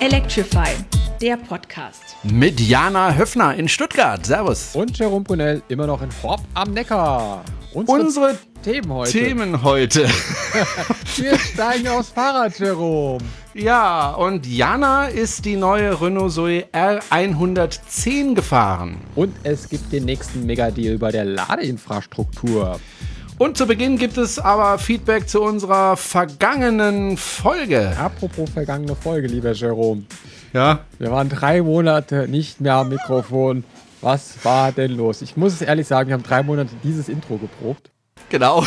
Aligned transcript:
Electrify, 0.00 0.68
der 1.20 1.36
Podcast. 1.36 2.16
Mit 2.22 2.60
Jana 2.60 3.12
Höfner 3.16 3.56
in 3.56 3.68
Stuttgart. 3.68 4.24
Servus. 4.24 4.76
Und 4.76 4.96
Jerome 4.96 5.24
Brunel 5.24 5.60
immer 5.66 5.88
noch 5.88 6.00
in 6.02 6.10
Horb 6.22 6.40
am 6.54 6.72
Neckar. 6.72 7.44
Unsere, 7.74 7.98
Unsere 8.00 8.38
Themen 8.62 8.92
heute. 8.92 9.10
Themen 9.10 9.62
heute. 9.64 10.04
Wir 11.16 11.36
steigen 11.36 11.88
aufs 11.88 12.10
Fahrrad, 12.10 12.56
Jerome. 12.60 13.24
Ja, 13.54 14.10
und 14.12 14.46
Jana 14.46 15.06
ist 15.06 15.44
die 15.44 15.56
neue 15.56 16.00
Renault 16.00 16.32
Zoe 16.32 16.64
R110 16.72 18.34
gefahren. 18.34 18.98
Und 19.16 19.34
es 19.42 19.68
gibt 19.68 19.92
den 19.92 20.04
nächsten 20.04 20.46
Megadeal 20.46 20.98
bei 20.98 21.10
der 21.10 21.24
Ladeinfrastruktur. 21.24 22.78
Und 23.38 23.56
zu 23.56 23.66
Beginn 23.66 23.96
gibt 23.98 24.18
es 24.18 24.40
aber 24.40 24.78
Feedback 24.80 25.28
zu 25.28 25.40
unserer 25.40 25.96
vergangenen 25.96 27.16
Folge. 27.16 27.96
Apropos 27.96 28.50
vergangene 28.50 28.96
Folge, 28.96 29.28
lieber 29.28 29.52
Jerome. 29.52 30.02
Ja. 30.52 30.80
Wir 30.98 31.12
waren 31.12 31.28
drei 31.28 31.62
Monate 31.62 32.26
nicht 32.26 32.60
mehr 32.60 32.74
am 32.74 32.88
Mikrofon. 32.88 33.62
Was 34.00 34.44
war 34.44 34.72
denn 34.72 34.96
los? 34.96 35.22
Ich 35.22 35.36
muss 35.36 35.52
es 35.52 35.62
ehrlich 35.62 35.86
sagen, 35.86 36.08
wir 36.08 36.14
haben 36.14 36.24
drei 36.24 36.42
Monate 36.42 36.70
dieses 36.82 37.08
Intro 37.08 37.36
geprobt. 37.36 37.92
Genau. 38.28 38.66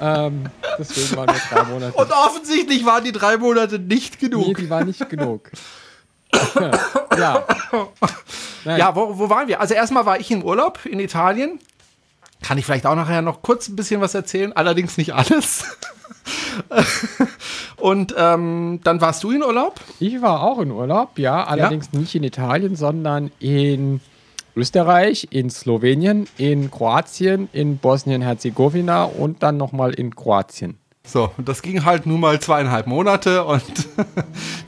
ähm, 0.00 0.44
deswegen 0.78 1.14
waren 1.14 1.28
wir 1.28 1.42
drei 1.50 1.64
Monate. 1.64 1.92
Und 1.92 2.10
offensichtlich 2.10 2.86
waren 2.86 3.04
die 3.04 3.12
drei 3.12 3.36
Monate 3.36 3.78
nicht 3.78 4.18
genug. 4.18 4.46
Nee, 4.46 4.54
die 4.54 4.70
waren 4.70 4.86
nicht 4.86 5.10
genug. 5.10 5.50
ja. 7.18 7.44
Nein. 8.64 8.78
Ja, 8.78 8.94
wo, 8.94 9.18
wo 9.18 9.28
waren 9.28 9.48
wir? 9.48 9.60
Also 9.60 9.74
erstmal 9.74 10.06
war 10.06 10.20
ich 10.20 10.30
im 10.30 10.42
Urlaub 10.42 10.84
in 10.86 11.00
Italien. 11.00 11.58
Kann 12.42 12.58
ich 12.58 12.64
vielleicht 12.64 12.86
auch 12.86 12.94
nachher 12.94 13.22
noch 13.22 13.42
kurz 13.42 13.68
ein 13.68 13.76
bisschen 13.76 14.00
was 14.00 14.14
erzählen, 14.14 14.52
allerdings 14.52 14.96
nicht 14.98 15.14
alles. 15.14 15.64
Und 17.76 18.14
ähm, 18.16 18.80
dann 18.84 19.00
warst 19.00 19.22
du 19.24 19.30
in 19.30 19.42
Urlaub? 19.42 19.80
Ich 20.00 20.20
war 20.22 20.42
auch 20.42 20.60
in 20.60 20.70
Urlaub, 20.70 21.18
ja, 21.18 21.44
allerdings 21.44 21.88
ja? 21.92 21.98
nicht 22.00 22.14
in 22.14 22.24
Italien, 22.24 22.76
sondern 22.76 23.30
in 23.38 24.00
Österreich, 24.54 25.28
in 25.30 25.50
Slowenien, 25.50 26.28
in 26.36 26.70
Kroatien, 26.70 27.48
in 27.52 27.78
Bosnien-Herzegowina 27.78 29.04
und 29.04 29.42
dann 29.42 29.56
nochmal 29.56 29.94
in 29.94 30.14
Kroatien. 30.14 30.78
So, 31.04 31.32
und 31.36 31.48
das 31.48 31.62
ging 31.62 31.84
halt 31.84 32.06
nur 32.06 32.16
mal 32.16 32.38
zweieinhalb 32.38 32.86
Monate 32.86 33.44
und 33.44 33.64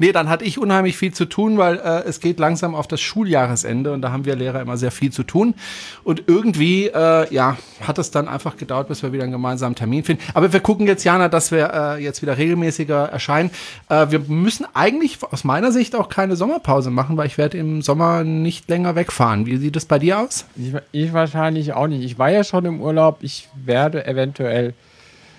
nee, 0.00 0.10
dann 0.10 0.28
hatte 0.28 0.44
ich 0.44 0.58
unheimlich 0.58 0.96
viel 0.96 1.14
zu 1.14 1.27
tun, 1.27 1.58
weil 1.58 1.77
äh, 1.77 2.02
es 2.08 2.18
geht 2.18 2.40
langsam 2.40 2.74
auf 2.74 2.88
das 2.88 3.00
Schuljahresende 3.00 3.92
und 3.92 4.02
da 4.02 4.10
haben 4.10 4.24
wir 4.24 4.34
Lehrer 4.34 4.60
immer 4.60 4.77
sehr 4.77 4.90
viel 4.90 5.12
zu 5.12 5.22
tun. 5.22 5.55
Und 6.02 6.24
irgendwie, 6.27 6.88
äh, 6.88 7.32
ja, 7.32 7.56
hat 7.86 7.98
es 7.98 8.10
dann 8.10 8.27
einfach 8.27 8.56
gedauert, 8.56 8.88
bis 8.88 9.05
wir 9.05 9.12
wieder 9.12 9.22
einen 9.22 9.30
gemeinsamen 9.30 9.77
Termin 9.77 10.02
finden. 10.02 10.24
Aber 10.34 10.52
wir 10.52 10.58
gucken 10.58 10.88
jetzt, 10.88 11.05
Jana, 11.05 11.28
dass 11.28 11.52
wir 11.52 11.72
äh, 11.72 12.02
jetzt 12.02 12.20
wieder 12.20 12.36
regelmäßiger 12.36 13.10
erscheinen. 13.10 13.50
Äh, 13.88 14.10
wir 14.10 14.18
müssen 14.18 14.66
eigentlich 14.74 15.18
aus 15.22 15.44
meiner 15.44 15.70
Sicht 15.70 15.94
auch 15.94 16.08
keine 16.08 16.34
Sommerpause 16.34 16.90
machen, 16.90 17.16
weil 17.16 17.28
ich 17.28 17.38
werde 17.38 17.58
im 17.58 17.80
Sommer 17.80 18.24
nicht 18.24 18.68
länger 18.68 18.96
wegfahren. 18.96 19.46
Wie 19.46 19.56
sieht 19.56 19.77
es 19.77 19.84
bei 19.84 20.00
dir 20.00 20.18
aus? 20.18 20.46
Ich, 20.56 20.74
ich 20.90 21.12
wahrscheinlich 21.12 21.74
auch 21.74 21.86
nicht. 21.86 22.02
Ich 22.02 22.18
war 22.18 22.30
ja 22.30 22.42
schon 22.42 22.64
im 22.64 22.80
Urlaub. 22.80 23.18
Ich 23.20 23.48
werde 23.55 24.05
eventuell 24.05 24.74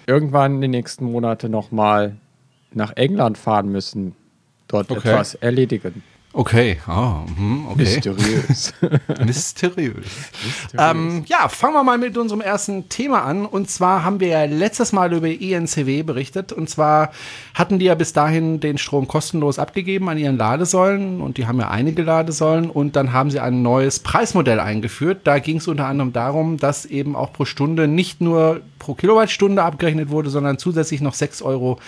irgendwann 0.07 0.55
in 0.55 0.61
den 0.61 0.71
nächsten 0.71 1.05
Monaten 1.05 1.51
nochmal 1.51 2.17
nach 2.71 2.93
England 2.95 3.37
fahren 3.37 3.71
müssen, 3.71 4.15
dort 4.67 4.91
okay. 4.91 5.09
etwas 5.09 5.35
erledigen. 5.35 6.03
Okay, 6.37 6.79
oh, 6.89 7.21
okay. 7.69 7.75
Mysteriös. 7.77 8.73
Mysteriös. 9.25 10.05
Ähm, 10.77 11.23
ja, 11.27 11.47
fangen 11.47 11.75
wir 11.75 11.83
mal 11.85 11.97
mit 11.97 12.17
unserem 12.17 12.41
ersten 12.41 12.89
Thema 12.89 13.23
an. 13.23 13.45
Und 13.45 13.69
zwar 13.69 14.03
haben 14.03 14.19
wir 14.19 14.27
ja 14.27 14.43
letztes 14.43 14.91
Mal 14.91 15.13
über 15.13 15.29
ENCW 15.29 16.03
berichtet. 16.03 16.51
Und 16.51 16.69
zwar 16.69 17.13
hatten 17.53 17.79
die 17.79 17.85
ja 17.85 17.95
bis 17.95 18.11
dahin 18.11 18.59
den 18.59 18.77
Strom 18.77 19.07
kostenlos 19.07 19.59
abgegeben 19.59 20.09
an 20.09 20.17
ihren 20.17 20.35
Ladesäulen. 20.35 21.21
Und 21.21 21.37
die 21.37 21.47
haben 21.47 21.57
ja 21.57 21.69
einige 21.69 22.01
Ladesäulen. 22.01 22.69
Und 22.69 22.97
dann 22.97 23.13
haben 23.13 23.31
sie 23.31 23.39
ein 23.39 23.61
neues 23.61 23.99
Preismodell 23.99 24.59
eingeführt. 24.59 25.21
Da 25.23 25.39
ging 25.39 25.57
es 25.57 25.69
unter 25.69 25.85
anderem 25.85 26.11
darum, 26.11 26.57
dass 26.57 26.85
eben 26.85 27.15
auch 27.15 27.31
pro 27.31 27.45
Stunde 27.45 27.87
nicht 27.87 28.19
nur 28.19 28.59
pro 28.77 28.93
Kilowattstunde 28.93 29.63
abgerechnet 29.63 30.09
wurde, 30.09 30.29
sondern 30.29 30.57
zusätzlich 30.57 30.99
noch 30.99 31.13
6 31.13 31.41
Euro 31.43 31.79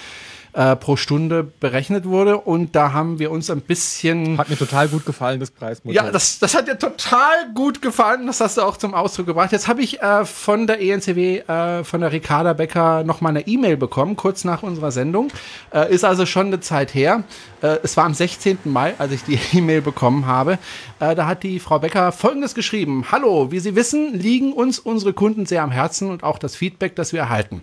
äh, 0.58 0.76
pro 0.76 0.96
Stunde 0.96 1.44
berechnet 1.44 2.06
wurde. 2.06 2.38
Und 2.40 2.76
da 2.76 2.92
haben 2.92 3.20
wir 3.20 3.30
uns 3.30 3.50
ein 3.52 3.62
bisschen. 3.62 4.40
Hat 4.40 4.50
mir 4.50 4.58
total 4.58 4.88
gut 4.88 5.06
gefallen, 5.06 5.40
das 5.40 5.52
Preismodell. 5.52 5.96
Ja, 5.96 6.12
das, 6.12 6.40
das 6.40 6.56
hat 6.56 6.68
dir 6.68 6.80
total 6.80 7.54
gut 7.54 7.82
gefallen. 7.82 8.26
Das 8.26 8.42
hast 8.42 8.58
du 8.58 8.64
auch 8.64 8.76
zum 8.76 8.96
Ausdruck 8.96 9.28
gebracht. 9.28 9.52
Jetzt 9.52 9.68
habe 9.68 9.82
ich 9.84 10.02
äh, 10.02 10.26
von 10.26 10.66
der 10.66 10.82
ENCW, 10.82 11.40
äh, 11.40 11.84
von 11.84 12.02
der 12.02 12.12
Ricarda 12.12 12.54
Becker, 12.54 13.04
noch 13.04 13.22
mal 13.22 13.30
eine 13.30 13.46
E-Mail 13.46 13.78
bekommen, 13.78 14.16
kurz 14.16 14.46
nach 14.46 14.64
unserer 14.64 14.92
Sendung. 14.92 15.32
Äh, 15.72 15.94
ist 15.94 16.04
also 16.04 16.26
schon 16.26 16.48
eine 16.48 16.60
Zeit 16.60 16.96
her. 16.96 17.24
Äh, 17.62 17.78
es 17.84 17.96
war 17.96 18.06
am 18.06 18.16
16. 18.16 18.58
Mai, 18.66 18.96
als 18.98 19.12
ich 19.12 19.24
die 19.24 19.40
E-Mail 19.54 19.82
bekommen 19.82 20.26
habe. 20.26 20.58
Äh, 21.00 21.14
da 21.14 21.28
hat 21.28 21.44
die 21.44 21.60
Frau 21.60 21.78
Becker 21.78 22.12
Folgendes 22.12 22.56
geschrieben. 22.56 23.06
Hallo, 23.12 23.52
wie 23.52 23.60
Sie 23.60 23.76
wissen, 23.76 24.16
liegen 24.16 24.54
uns 24.54 24.80
unsere 24.80 25.14
Kunden 25.14 25.46
sehr 25.46 25.62
am 25.62 25.70
Herzen 25.70 26.10
und 26.10 26.24
auch 26.24 26.40
das 26.40 26.56
Feedback, 26.56 26.96
das 26.96 27.14
wir 27.14 27.20
erhalten. 27.20 27.62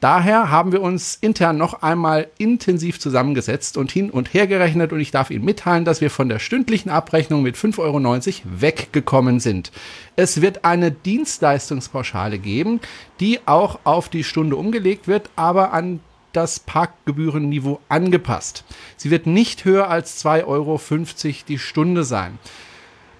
Daher 0.00 0.50
haben 0.50 0.72
wir 0.72 0.82
uns 0.82 1.16
intern 1.22 1.56
noch 1.56 1.82
einmal 1.82 2.28
intensiv 2.38 3.00
zusammengesetzt 3.00 3.76
und 3.76 3.92
hin 3.92 4.10
und 4.10 4.34
her 4.34 4.46
gerechnet 4.46 4.92
und 4.92 5.00
ich 5.00 5.10
darf 5.10 5.30
Ihnen 5.30 5.44
mitteilen, 5.44 5.84
dass 5.84 6.00
wir 6.00 6.10
von 6.10 6.28
der 6.28 6.38
stündlichen 6.38 6.90
Abrechnung 6.90 7.42
mit 7.42 7.56
5,90 7.56 7.78
Euro 7.78 8.60
weggekommen 8.60 9.40
sind. 9.40 9.72
Es 10.16 10.40
wird 10.40 10.64
eine 10.64 10.90
Dienstleistungspauschale 10.90 12.38
geben, 12.38 12.80
die 13.20 13.40
auch 13.46 13.80
auf 13.84 14.08
die 14.08 14.24
Stunde 14.24 14.56
umgelegt 14.56 15.08
wird, 15.08 15.30
aber 15.36 15.72
an 15.72 16.00
das 16.32 16.60
Parkgebührenniveau 16.60 17.80
angepasst. 17.88 18.64
Sie 18.96 19.10
wird 19.10 19.26
nicht 19.26 19.64
höher 19.64 19.88
als 19.88 20.24
2,50 20.24 20.46
Euro 20.46 20.80
die 21.48 21.58
Stunde 21.58 22.04
sein. 22.04 22.38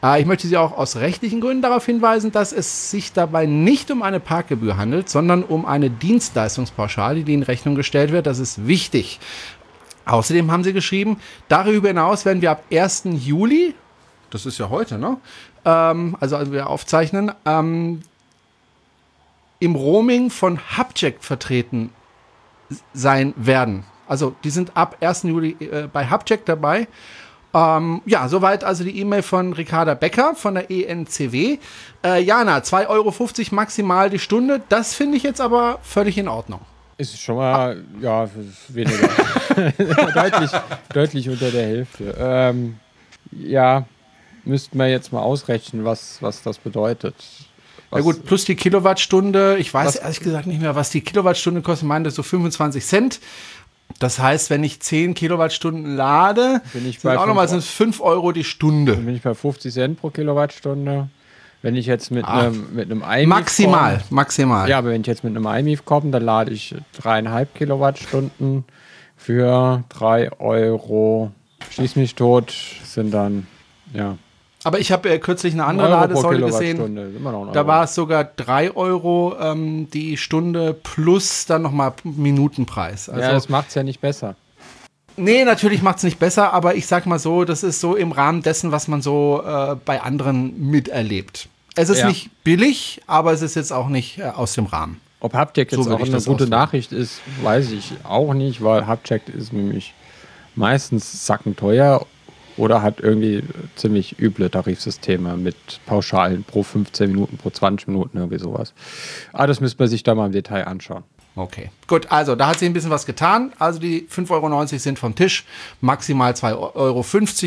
Äh, 0.05 0.21
ich 0.21 0.27
möchte 0.27 0.47
Sie 0.47 0.57
auch 0.57 0.77
aus 0.77 0.97
rechtlichen 0.97 1.41
Gründen 1.41 1.63
darauf 1.63 1.87
hinweisen, 1.87 2.31
dass 2.31 2.53
es 2.53 2.91
sich 2.91 3.13
dabei 3.13 3.47
nicht 3.47 3.91
um 3.91 4.03
eine 4.03 4.21
Parkgebühr 4.21 4.77
handelt, 4.77 5.09
sondern 5.09 5.43
um 5.43 5.65
eine 5.65 5.91
Dienstleistungspauschale, 5.91 7.25
die 7.25 7.35
in 7.35 7.43
Rechnung 7.43 7.75
gestellt 7.75 8.13
wird. 8.13 8.27
Das 8.27 8.39
ist 8.39 8.67
wichtig. 8.67 9.19
Außerdem 10.05 10.53
haben 10.53 10.65
Sie 10.65 10.75
geschrieben, 10.75 11.19
darüber 11.49 11.89
hinaus 11.89 12.27
werden 12.27 12.43
wir 12.43 12.51
ab 12.51 12.65
1. 12.71 13.05
Juli, 13.25 13.75
das 14.29 14.45
ist 14.45 14.59
ja 14.59 14.69
heute, 14.69 14.99
ne? 14.99 15.17
Ähm, 15.65 16.17
also, 16.21 16.53
wir 16.53 16.69
aufzeichnen, 16.69 17.33
ähm, 17.47 18.03
im 19.61 19.77
Roaming 19.77 20.29
von 20.29 20.61
Hubject 20.77 21.25
vertreten 21.25 21.91
sein 22.93 23.33
werden. 23.37 23.85
Also 24.07 24.35
die 24.45 24.51
sind 24.51 24.77
ab 24.77 24.97
1. 25.01 25.23
Juli 25.23 25.57
äh, 25.61 25.89
bei 25.91 26.11
Hubcheck 26.11 26.45
dabei. 26.45 26.89
Ähm, 27.55 28.03
ja, 28.05 28.29
soweit 28.29 28.65
also 28.65 28.83
die 28.83 28.99
E-Mail 28.99 29.23
von 29.23 29.53
Ricarda 29.53 29.95
Becker 29.95 30.35
von 30.35 30.55
der 30.55 30.71
ENCW. 30.71 31.59
Äh, 32.05 32.23
Jana, 32.23 32.59
2,50 32.59 32.89
Euro 32.89 33.15
maximal 33.53 34.11
die 34.11 34.19
Stunde. 34.19 34.61
Das 34.69 34.95
finde 34.95 35.17
ich 35.17 35.23
jetzt 35.23 35.41
aber 35.41 35.79
völlig 35.83 36.19
in 36.19 36.27
Ordnung. 36.27 36.61
Ist 36.99 37.21
schon 37.21 37.37
mal, 37.37 37.77
ah. 37.77 38.03
ja, 38.03 38.29
weniger. 38.69 39.09
deutlich, 40.15 40.51
deutlich 40.93 41.29
unter 41.29 41.51
der 41.51 41.67
Hälfte. 41.67 42.15
Ähm, 42.19 42.77
ja, 43.33 43.85
müssten 44.45 44.79
wir 44.79 44.89
jetzt 44.89 45.13
mal 45.13 45.21
ausrechnen, 45.21 45.85
was, 45.85 46.21
was 46.23 46.43
das 46.43 46.59
bedeutet. 46.59 47.15
Was, 47.91 47.99
ja 47.99 48.03
gut, 48.03 48.25
plus 48.25 48.45
die 48.45 48.55
Kilowattstunde. 48.55 49.57
Ich 49.59 49.73
weiß 49.73 49.87
was, 49.87 49.97
ehrlich 49.97 50.21
gesagt 50.21 50.47
nicht 50.47 50.61
mehr, 50.61 50.75
was 50.75 50.91
die 50.91 51.01
Kilowattstunde 51.01 51.63
kostet. 51.63 51.85
Ich 51.85 51.89
meine, 51.89 52.05
das 52.05 52.15
so 52.15 52.23
25 52.23 52.85
Cent. 52.85 53.21
Das 53.99 54.19
heißt, 54.19 54.51
wenn 54.51 54.65
ich 54.65 54.81
10 54.81 55.15
Kilowattstunden 55.15 55.97
lade, 55.97 56.61
bin 56.73 56.89
ich 56.89 57.01
bei 57.01 57.19
auch 57.19 57.27
nochmal 57.27 57.49
sind 57.49 57.63
5 57.63 58.01
Euro 58.01 58.33
die 58.33 58.45
Stunde. 58.45 58.95
Dann 58.95 59.07
bin 59.07 59.15
ich 59.15 59.23
bei 59.23 59.35
50 59.35 59.73
Cent 59.73 60.01
pro 60.01 60.11
Kilowattstunde. 60.11 61.09
Wenn 61.63 61.77
ich 61.77 61.87
jetzt 61.87 62.11
mit 62.11 62.27
einem 62.27 62.75
mit 62.75 62.91
einem 62.91 63.03
iMIF 63.03 63.27
maximal, 63.27 64.03
komm, 64.07 64.17
maximal. 64.17 64.69
Ja, 64.69 64.79
aber 64.79 64.91
wenn 64.91 65.01
ich 65.01 65.07
jetzt 65.07 65.25
mit 65.25 65.35
einem 65.35 65.47
iMIF 65.47 65.87
komme, 65.87 66.11
dann 66.11 66.23
lade 66.23 66.53
ich 66.53 66.75
dreieinhalb 67.01 67.55
Kilowattstunden 67.55 68.65
für 69.17 69.83
3 69.89 70.41
Euro. 70.41 71.33
Schieß 71.71 71.97
mich 71.97 72.15
tot, 72.15 72.55
sind 72.85 73.13
dann 73.15 73.47
ja 73.95 74.19
aber 74.65 74.81
ich 74.81 74.91
habe 74.91 75.11
äh, 75.11 75.19
kürzlich 75.19 75.53
eine 75.53 75.65
andere 75.65 75.89
Ladesäule 75.89 76.47
gesehen. 76.47 77.23
Da 77.53 77.67
war 77.67 77.85
es 77.85 77.95
sogar 77.95 78.25
3 78.25 78.75
Euro 78.75 79.37
ähm, 79.39 79.89
die 79.91 80.17
Stunde 80.17 80.75
plus 80.75 81.47
dann 81.47 81.63
nochmal 81.63 81.93
Minutenpreis. 82.03 83.09
Also, 83.09 83.21
ja, 83.21 83.33
das 83.33 83.49
macht 83.49 83.69
es 83.69 83.75
ja 83.75 83.83
nicht 83.83 84.01
besser. 84.01 84.37
Nee, 85.17 85.45
natürlich 85.45 85.83
macht 85.83 85.99
es 85.99 86.03
nicht 86.03 86.19
besser, 86.19 86.53
aber 86.53 86.75
ich 86.75 86.87
sag 86.87 87.07
mal 87.07 87.19
so, 87.19 87.45
das 87.45 87.63
ist 87.63 87.81
so 87.81 87.95
im 87.95 88.11
Rahmen 88.11 88.43
dessen, 88.43 88.73
was 88.73 88.89
man 88.89 89.01
so 89.01 89.43
äh, 89.47 89.77
bei 89.85 90.01
anderen 90.01 90.71
miterlebt. 90.71 91.49
Es 91.77 91.89
ist 91.89 92.01
ja. 92.01 92.09
nicht 92.09 92.31
billig, 92.43 93.03
aber 93.07 93.33
es 93.33 93.43
ist 93.43 93.55
jetzt 93.55 93.73
auch 93.73 93.89
nicht 93.89 94.19
äh, 94.19 94.25
aus 94.25 94.55
dem 94.55 94.67
Rahmen. 94.67 95.01
Ob 95.21 95.35
Hubcheck 95.35 95.73
jetzt 95.73 95.85
so 95.85 95.95
auch 95.95 96.01
eine 96.01 96.21
gute 96.21 96.49
Nachricht 96.49 96.93
ist, 96.93 97.21
weiß 97.43 97.71
ich 97.71 97.93
auch 98.03 98.35
nicht, 98.35 98.63
weil 98.63 98.87
Hubcheck 98.87 99.29
ist 99.29 99.53
nämlich 99.53 99.95
meistens 100.55 101.27
sackenteuer 101.27 102.05
oder 102.57 102.83
hat 102.83 103.01
irgendwie 103.01 103.43
ziemlich 103.77 104.19
üble 104.19 104.51
Tarifsysteme 104.51 105.37
mit 105.37 105.57
Pauschalen 105.87 106.45
pro 106.45 106.63
15 106.63 107.11
Minuten, 107.11 107.37
pro 107.37 107.51
20 107.51 107.89
Minuten, 107.89 108.19
irgendwie 108.19 108.39
sowas. 108.39 108.73
Aber 109.33 109.47
das 109.47 109.61
müsste 109.61 109.83
man 109.83 109.89
sich 109.89 110.03
da 110.03 110.15
mal 110.15 110.27
im 110.27 110.33
Detail 110.33 110.67
anschauen. 110.67 111.05
Okay, 111.37 111.71
gut, 111.89 112.13
also 112.13 112.37
da 112.37 112.47
hat 112.47 112.61
sich 112.61 112.69
ein 112.69 112.73
bisschen 112.73 112.91
was 112.91 113.07
getan. 113.07 113.53
Also 113.59 113.81
die 113.81 114.07
5,90 114.09 114.31
Euro 114.31 114.67
sind 114.67 114.99
vom 115.01 115.17
Tisch, 115.17 115.45
maximal 115.81 116.33
2,50 116.33 116.75
Euro 116.77 117.05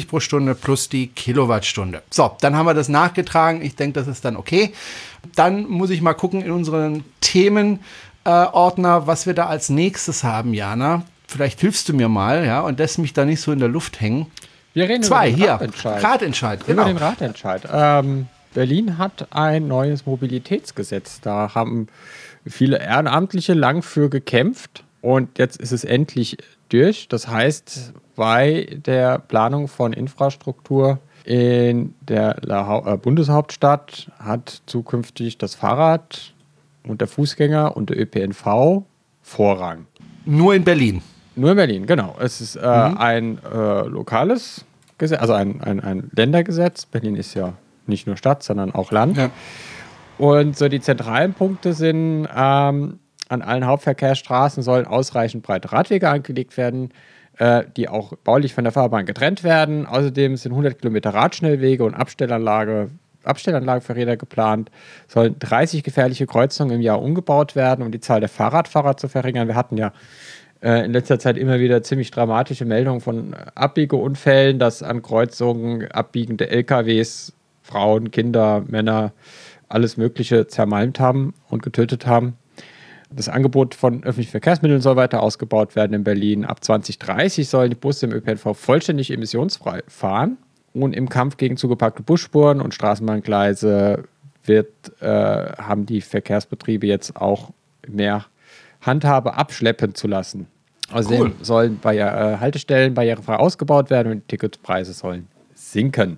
pro 0.08 0.20
Stunde 0.20 0.56
plus 0.56 0.90
die 0.90 1.08
Kilowattstunde. 1.08 2.02
So, 2.10 2.36
dann 2.42 2.58
haben 2.58 2.66
wir 2.66 2.74
das 2.74 2.90
nachgetragen. 2.90 3.62
Ich 3.62 3.78
denke, 3.78 3.98
das 3.98 4.10
ist 4.10 4.26
dann 4.26 4.36
okay. 4.36 4.74
Dann 5.36 5.68
muss 5.68 5.90
ich 5.90 6.02
mal 6.02 6.16
gucken 6.16 6.42
in 6.42 6.52
unseren 6.52 7.06
Themenordner, 7.22 8.98
äh, 9.04 9.08
was 9.08 9.26
wir 9.26 9.34
da 9.34 9.46
als 9.46 9.70
nächstes 9.70 10.26
haben, 10.26 10.54
Jana. 10.54 11.04
Vielleicht 11.30 11.62
hilfst 11.62 11.88
du 11.88 11.94
mir 11.94 12.10
mal, 12.10 12.46
ja, 12.46 12.62
und 12.62 12.80
lässt 12.80 13.00
mich 13.00 13.14
da 13.14 13.24
nicht 13.24 13.42
so 13.42 13.54
in 13.54 13.60
der 13.60 13.68
Luft 13.70 14.02
hängen. 14.02 14.28
Wir 14.78 14.88
reden 14.88 15.02
Zwei, 15.02 15.30
über 15.30 15.38
den 15.38 15.44
hier, 15.44 15.52
Ratentscheid. 15.54 16.04
Ratentscheid, 16.04 16.60
Über 16.68 16.86
genau. 16.86 16.86
den 16.86 16.98
Ratentscheid. 16.98 17.64
Ähm, 17.74 18.28
Berlin 18.54 19.00
hat 19.00 19.28
ein 19.32 19.68
neues 19.68 20.06
Mobilitätsgesetz. 20.06 21.20
Da 21.20 21.56
haben 21.56 21.88
viele 22.46 22.80
Ehrenamtliche 22.80 23.56
lang 23.56 23.82
für 23.82 24.12
gekämpft 24.12 24.84
und 25.02 25.40
jetzt 25.40 25.60
ist 25.60 25.72
es 25.72 25.84
endlich 25.84 26.38
durch. 26.70 27.08
Das 27.08 27.28
heißt, 27.28 27.94
bei 28.16 28.68
der 28.86 29.18
Planung 29.18 29.68
von 29.68 29.94
Infrastruktur 29.94 31.00
in 31.26 31.96
der 32.02 32.38
äh, 32.48 32.98
Bundeshauptstadt 32.98 34.12
hat 34.20 34.62
zukünftig 34.68 35.40
das 35.40 35.56
Fahrrad 35.56 36.36
und 36.84 37.02
der 37.02 37.08
Fußgänger 37.08 37.76
und 37.76 37.90
der 37.90 38.00
ÖPNV 38.00 38.84
Vorrang. 39.24 39.88
Nur 40.26 40.54
in 40.54 40.64
Berlin. 40.64 41.02
Nur 41.36 41.52
in 41.52 41.56
Berlin, 41.56 41.86
genau. 41.88 42.16
Es 42.20 42.42
ist 42.42 42.58
äh, 42.58 42.60
ein 42.60 43.40
äh, 43.44 43.82
lokales 43.88 44.66
Gesetz, 44.98 45.20
also 45.20 45.34
ein, 45.34 45.62
ein, 45.62 45.80
ein 45.80 46.10
Ländergesetz. 46.16 46.86
Berlin 46.86 47.16
ist 47.16 47.34
ja 47.34 47.54
nicht 47.86 48.08
nur 48.08 48.18
Stadt, 48.18 48.44
sondern 48.44 48.74
auch 48.74 48.92
Land. 48.92 49.18
Ja. 49.18 49.30
Und 50.18 50.58
so 50.58 50.68
die 50.68 50.82
zentralen 50.82 51.34
Punkte 51.34 51.74
sind, 51.74 52.28
ähm, 52.36 53.00
an 53.30 53.42
allen 53.42 53.66
Hauptverkehrsstraßen 53.66 54.64
sollen 54.64 54.88
ausreichend 54.88 55.44
breite 55.44 55.72
Radwege 55.72 56.10
angelegt 56.10 56.58
werden, 56.58 56.92
äh, 57.38 57.64
die 57.76 57.90
auch 57.90 58.14
baulich 58.24 58.54
von 58.54 58.64
der 58.64 58.74
Fahrbahn 58.74 59.06
getrennt 59.06 59.44
werden. 59.44 59.86
Außerdem 59.86 60.38
sind 60.38 60.54
100 60.54 60.80
Kilometer 60.80 61.14
Radschnellwege 61.14 61.84
und 61.84 61.94
Abstellanlage, 61.94 62.90
Abstellanlagen 63.24 63.82
für 63.82 63.96
Räder 63.96 64.18
geplant. 64.18 64.72
Sollen 65.08 65.38
30 65.38 65.84
gefährliche 65.84 66.26
Kreuzungen 66.26 66.76
im 66.76 66.82
Jahr 66.82 67.02
umgebaut 67.02 67.56
werden, 67.56 67.86
um 67.86 67.92
die 67.92 68.00
Zahl 68.00 68.22
der 68.22 68.30
Fahrradfahrer 68.30 68.98
zu 68.98 69.10
verringern. 69.10 69.48
Wir 69.48 69.56
hatten 69.56 69.78
ja 69.78 69.92
äh, 70.62 70.86
in 70.86 70.94
letzter 70.94 71.20
Zeit 71.20 71.38
immer 71.38 71.60
wieder 71.60 71.84
ziemlich 71.84 72.12
dramatische 72.12 72.66
Meldungen 72.66 73.02
von 73.02 73.34
Abbiegeunfällen, 73.56 74.60
dass 74.60 74.84
an 74.84 75.02
Kreuzungen 75.02 75.92
abbiegende 75.92 76.50
LKWs 76.50 77.34
Frauen, 77.62 78.12
Kinder, 78.12 78.64
Männer, 78.68 79.12
alles 79.70 79.98
Mögliche 79.98 80.48
zermalmt 80.48 81.00
haben 81.00 81.34
und 81.50 81.62
getötet 81.62 82.08
haben. 82.08 82.38
Das 83.10 83.30
Angebot 83.30 83.76
von 83.76 84.04
öffentlichen 84.04 84.32
Verkehrsmitteln 84.32 84.82
soll 84.82 84.96
weiter 84.96 85.22
ausgebaut 85.22 85.76
werden 85.76 85.94
in 85.94 86.04
Berlin. 86.04 86.46
Ab 86.46 86.64
2030 86.64 87.48
sollen 87.48 87.70
die 87.70 87.76
Busse 87.76 88.06
im 88.06 88.14
ÖPNV 88.14 88.54
vollständig 88.54 89.12
emissionsfrei 89.12 89.82
fahren. 89.88 90.38
Und 90.74 90.96
im 90.96 91.10
Kampf 91.10 91.38
gegen 91.38 91.58
zugepackte 91.58 92.04
Busspuren 92.04 92.62
und 92.62 92.74
Straßenbahngleise 92.74 94.04
wird, 94.44 94.72
äh, 95.02 95.06
haben 95.08 95.86
die 95.86 96.02
Verkehrsbetriebe 96.02 96.86
jetzt 96.86 97.16
auch 97.16 97.52
mehr 97.88 98.26
Handhabe 98.88 99.36
abschleppen 99.36 99.94
zu 99.94 100.08
lassen. 100.08 100.48
Außerdem 100.92 101.22
Cool. 101.22 101.34
sollen 101.42 101.80
bei, 101.82 101.98
äh, 101.98 102.38
Haltestellen 102.40 102.94
barrierefrei 102.94 103.36
ausgebaut 103.36 103.90
werden 103.90 104.12
und 104.12 104.28
Ticketpreise 104.28 104.94
sollen 104.94 105.28
sinken. 105.54 106.18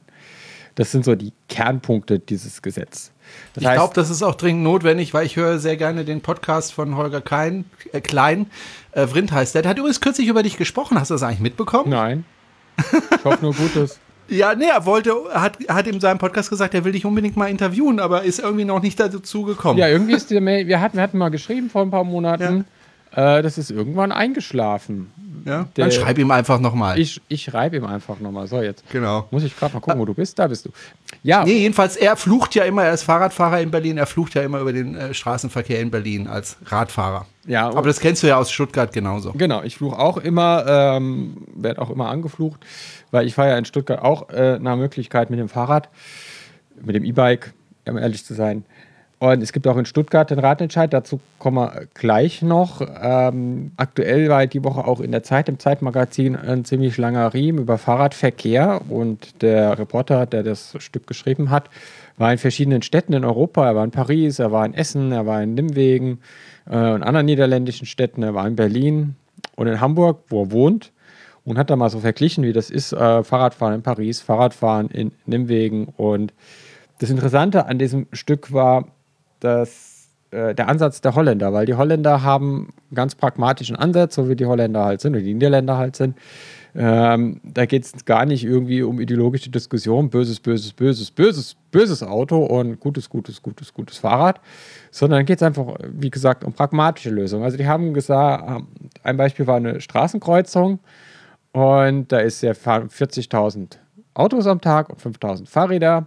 Das 0.76 0.92
sind 0.92 1.04
so 1.04 1.16
die 1.16 1.34
Kernpunkte 1.50 2.20
dieses 2.20 2.62
Gesetzes. 2.62 3.12
Das 3.54 3.64
Ich 3.64 3.70
glaube, 3.72 3.94
das 3.96 4.10
ist 4.10 4.24
auch 4.24 4.36
dringend 4.36 4.64
notwendig, 4.64 5.14
weil 5.14 5.26
ich 5.26 5.36
höre 5.36 5.60
sehr 5.60 5.76
gerne 5.76 6.06
den 6.06 6.22
Podcast 6.22 6.72
von 6.74 6.96
Holger 6.96 7.22
Klein. 7.22 7.66
Äh, 7.92 8.02
Klein. 8.02 8.46
Äh, 8.92 9.08
Vrindt 9.08 9.32
heißt 9.32 9.56
der. 9.56 9.64
Der 9.64 9.72
hat 9.72 9.78
übrigens 9.78 10.00
kürzlich 10.02 10.28
über 10.28 10.42
dich 10.44 10.56
gesprochen. 10.58 11.00
Hast 11.00 11.10
du 11.10 11.16
das 11.16 11.24
eigentlich 11.24 11.40
mitbekommen? 11.42 11.90
Nein. 11.90 12.24
Ich 12.78 13.26
hoffe 13.26 13.40
nur 13.42 13.54
Gutes. 13.54 14.00
Ja, 14.30 14.54
nee, 14.56 14.66
er 14.66 14.86
wollte, 14.86 15.14
hat, 15.34 15.58
hat 15.68 15.88
in 15.88 16.00
seinem 16.00 16.18
Podcast 16.20 16.50
gesagt, 16.50 16.74
er 16.74 16.84
will 16.86 16.92
dich 16.92 17.06
unbedingt 17.06 17.36
mal 17.38 17.48
interviewen, 17.50 18.00
aber 18.00 18.24
ist 18.24 18.40
irgendwie 18.40 18.66
noch 18.66 18.82
nicht 18.82 19.00
dazu 19.00 19.44
gekommen. 19.44 19.80
Ja, 19.80 19.88
irgendwie 19.88 20.14
ist 20.14 20.30
die 20.30 20.40
Mail, 20.40 20.68
wir 20.68 20.80
hatten, 20.82 20.98
wir 20.98 21.04
hatten 21.04 21.18
mal 21.18 21.30
geschrieben 21.30 21.70
vor 21.70 21.82
ein 21.82 21.92
paar 21.92 22.04
Monaten, 22.04 22.66
äh, 23.12 23.42
das 23.42 23.58
ist 23.58 23.72
irgendwann 23.72 24.12
eingeschlafen. 24.12 25.12
Ja? 25.46 25.68
Der- 25.76 25.86
Dann 25.86 25.92
schreib 25.92 26.18
ihm 26.20 26.30
einfach 26.32 26.60
nochmal. 26.60 27.00
Ich, 27.00 27.22
ich 27.30 27.44
schreibe 27.44 27.78
ihm 27.78 27.86
einfach 27.86 28.20
nochmal. 28.20 28.46
So, 28.48 28.62
jetzt 28.62 28.84
Genau. 28.92 29.26
muss 29.32 29.44
ich 29.44 29.58
gerade 29.58 29.74
mal 29.74 29.80
gucken, 29.80 30.00
wo 30.00 30.06
du 30.06 30.14
bist. 30.14 30.38
Da 30.38 30.48
bist 30.48 30.66
du. 30.66 30.70
Ja, 31.24 31.44
Nee, 31.46 31.60
jedenfalls, 31.60 31.96
er 31.96 32.18
flucht 32.18 32.54
ja 32.56 32.66
immer, 32.66 32.84
er 32.84 32.94
ist 32.94 33.04
Fahrradfahrer 33.04 33.62
in 33.62 33.72
Berlin, 33.72 33.98
er 33.98 34.06
flucht 34.06 34.36
ja 34.36 34.42
immer 34.44 34.60
über 34.60 34.74
den 34.74 34.96
äh, 34.96 35.14
Straßenverkehr 35.14 35.80
in 35.80 35.90
Berlin 35.92 36.28
als 36.28 36.58
Radfahrer. 36.66 37.26
Ja, 37.48 37.68
Aber 37.70 37.84
das 37.88 38.00
kennst 38.00 38.22
du 38.22 38.28
ja 38.28 38.38
aus 38.38 38.52
Stuttgart 38.52 38.92
genauso. 38.94 39.32
Genau, 39.32 39.64
ich 39.64 39.78
fluche 39.78 39.98
auch 39.98 40.18
immer, 40.18 40.66
ähm, 40.68 41.38
werde 41.56 41.82
auch 41.82 41.90
immer 41.90 42.10
angeflucht, 42.10 42.60
weil 43.12 43.28
ich 43.28 43.36
fahre 43.36 43.50
ja 43.50 43.58
in 43.58 43.66
Stuttgart 43.66 44.02
auch 44.02 44.30
äh, 44.30 44.60
nach 44.60 44.76
Möglichkeit 44.76 45.30
mit 45.30 45.40
dem 45.40 45.50
Fahrrad, 45.50 45.90
mit 46.82 46.96
dem 46.96 47.04
E-Bike, 47.04 47.54
um 47.88 47.98
ehrlich 47.98 48.26
zu 48.26 48.34
sein. 48.34 48.64
Und 49.20 49.44
es 49.44 49.52
gibt 49.52 49.68
auch 49.68 49.76
in 49.76 49.86
Stuttgart 49.86 50.30
den 50.30 50.40
Radentscheid, 50.40 50.94
dazu 50.94 51.20
kommen 51.40 51.58
wir 51.58 51.88
gleich 51.94 52.42
noch. 52.42 52.82
Ähm, 53.02 53.74
aktuell 53.76 54.30
war 54.30 54.48
die 54.48 54.64
Woche 54.64 54.88
auch 54.88 55.02
in 55.02 55.12
der 55.12 55.24
Zeit, 55.24 55.50
im 55.50 55.60
Zeitmagazin, 55.60 56.38
ein 56.38 56.64
ziemlich 56.64 56.98
langer 56.98 57.34
Riemen 57.34 57.60
über 57.60 57.78
Fahrradverkehr. 57.78 58.80
Und 58.88 59.42
der 59.42 59.78
Reporter, 59.78 60.26
der 60.26 60.44
das 60.44 60.74
Stück 60.80 61.06
geschrieben 61.06 61.50
hat, 61.50 61.70
war 62.18 62.32
in 62.32 62.38
verschiedenen 62.38 62.82
Städten 62.82 63.12
in 63.12 63.26
Europa. 63.26 63.68
Er 63.68 63.76
war 63.76 63.84
in 63.84 63.92
Paris, 63.92 64.40
er 64.40 64.54
war 64.54 64.66
in 64.66 64.74
Essen, 64.74 65.12
er 65.12 65.26
war 65.26 65.44
in 65.44 65.54
Nimwegen 65.54 66.20
äh, 66.70 66.76
anderen 66.76 67.26
niederländischen 67.26 67.88
Städten. 67.88 68.24
Er 68.24 68.34
war 68.34 68.48
in 68.48 68.56
Berlin 68.56 69.16
und 69.58 69.68
in 69.68 69.82
Hamburg, 69.82 70.24
wo 70.30 70.44
er 70.44 70.52
wohnt. 70.54 70.94
Und 71.50 71.58
hat 71.58 71.72
da 71.72 71.76
mal 71.76 71.90
so 71.90 72.00
verglichen, 72.00 72.44
wie 72.44 72.54
das 72.54 72.70
ist, 72.70 72.94
äh, 72.94 73.24
Fahrradfahren 73.24 73.74
in 73.74 73.82
Paris, 73.82 74.22
Fahrradfahren 74.22 74.88
in 74.92 75.12
Nimwegen. 75.26 75.88
Und 75.98 76.32
das 77.00 77.10
Interessante 77.10 77.66
an 77.66 77.80
diesem 77.80 78.06
Stück 78.14 78.54
war, 78.54 78.86
dass 79.40 80.10
äh, 80.30 80.54
der 80.54 80.68
Ansatz 80.68 81.02
der 81.02 81.16
Holländer, 81.16 81.52
weil 81.52 81.66
die 81.66 81.74
Holländer 81.74 82.22
haben 82.22 82.72
einen 82.90 82.96
ganz 82.96 83.16
pragmatischen 83.16 83.76
Ansatz, 83.76 84.14
so 84.14 84.30
wie 84.30 84.36
die 84.36 84.46
Holländer 84.46 84.86
halt 84.86 85.02
sind 85.02 85.14
oder 85.14 85.24
die 85.24 85.34
Niederländer 85.34 85.76
halt 85.76 85.96
sind. 85.96 86.16
Ähm, 86.76 87.42
da 87.44 87.66
geht 87.66 87.84
es 87.84 88.06
gar 88.06 88.28
nicht 88.28 88.44
irgendwie 88.44 88.84
um 88.84 89.00
ideologische 89.00 89.50
Diskussion, 89.50 90.12
böses, 90.12 90.40
böses, 90.40 90.72
böses, 90.72 91.10
böses, 91.10 91.56
böses 91.72 92.04
Auto 92.04 92.46
und 92.46 92.80
gutes, 92.80 93.10
gutes, 93.10 93.42
gutes, 93.42 93.74
gutes 93.74 93.98
Fahrrad, 93.98 94.40
sondern 94.92 95.26
geht 95.26 95.38
es 95.38 95.44
einfach, 95.44 95.78
wie 95.82 96.12
gesagt, 96.12 96.44
um 96.44 96.54
pragmatische 96.54 97.10
Lösungen. 97.10 97.44
Also 97.44 97.58
die 97.58 97.66
haben 97.66 97.96
gesagt, 97.96 98.64
ein 99.02 99.18
Beispiel 99.18 99.48
war 99.48 99.56
eine 99.56 99.82
Straßenkreuzung 99.82 100.78
und 101.52 102.12
da 102.12 102.20
ist 102.20 102.42
ja 102.42 102.54
fahren 102.54 102.90
40.000 102.90 103.78
Autos 104.14 104.48
am 104.48 104.62
Tag 104.62 104.90
und 104.90 105.00
5.000 105.00 105.48
Fahrräder. 105.48 106.06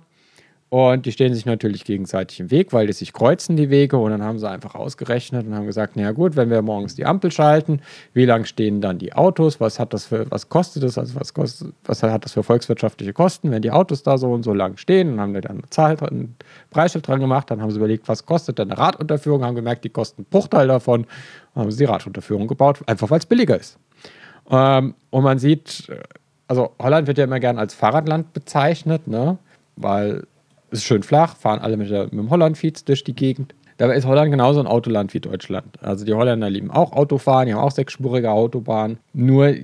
Und 0.69 1.05
die 1.05 1.13
stehen 1.13 1.35
sich 1.35 1.45
natürlich 1.45 1.85
gegenseitig 1.85 2.41
im 2.41 2.51
Weg, 2.51 2.73
weil 2.73 2.87
die 2.87 2.95
sich 2.95 3.13
kreuzen, 3.13 3.57
die 3.57 3.69
Wege. 3.69 3.99
Und 3.99 4.11
dann 4.11 4.23
haben 4.23 4.39
sie 4.39 4.49
einfach 4.49 4.75
ausgerechnet 4.75 5.47
und 5.47 5.55
haben 5.55 5.67
gesagt, 5.67 5.97
na 5.97 6.03
ja 6.05 6.13
gut, 6.13 6.35
wenn 6.35 6.49
wir 6.49 6.63
morgens 6.63 6.95
die 6.95 7.05
Ampel 7.05 7.31
schalten, 7.31 7.83
wie 8.15 8.25
lang 8.25 8.47
stehen 8.47 8.81
dann 8.81 8.97
die 8.97 9.13
Autos? 9.13 9.61
Was 9.61 9.79
hat 9.79 9.93
das 9.93 10.07
für, 10.07 10.31
was 10.31 10.49
kostet 10.49 10.83
das? 10.83 10.97
Also 10.97 11.15
was 11.21 11.35
kostet, 11.35 11.75
was 11.85 12.03
hat 12.03 12.25
das 12.25 12.33
für 12.33 12.43
volkswirtschaftliche 12.43 13.13
Kosten, 13.13 13.51
wenn 13.51 13.61
die 13.61 13.71
Autos 13.71 14.03
da 14.03 14.17
so 14.17 14.33
und 14.33 14.45
so 14.45 14.55
lang 14.55 14.79
stehen? 14.79 15.13
Und 15.13 15.21
haben 15.21 15.35
dann 15.35 15.45
eine 15.45 15.69
Zahl, 15.69 15.97
dran- 15.97 16.15
ein 16.15 16.37
Preisschild 16.71 17.07
dran 17.07 17.21
gemacht. 17.21 17.51
Dann 17.51 17.61
haben 17.61 17.71
sie 17.71 17.77
überlegt, 17.77 18.09
was 18.09 18.25
kostet 18.25 18.59
denn 18.59 18.71
eine 18.71 18.81
Radunterführung? 18.81 19.45
Haben 19.45 19.57
gemerkt, 19.57 19.85
die 19.85 19.91
kosten 19.91 20.23
einen 20.23 20.31
Bruchteil 20.31 20.69
davon. 20.69 21.05
Dann 21.55 21.65
haben 21.65 21.71
sie 21.71 21.85
die 21.85 21.85
Radunterführung 21.85 22.49
gebaut, 22.49 22.81
einfach 22.87 23.11
weil 23.11 23.19
es 23.19 23.27
billiger 23.27 23.61
ist. 23.61 23.79
Ähm, 24.51 24.95
und 25.11 25.23
man 25.25 25.39
sieht, 25.39 25.89
äh, 25.89 26.01
also 26.49 26.73
Holland 26.79 27.07
wird 27.07 27.19
ja 27.19 27.25
immer 27.25 27.41
gern 27.41 27.59
als 27.59 27.75
Fahrradland 27.75 28.33
bezeichnet, 28.33 29.07
ne? 29.09 29.39
weil 29.77 30.25
es 30.71 30.81
ist 30.81 30.85
schön 30.85 31.03
flach, 31.03 31.37
fahren 31.37 31.61
alle 31.61 31.77
mit, 31.77 31.91
der, 31.91 32.05
mit 32.05 32.15
dem 32.15 32.31
Holland-Feeds 32.31 32.85
durch 32.85 33.05
die 33.05 33.15
Gegend. 33.15 33.55
Dabei 33.79 33.97
ist 33.97 34.07
Holland 34.07 34.31
genauso 34.31 34.61
ein 34.61 34.67
Autoland 34.67 35.13
wie 35.15 35.21
Deutschland. 35.21 35.83
Also 35.83 36.05
die 36.05 36.13
Holländer 36.13 36.49
lieben 36.49 36.71
auch 36.71 36.93
Autofahren, 36.93 37.47
die 37.47 37.55
haben 37.55 37.63
auch 37.63 37.73
sechsspurige 37.73 38.31
Autobahnen. 38.31 38.99
Nur 39.13 39.55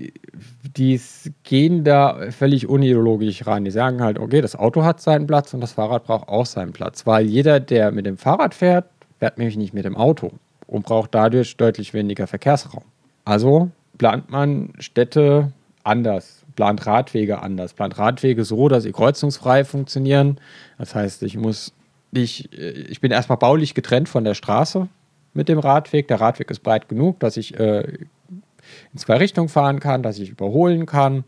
die 0.77 1.01
gehen 1.45 1.85
da 1.85 2.31
völlig 2.31 2.69
unideologisch 2.69 3.47
ran. 3.47 3.65
Die 3.65 3.71
sagen 3.71 4.03
halt, 4.03 4.19
okay, 4.19 4.41
das 4.41 4.57
Auto 4.57 4.83
hat 4.83 5.01
seinen 5.01 5.27
Platz 5.27 5.55
und 5.55 5.61
das 5.61 5.73
Fahrrad 5.73 6.05
braucht 6.05 6.29
auch 6.29 6.47
seinen 6.47 6.73
Platz. 6.73 7.07
Weil 7.07 7.27
jeder, 7.27 7.61
der 7.61 7.93
mit 7.93 8.07
dem 8.07 8.17
Fahrrad 8.17 8.55
fährt, 8.55 8.87
fährt 9.19 9.39
nämlich 9.39 9.57
nicht 9.57 9.75
mit 9.75 9.85
dem 9.85 9.97
Auto 9.97 10.33
und 10.67 10.85
braucht 10.85 11.15
dadurch 11.15 11.57
deutlich 11.57 11.95
weniger 11.95 12.27
Verkehrsraum. 12.27 12.85
Also 13.25 13.71
plant 13.99 14.31
man 14.31 14.73
Städte 14.79 15.53
anders, 15.85 16.45
plant 16.57 16.87
Radwege 16.87 17.43
anders, 17.43 17.73
plant 17.75 17.99
Radwege 17.99 18.45
so, 18.45 18.69
dass 18.69 18.85
sie 18.85 18.93
kreuzungsfrei 18.93 19.65
funktionieren. 19.65 20.41
Das 20.79 20.95
heißt, 20.95 21.23
ich 21.23 21.37
muss, 21.37 21.73
ich, 22.13 22.53
äh, 22.53 22.71
ich 22.71 23.01
bin 23.01 23.11
erstmal 23.11 23.39
baulich 23.39 23.75
getrennt 23.75 24.09
von 24.09 24.25
der 24.25 24.35
Straße 24.35 24.89
mit 25.35 25.49
dem 25.49 25.59
Radweg. 25.59 26.09
Der 26.09 26.21
Radweg 26.21 26.51
ist 26.51 26.61
breit 26.61 26.89
genug, 26.89 27.21
dass 27.21 27.37
ich 27.37 27.59
äh, 27.59 27.81
in 28.93 28.99
zwei 28.99 29.17
Richtungen 29.17 29.49
fahren 29.49 29.81
kann, 29.81 30.03
dass 30.03 30.19
ich 30.19 30.31
überholen 30.31 30.87
kann. 30.87 31.25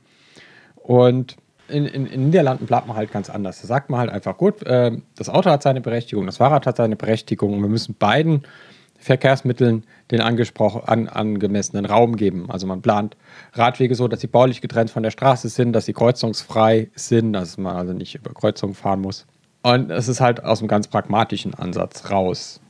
Und 0.77 1.37
in, 1.69 1.87
in, 1.87 2.07
in 2.07 2.27
Niederlanden 2.27 2.67
bleibt 2.67 2.89
man 2.89 2.97
halt 2.97 3.13
ganz 3.13 3.31
anders. 3.31 3.61
Da 3.61 3.67
sagt 3.69 3.91
man 3.91 4.01
halt 4.01 4.11
einfach, 4.11 4.37
gut, 4.37 4.63
äh, 4.65 4.93
das 5.17 5.29
Auto 5.29 5.51
hat 5.51 5.63
seine 5.63 5.81
Berechtigung, 5.81 6.27
das 6.27 6.39
Fahrrad 6.39 6.67
hat 6.67 6.77
seine 6.77 6.97
Berechtigung 6.97 7.55
und 7.55 7.63
wir 7.63 7.69
müssen 7.69 7.95
beiden 7.95 8.43
Verkehrsmitteln 9.01 9.85
den 10.11 10.21
an, 10.21 11.09
angemessenen 11.09 11.87
Raum 11.87 12.17
geben. 12.17 12.51
Also 12.51 12.67
man 12.67 12.83
plant 12.83 13.17
Radwege 13.55 13.95
so, 13.95 14.09
dass 14.09 14.21
sie 14.21 14.27
baulich 14.27 14.61
getrennt 14.61 14.91
von 14.91 15.03
der 15.03 15.11
Straße 15.11 15.49
sind, 15.49 15.73
dass 15.73 15.87
sie 15.87 15.93
kreuzungsfrei 15.93 16.91
sind, 16.95 17.33
dass 17.33 17.59
man 17.59 17.77
also 17.77 17.93
nicht 17.93 18.15
über 18.15 18.33
Kreuzungen 18.33 18.75
fahren 18.75 19.01
muss. 19.01 19.27
Und 19.63 19.91
es 19.91 20.09
ist 20.09 20.21
halt 20.21 20.45
aus 20.45 20.61
einem 20.61 20.69
ganz 20.69 20.89
pragmatischen 20.89 21.55
Ansatz 21.55 22.11
raus 22.11 22.61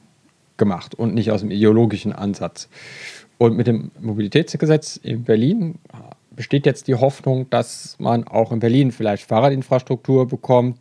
gemacht 0.56 0.94
und 0.94 1.14
nicht 1.14 1.30
aus 1.30 1.40
dem 1.40 1.50
ideologischen 1.50 2.12
Ansatz. 2.12 2.68
Und 3.38 3.56
mit 3.56 3.66
dem 3.66 3.90
Mobilitätsgesetz 4.00 4.96
in 4.96 5.24
Berlin 5.24 5.78
besteht 6.30 6.66
jetzt 6.66 6.88
die 6.88 6.94
Hoffnung, 6.94 7.50
dass 7.50 7.96
man 7.98 8.26
auch 8.26 8.52
in 8.52 8.60
Berlin 8.60 8.92
vielleicht 8.92 9.26
Fahrradinfrastruktur 9.26 10.28
bekommt, 10.28 10.80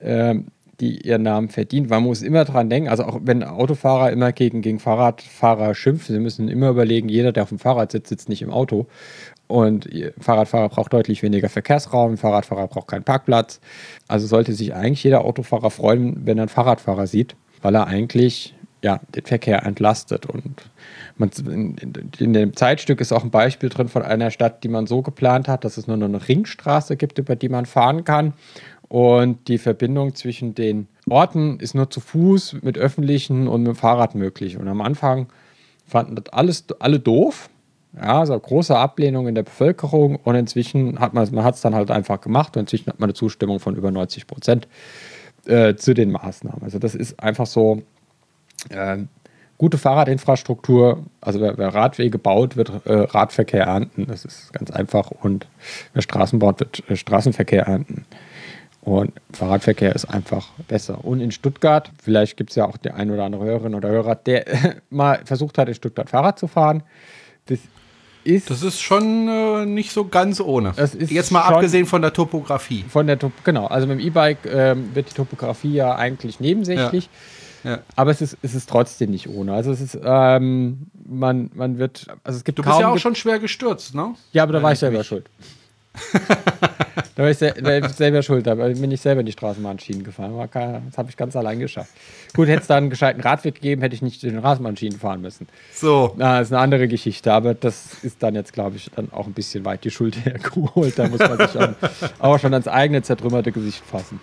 ähm, 0.00 0.46
die 0.80 1.06
ihren 1.06 1.22
Namen 1.22 1.48
verdient. 1.48 1.90
Man 1.90 2.04
muss 2.04 2.22
immer 2.22 2.44
dran 2.44 2.70
denken, 2.70 2.88
also 2.88 3.04
auch 3.04 3.20
wenn 3.22 3.42
Autofahrer 3.42 4.12
immer 4.12 4.32
gegen, 4.32 4.62
gegen 4.62 4.78
Fahrradfahrer 4.78 5.74
schimpfen, 5.74 6.14
sie 6.14 6.20
müssen 6.20 6.48
immer 6.48 6.68
überlegen, 6.68 7.08
jeder, 7.08 7.32
der 7.32 7.42
auf 7.42 7.48
dem 7.48 7.58
Fahrrad 7.58 7.90
sitzt, 7.92 8.08
sitzt 8.08 8.28
nicht 8.28 8.42
im 8.42 8.50
Auto. 8.50 8.86
Und 9.48 9.88
Fahrradfahrer 10.20 10.68
braucht 10.68 10.92
deutlich 10.92 11.22
weniger 11.22 11.48
Verkehrsraum, 11.48 12.16
Fahrradfahrer 12.16 12.68
braucht 12.68 12.88
keinen 12.88 13.04
Parkplatz. 13.04 13.60
Also 14.06 14.26
sollte 14.26 14.52
sich 14.52 14.74
eigentlich 14.74 15.02
jeder 15.02 15.24
Autofahrer 15.24 15.70
freuen, 15.70 16.26
wenn 16.26 16.38
er 16.38 16.42
einen 16.42 16.48
Fahrradfahrer 16.48 17.06
sieht, 17.06 17.34
weil 17.62 17.74
er 17.74 17.86
eigentlich 17.86 18.54
ja, 18.82 19.00
den 19.14 19.24
Verkehr 19.24 19.64
entlastet. 19.64 20.26
Und 20.26 20.70
man, 21.16 21.30
in, 21.46 21.76
in, 22.18 22.32
dem 22.32 22.54
Zeitstück 22.54 23.00
ist 23.00 23.12
auch 23.12 23.24
ein 23.24 23.30
Beispiel 23.30 23.68
drin 23.68 23.88
von 23.88 24.02
einer 24.02 24.30
Stadt, 24.30 24.62
die 24.62 24.68
man 24.68 24.86
so 24.86 25.02
geplant 25.02 25.48
hat, 25.48 25.64
dass 25.64 25.76
es 25.76 25.86
nur 25.86 25.96
noch 25.96 26.06
eine 26.06 26.28
Ringstraße 26.28 26.96
gibt, 26.96 27.18
über 27.18 27.34
die 27.34 27.48
man 27.48 27.66
fahren 27.66 28.04
kann. 28.04 28.34
Und 28.88 29.48
die 29.48 29.58
Verbindung 29.58 30.14
zwischen 30.14 30.54
den 30.54 30.88
Orten 31.08 31.60
ist 31.60 31.74
nur 31.74 31.90
zu 31.90 32.00
Fuß, 32.00 32.58
mit 32.62 32.78
öffentlichen 32.78 33.46
und 33.48 33.62
mit 33.62 33.68
dem 33.68 33.76
Fahrrad 33.76 34.14
möglich. 34.14 34.56
Und 34.56 34.68
am 34.68 34.80
Anfang 34.80 35.26
fanden 35.86 36.14
das 36.16 36.32
alles 36.32 36.64
alle 36.78 37.00
doof. 37.00 37.50
Ja, 37.96 38.20
also 38.20 38.38
große 38.38 38.76
Ablehnung 38.76 39.28
in 39.28 39.34
der 39.34 39.42
Bevölkerung 39.42 40.16
und 40.16 40.34
inzwischen 40.34 41.00
hat 41.00 41.14
man 41.14 41.26
man 41.32 41.46
es 41.46 41.62
dann 41.62 41.74
halt 41.74 41.90
einfach 41.90 42.20
gemacht 42.20 42.56
und 42.56 42.60
inzwischen 42.62 42.86
hat 42.86 43.00
man 43.00 43.08
eine 43.08 43.14
Zustimmung 43.14 43.60
von 43.60 43.74
über 43.76 43.90
90 43.90 44.26
Prozent 44.26 44.68
äh, 45.46 45.74
zu 45.74 45.94
den 45.94 46.12
Maßnahmen. 46.12 46.62
Also 46.62 46.78
das 46.78 46.94
ist 46.94 47.18
einfach 47.20 47.46
so 47.46 47.82
äh, 48.68 48.98
gute 49.56 49.78
Fahrradinfrastruktur. 49.78 51.04
Also 51.20 51.40
wer, 51.40 51.56
wer, 51.56 51.74
Radwege 51.74 52.18
baut, 52.18 52.56
wird 52.56 52.86
äh, 52.86 52.92
Radverkehr 52.92 53.64
ernten. 53.64 54.06
Das 54.06 54.24
ist 54.24 54.52
ganz 54.52 54.70
einfach 54.70 55.10
und 55.10 55.46
wer 55.94 56.02
Straßen 56.02 56.38
baut, 56.38 56.60
wird 56.60 56.88
äh, 56.88 56.96
Straßenverkehr 56.96 57.64
ernten. 57.66 58.04
Und 58.88 59.12
Fahrradverkehr 59.34 59.94
ist 59.94 60.06
einfach 60.06 60.48
besser. 60.66 61.04
Und 61.04 61.20
in 61.20 61.30
Stuttgart, 61.30 61.90
vielleicht 62.02 62.38
gibt 62.38 62.50
es 62.50 62.56
ja 62.56 62.64
auch 62.64 62.78
der 62.78 62.96
ein 62.96 63.10
oder 63.10 63.24
andere 63.24 63.44
Hörerin 63.44 63.74
oder 63.74 63.90
Hörer, 63.90 64.14
der 64.14 64.46
mal 64.90 65.20
versucht 65.26 65.58
hat, 65.58 65.68
in 65.68 65.74
Stuttgart 65.74 66.08
Fahrrad 66.08 66.38
zu 66.38 66.46
fahren. 66.46 66.82
Das 67.46 67.58
ist. 68.24 68.48
Das 68.48 68.62
ist 68.62 68.80
schon 68.80 69.28
äh, 69.28 69.66
nicht 69.66 69.92
so 69.92 70.06
ganz 70.06 70.40
ohne. 70.40 70.72
Jetzt 70.98 71.30
mal 71.30 71.42
abgesehen 71.42 71.84
von 71.84 72.00
der 72.00 72.14
Topografie. 72.14 72.82
Von 72.88 73.06
der 73.06 73.18
Top 73.18 73.32
genau, 73.44 73.66
also 73.66 73.86
mit 73.86 74.00
dem 74.00 74.06
E-Bike 74.06 74.38
ähm, 74.46 74.88
wird 74.94 75.10
die 75.10 75.14
Topografie 75.14 75.74
ja 75.74 75.94
eigentlich 75.94 76.40
nebensächlich. 76.40 77.10
Ja. 77.64 77.70
Ja. 77.70 77.78
Aber 77.94 78.10
es 78.10 78.22
ist, 78.22 78.38
es 78.40 78.54
ist 78.54 78.70
trotzdem 78.70 79.10
nicht 79.10 79.28
ohne. 79.28 79.52
Also 79.52 79.70
es 79.70 79.82
ist, 79.82 79.98
ähm, 80.02 80.86
man, 81.06 81.50
man 81.54 81.76
wird, 81.76 82.06
also 82.24 82.38
es 82.38 82.44
gibt 82.44 82.58
Du 82.58 82.62
bist 82.62 82.80
ja 82.80 82.88
auch 82.88 82.98
schon 82.98 83.16
schwer 83.16 83.38
gestürzt, 83.38 83.94
ne? 83.94 84.14
Ja, 84.32 84.44
aber 84.44 84.54
da 84.54 84.62
war 84.62 84.72
ich 84.72 84.78
selber 84.78 85.04
schuld. 85.04 85.26
da 87.14 87.22
war 87.22 87.30
ich, 87.30 87.38
sel 87.38 87.54
selber 87.90 88.22
schuld, 88.22 88.46
da 88.46 88.54
bin 88.54 88.90
ich 88.90 89.00
selber 89.00 89.20
in 89.20 89.26
die 89.26 89.32
Straßenbahnschienen 89.32 90.04
gefahren. 90.04 90.32
Das 90.52 90.98
habe 90.98 91.10
ich 91.10 91.16
ganz 91.16 91.36
allein 91.36 91.58
geschafft. 91.58 91.90
Gut, 92.34 92.48
hätte 92.48 92.62
es 92.62 92.66
da 92.66 92.76
einen 92.76 92.90
gescheiten 92.90 93.20
Radweg 93.20 93.56
gegeben, 93.56 93.82
hätte 93.82 93.94
ich 93.94 94.02
nicht 94.02 94.22
in 94.24 94.30
den 94.30 94.40
Straßenbahnschienen 94.40 94.98
fahren 94.98 95.20
müssen. 95.20 95.48
So. 95.72 96.14
Na, 96.16 96.40
ist 96.40 96.52
eine 96.52 96.60
andere 96.60 96.88
Geschichte, 96.88 97.32
aber 97.32 97.54
das 97.54 98.02
ist 98.02 98.22
dann 98.22 98.34
jetzt, 98.34 98.52
glaube 98.52 98.76
ich, 98.76 98.90
dann 98.94 99.12
auch 99.12 99.26
ein 99.26 99.32
bisschen 99.32 99.64
weit 99.64 99.84
die 99.84 99.90
Schuld 99.90 100.16
hergeholt. 100.24 100.98
Da 100.98 101.08
muss 101.08 101.20
man 101.20 101.38
sich 101.38 101.58
auch, 101.58 101.70
auch 102.18 102.38
schon 102.38 102.52
ans 102.52 102.68
eigene 102.68 103.02
zertrümmerte 103.02 103.52
Gesicht 103.52 103.82
fassen. 103.84 104.20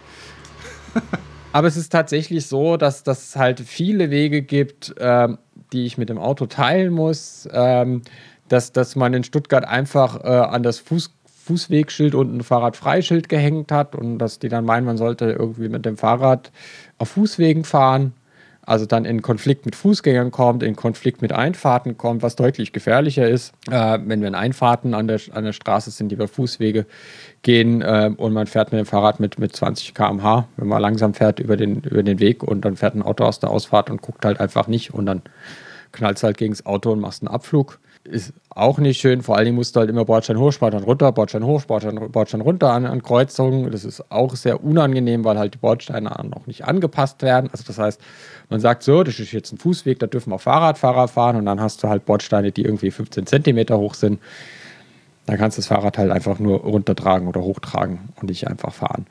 Aber 1.51 1.67
es 1.67 1.77
ist 1.77 1.91
tatsächlich 1.91 2.47
so, 2.47 2.77
dass 2.77 3.05
es 3.05 3.35
halt 3.35 3.59
viele 3.59 4.09
Wege 4.09 4.41
gibt, 4.41 4.93
ähm, 4.99 5.37
die 5.71 5.85
ich 5.85 5.97
mit 5.97 6.09
dem 6.09 6.17
Auto 6.17 6.45
teilen 6.45 6.93
muss. 6.93 7.47
Ähm, 7.51 8.01
dass, 8.47 8.71
dass 8.71 8.95
man 8.95 9.13
in 9.13 9.23
Stuttgart 9.23 9.65
einfach 9.65 10.23
äh, 10.23 10.27
an 10.27 10.63
das 10.63 10.79
Fuß, 10.79 11.11
Fußwegschild 11.45 12.15
und 12.15 12.35
ein 12.35 12.43
Fahrradfreischild 12.43 13.29
gehängt 13.29 13.71
hat 13.71 13.95
und 13.95 14.17
dass 14.17 14.39
die 14.39 14.49
dann 14.49 14.65
meinen, 14.65 14.85
man 14.85 14.97
sollte 14.97 15.25
irgendwie 15.25 15.69
mit 15.69 15.85
dem 15.85 15.95
Fahrrad 15.95 16.51
auf 16.97 17.09
Fußwegen 17.09 17.63
fahren. 17.63 18.13
Also 18.67 18.87
dann 18.87 19.05
in 19.05 19.21
Konflikt 19.21 19.67
mit 19.67 19.75
Fußgängern 19.75 20.31
kommt, 20.31 20.63
in 20.63 20.75
Konflikt 20.75 21.21
mit 21.21 21.31
Einfahrten 21.31 21.97
kommt, 21.99 22.23
was 22.23 22.35
deutlich 22.35 22.73
gefährlicher 22.73 23.29
ist, 23.29 23.53
äh, 23.69 23.99
wenn 24.03 24.21
wir 24.21 24.27
in 24.27 24.33
Einfahrten 24.33 24.95
an 24.95 25.07
der, 25.07 25.19
an 25.33 25.43
der 25.43 25.53
Straße 25.53 25.91
sind, 25.91 26.09
die 26.09 26.15
über 26.15 26.27
Fußwege 26.27 26.87
gehen 27.43 27.83
äh, 27.83 28.09
und 28.17 28.33
man 28.33 28.47
fährt 28.47 28.71
mit 28.71 28.79
dem 28.79 28.87
Fahrrad 28.87 29.19
mit, 29.19 29.37
mit 29.37 29.55
20 29.55 29.93
km/h, 29.93 30.47
wenn 30.57 30.67
man 30.67 30.81
langsam 30.81 31.13
fährt 31.13 31.39
über 31.39 31.57
den, 31.57 31.81
über 31.81 32.01
den 32.01 32.19
Weg 32.19 32.41
und 32.41 32.65
dann 32.65 32.75
fährt 32.75 32.95
ein 32.95 33.03
Auto 33.03 33.23
aus 33.23 33.39
der 33.39 33.51
Ausfahrt 33.51 33.91
und 33.91 34.01
guckt 34.01 34.25
halt 34.25 34.39
einfach 34.39 34.65
nicht 34.65 34.95
und 34.95 35.05
dann 35.05 35.21
knallst 35.91 36.23
halt 36.23 36.37
gegen 36.37 36.53
das 36.53 36.65
Auto 36.65 36.91
und 36.91 36.99
machst 36.99 37.21
einen 37.21 37.31
Abflug 37.31 37.77
ist 38.05 38.33
auch 38.49 38.77
nicht 38.77 39.01
schön. 39.01 39.21
Vor 39.21 39.37
Dingen 39.43 39.55
musst 39.55 39.75
du 39.75 39.79
halt 39.79 39.89
immer 39.89 40.05
Bordstein 40.05 40.37
hoch, 40.37 40.53
Bordstein 40.57 40.83
runter, 40.83 41.11
Bordstein 41.11 41.43
hoch, 41.43 41.65
Bordstein, 41.65 42.11
Bordstein 42.11 42.41
runter 42.41 42.71
an, 42.71 42.85
an 42.85 43.01
Kreuzungen. 43.01 43.71
Das 43.71 43.83
ist 43.83 44.11
auch 44.11 44.35
sehr 44.35 44.63
unangenehm, 44.63 45.23
weil 45.23 45.37
halt 45.37 45.55
die 45.55 45.57
Bordsteine 45.57 46.09
noch 46.23 46.47
nicht 46.47 46.65
angepasst 46.65 47.21
werden. 47.23 47.49
Also 47.51 47.63
das 47.65 47.79
heißt, 47.79 48.01
man 48.49 48.59
sagt 48.59 48.83
so, 48.83 49.03
das 49.03 49.19
ist 49.19 49.31
jetzt 49.31 49.51
ein 49.51 49.57
Fußweg, 49.57 49.99
da 49.99 50.07
dürfen 50.07 50.31
auch 50.33 50.41
Fahrradfahrer 50.41 51.07
fahren 51.07 51.35
und 51.35 51.45
dann 51.45 51.59
hast 51.59 51.83
du 51.83 51.89
halt 51.89 52.05
Bordsteine, 52.05 52.51
die 52.51 52.63
irgendwie 52.63 52.91
15 52.91 53.25
Zentimeter 53.25 53.77
hoch 53.77 53.95
sind. 53.95 54.19
Dann 55.25 55.37
kannst 55.37 55.57
du 55.57 55.61
das 55.61 55.67
Fahrrad 55.67 55.97
halt 55.97 56.11
einfach 56.11 56.37
nur 56.37 56.59
runtertragen 56.59 57.27
oder 57.27 57.41
hochtragen 57.41 58.09
und 58.21 58.29
nicht 58.29 58.47
einfach 58.47 58.73
fahren. 58.73 59.07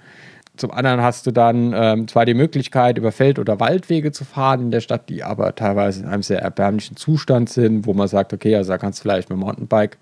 Zum 0.56 0.70
anderen 0.70 1.02
hast 1.02 1.26
du 1.26 1.32
dann 1.32 1.72
ähm, 1.74 2.06
zwar 2.06 2.26
die 2.26 2.34
Möglichkeit, 2.34 2.96
über 2.96 3.10
Feld- 3.10 3.40
oder 3.40 3.58
Waldwege 3.58 4.12
zu 4.12 4.24
fahren 4.24 4.60
in 4.60 4.70
der 4.70 4.80
Stadt, 4.80 5.08
die 5.08 5.24
aber 5.24 5.54
teilweise 5.56 6.02
in 6.02 6.06
einem 6.06 6.22
sehr 6.22 6.40
erbärmlichen 6.40 6.96
Zustand 6.96 7.50
sind, 7.50 7.86
wo 7.86 7.92
man 7.92 8.06
sagt, 8.06 8.32
okay, 8.32 8.54
also 8.54 8.70
da 8.70 8.78
kannst 8.78 9.00
du 9.00 9.02
vielleicht 9.02 9.30
mit 9.30 9.38
dem 9.38 9.40
Mountainbike 9.40 9.98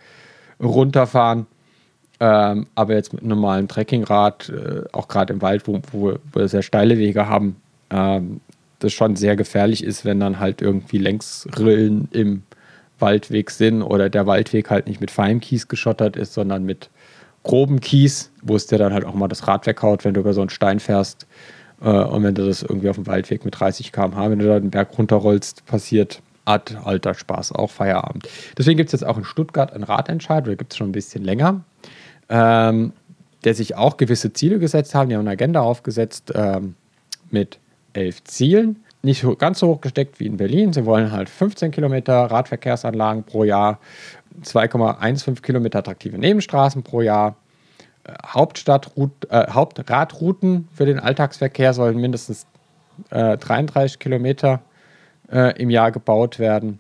runterfahren. 0.61 1.47
Ähm, 2.21 2.67
aber 2.75 2.95
jetzt 2.95 3.13
mit 3.15 3.23
einem 3.23 3.31
normalen 3.31 3.67
Trekkingrad, 3.67 4.51
äh, 4.51 4.83
auch 4.93 5.09
gerade 5.09 5.33
im 5.33 5.43
Wald, 5.43 5.67
wo, 5.67 5.81
wo, 5.91 6.15
wir 6.33 6.49
sehr 6.49 6.63
steile 6.63 6.99
Wege 6.99 7.27
haben, 7.27 7.57
ähm, 7.91 8.41
das 8.79 8.93
schon 8.93 9.17
sehr 9.17 9.37
gefährlich 9.37 9.83
ist, 9.83 10.05
wenn 10.05 10.21
dann 10.21 10.39
halt 10.39 10.61
irgendwie 10.61 10.99
Längsrillen 10.99 12.09
im 12.13 12.43
Waldweg 12.99 13.51
sind 13.51 13.83
oder 13.83 14.11
der 14.11 14.27
Waldweg 14.27 14.71
halt 14.71 14.87
nicht 14.87 15.01
mit 15.01 15.11
Feinkies 15.11 15.69
geschottert 15.69 16.17
ist, 16.17 16.35
sondern 16.35 16.65
mit 16.65 16.91
groben 17.43 17.81
Kies, 17.81 18.31
wo 18.43 18.57
es 18.57 18.67
dir 18.67 18.79
dann 18.79 18.93
halt 18.93 19.05
auch 19.05 19.15
mal 19.15 19.29
das 19.29 19.49
Rad 19.49 19.67
weghaut, 19.67 20.05
wenn 20.05 20.15
du 20.15 20.21
über 20.21 20.33
so 20.33 20.41
einen 20.41 20.51
Stein 20.51 20.81
fährst. 20.81 21.27
Äh, 21.83 21.89
und 21.89 22.23
wenn 22.23 22.35
du 22.35 22.47
das 22.47 22.63
irgendwie 22.63 22.89
auf 22.89 22.97
dem 22.97 23.07
Waldweg 23.07 23.45
mit 23.45 23.59
30 23.59 23.93
km/h, 23.93 24.31
wenn 24.31 24.39
du 24.39 24.47
da 24.47 24.61
den 24.61 24.71
Berg 24.71 24.97
runterrollst, 24.97 25.67
passiert, 25.67 26.23
hat 26.47 26.77
alter 26.85 27.15
Spaß, 27.15 27.53
auch 27.53 27.71
Feierabend. 27.71 28.29
Deswegen 28.59 28.77
gibt 28.77 28.89
es 28.89 28.93
jetzt 28.93 29.07
auch 29.07 29.19
in 29.19 29.25
Stuttgart 29.25 29.73
einen 29.73 29.85
Ratentscheid, 29.85 30.45
oder 30.45 30.57
gibt 30.57 30.73
es 30.73 30.77
schon 30.77 30.89
ein 30.89 30.93
bisschen 30.93 31.25
länger, 31.25 31.61
ähm, 32.29 32.93
der 33.45 33.55
sich 33.55 33.77
auch 33.77 33.97
gewisse 33.97 34.33
Ziele 34.33 34.59
gesetzt 34.59 34.95
haben. 34.95 35.09
Die 35.09 35.15
haben 35.15 35.23
eine 35.23 35.31
Agenda 35.31 35.61
aufgesetzt 35.61 36.33
ähm, 36.35 36.75
mit 37.31 37.59
elf 37.93 38.23
Zielen. 38.25 38.85
Nicht 39.05 39.27
ganz 39.39 39.59
so 39.59 39.67
hoch 39.67 39.81
gesteckt 39.81 40.21
wie 40.21 40.27
in 40.27 40.37
Berlin. 40.37 40.73
Sie 40.73 40.87
wollen 40.87 41.11
halt 41.11 41.29
15 41.29 41.73
Kilometer 41.73 42.15
Radverkehrsanlagen 42.15 43.25
pro 43.25 43.43
Jahr 43.43 43.81
2,15 44.43 45.43
Kilometer 45.43 45.81
attraktive 45.81 46.19
Nebenstraßen 46.19 46.83
pro 46.83 47.01
Jahr. 47.01 47.37
Äh, 48.05 48.13
äh, 48.13 49.47
Hauptradrouten 49.51 50.69
für 50.75 50.87
den 50.87 50.99
Alltagsverkehr 50.99 51.75
sollen 51.75 51.99
mindestens 51.99 52.47
äh, 53.11 53.37
33 53.37 53.99
Kilometer 53.99 54.61
äh, 55.31 55.61
im 55.61 55.71
Jahr 55.71 55.93
gebaut 55.93 56.39
werden. 56.39 56.79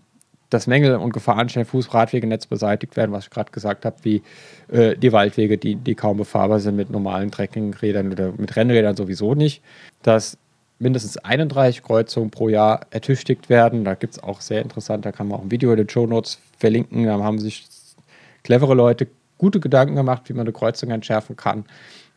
Das 0.50 0.66
Mängel- 0.66 0.96
und 0.96 1.12
Gefahrenstellen 1.14 1.66
Fußradwegenetz 1.66 2.46
beseitigt 2.46 2.96
werden, 2.96 3.12
was 3.12 3.24
ich 3.24 3.30
gerade 3.30 3.52
gesagt 3.52 3.86
habe, 3.86 3.96
wie 4.02 4.22
äh, 4.70 4.96
die 4.96 5.12
Waldwege, 5.12 5.56
die, 5.56 5.76
die 5.76 5.94
kaum 5.94 6.18
befahrbar 6.18 6.60
sind 6.60 6.76
mit 6.76 6.90
normalen 6.90 7.30
Trekkingrädern 7.30 8.12
oder 8.12 8.32
mit 8.32 8.54
Rennrädern 8.54 8.96
sowieso 8.96 9.34
nicht. 9.34 9.62
Dass 10.02 10.36
mindestens 10.82 11.16
31 11.16 11.82
Kreuzungen 11.82 12.30
pro 12.30 12.48
Jahr 12.48 12.80
ertüchtigt 12.90 13.48
werden. 13.48 13.84
Da 13.84 13.94
gibt 13.94 14.14
es 14.14 14.22
auch 14.22 14.40
sehr 14.40 14.62
interessant, 14.62 15.06
da 15.06 15.12
kann 15.12 15.28
man 15.28 15.38
auch 15.38 15.42
ein 15.42 15.50
Video 15.50 15.70
in 15.70 15.78
den 15.78 15.88
Show 15.88 16.06
Notes 16.06 16.38
verlinken. 16.58 17.04
Da 17.06 17.18
haben 17.20 17.38
sich 17.38 17.66
clevere 18.42 18.74
Leute 18.74 19.06
gute 19.38 19.60
Gedanken 19.60 19.96
gemacht, 19.96 20.22
wie 20.26 20.32
man 20.32 20.42
eine 20.42 20.52
Kreuzung 20.52 20.90
entschärfen 20.90 21.36
kann, 21.36 21.64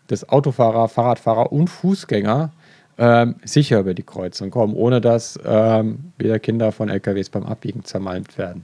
dass 0.07 0.27
Autofahrer, 0.27 0.87
Fahrradfahrer 0.87 1.51
und 1.51 1.69
Fußgänger 1.69 2.51
ähm, 2.97 3.35
sicher 3.43 3.79
über 3.79 3.93
die 3.93 4.03
Kreuzung 4.03 4.51
kommen, 4.51 4.73
ohne 4.73 5.01
dass 5.01 5.39
ähm, 5.45 6.11
wieder 6.17 6.39
Kinder 6.39 6.71
von 6.71 6.89
LKWs 6.89 7.29
beim 7.29 7.43
Abbiegen 7.43 7.83
zermalmt 7.83 8.37
werden. 8.37 8.63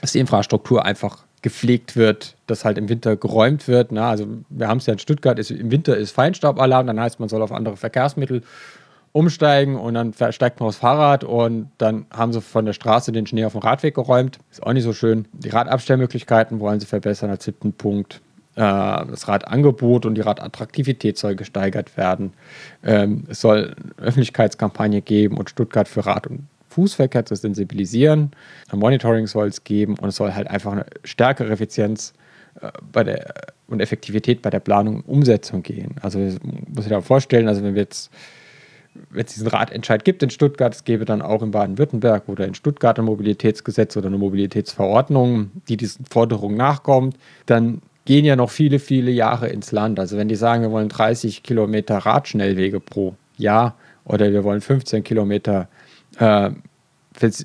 Dass 0.00 0.12
die 0.12 0.18
Infrastruktur 0.18 0.84
einfach 0.84 1.24
gepflegt 1.44 1.94
wird, 1.94 2.36
dass 2.46 2.64
halt 2.64 2.78
im 2.78 2.88
Winter 2.88 3.16
geräumt 3.16 3.68
wird. 3.68 3.92
Na, 3.92 4.08
also 4.08 4.26
wir 4.48 4.66
haben 4.66 4.78
es 4.78 4.86
ja 4.86 4.94
in 4.94 4.98
Stuttgart, 4.98 5.38
ist, 5.38 5.50
im 5.50 5.70
Winter 5.70 5.96
ist 5.96 6.12
Feinstaubalarm, 6.12 6.86
dann 6.86 6.98
heißt 6.98 7.20
man 7.20 7.28
soll 7.28 7.42
auf 7.42 7.52
andere 7.52 7.76
Verkehrsmittel 7.76 8.42
umsteigen 9.14 9.76
und 9.76 9.94
dann 9.94 10.12
steigt 10.32 10.58
man 10.58 10.68
aufs 10.68 10.78
Fahrrad 10.78 11.22
und 11.22 11.70
dann 11.78 12.06
haben 12.12 12.32
sie 12.32 12.40
von 12.40 12.66
der 12.66 12.72
Straße 12.72 13.12
den 13.12 13.28
Schnee 13.28 13.44
auf 13.44 13.52
den 13.52 13.62
Radweg 13.62 13.94
geräumt. 13.94 14.40
Ist 14.50 14.62
auch 14.62 14.72
nicht 14.72 14.82
so 14.82 14.92
schön. 14.92 15.28
Die 15.32 15.50
Radabstellmöglichkeiten 15.50 16.58
wollen 16.58 16.80
sie 16.80 16.86
verbessern 16.86 17.30
als 17.30 17.44
siebten 17.44 17.72
Punkt. 17.72 18.20
Äh, 18.56 18.60
das 18.60 19.28
Radangebot 19.28 20.04
und 20.04 20.16
die 20.16 20.20
Radattraktivität 20.20 21.16
soll 21.16 21.36
gesteigert 21.36 21.96
werden. 21.96 22.32
Ähm, 22.82 23.22
es 23.28 23.40
soll 23.40 23.76
eine 23.98 24.08
Öffentlichkeitskampagne 24.08 25.00
geben 25.00 25.38
und 25.38 25.48
Stuttgart 25.48 25.86
für 25.86 26.04
Rad- 26.04 26.26
und 26.26 26.48
Fußverkehr 26.70 27.24
zu 27.24 27.36
sensibilisieren. 27.36 28.32
Ein 28.68 28.80
Monitoring 28.80 29.28
soll 29.28 29.46
es 29.46 29.62
geben 29.62 29.96
und 29.96 30.08
es 30.08 30.16
soll 30.16 30.34
halt 30.34 30.48
einfach 30.48 30.72
eine 30.72 30.86
stärkere 31.04 31.52
Effizienz 31.52 32.14
äh, 32.60 32.72
bei 32.90 33.04
der, 33.04 33.32
und 33.68 33.78
Effektivität 33.78 34.42
bei 34.42 34.50
der 34.50 34.58
Planung 34.58 34.96
und 34.96 35.08
Umsetzung 35.08 35.62
gehen. 35.62 35.94
Also 36.02 36.18
muss 36.18 36.84
ich 36.84 36.90
da 36.90 37.00
vorstellen, 37.00 37.46
also 37.46 37.62
wenn 37.62 37.76
wir 37.76 37.82
jetzt 37.82 38.10
wenn 39.10 39.24
es 39.24 39.34
diesen 39.34 39.48
Ratentscheid 39.48 40.04
gibt 40.04 40.22
in 40.22 40.30
Stuttgart, 40.30 40.74
es 40.74 40.84
gäbe 40.84 41.04
dann 41.04 41.22
auch 41.22 41.42
in 41.42 41.50
Baden-Württemberg 41.50 42.28
oder 42.28 42.46
in 42.46 42.54
Stuttgart 42.54 42.98
ein 42.98 43.04
Mobilitätsgesetz 43.04 43.96
oder 43.96 44.06
eine 44.06 44.18
Mobilitätsverordnung, 44.18 45.50
die 45.68 45.76
diesen 45.76 46.04
Forderungen 46.04 46.56
nachkommt, 46.56 47.16
dann 47.46 47.82
gehen 48.04 48.24
ja 48.24 48.36
noch 48.36 48.50
viele, 48.50 48.78
viele 48.78 49.10
Jahre 49.10 49.48
ins 49.48 49.72
Land. 49.72 49.98
Also 49.98 50.16
wenn 50.16 50.28
die 50.28 50.36
sagen, 50.36 50.62
wir 50.62 50.70
wollen 50.70 50.88
30 50.88 51.42
Kilometer 51.42 51.98
Radschnellwege 51.98 52.80
pro 52.80 53.14
Jahr 53.36 53.76
oder 54.04 54.30
wir 54.32 54.44
wollen 54.44 54.60
15 54.60 55.02
Kilometer 55.02 55.68
äh, 56.18 56.50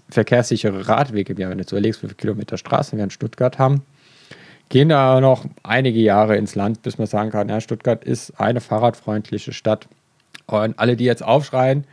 verkehrssichere 0.09 0.87
Radwege, 0.87 1.37
wenn 1.37 1.51
du 1.51 1.57
jetzt 1.59 1.71
überlegst, 1.71 2.01
wie 2.01 2.07
viele 2.07 2.15
Kilometer 2.15 2.57
Straßen 2.57 2.97
wir 2.97 3.03
in 3.03 3.11
Stuttgart 3.11 3.59
haben, 3.59 3.83
gehen 4.69 4.89
da 4.89 5.19
noch 5.21 5.45
einige 5.63 5.99
Jahre 5.99 6.37
ins 6.37 6.55
Land, 6.55 6.81
bis 6.81 6.97
man 6.97 7.07
sagen 7.07 7.31
kann, 7.31 7.49
ja, 7.49 7.61
Stuttgart 7.61 8.03
ist 8.03 8.39
eine 8.39 8.61
fahrradfreundliche 8.61 9.53
Stadt. 9.53 9.87
Und 10.51 10.79
alle, 10.79 10.95
die 10.95 11.05
jetzt 11.05 11.23
aufschreien 11.23 11.85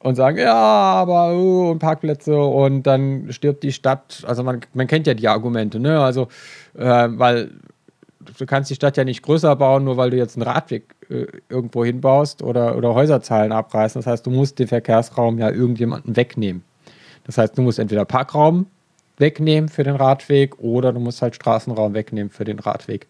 und 0.00 0.16
sagen, 0.16 0.38
ja, 0.38 0.54
aber 0.54 1.34
uh, 1.34 1.70
und 1.70 1.78
Parkplätze 1.78 2.36
und 2.38 2.82
dann 2.82 3.32
stirbt 3.32 3.62
die 3.62 3.72
Stadt. 3.72 4.22
Also 4.26 4.42
man, 4.42 4.60
man 4.74 4.86
kennt 4.86 5.06
ja 5.06 5.14
die 5.14 5.28
Argumente, 5.28 5.80
ne? 5.80 6.00
Also, 6.00 6.28
äh, 6.76 7.08
weil 7.10 7.52
du 8.38 8.46
kannst 8.46 8.70
die 8.70 8.74
Stadt 8.74 8.96
ja 8.96 9.04
nicht 9.04 9.22
größer 9.22 9.56
bauen, 9.56 9.84
nur 9.84 9.96
weil 9.96 10.10
du 10.10 10.16
jetzt 10.16 10.36
einen 10.36 10.42
Radweg 10.42 10.94
äh, 11.08 11.26
irgendwo 11.48 11.84
hinbaust 11.84 12.42
oder, 12.42 12.76
oder 12.76 12.94
Häuserzahlen 12.94 13.52
abreißen. 13.52 14.00
Das 14.00 14.06
heißt, 14.06 14.26
du 14.26 14.30
musst 14.30 14.58
den 14.58 14.68
Verkehrsraum 14.68 15.38
ja 15.38 15.50
irgendjemanden 15.50 16.16
wegnehmen. 16.16 16.64
Das 17.24 17.38
heißt, 17.38 17.56
du 17.56 17.62
musst 17.62 17.78
entweder 17.78 18.04
Parkraum 18.04 18.66
wegnehmen 19.16 19.68
für 19.68 19.84
den 19.84 19.96
Radweg 19.96 20.58
oder 20.58 20.92
du 20.92 21.00
musst 21.00 21.22
halt 21.22 21.34
Straßenraum 21.34 21.94
wegnehmen 21.94 22.30
für 22.30 22.44
den 22.44 22.58
Radweg. 22.58 23.06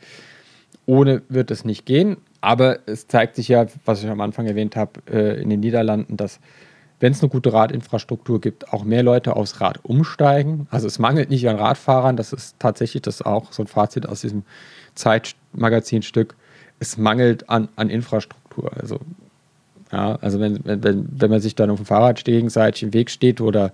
Ohne 0.87 1.23
wird 1.29 1.51
es 1.51 1.65
nicht 1.65 1.87
gehen. 1.87 2.19
Aber 2.45 2.81
es 2.85 3.09
zeigt 3.09 3.37
sich 3.37 3.49
ja, 3.49 3.67
was 3.87 4.03
ich 4.03 4.11
am 4.11 4.21
Anfang 4.21 4.47
erwähnt 4.47 4.77
habe, 4.77 5.01
äh, 5.11 5.41
in 5.41 5.49
den 5.49 5.61
Niederlanden, 5.61 6.19
dass 6.19 6.41
wenn 7.01 7.13
es 7.13 7.23
eine 7.23 7.31
gute 7.31 7.53
Radinfrastruktur 7.53 8.39
gibt, 8.41 8.71
auch 8.71 8.85
mehr 8.85 9.03
Leute 9.03 9.35
aufs 9.35 9.63
Rad 9.63 9.81
umsteigen. 9.83 10.67
Also 10.71 10.87
es 10.87 10.99
mangelt 10.99 11.31
nicht 11.31 11.49
an 11.49 11.57
Radfahrern, 11.57 12.17
das 12.17 12.35
ist 12.35 12.57
tatsächlich 12.59 13.03
das 13.03 13.23
auch 13.23 13.53
so 13.53 13.63
ein 13.63 13.67
Fazit 13.67 14.07
aus 14.07 14.21
diesem 14.21 14.43
Zeitmagazinstück. 14.95 16.37
Es 16.79 16.99
mangelt 16.99 17.49
an, 17.49 17.69
an 17.77 17.89
Infrastruktur. 17.89 18.71
Also, 18.79 19.01
ja, 19.91 20.17
also 20.17 20.39
wenn, 20.39 20.61
wenn, 20.65 21.09
wenn 21.11 21.31
man 21.31 21.41
sich 21.41 21.55
dann 21.55 21.71
auf 21.71 21.79
dem 21.79 21.87
Fahrrad 21.87 22.25
gegenseitig 22.25 22.83
im 22.83 22.93
Weg 22.93 23.11
steht 23.11 23.41
oder 23.41 23.73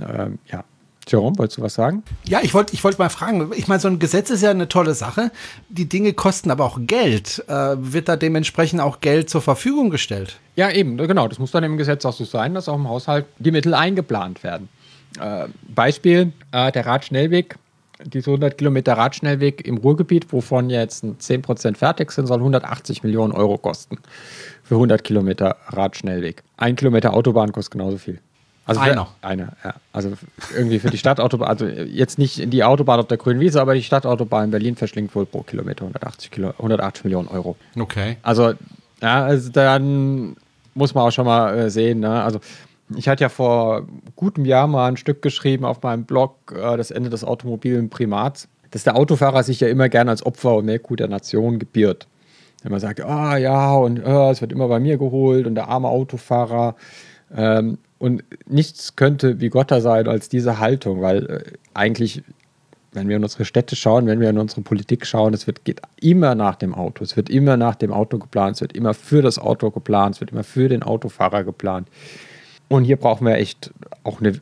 äh, 0.00 0.30
ja, 0.46 0.64
Jerome, 1.08 1.38
wolltest 1.38 1.58
du 1.58 1.62
was 1.62 1.74
sagen? 1.74 2.02
Ja, 2.26 2.40
ich 2.42 2.54
wollte 2.54 2.72
ich 2.74 2.82
wollt 2.82 2.98
mal 2.98 3.10
fragen. 3.10 3.50
Ich 3.56 3.68
meine, 3.68 3.80
so 3.80 3.88
ein 3.88 3.98
Gesetz 3.98 4.30
ist 4.30 4.42
ja 4.42 4.50
eine 4.50 4.68
tolle 4.68 4.94
Sache. 4.94 5.30
Die 5.68 5.88
Dinge 5.88 6.12
kosten 6.12 6.50
aber 6.50 6.64
auch 6.64 6.78
Geld. 6.80 7.44
Äh, 7.48 7.76
wird 7.78 8.08
da 8.08 8.16
dementsprechend 8.16 8.80
auch 8.80 9.00
Geld 9.00 9.28
zur 9.28 9.42
Verfügung 9.42 9.90
gestellt? 9.90 10.38
Ja, 10.56 10.70
eben, 10.70 10.96
genau. 10.96 11.28
Das 11.28 11.38
muss 11.38 11.50
dann 11.50 11.64
im 11.64 11.76
Gesetz 11.76 12.04
auch 12.04 12.12
so 12.12 12.24
sein, 12.24 12.54
dass 12.54 12.68
auch 12.68 12.76
im 12.76 12.88
Haushalt 12.88 13.26
die 13.38 13.50
Mittel 13.50 13.74
eingeplant 13.74 14.42
werden. 14.42 14.68
Äh, 15.20 15.48
Beispiel, 15.74 16.32
äh, 16.52 16.72
der 16.72 16.86
Radschnellweg, 16.86 17.56
diese 18.04 18.30
100 18.30 18.58
Kilometer 18.58 18.94
Radschnellweg 18.94 19.66
im 19.66 19.78
Ruhrgebiet, 19.78 20.32
wovon 20.32 20.70
jetzt 20.70 21.04
10% 21.04 21.76
fertig 21.76 22.10
sind, 22.12 22.26
soll 22.26 22.38
180 22.38 23.02
Millionen 23.02 23.32
Euro 23.32 23.58
kosten. 23.58 23.98
Für 24.62 24.74
100 24.74 25.04
Kilometer 25.04 25.56
Radschnellweg. 25.68 26.42
Ein 26.56 26.76
Kilometer 26.76 27.14
Autobahn 27.14 27.52
kostet 27.52 27.72
genauso 27.72 27.98
viel. 27.98 28.20
Also 28.66 28.80
einer. 28.80 29.08
Einer, 29.20 29.52
ja. 29.62 29.74
Also 29.92 30.12
irgendwie 30.54 30.78
für 30.78 30.90
die 30.90 30.96
Stadtautobahn, 30.96 31.48
also 31.48 31.66
jetzt 31.66 32.18
nicht 32.18 32.52
die 32.52 32.64
Autobahn 32.64 33.00
auf 33.00 33.08
der 33.08 33.18
grünen 33.18 33.40
Wiese, 33.40 33.60
aber 33.60 33.74
die 33.74 33.82
Stadtautobahn 33.82 34.44
in 34.44 34.50
Berlin 34.50 34.76
verschlingt 34.76 35.14
wohl 35.14 35.26
pro 35.26 35.42
Kilometer 35.42 35.82
180, 35.82 36.30
Kilo, 36.30 36.50
180 36.50 37.04
Millionen 37.04 37.28
Euro. 37.28 37.56
Okay. 37.78 38.16
Also, 38.22 38.54
ja, 39.02 39.24
also 39.24 39.50
dann 39.50 40.36
muss 40.74 40.94
man 40.94 41.04
auch 41.04 41.10
schon 41.10 41.26
mal 41.26 41.58
äh, 41.58 41.70
sehen, 41.70 42.00
ne? 42.00 42.22
Also 42.22 42.40
ich 42.96 43.08
hatte 43.08 43.22
ja 43.22 43.28
vor 43.28 43.86
gutem 44.16 44.44
Jahr 44.44 44.66
mal 44.66 44.88
ein 44.88 44.96
Stück 44.96 45.22
geschrieben 45.22 45.64
auf 45.64 45.82
meinem 45.82 46.04
Blog, 46.04 46.54
äh, 46.56 46.76
das 46.76 46.90
Ende 46.90 47.10
des 47.10 47.22
automobilen 47.22 47.90
Primats, 47.90 48.48
dass 48.70 48.84
der 48.84 48.96
Autofahrer 48.96 49.42
sich 49.42 49.60
ja 49.60 49.68
immer 49.68 49.88
gerne 49.88 50.10
als 50.10 50.24
Opfer 50.24 50.56
und 50.56 50.64
Melkkuh 50.64 50.96
der 50.96 51.08
Nation 51.08 51.58
gebiert. 51.58 52.06
Wenn 52.62 52.72
man 52.72 52.80
sagt, 52.80 53.02
ah 53.02 53.36
ja, 53.36 53.74
und 53.74 53.98
äh, 53.98 54.30
es 54.30 54.40
wird 54.40 54.52
immer 54.52 54.68
bei 54.68 54.80
mir 54.80 54.96
geholt 54.96 55.46
und 55.46 55.54
der 55.54 55.68
arme 55.68 55.88
Autofahrer. 55.88 56.76
Ähm, 57.36 57.78
und 58.04 58.22
nichts 58.46 58.96
könnte 58.96 59.40
wie 59.40 59.48
Gotter 59.48 59.80
sein 59.80 60.08
als 60.08 60.28
diese 60.28 60.58
Haltung, 60.58 61.00
weil 61.00 61.24
äh, 61.24 61.42
eigentlich, 61.72 62.22
wenn 62.92 63.08
wir 63.08 63.16
in 63.16 63.22
unsere 63.22 63.46
Städte 63.46 63.76
schauen, 63.76 64.06
wenn 64.06 64.20
wir 64.20 64.28
in 64.28 64.36
unsere 64.36 64.60
Politik 64.60 65.06
schauen, 65.06 65.32
es 65.32 65.46
wird, 65.46 65.64
geht 65.64 65.80
immer 66.02 66.34
nach 66.34 66.56
dem 66.56 66.74
Auto. 66.74 67.02
Es 67.02 67.16
wird 67.16 67.30
immer 67.30 67.56
nach 67.56 67.76
dem 67.76 67.94
Auto 67.94 68.18
geplant, 68.18 68.56
es 68.56 68.60
wird 68.60 68.74
immer 68.74 68.92
für 68.92 69.22
das 69.22 69.38
Auto 69.38 69.70
geplant, 69.70 70.16
es 70.16 70.20
wird 70.20 70.32
immer 70.32 70.44
für 70.44 70.68
den 70.68 70.82
Autofahrer 70.82 71.44
geplant. 71.44 71.88
Und 72.68 72.84
hier 72.84 72.98
brauchen 72.98 73.26
wir 73.26 73.36
echt 73.36 73.72
auch 74.02 74.20
eine 74.20 74.38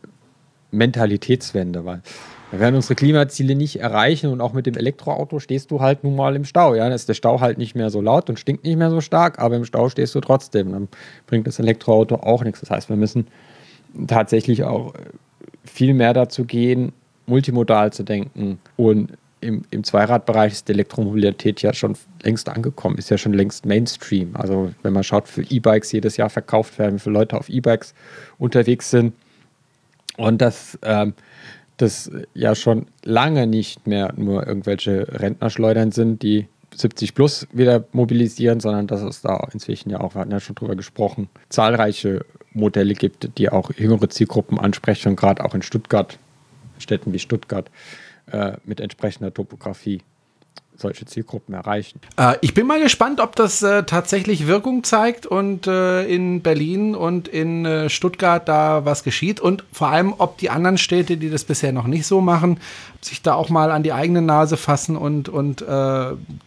Mentalitätswende, 0.73 1.85
weil 1.85 2.03
wir 2.53 2.61
werden 2.61 2.77
unsere 2.77 2.95
Klimaziele 2.95 3.55
nicht 3.55 3.81
erreichen 3.81 4.31
und 4.31 4.43
auch 4.43 4.53
mit 4.53 4.67
dem 4.67 4.77
Elektroauto 4.77 5.39
stehst 5.39 5.71
du 5.71 5.81
halt 5.81 6.05
nun 6.05 6.15
mal 6.15 6.37
im 6.37 6.45
Stau. 6.45 6.75
Ja, 6.75 6.85
dann 6.85 6.93
ist 6.93 7.09
der 7.09 7.15
Stau 7.15 7.41
halt 7.41 7.57
nicht 7.57 7.75
mehr 7.75 7.89
so 7.89 8.03
laut 8.03 8.29
und 8.29 8.39
stinkt 8.39 8.65
nicht 8.65 8.77
mehr 8.77 8.91
so 8.91 9.01
stark, 9.01 9.39
aber 9.39 9.57
im 9.57 9.65
Stau 9.65 9.89
stehst 9.89 10.15
du 10.15 10.21
trotzdem. 10.21 10.73
Dann 10.73 10.89
bringt 11.27 11.47
das 11.47 11.59
Elektroauto 11.59 12.17
auch 12.17 12.45
nichts. 12.45 12.61
Das 12.61 12.71
heißt, 12.71 12.91
wir 12.91 12.97
müssen 12.97 13.27
tatsächlich 14.07 14.65
auch 14.65 14.93
viel 15.65 15.95
mehr 15.95 16.13
dazu 16.13 16.45
gehen, 16.45 16.93
multimodal 17.27 17.91
zu 17.91 18.03
denken 18.03 18.59
und 18.77 19.13
im, 19.41 19.63
im 19.71 19.83
Zweiradbereich 19.83 20.53
ist 20.53 20.69
die 20.69 20.73
Elektromobilität 20.73 21.63
ja 21.63 21.73
schon 21.73 21.97
längst 22.23 22.49
angekommen, 22.49 22.97
ist 22.99 23.11
ja 23.11 23.19
schon 23.19 23.33
längst 23.33 23.67
Mainstream. 23.67 24.37
Also 24.37 24.73
wenn 24.83 24.93
man 24.93 25.03
schaut, 25.03 25.25
wie 25.37 25.57
E-Bikes 25.57 25.91
jedes 25.91 26.17
Jahr 26.17 26.31
verkauft 26.31 26.79
werden, 26.79 26.97
wie 26.97 27.01
viele 27.01 27.15
Leute 27.15 27.37
auf 27.37 27.49
E-Bikes 27.49 27.95
unterwegs 28.39 28.91
sind 28.91 29.15
und 30.17 30.41
das 30.41 30.79
ähm, 30.83 31.15
das 31.83 32.11
ja 32.35 32.55
schon 32.55 32.87
lange 33.05 33.47
nicht 33.47 33.87
mehr 33.87 34.13
nur 34.17 34.47
irgendwelche 34.47 35.07
Rentnerschleudern 35.21 35.93
sind, 35.93 36.23
die 36.23 36.49
70 36.75 37.15
plus 37.15 37.47
wieder 37.53 37.85
mobilisieren, 37.93 38.61
sondern 38.61 38.87
dass 38.87 39.03
es 39.03 39.21
da 39.21 39.47
inzwischen 39.53 39.91
ja 39.91 40.01
auch, 40.01 40.15
wir 40.15 40.21
hatten 40.21 40.31
ja 40.31 40.41
schon 40.41 40.55
drüber 40.55 40.77
gesprochen, 40.77 41.29
zahlreiche 41.49 42.25
Modelle 42.53 42.95
gibt, 42.95 43.37
die 43.39 43.51
auch 43.51 43.71
jüngere 43.77 44.09
Zielgruppen 44.09 44.59
ansprechen, 44.59 45.17
gerade 45.17 45.45
auch 45.45 45.55
in 45.55 45.63
Stuttgart, 45.63 46.19
Städten 46.79 47.13
wie 47.13 47.19
Stuttgart, 47.19 47.71
äh, 48.31 48.53
mit 48.65 48.81
entsprechender 48.81 49.33
Topografie 49.35 50.01
solche 50.77 51.05
Zielgruppen 51.07 51.55
erreichen. 51.55 52.01
Äh, 52.17 52.37
ich 52.41 52.55
bin 52.55 52.67
mal 52.67 52.81
gespannt, 52.81 53.21
ob 53.21 53.37
das 53.37 53.63
äh, 53.63 53.85
tatsächlich 53.85 54.47
Wirkung 54.47 54.85
zeigt 54.85 55.27
und 55.27 55.67
äh, 55.67 56.05
in 56.05 56.43
Berlin 56.43 56.95
und 56.95 57.29
in 57.29 57.65
äh, 57.65 57.89
Stuttgart 57.89 58.49
da 58.49 58.85
was 58.85 59.05
geschieht 59.05 59.41
und 59.41 59.65
vor 59.73 59.89
allem, 59.89 60.15
ob 60.19 60.39
die 60.39 60.51
anderen 60.51 60.79
Städte, 60.79 61.17
die 61.17 61.31
das 61.31 61.45
bisher 61.45 61.73
noch 61.73 61.87
nicht 61.87 62.07
so 62.07 62.21
machen, 62.21 62.61
sich 63.01 63.23
da 63.23 63.35
auch 63.35 63.49
mal 63.49 63.71
an 63.71 63.83
die 63.83 63.93
eigene 63.93 64.23
Nase 64.23 64.57
fassen 64.57 64.97
und, 64.97 65.29
und 65.29 65.63
äh, 65.63 65.67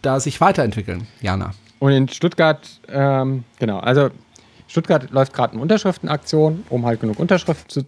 da 0.01 0.19
sich 0.19 0.41
weiterentwickeln. 0.41 1.07
Jana. 1.21 1.53
Und 1.79 1.91
in 1.91 2.07
Stuttgart, 2.07 2.79
ähm, 2.89 3.43
genau, 3.59 3.79
also 3.79 4.09
Stuttgart 4.67 5.11
läuft 5.11 5.33
gerade 5.33 5.53
eine 5.53 5.61
Unterschriftenaktion, 5.61 6.65
um 6.69 6.85
halt 6.85 6.99
genug 6.99 7.19
Unterschriften 7.19 7.69
zu 7.69 7.85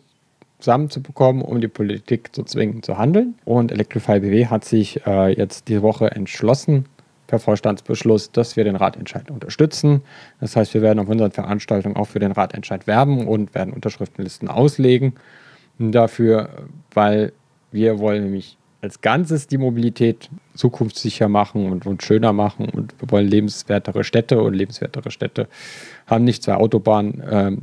zusammenzubekommen, 0.59 1.41
um 1.41 1.61
die 1.61 1.67
Politik 1.67 2.35
zu 2.35 2.43
zwingen 2.43 2.83
zu 2.83 2.97
handeln. 2.97 3.35
Und 3.45 3.71
Electrify 3.71 4.19
BW 4.19 4.47
hat 4.47 4.65
sich 4.65 5.05
äh, 5.05 5.33
jetzt 5.37 5.67
diese 5.67 5.81
Woche 5.81 6.11
entschlossen, 6.11 6.85
per 7.27 7.39
Vorstandsbeschluss, 7.39 8.31
dass 8.31 8.55
wir 8.55 8.63
den 8.63 8.77
Ratentscheid 8.77 9.29
unterstützen. 9.29 10.01
Das 10.39 10.55
heißt, 10.55 10.73
wir 10.73 10.81
werden 10.81 10.99
auf 10.99 11.09
unseren 11.09 11.31
Veranstaltungen 11.31 11.97
auch 11.97 12.07
für 12.07 12.19
den 12.19 12.31
Ratentscheid 12.31 12.87
werben 12.87 13.27
und 13.27 13.53
werden 13.53 13.73
Unterschriftenlisten 13.73 14.47
auslegen 14.47 15.13
dafür, 15.77 16.49
weil 16.93 17.33
wir 17.71 17.99
wollen 17.99 18.23
nämlich 18.23 18.57
als 18.81 19.01
Ganzes 19.01 19.47
die 19.47 19.57
Mobilität 19.57 20.29
zukunftssicher 20.55 21.27
machen 21.27 21.71
und, 21.71 21.85
und 21.85 22.03
schöner 22.03 22.31
machen 22.31 22.69
und 22.69 22.93
wir 22.99 23.11
wollen 23.11 23.27
lebenswertere 23.27 24.03
Städte 24.03 24.41
und 24.41 24.53
lebenswertere 24.53 25.11
Städte 25.11 25.47
haben 26.05 26.23
nicht 26.23 26.43
zwei 26.43 26.55
Autobahnen, 26.55 27.23
ähm, 27.29 27.61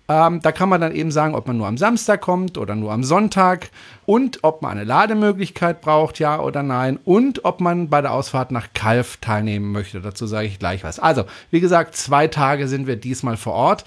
Ähm, 0.10 0.42
da 0.42 0.52
kann 0.52 0.68
man 0.68 0.82
dann 0.82 0.94
eben 0.94 1.12
sagen, 1.12 1.34
ob 1.34 1.48
man 1.48 1.58
nur 1.58 1.68
am 1.68 1.78
Samstag 1.78 2.20
kommt 2.20 2.58
oder 2.58 2.76
nur 2.76 2.92
am 2.92 3.06
Sonntag 3.06 3.70
und 4.06 4.40
ob 4.44 4.62
man 4.62 4.74
eine 4.74 4.84
Lademöglichkeit 4.84 5.80
braucht, 5.80 6.20
ja 6.20 6.42
oder 6.42 6.62
nein, 6.62 7.00
und 7.06 7.46
ob 7.46 7.62
man 7.62 7.88
bei 7.88 8.02
der 8.02 8.12
Ausfahrt 8.12 8.52
nach 8.52 8.68
Kalf 8.74 9.16
teilnehmen 9.18 9.72
möchte. 9.72 10.02
Dazu 10.02 10.28
sage 10.28 10.48
ich 10.48 10.60
gleich 10.60 10.84
was. 10.84 11.00
Also, 11.00 11.24
wie 11.52 11.62
gesagt, 11.62 11.96
zwei 11.96 12.28
Tage 12.28 12.68
sind 12.68 12.86
wir 12.86 12.98
diesmal 12.98 13.38
vor 13.38 13.54
Ort. 13.54 13.86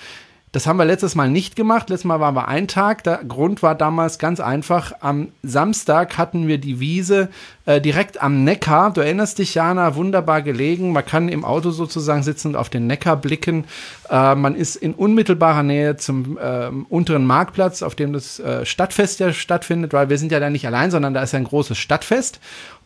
Das 0.57 0.67
haben 0.67 0.79
wir 0.79 0.87
letztes 0.87 1.15
Mal 1.15 1.29
nicht 1.29 1.55
gemacht. 1.55 1.91
Letztes 1.91 2.07
Mal 2.07 2.19
waren 2.19 2.35
wir 2.35 2.49
ein 2.49 2.67
Tag. 2.67 3.05
Der 3.05 3.19
Grund 3.29 3.63
war 3.63 3.75
damals 3.75 4.19
ganz 4.19 4.41
einfach. 4.41 4.95
Am 5.01 5.29
Samstag 5.43 6.17
hatten 6.17 6.49
wir 6.49 6.57
die 6.57 6.81
Wiese 6.81 7.29
äh, 7.67 7.79
direkt 7.79 8.23
am 8.23 8.43
Neckar. 8.43 8.91
Du 8.91 9.03
erinnerst 9.03 9.39
dich, 9.39 9.55
Jana, 9.55 9.97
wunderbar 9.97 10.41
gelegen. 10.41 10.95
Man 10.95 11.05
kann 11.05 11.29
im 11.29 11.45
Auto 11.45 11.73
sozusagen 11.73 12.23
sitzen 12.23 12.49
und 12.49 12.57
auf 12.57 12.71
den 12.71 12.87
Neckar 12.87 13.19
blicken. 13.19 13.67
Äh, 14.09 14.35
man 14.35 14.55
ist 14.55 14.77
in 14.77 14.95
unmittelbarer 14.95 15.63
Nähe 15.63 15.99
zum 15.99 16.39
äh, 16.39 16.71
unteren 16.89 17.27
Marktplatz, 17.27 17.83
auf 17.83 17.95
dem 17.95 18.15
das 18.15 18.41
äh, 18.41 18.65
Stadtfest 18.65 19.21
ja 19.21 19.35
stattfindet, 19.35 19.93
weil 19.93 20.09
wir 20.09 20.17
sind 20.17 20.33
ja 20.33 20.41
da 20.41 20.49
nicht 20.49 20.67
allein, 20.67 20.91
sondern 20.91 21.13
da 21.13 21.23
ist 21.23 21.33
ja 21.33 21.39
ein 21.39 21.45
großes 21.45 21.77
Stadtfest. 21.77 22.41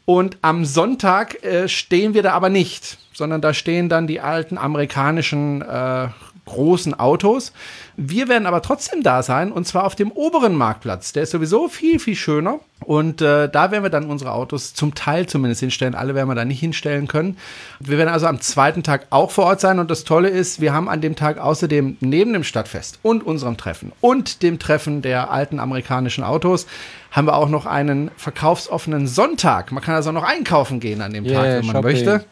Und 0.06 0.38
am 0.42 0.64
Sonntag 0.64 1.44
äh, 1.44 1.68
stehen 1.68 2.14
wir 2.14 2.24
da 2.24 2.32
aber 2.32 2.48
nicht, 2.48 2.98
sondern 3.12 3.40
da 3.40 3.54
stehen 3.54 3.88
dann 3.88 4.08
die 4.08 4.18
alten 4.18 4.58
amerikanischen 4.58 5.62
äh, 5.62 6.08
großen 6.50 6.98
Autos. 6.98 7.52
Wir 7.96 8.28
werden 8.28 8.46
aber 8.46 8.62
trotzdem 8.62 9.02
da 9.02 9.22
sein 9.22 9.52
und 9.52 9.66
zwar 9.66 9.84
auf 9.84 9.94
dem 9.94 10.10
oberen 10.10 10.54
Marktplatz. 10.56 11.12
Der 11.12 11.22
ist 11.22 11.30
sowieso 11.30 11.68
viel, 11.68 11.98
viel 11.98 12.16
schöner. 12.16 12.60
Und 12.84 13.20
äh, 13.20 13.48
da 13.48 13.70
werden 13.70 13.82
wir 13.82 13.90
dann 13.90 14.06
unsere 14.06 14.32
Autos 14.32 14.72
zum 14.72 14.94
Teil 14.94 15.26
zumindest 15.26 15.60
hinstellen. 15.60 15.94
Alle 15.94 16.14
werden 16.14 16.28
wir 16.28 16.34
da 16.34 16.46
nicht 16.46 16.60
hinstellen 16.60 17.08
können. 17.08 17.36
Wir 17.78 17.98
werden 17.98 18.08
also 18.08 18.26
am 18.26 18.40
zweiten 18.40 18.82
Tag 18.82 19.06
auch 19.10 19.30
vor 19.30 19.44
Ort 19.44 19.60
sein. 19.60 19.78
Und 19.78 19.90
das 19.90 20.04
Tolle 20.04 20.28
ist, 20.28 20.60
wir 20.60 20.72
haben 20.72 20.88
an 20.88 21.00
dem 21.00 21.14
Tag 21.14 21.38
außerdem 21.38 21.98
neben 22.00 22.32
dem 22.32 22.42
Stadtfest 22.42 22.98
und 23.02 23.24
unserem 23.24 23.56
Treffen 23.56 23.92
und 24.00 24.42
dem 24.42 24.58
Treffen 24.58 25.02
der 25.02 25.30
alten 25.30 25.60
amerikanischen 25.60 26.24
Autos 26.24 26.66
haben 27.10 27.26
wir 27.26 27.36
auch 27.36 27.48
noch 27.48 27.66
einen 27.66 28.10
verkaufsoffenen 28.16 29.06
Sonntag. 29.06 29.72
Man 29.72 29.82
kann 29.82 29.94
also 29.94 30.12
noch 30.12 30.24
einkaufen 30.24 30.80
gehen 30.80 31.02
an 31.02 31.12
dem 31.12 31.24
yeah, 31.24 31.34
Tag, 31.34 31.44
wenn 31.44 31.66
man 31.66 31.76
Shopping. 31.76 31.82
möchte. 31.82 32.24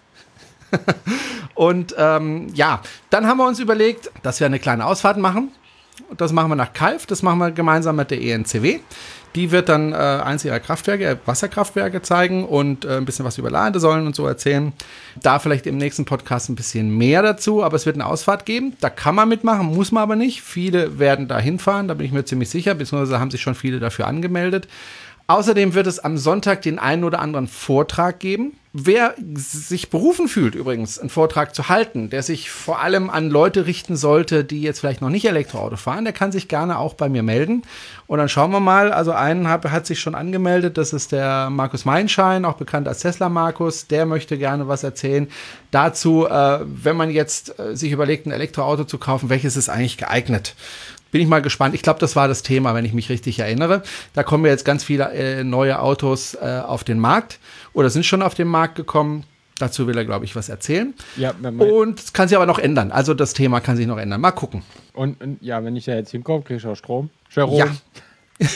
und 1.54 1.94
ähm, 1.98 2.48
ja, 2.54 2.80
dann 3.10 3.26
haben 3.26 3.38
wir 3.38 3.46
uns 3.46 3.58
überlegt, 3.58 4.10
dass 4.22 4.40
wir 4.40 4.46
eine 4.46 4.58
kleine 4.58 4.86
Ausfahrt 4.86 5.18
machen. 5.18 5.52
Das 6.16 6.32
machen 6.32 6.50
wir 6.50 6.56
nach 6.56 6.72
Kalf, 6.72 7.06
das 7.06 7.22
machen 7.22 7.38
wir 7.38 7.50
gemeinsam 7.50 7.96
mit 7.96 8.10
der 8.10 8.20
ENCW. 8.22 8.80
Die 9.34 9.50
wird 9.50 9.68
dann 9.68 9.92
äh, 9.92 9.96
eins 9.96 10.44
ihrer 10.44 10.58
Kraftwerke, 10.58 11.04
äh, 11.04 11.16
Wasserkraftwerke 11.26 12.00
zeigen 12.02 12.44
und 12.44 12.84
äh, 12.84 12.96
ein 12.96 13.04
bisschen 13.04 13.24
was 13.24 13.36
über 13.36 13.50
Ladesäulen 13.50 14.06
und 14.06 14.16
so 14.16 14.26
erzählen. 14.26 14.72
Da 15.22 15.38
vielleicht 15.38 15.66
im 15.66 15.76
nächsten 15.76 16.06
Podcast 16.06 16.48
ein 16.48 16.56
bisschen 16.56 16.96
mehr 16.96 17.22
dazu, 17.22 17.62
aber 17.62 17.76
es 17.76 17.84
wird 17.84 17.96
eine 17.96 18.06
Ausfahrt 18.06 18.46
geben. 18.46 18.76
Da 18.80 18.88
kann 18.88 19.14
man 19.14 19.28
mitmachen, 19.28 19.66
muss 19.66 19.92
man 19.92 20.02
aber 20.02 20.16
nicht. 20.16 20.42
Viele 20.42 20.98
werden 20.98 21.28
da 21.28 21.38
hinfahren, 21.38 21.88
da 21.88 21.94
bin 21.94 22.06
ich 22.06 22.12
mir 22.12 22.24
ziemlich 22.24 22.48
sicher, 22.48 22.74
beziehungsweise 22.74 23.20
haben 23.20 23.30
sich 23.30 23.42
schon 23.42 23.54
viele 23.54 23.80
dafür 23.80 24.06
angemeldet. 24.06 24.66
Außerdem 25.26 25.74
wird 25.74 25.86
es 25.86 25.98
am 25.98 26.16
Sonntag 26.16 26.62
den 26.62 26.78
einen 26.78 27.04
oder 27.04 27.20
anderen 27.20 27.48
Vortrag 27.48 28.18
geben. 28.18 28.54
Wer 28.80 29.16
sich 29.34 29.90
berufen 29.90 30.28
fühlt, 30.28 30.54
übrigens 30.54 31.00
einen 31.00 31.10
Vortrag 31.10 31.52
zu 31.52 31.68
halten, 31.68 32.10
der 32.10 32.22
sich 32.22 32.52
vor 32.52 32.80
allem 32.80 33.10
an 33.10 33.28
Leute 33.28 33.66
richten 33.66 33.96
sollte, 33.96 34.44
die 34.44 34.62
jetzt 34.62 34.78
vielleicht 34.78 35.00
noch 35.00 35.08
nicht 35.08 35.24
Elektroauto 35.24 35.76
fahren, 35.76 36.04
der 36.04 36.12
kann 36.12 36.30
sich 36.30 36.46
gerne 36.46 36.78
auch 36.78 36.94
bei 36.94 37.08
mir 37.08 37.24
melden. 37.24 37.62
Und 38.06 38.18
dann 38.18 38.28
schauen 38.28 38.52
wir 38.52 38.60
mal. 38.60 38.92
Also 38.92 39.10
einen 39.10 39.48
hat, 39.48 39.64
hat 39.64 39.84
sich 39.84 39.98
schon 39.98 40.14
angemeldet, 40.14 40.78
das 40.78 40.92
ist 40.92 41.10
der 41.10 41.50
Markus 41.50 41.86
Meinschein, 41.86 42.44
auch 42.44 42.54
bekannt 42.54 42.86
als 42.86 43.00
Tesla 43.00 43.28
Markus. 43.28 43.88
Der 43.88 44.06
möchte 44.06 44.38
gerne 44.38 44.68
was 44.68 44.84
erzählen 44.84 45.26
dazu, 45.72 46.28
äh, 46.28 46.60
wenn 46.62 46.96
man 46.96 47.10
jetzt 47.10 47.58
äh, 47.58 47.74
sich 47.74 47.90
überlegt, 47.90 48.26
ein 48.26 48.30
Elektroauto 48.30 48.84
zu 48.84 48.98
kaufen, 48.98 49.28
welches 49.28 49.56
ist 49.56 49.68
eigentlich 49.68 49.98
geeignet? 49.98 50.54
bin 51.10 51.22
ich 51.22 51.28
mal 51.28 51.42
gespannt. 51.42 51.74
Ich 51.74 51.82
glaube, 51.82 52.00
das 52.00 52.16
war 52.16 52.28
das 52.28 52.42
Thema, 52.42 52.74
wenn 52.74 52.84
ich 52.84 52.92
mich 52.92 53.08
richtig 53.08 53.38
erinnere. 53.38 53.82
Da 54.14 54.22
kommen 54.22 54.44
jetzt 54.44 54.64
ganz 54.64 54.84
viele 54.84 55.10
äh, 55.12 55.44
neue 55.44 55.80
Autos 55.80 56.34
äh, 56.34 56.60
auf 56.64 56.84
den 56.84 56.98
Markt 56.98 57.38
oder 57.72 57.90
sind 57.90 58.06
schon 58.06 58.22
auf 58.22 58.34
den 58.34 58.48
Markt 58.48 58.74
gekommen. 58.74 59.24
Dazu 59.58 59.88
will 59.88 59.96
er, 59.96 60.04
glaube 60.04 60.24
ich, 60.24 60.36
was 60.36 60.48
erzählen. 60.48 60.94
Ja, 61.16 61.32
und 61.32 61.98
es 61.98 62.12
kann 62.12 62.28
sich 62.28 62.36
aber 62.36 62.46
noch 62.46 62.60
ändern. 62.60 62.92
Also 62.92 63.12
das 63.12 63.34
Thema 63.34 63.60
kann 63.60 63.76
sich 63.76 63.88
noch 63.88 63.98
ändern. 63.98 64.20
Mal 64.20 64.30
gucken. 64.30 64.62
Und, 64.92 65.20
und 65.20 65.42
ja, 65.42 65.64
wenn 65.64 65.74
ich 65.74 65.84
da 65.84 65.94
jetzt 65.94 66.12
hinkomme, 66.12 66.42
kriege 66.42 66.58
ich 66.58 66.66
auch 66.66 66.76
Strom. 66.76 67.10
Jerome. 67.30 67.58
Ja. 67.58 67.68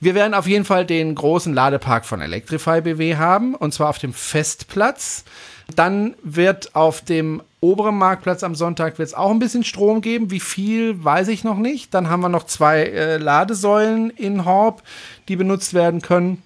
Wir 0.00 0.14
werden 0.14 0.34
auf 0.34 0.46
jeden 0.46 0.64
Fall 0.64 0.84
den 0.84 1.14
großen 1.14 1.54
Ladepark 1.54 2.04
von 2.04 2.20
Electrify 2.20 2.80
BW 2.80 3.16
haben, 3.16 3.54
und 3.54 3.72
zwar 3.72 3.88
auf 3.88 3.98
dem 3.98 4.12
Festplatz. 4.12 5.24
Dann 5.74 6.14
wird 6.22 6.74
auf 6.76 7.00
dem 7.00 7.42
oberen 7.60 7.96
Marktplatz 7.96 8.44
am 8.44 8.54
Sonntag 8.54 8.98
wird 8.98 9.08
es 9.08 9.14
auch 9.14 9.30
ein 9.30 9.40
bisschen 9.40 9.64
Strom 9.64 10.00
geben. 10.00 10.30
Wie 10.30 10.38
viel, 10.38 11.02
weiß 11.02 11.28
ich 11.28 11.42
noch 11.42 11.56
nicht. 11.56 11.92
Dann 11.92 12.08
haben 12.08 12.20
wir 12.20 12.28
noch 12.28 12.44
zwei 12.44 12.84
äh, 12.84 13.16
Ladesäulen 13.16 14.10
in 14.10 14.44
Horb, 14.44 14.82
die 15.28 15.34
benutzt 15.34 15.74
werden 15.74 16.02
können. 16.02 16.42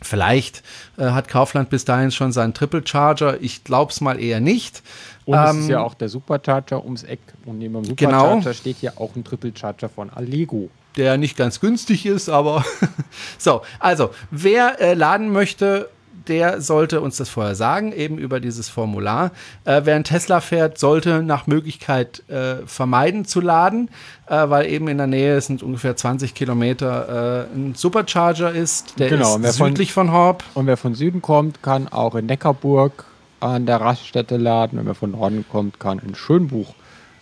Vielleicht 0.00 0.62
äh, 0.96 1.10
hat 1.10 1.28
Kaufland 1.28 1.70
bis 1.70 1.84
dahin 1.84 2.10
schon 2.10 2.32
seinen 2.32 2.54
Triple 2.54 2.82
Charger. 2.86 3.40
Ich 3.40 3.64
glaube 3.64 3.92
es 3.92 4.00
mal 4.00 4.20
eher 4.20 4.40
nicht. 4.40 4.82
Und 5.24 5.36
ähm, 5.36 5.44
es 5.44 5.56
ist 5.56 5.68
ja 5.68 5.80
auch 5.80 5.94
der 5.94 6.08
Supercharger 6.08 6.84
ums 6.84 7.02
Eck. 7.02 7.20
Und 7.44 7.58
neben 7.58 7.82
dem 7.82 7.96
genau. 7.96 8.10
Supercharger 8.10 8.40
genau. 8.40 8.52
steht 8.52 8.82
ja 8.82 8.92
auch 8.96 9.14
ein 9.16 9.24
Triple 9.24 9.52
Charger 9.54 9.88
von 9.88 10.10
Allego 10.10 10.70
der 10.96 11.16
nicht 11.16 11.36
ganz 11.36 11.60
günstig 11.60 12.06
ist, 12.06 12.28
aber 12.28 12.64
so. 13.38 13.62
Also, 13.78 14.10
wer 14.30 14.80
äh, 14.80 14.94
laden 14.94 15.30
möchte, 15.30 15.88
der 16.28 16.60
sollte 16.60 17.00
uns 17.00 17.16
das 17.16 17.28
vorher 17.28 17.54
sagen, 17.54 17.92
eben 17.92 18.18
über 18.18 18.40
dieses 18.40 18.68
Formular. 18.68 19.32
Äh, 19.64 19.82
wer 19.84 19.96
ein 19.96 20.04
Tesla 20.04 20.40
fährt, 20.40 20.78
sollte 20.78 21.22
nach 21.22 21.46
Möglichkeit 21.46 22.22
äh, 22.28 22.66
vermeiden 22.66 23.24
zu 23.24 23.40
laden, 23.40 23.90
äh, 24.26 24.48
weil 24.48 24.66
eben 24.66 24.88
in 24.88 24.98
der 24.98 25.06
Nähe, 25.06 25.36
es 25.36 25.46
sind 25.46 25.62
ungefähr 25.62 25.96
20 25.96 26.34
Kilometer, 26.34 27.46
äh, 27.48 27.54
ein 27.54 27.74
Supercharger 27.74 28.52
ist, 28.52 28.98
der 28.98 29.08
genau, 29.08 29.38
ist 29.38 29.56
südlich 29.56 29.92
von, 29.92 30.08
von 30.08 30.14
Horb. 30.14 30.44
Und 30.54 30.66
wer 30.66 30.76
von 30.76 30.94
Süden 30.94 31.22
kommt, 31.22 31.62
kann 31.62 31.88
auch 31.88 32.14
in 32.14 32.26
Neckarburg 32.26 33.04
an 33.40 33.66
der 33.66 33.80
Raststätte 33.80 34.36
laden. 34.36 34.78
Und 34.78 34.86
wer 34.86 34.94
von 34.94 35.12
Norden 35.12 35.44
kommt, 35.50 35.80
kann 35.80 35.98
in 35.98 36.14
Schönbuch 36.14 36.74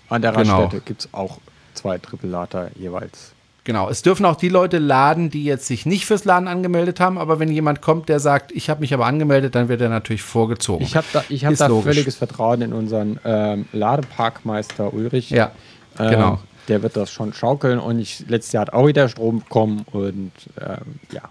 an 0.09 0.23
der 0.23 0.33
genau. 0.33 0.62
Raststätte. 0.62 0.71
Genau. 0.77 0.85
Gibt 0.85 1.01
es 1.03 1.14
auch 1.14 1.38
zwei 1.75 1.99
Triple-Later 1.99 2.71
jeweils. 2.75 3.36
Genau, 3.66 3.90
es 3.90 4.02
dürfen 4.02 4.24
auch 4.26 4.37
die 4.37 4.48
Leute 4.48 4.79
laden, 4.79 5.29
die 5.29 5.42
jetzt 5.42 5.66
sich 5.66 5.87
nicht 5.87 6.07
fürs 6.07 6.24
Laden 6.24 6.46
angemeldet 6.46 7.00
haben, 7.00 7.18
aber 7.18 7.40
wenn 7.40 7.50
jemand 7.50 7.83
kommt, 7.83 8.09
der 8.09 8.20
sagt, 8.20 8.52
ich 8.52 8.70
habe 8.70 8.79
mich 8.81 8.94
aber 8.94 9.07
angemeldet, 9.07 9.57
dann 9.57 9.68
wird 9.68 9.81
er 9.81 9.88
natürlich 9.88 10.22
vorgezogen. 10.22 10.85
Ich 10.85 10.94
habe 10.94 11.05
da, 11.12 11.24
ich 11.29 11.44
hab 11.44 11.57
da 11.57 11.68
völliges 11.68 12.14
Vertrauen 12.14 12.62
in 12.62 12.72
unseren 12.72 13.18
ähm, 13.24 13.66
Ladeparkmeister 13.72 14.94
Ulrich. 14.94 15.31
Ja, 15.31 15.50
ähm, 15.98 16.11
genau. 16.11 16.38
Der 16.68 16.85
wird 16.85 16.96
das 16.96 17.11
schon 17.11 17.33
schaukeln 17.33 17.81
und 17.81 17.98
ich, 17.98 18.29
letztes 18.29 18.52
Jahr 18.52 18.61
hat 18.61 18.72
auch 18.72 18.87
wieder 18.87 19.09
Strom 19.09 19.40
bekommen 19.40 19.85
und 19.90 20.31
ähm, 20.61 21.00
ja. 21.11 21.22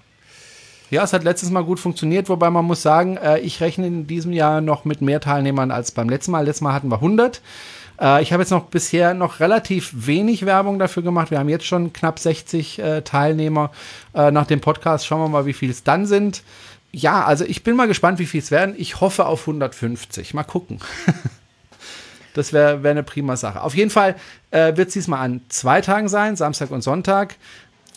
Ja, 0.92 1.04
es 1.06 1.14
hat 1.14 1.24
letztes 1.24 1.52
Mal 1.52 1.64
gut 1.64 1.80
funktioniert, 1.80 2.28
wobei 2.28 2.50
man 2.50 2.66
muss 2.66 2.82
sagen, 2.82 3.16
äh, 3.16 3.40
ich 3.40 3.62
rechne 3.62 3.88
in 3.88 4.08
diesem 4.08 4.34
Jahr 4.34 4.60
noch 4.60 4.84
mit 4.84 5.00
mehr 5.00 5.22
Teilnehmern 5.22 5.72
als 5.72 5.92
beim 5.92 6.10
letzten 6.10 6.34
Mal. 6.34 6.44
Letztes 6.44 6.62
Mal 6.62 6.74
hatten 6.74 6.90
wir 6.90 6.98
100. 6.98 7.42
Äh, 8.00 8.22
ich 8.22 8.34
habe 8.34 8.44
jetzt 8.44 8.52
noch 8.52 8.66
bisher 8.66 9.14
noch 9.14 9.40
relativ 9.40 9.92
wenig 9.94 10.46
Werbung 10.46 10.80
dafür 10.80 11.04
gemacht. 11.04 11.32
Wir 11.32 11.40
haben 11.40 11.50
jetzt 11.50 11.66
schon 11.66 11.94
knapp 11.94 12.20
60 12.20 12.80
äh, 12.80 13.02
Teilnehmer. 13.02 13.72
Äh, 14.14 14.32
nach 14.32 14.48
dem 14.48 14.62
Podcast 14.62 15.06
schauen 15.06 15.22
wir 15.22 15.30
mal, 15.30 15.46
wie 15.46 15.54
viel 15.54 15.70
es 15.70 15.84
dann 15.84 16.06
sind. 16.06 16.44
Ja, 16.92 17.26
also 17.26 17.44
ich 17.46 17.64
bin 17.64 17.76
mal 17.76 17.88
gespannt, 17.88 18.20
wie 18.20 18.26
viel 18.26 18.42
es 18.42 18.52
werden. 18.52 18.76
Ich 18.78 19.02
hoffe 19.02 19.26
auf 19.26 19.42
150. 19.42 20.34
Mal 20.34 20.44
gucken. 20.44 20.80
Das 22.36 22.52
wäre 22.52 22.84
wär 22.84 22.92
eine 22.92 23.04
prima 23.04 23.38
Sache. 23.38 23.62
Auf 23.62 23.76
jeden 23.76 23.90
Fall 23.90 24.16
äh, 24.52 24.76
wird 24.76 24.90
es 24.90 24.94
diesmal 24.94 25.22
an 25.22 25.42
zwei 25.48 25.80
Tagen 25.80 26.10
sein, 26.10 26.36
Samstag 26.36 26.70
und 26.70 26.82
Sonntag. 26.82 27.36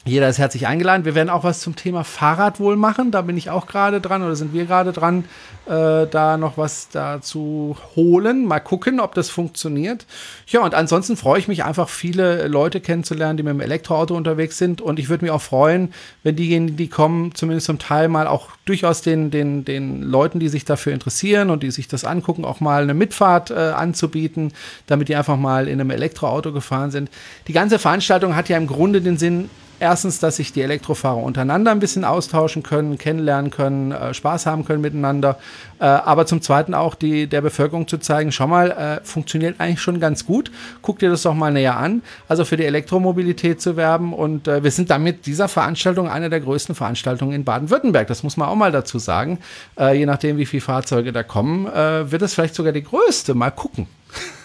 Jeder 0.05 0.29
ist 0.29 0.39
herzlich 0.39 0.67
eingeladen. 0.67 1.05
Wir 1.05 1.15
werden 1.15 1.29
auch 1.29 1.45
was 1.45 1.61
zum 1.61 1.77
Thema 1.77 2.03
Fahrrad 2.03 2.61
wohl 2.61 2.77
machen. 2.77 3.11
Da 3.11 3.23
bin 3.23 3.37
ich 3.37 3.51
auch 3.51 3.67
gerade 3.67 4.01
dran 4.01 4.23
oder 4.23 4.37
sind 4.37 4.55
wir 4.55 4.65
gerade 4.65 4.93
dran, 4.93 5.25
äh, 5.67 6.07
da 6.07 6.39
noch 6.39 6.57
was 6.57 6.89
dazu 6.89 7.77
holen. 7.95 8.47
Mal 8.47 8.61
gucken, 8.61 9.01
ob 9.01 9.15
das 9.15 9.29
funktioniert. 9.29 10.07
Ja, 10.47 10.61
und 10.61 10.75
ansonsten 10.75 11.17
freue 11.17 11.41
ich 11.41 11.49
mich 11.49 11.65
einfach, 11.65 11.89
viele 11.89 12.49
Leute 12.49 12.81
kennenzulernen, 12.81 13.37
die 13.37 13.43
mit 13.43 13.53
dem 13.53 13.61
Elektroauto 13.61 14.17
unterwegs 14.17 14.57
sind. 14.57 14.81
Und 14.81 14.99
ich 14.99 15.11
würde 15.11 15.25
mich 15.25 15.33
auch 15.33 15.43
freuen, 15.43 15.93
wenn 16.23 16.37
diejenigen, 16.37 16.77
die 16.77 16.89
kommen, 16.89 17.35
zumindest 17.35 17.67
zum 17.67 17.79
Teil 17.79 18.09
mal 18.09 18.27
auch 18.27 18.49
durchaus 18.65 19.03
den, 19.03 19.31
den, 19.31 19.65
den 19.65 20.03
Leuten, 20.03 20.39
die 20.39 20.49
sich 20.49 20.65
dafür 20.65 20.95
interessieren 20.95 21.51
und 21.51 21.63
die 21.63 21.71
sich 21.71 21.89
das 21.89 22.05
angucken, 22.05 22.45
auch 22.45 22.61
mal 22.61 22.83
eine 22.83 22.95
Mitfahrt 22.95 23.51
äh, 23.51 23.55
anzubieten, 23.55 24.53
damit 24.87 25.09
die 25.09 25.17
einfach 25.17 25.37
mal 25.37 25.69
in 25.69 25.81
einem 25.81 25.91
Elektroauto 25.91 26.53
gefahren 26.53 26.91
sind. 26.91 27.11
Die 27.47 27.53
ganze 27.53 27.79
Veranstaltung 27.79 28.37
hat 28.37 28.49
ja 28.49 28.57
im 28.57 28.67
Grunde 28.67 29.03
den 29.03 29.19
Sinn, 29.19 29.51
Erstens, 29.81 30.19
dass 30.19 30.37
sich 30.37 30.53
die 30.53 30.62
Elektrofahrer 30.62 31.23
untereinander 31.23 31.71
ein 31.71 31.79
bisschen 31.79 32.05
austauschen 32.05 32.62
können, 32.62 32.99
kennenlernen 32.99 33.51
können, 33.51 33.93
äh, 33.93 34.12
Spaß 34.12 34.47
haben 34.47 34.64
können 34.64 34.81
miteinander. 34.81 35.38
Äh, 35.79 35.85
aber 35.85 36.27
zum 36.27 36.43
Zweiten 36.43 36.75
auch 36.75 36.97
die, 36.97 37.29
der 37.29 37.43
Bevölkerung 37.43 37.87
zu 37.87 37.99
zeigen, 37.99 38.33
schau 38.33 38.49
mal, 38.49 38.71
äh, 38.73 39.05
funktioniert 39.05 39.61
eigentlich 39.61 39.81
schon 39.81 40.01
ganz 40.01 40.27
gut. 40.27 40.51
Guck 40.83 40.99
dir 40.99 41.11
das 41.11 41.23
doch 41.23 41.35
mal 41.35 41.53
näher 41.53 41.77
an. 41.77 42.03
Also 42.27 42.45
für 42.45 42.57
die 42.57 42.64
Elektromobilität 42.64 43.61
zu 43.61 43.77
werben. 43.77 44.12
Und 44.12 44.49
äh, 44.49 44.64
wir 44.64 44.73
sind 44.73 44.91
damit 44.91 45.27
dieser 45.27 45.47
Veranstaltung 45.47 46.09
eine 46.09 46.29
der 46.29 46.41
größten 46.41 46.75
Veranstaltungen 46.75 47.33
in 47.33 47.45
Baden-Württemberg. 47.45 48.09
Das 48.09 48.25
muss 48.25 48.37
man 48.37 48.49
auch 48.49 48.57
mal 48.57 48.73
dazu 48.73 48.99
sagen. 48.99 49.38
Äh, 49.79 49.97
je 49.99 50.07
nachdem, 50.07 50.38
wie 50.38 50.47
viele 50.47 50.61
Fahrzeuge 50.61 51.12
da 51.12 51.23
kommen, 51.23 51.67
äh, 51.67 52.11
wird 52.11 52.23
es 52.23 52.35
vielleicht 52.35 52.57
sogar 52.57 52.73
die 52.73 52.83
größte. 52.83 53.35
Mal 53.35 53.51
gucken. 53.51 53.87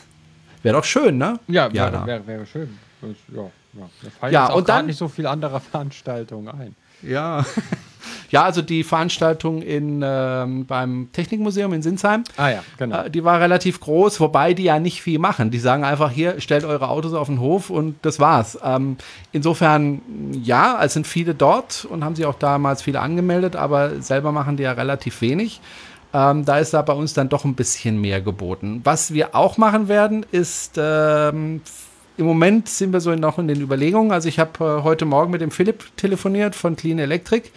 Wäre 0.62 0.78
doch 0.78 0.86
schön, 0.86 1.18
ne? 1.18 1.40
Ja, 1.48 1.74
wäre 1.74 2.06
wär, 2.06 2.26
wär 2.26 2.46
schön. 2.46 2.80
Ja. 3.36 3.52
Ja, 3.74 3.90
da 4.04 4.10
fallen 4.10 4.34
ja, 4.34 4.48
jetzt 4.48 4.56
und 4.56 4.70
dann 4.70 4.86
nicht 4.86 4.98
so 4.98 5.08
viel 5.08 5.28
andere 5.28 5.60
Veranstaltungen 5.72 6.48
ein. 6.50 6.76
Ja. 7.02 7.46
Ja, 8.30 8.44
also 8.44 8.62
die 8.62 8.84
Veranstaltung 8.84 9.62
in, 9.62 10.02
ähm, 10.04 10.66
beim 10.66 11.10
Technikmuseum 11.14 11.72
in 11.74 11.82
Sinsheim, 11.84 12.24
Ah 12.36 12.50
ja, 12.50 12.64
genau. 12.78 13.04
äh, 13.04 13.10
die 13.10 13.24
war 13.24 13.40
relativ 13.40 13.80
groß, 13.80 14.20
wobei 14.20 14.54
die 14.56 14.64
ja 14.64 14.80
nicht 14.80 15.02
viel 15.04 15.20
machen. 15.20 15.52
Die 15.52 15.60
sagen 15.60 15.84
einfach 15.84 16.10
hier, 16.10 16.42
stellt 16.42 16.66
eure 16.66 16.90
Autos 16.90 17.14
auf 17.14 17.28
den 17.28 17.40
Hof 17.40 17.70
und 17.70 17.96
das 18.02 18.20
war's. 18.20 18.58
Ähm, 18.64 18.98
insofern, 19.32 20.02
ja, 20.44 20.84
es 20.84 20.94
sind 20.94 21.06
viele 21.06 21.36
dort 21.36 21.86
und 21.86 22.04
haben 22.04 22.16
sich 22.16 22.26
auch 22.26 22.40
damals 22.40 22.82
viele 22.82 23.00
angemeldet, 23.02 23.56
aber 23.56 24.02
selber 24.02 24.32
machen 24.32 24.58
die 24.58 24.64
ja 24.64 24.72
relativ 24.72 25.22
wenig. 25.22 25.62
Ähm, 26.14 26.44
da 26.44 26.58
ist 26.58 26.74
da 26.74 26.82
bei 26.82 26.94
uns 26.94 27.14
dann 27.14 27.30
doch 27.30 27.46
ein 27.46 27.56
bisschen 27.56 28.02
mehr 28.02 28.22
geboten. 28.22 28.82
Was 28.84 29.14
wir 29.14 29.36
auch 29.36 29.58
machen 29.58 29.88
werden, 29.88 30.26
ist 30.32 30.74
ähm, 30.78 31.62
im 32.18 32.26
Moment 32.26 32.70
sind 32.70 32.94
wir 32.94 33.00
so 33.02 33.14
noch 33.16 33.40
in 33.40 33.48
den 33.48 33.62
Überlegungen. 33.62 34.12
Also 34.12 34.30
ich 34.30 34.40
habe 34.40 34.64
äh, 34.80 34.84
heute 34.84 35.06
Morgen 35.06 35.32
mit 35.32 35.42
dem 35.42 35.52
Philipp 35.52 35.86
telefoniert 35.98 36.56
von 36.56 36.76
Clean 36.76 37.00
Electric 37.00 37.50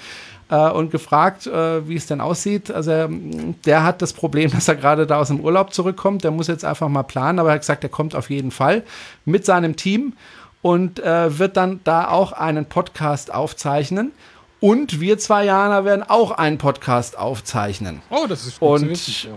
äh, 0.51 0.71
und 0.71 0.91
gefragt, 0.91 1.47
äh, 1.47 1.87
wie 1.89 1.97
es 1.97 2.07
denn 2.07 2.21
aussieht. 2.21 2.71
Also 2.71 2.91
ähm, 2.93 3.55
der 3.65 3.83
hat 3.85 4.01
das 4.03 4.13
Problem, 4.13 4.51
dass 4.55 4.69
er 4.69 4.77
gerade 4.77 5.07
da 5.07 5.19
aus 5.19 5.29
dem 5.29 5.41
Urlaub 5.41 5.73
zurückkommt. 5.75 6.25
Der 6.25 6.31
muss 6.31 6.47
jetzt 6.47 6.65
einfach 6.65 6.89
mal 6.89 7.03
planen, 7.03 7.39
aber 7.39 7.51
er 7.51 7.55
hat 7.55 7.61
gesagt, 7.63 7.83
er 7.85 7.91
kommt 7.91 8.15
auf 8.15 8.31
jeden 8.31 8.51
Fall 8.51 8.83
mit 9.25 9.45
seinem 9.45 9.77
Team 9.77 10.15
und 10.63 10.99
äh, 11.01 11.39
wird 11.39 11.57
dann 11.57 11.81
da 11.85 12.09
auch 12.09 12.33
einen 12.33 12.65
Podcast 12.67 13.33
aufzeichnen. 13.33 14.13
Und 14.59 15.01
wir 15.01 15.19
zwei 15.19 15.45
Jana 15.45 15.85
werden 15.85 16.03
auch 16.03 16.31
einen 16.31 16.57
Podcast 16.57 17.19
aufzeichnen. 17.19 18.01
oh, 18.09 18.27
das 18.27 18.47
ist 18.47 18.61
und- 18.63 18.81
zu 18.81 18.89
wissen. 18.89 19.31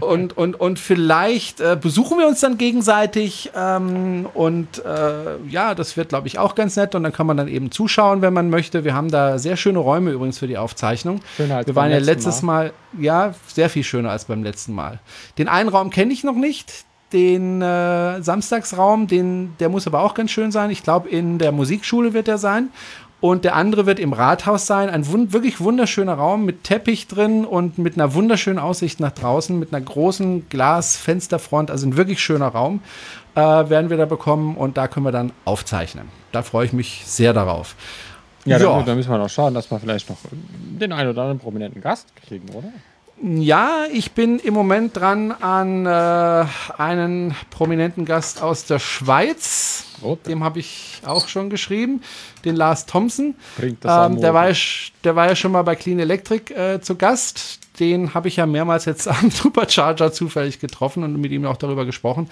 Und, 0.00 0.36
und, 0.36 0.58
und 0.58 0.78
vielleicht 0.78 1.60
äh, 1.60 1.76
besuchen 1.80 2.18
wir 2.18 2.26
uns 2.26 2.40
dann 2.40 2.58
gegenseitig 2.58 3.50
ähm, 3.54 4.26
und 4.34 4.84
äh, 4.84 5.36
ja, 5.48 5.74
das 5.74 5.96
wird, 5.96 6.10
glaube 6.10 6.28
ich, 6.28 6.38
auch 6.38 6.54
ganz 6.54 6.76
nett 6.76 6.94
und 6.94 7.02
dann 7.02 7.12
kann 7.12 7.26
man 7.26 7.36
dann 7.36 7.48
eben 7.48 7.70
zuschauen, 7.70 8.22
wenn 8.22 8.32
man 8.32 8.50
möchte. 8.50 8.84
Wir 8.84 8.94
haben 8.94 9.10
da 9.10 9.38
sehr 9.38 9.56
schöne 9.56 9.78
Räume 9.78 10.10
übrigens 10.10 10.38
für 10.38 10.46
die 10.46 10.58
Aufzeichnung. 10.58 11.20
Schöner 11.36 11.58
als 11.58 11.66
wir 11.66 11.74
waren 11.74 11.90
ja 11.90 11.98
letztes 11.98 12.42
Mal. 12.42 12.72
ja, 12.98 13.34
sehr 13.46 13.70
viel 13.70 13.84
schöner 13.84 14.10
als 14.10 14.26
beim 14.26 14.42
letzten 14.42 14.74
Mal. 14.74 15.00
Den 15.38 15.48
einen 15.48 15.68
Raum 15.68 15.90
kenne 15.90 16.12
ich 16.12 16.24
noch 16.24 16.36
nicht. 16.36 16.84
Den 17.12 17.60
äh, 17.60 18.22
Samstagsraum, 18.22 19.08
den, 19.08 19.56
der 19.58 19.68
muss 19.68 19.86
aber 19.88 20.02
auch 20.02 20.14
ganz 20.14 20.30
schön 20.30 20.52
sein. 20.52 20.70
Ich 20.70 20.84
glaube, 20.84 21.08
in 21.08 21.38
der 21.38 21.50
Musikschule 21.50 22.14
wird 22.14 22.28
er 22.28 22.38
sein. 22.38 22.70
Und 23.20 23.44
der 23.44 23.54
andere 23.54 23.84
wird 23.84 23.98
im 23.98 24.14
Rathaus 24.14 24.66
sein. 24.66 24.88
Ein 24.88 25.06
wund 25.06 25.32
wirklich 25.34 25.60
wunderschöner 25.60 26.14
Raum 26.14 26.46
mit 26.46 26.64
Teppich 26.64 27.06
drin 27.06 27.44
und 27.44 27.76
mit 27.76 27.94
einer 27.94 28.14
wunderschönen 28.14 28.58
Aussicht 28.58 28.98
nach 28.98 29.12
draußen, 29.12 29.58
mit 29.58 29.74
einer 29.74 29.84
großen 29.84 30.48
Glasfensterfront. 30.48 31.70
Also 31.70 31.86
ein 31.86 31.96
wirklich 31.98 32.20
schöner 32.22 32.48
Raum 32.48 32.80
äh, 33.34 33.40
werden 33.40 33.90
wir 33.90 33.98
da 33.98 34.06
bekommen 34.06 34.56
und 34.56 34.76
da 34.78 34.88
können 34.88 35.04
wir 35.04 35.12
dann 35.12 35.32
aufzeichnen. 35.44 36.08
Da 36.32 36.42
freue 36.42 36.64
ich 36.64 36.72
mich 36.72 37.02
sehr 37.04 37.32
darauf. 37.34 37.74
Ja, 38.46 38.56
Ja. 38.58 38.76
dann, 38.76 38.86
dann 38.86 38.96
müssen 38.96 39.10
wir 39.10 39.18
noch 39.18 39.28
schauen, 39.28 39.52
dass 39.52 39.70
wir 39.70 39.78
vielleicht 39.78 40.08
noch 40.08 40.16
den 40.32 40.92
einen 40.92 41.10
oder 41.10 41.20
anderen 41.22 41.40
prominenten 41.40 41.82
Gast 41.82 42.08
kriegen, 42.26 42.48
oder? 42.54 42.68
Ja, 43.22 43.84
ich 43.92 44.12
bin 44.12 44.38
im 44.38 44.54
Moment 44.54 44.96
dran 44.96 45.32
an 45.32 45.84
äh, 45.84 46.46
einen 46.78 47.34
prominenten 47.50 48.06
Gast 48.06 48.42
aus 48.42 48.64
der 48.64 48.78
Schweiz. 48.78 49.84
Oh, 50.02 50.16
Dem 50.26 50.42
habe 50.44 50.58
ich 50.58 51.00
auch 51.04 51.28
schon 51.28 51.50
geschrieben, 51.50 52.02
den 52.44 52.56
Lars 52.56 52.86
Thompson. 52.86 53.34
Bringt 53.56 53.84
das 53.84 54.10
Ähm, 54.10 54.20
der, 54.20 54.34
war 54.34 54.48
ja, 54.50 54.56
der 55.04 55.16
war 55.16 55.28
ja 55.28 55.36
schon 55.36 55.52
mal 55.52 55.62
bei 55.62 55.74
Clean 55.76 55.98
Electric 55.98 56.52
äh, 56.54 56.80
zu 56.80 56.96
Gast. 56.96 57.58
Den 57.78 58.12
habe 58.12 58.28
ich 58.28 58.36
ja 58.36 58.46
mehrmals 58.46 58.84
jetzt 58.84 59.08
am 59.08 59.30
Supercharger 59.30 60.12
zufällig 60.12 60.60
getroffen 60.60 61.02
und 61.02 61.20
mit 61.20 61.32
ihm 61.32 61.44
auch 61.46 61.56
darüber 61.56 61.84
gesprochen. 61.84 62.28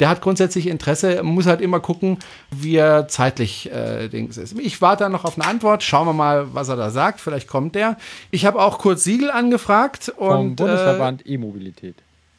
Der 0.00 0.08
hat 0.08 0.20
grundsätzlich 0.20 0.66
Interesse, 0.66 1.22
muss 1.22 1.46
halt 1.46 1.60
immer 1.60 1.80
gucken, 1.80 2.18
wie 2.50 2.76
er 2.76 3.08
zeitlich 3.08 3.70
äh, 3.72 4.08
Dings 4.08 4.36
ist. 4.36 4.58
Ich 4.58 4.80
warte 4.80 5.04
da 5.04 5.08
noch 5.08 5.24
auf 5.24 5.38
eine 5.38 5.48
Antwort. 5.48 5.82
Schauen 5.82 6.06
wir 6.06 6.12
mal, 6.12 6.54
was 6.54 6.68
er 6.68 6.76
da 6.76 6.90
sagt. 6.90 7.20
Vielleicht 7.20 7.48
kommt 7.48 7.74
der. 7.74 7.96
Ich 8.30 8.46
habe 8.46 8.60
auch 8.60 8.78
Kurt 8.78 8.98
Siegel 8.98 9.30
angefragt 9.30 10.12
Vom 10.16 10.28
und 10.28 10.52
äh, 10.52 10.54
Bundesverband 10.54 11.26
E-Mobilität. 11.26 11.96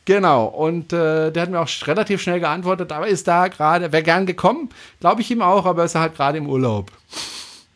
Genau, 0.09 0.45
und 0.45 0.91
äh, 0.91 1.29
der 1.29 1.43
hat 1.43 1.51
mir 1.51 1.59
auch 1.59 1.69
relativ 1.85 2.19
schnell 2.19 2.39
geantwortet, 2.39 2.91
aber 2.91 3.05
ist 3.05 3.27
da 3.27 3.47
gerade, 3.47 3.91
wäre 3.91 4.01
gern 4.01 4.25
gekommen, 4.25 4.69
glaube 4.99 5.21
ich 5.21 5.29
ihm 5.29 5.43
auch, 5.43 5.67
aber 5.67 5.83
ist 5.83 5.93
halt 5.93 6.15
gerade 6.15 6.39
im 6.39 6.49
Urlaub. 6.49 6.91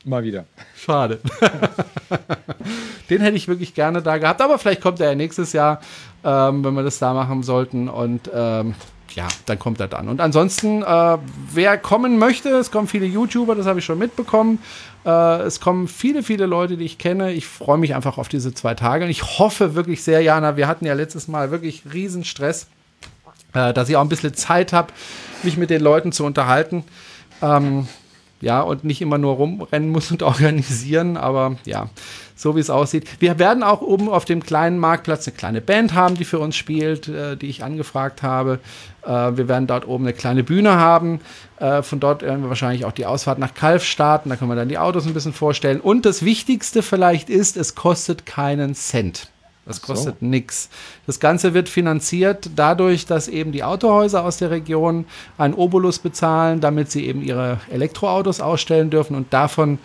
Mal 0.03 0.23
wieder. 0.23 0.45
Schade. 0.75 1.19
Den 3.11 3.21
hätte 3.21 3.37
ich 3.37 3.47
wirklich 3.47 3.75
gerne 3.75 4.01
da 4.01 4.17
gehabt, 4.17 4.41
aber 4.41 4.57
vielleicht 4.57 4.81
kommt 4.81 4.99
er 4.99 5.09
ja 5.09 5.15
nächstes 5.15 5.53
Jahr, 5.53 5.79
ähm, 6.23 6.65
wenn 6.65 6.73
wir 6.73 6.81
das 6.81 6.97
da 6.97 7.13
machen 7.13 7.43
sollten. 7.43 7.87
Und 7.87 8.27
ähm, 8.33 8.73
ja, 9.15 9.27
dann 9.45 9.59
kommt 9.59 9.79
er 9.79 9.87
dann. 9.87 10.09
Und 10.09 10.21
ansonsten, 10.21 10.81
äh, 10.81 11.17
wer 11.53 11.77
kommen 11.77 12.17
möchte, 12.17 12.49
es 12.49 12.71
kommen 12.71 12.87
viele 12.87 13.05
YouTuber, 13.05 13.55
das 13.55 13.65
habe 13.65 13.79
ich 13.79 13.85
schon 13.85 13.99
mitbekommen. 13.99 14.59
Äh, 15.05 15.41
es 15.41 15.59
kommen 15.59 15.87
viele, 15.87 16.23
viele 16.23 16.45
Leute, 16.45 16.77
die 16.77 16.85
ich 16.85 16.97
kenne. 16.97 17.31
Ich 17.31 17.45
freue 17.45 17.77
mich 17.77 17.95
einfach 17.95 18.17
auf 18.17 18.27
diese 18.27 18.53
zwei 18.53 18.73
Tage. 18.73 19.05
Und 19.05 19.11
ich 19.11 19.39
hoffe 19.39 19.75
wirklich 19.75 20.03
sehr, 20.03 20.21
Jana, 20.21 20.57
wir 20.57 20.67
hatten 20.67 20.85
ja 20.85 20.93
letztes 20.93 21.27
Mal 21.27 21.51
wirklich 21.51 21.83
riesen 21.93 22.23
Stress, 22.23 22.67
äh, 23.53 23.73
dass 23.73 23.89
ich 23.89 23.95
auch 23.95 24.01
ein 24.01 24.09
bisschen 24.09 24.33
Zeit 24.33 24.73
habe, 24.73 24.93
mich 25.43 25.57
mit 25.57 25.69
den 25.69 25.81
Leuten 25.81 26.11
zu 26.11 26.25
unterhalten. 26.25 26.83
Ähm, 27.41 27.87
ja, 28.41 28.61
und 28.61 28.83
nicht 28.83 29.01
immer 29.01 29.17
nur 29.17 29.35
rumrennen 29.35 29.89
muss 29.89 30.11
und 30.11 30.23
organisieren, 30.23 31.17
aber 31.17 31.55
ja, 31.65 31.89
so 32.43 32.55
wie 32.55 32.59
es 32.59 32.69
aussieht. 32.69 33.07
Wir 33.19 33.39
werden 33.39 33.63
auch 33.63 33.81
oben 33.81 34.09
auf 34.09 34.25
dem 34.25 34.43
kleinen 34.43 34.77
Marktplatz 34.77 35.27
eine 35.27 35.35
kleine 35.35 35.61
Band 35.61 35.93
haben, 35.95 36.15
die 36.15 36.25
für 36.25 36.39
uns 36.39 36.55
spielt, 36.55 37.07
äh, 37.07 37.35
die 37.35 37.47
ich 37.47 37.63
angefragt 37.63 38.21
habe. 38.21 38.59
Äh, 39.03 39.07
wir 39.07 39.47
werden 39.47 39.65
dort 39.65 39.87
oben 39.87 40.03
eine 40.03 40.13
kleine 40.13 40.43
Bühne 40.43 40.75
haben. 40.75 41.21
Äh, 41.59 41.81
von 41.81 41.99
dort 41.99 42.21
werden 42.21 42.43
wir 42.43 42.49
wahrscheinlich 42.49 42.85
auch 42.85 42.91
die 42.91 43.07
Ausfahrt 43.07 43.39
nach 43.39 43.53
Kalf 43.55 43.83
starten. 43.83 44.29
Da 44.29 44.35
können 44.35 44.51
wir 44.51 44.55
dann 44.55 44.69
die 44.69 44.77
Autos 44.77 45.07
ein 45.07 45.13
bisschen 45.13 45.33
vorstellen. 45.33 45.79
Und 45.79 46.05
das 46.05 46.23
Wichtigste 46.23 46.83
vielleicht 46.83 47.29
ist, 47.29 47.57
es 47.57 47.73
kostet 47.73 48.25
keinen 48.25 48.75
Cent. 48.75 49.29
Das 49.65 49.77
so. 49.77 49.87
kostet 49.87 50.21
nix. 50.21 50.69
Das 51.07 51.21
Ganze 51.21 51.53
wird 51.53 51.69
finanziert 51.69 52.49
dadurch, 52.55 53.05
dass 53.05 53.29
eben 53.29 53.53
die 53.53 53.63
Autohäuser 53.63 54.25
aus 54.25 54.37
der 54.37 54.51
Region 54.51 55.05
einen 55.37 55.53
Obolus 55.53 55.99
bezahlen, 55.99 56.59
damit 56.59 56.91
sie 56.91 57.05
eben 57.07 57.21
ihre 57.21 57.61
Elektroautos 57.71 58.41
ausstellen 58.41 58.89
dürfen 58.89 59.15
und 59.15 59.31
davon 59.33 59.79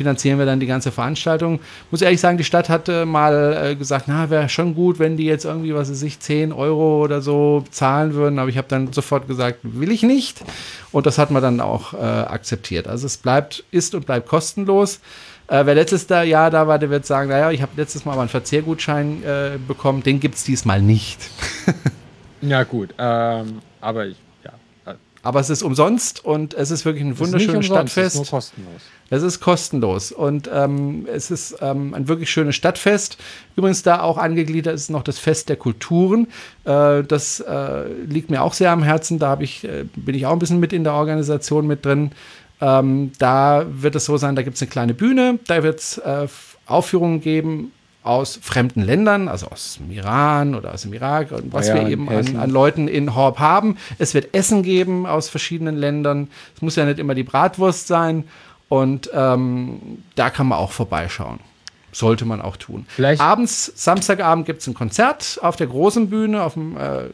finanzieren 0.00 0.38
wir 0.38 0.46
dann 0.46 0.60
die 0.60 0.66
ganze 0.66 0.90
Veranstaltung. 0.90 1.60
Muss 1.90 2.00
ehrlich 2.00 2.22
sagen, 2.22 2.38
die 2.38 2.44
Stadt 2.44 2.70
hatte 2.70 3.04
mal 3.04 3.72
äh, 3.72 3.76
gesagt, 3.76 4.06
na, 4.08 4.30
wäre 4.30 4.48
schon 4.48 4.74
gut, 4.74 4.98
wenn 4.98 5.18
die 5.18 5.26
jetzt 5.26 5.44
irgendwie, 5.44 5.74
was 5.74 5.90
weiß 5.90 6.02
ich, 6.04 6.18
10 6.20 6.54
Euro 6.54 7.04
oder 7.04 7.20
so 7.20 7.64
zahlen 7.70 8.14
würden, 8.14 8.38
aber 8.38 8.48
ich 8.48 8.56
habe 8.56 8.66
dann 8.66 8.94
sofort 8.94 9.28
gesagt, 9.28 9.58
will 9.62 9.92
ich 9.92 10.02
nicht. 10.02 10.40
Und 10.90 11.04
das 11.04 11.18
hat 11.18 11.30
man 11.30 11.42
dann 11.42 11.60
auch 11.60 11.92
äh, 11.92 11.98
akzeptiert. 11.98 12.88
Also 12.88 13.04
es 13.04 13.18
bleibt, 13.18 13.62
ist 13.72 13.94
und 13.94 14.06
bleibt 14.06 14.26
kostenlos. 14.26 15.00
Äh, 15.48 15.66
wer 15.66 15.74
letztes 15.74 16.08
Jahr 16.08 16.50
da 16.50 16.66
war, 16.66 16.78
der 16.78 16.88
wird 16.88 17.04
sagen, 17.04 17.28
naja, 17.28 17.50
ich 17.50 17.60
habe 17.60 17.72
letztes 17.76 18.06
Mal 18.06 18.12
aber 18.12 18.22
einen 18.22 18.30
Verzehrgutschein 18.30 19.22
äh, 19.22 19.58
bekommen, 19.68 20.02
den 20.02 20.18
gibt 20.18 20.36
es 20.36 20.44
diesmal 20.44 20.80
nicht. 20.80 21.18
Ja, 22.42 22.62
gut. 22.62 22.94
Ähm, 22.98 23.60
aber 23.80 24.06
ich, 24.06 24.16
äh, 24.16 24.29
Aber 25.22 25.40
es 25.40 25.50
ist 25.50 25.62
umsonst 25.62 26.24
und 26.24 26.54
es 26.54 26.70
ist 26.70 26.84
wirklich 26.84 27.04
ein 27.04 27.18
wunderschönes 27.18 27.68
umsonst, 27.68 27.96
es 27.96 28.02
Stadtfest. 28.02 28.22
Ist 28.22 28.30
kostenlos. 28.30 28.82
Es 29.10 29.22
ist 29.22 29.40
kostenlos 29.40 30.12
und 30.12 30.48
ähm, 30.52 31.06
es 31.12 31.30
ist 31.30 31.56
ähm, 31.60 31.94
ein 31.94 32.08
wirklich 32.08 32.30
schönes 32.30 32.56
Stadtfest. 32.56 33.18
Übrigens 33.56 33.82
da 33.82 34.00
auch 34.00 34.16
angegliedert 34.16 34.74
ist 34.74 34.88
noch 34.88 35.02
das 35.02 35.18
Fest 35.18 35.48
der 35.48 35.56
Kulturen. 35.56 36.28
Äh, 36.64 37.02
das 37.02 37.40
äh, 37.40 37.88
liegt 38.06 38.30
mir 38.30 38.42
auch 38.42 38.54
sehr 38.54 38.70
am 38.70 38.82
Herzen. 38.82 39.18
Da 39.18 39.38
ich, 39.40 39.64
äh, 39.64 39.84
bin 39.94 40.14
ich 40.14 40.26
auch 40.26 40.32
ein 40.32 40.38
bisschen 40.38 40.60
mit 40.60 40.72
in 40.72 40.84
der 40.84 40.94
Organisation 40.94 41.66
mit 41.66 41.84
drin. 41.84 42.12
Ähm, 42.62 43.12
da 43.18 43.66
wird 43.68 43.96
es 43.96 44.04
so 44.04 44.16
sein, 44.16 44.36
da 44.36 44.42
gibt 44.42 44.56
es 44.56 44.62
eine 44.62 44.70
kleine 44.70 44.94
Bühne, 44.94 45.38
da 45.46 45.62
wird 45.62 45.80
es 45.80 45.98
äh, 45.98 46.28
Aufführungen 46.66 47.20
geben 47.20 47.72
aus 48.10 48.40
fremden 48.42 48.82
Ländern, 48.82 49.28
also 49.28 49.46
aus 49.46 49.78
dem 49.78 49.92
Iran 49.92 50.56
oder 50.56 50.74
aus 50.74 50.82
dem 50.82 50.92
Irak 50.92 51.30
und 51.30 51.52
was 51.52 51.68
ja, 51.68 51.76
wir 51.76 51.86
eben 51.86 52.08
an, 52.08 52.36
an, 52.36 52.50
Leuten 52.50 52.88
in 52.88 53.14
Horb 53.14 53.38
haben. 53.38 53.76
Es 53.98 54.14
wird 54.14 54.34
Essen 54.34 54.64
geben 54.64 55.06
aus 55.06 55.28
verschiedenen 55.28 55.76
Ländern. 55.76 56.28
Es 56.56 56.60
muss 56.60 56.74
ja 56.74 56.84
nicht 56.84 56.98
immer 56.98 57.14
die 57.14 57.22
Bratwurst 57.22 57.86
sein. 57.86 58.24
Und 58.68 59.10
ähm, 59.14 60.02
da 60.16 60.28
kann 60.28 60.48
man 60.48 60.58
auch 60.58 60.72
vorbeischauen. 60.72 61.38
Sollte 61.92 62.24
man 62.24 62.42
auch 62.42 62.56
tun. 62.56 62.84
Vielleicht 62.88 63.20
Abends, 63.20 63.72
Samstagabend 63.76 64.44
gibt 64.44 64.60
es 64.60 64.66
ein 64.66 64.74
Konzert 64.74 65.38
auf 65.40 65.54
der 65.54 65.68
großen 65.68 66.10
Bühne, 66.10 66.42
auf 66.42 66.54
dem 66.54 66.76
äh, 66.76 67.10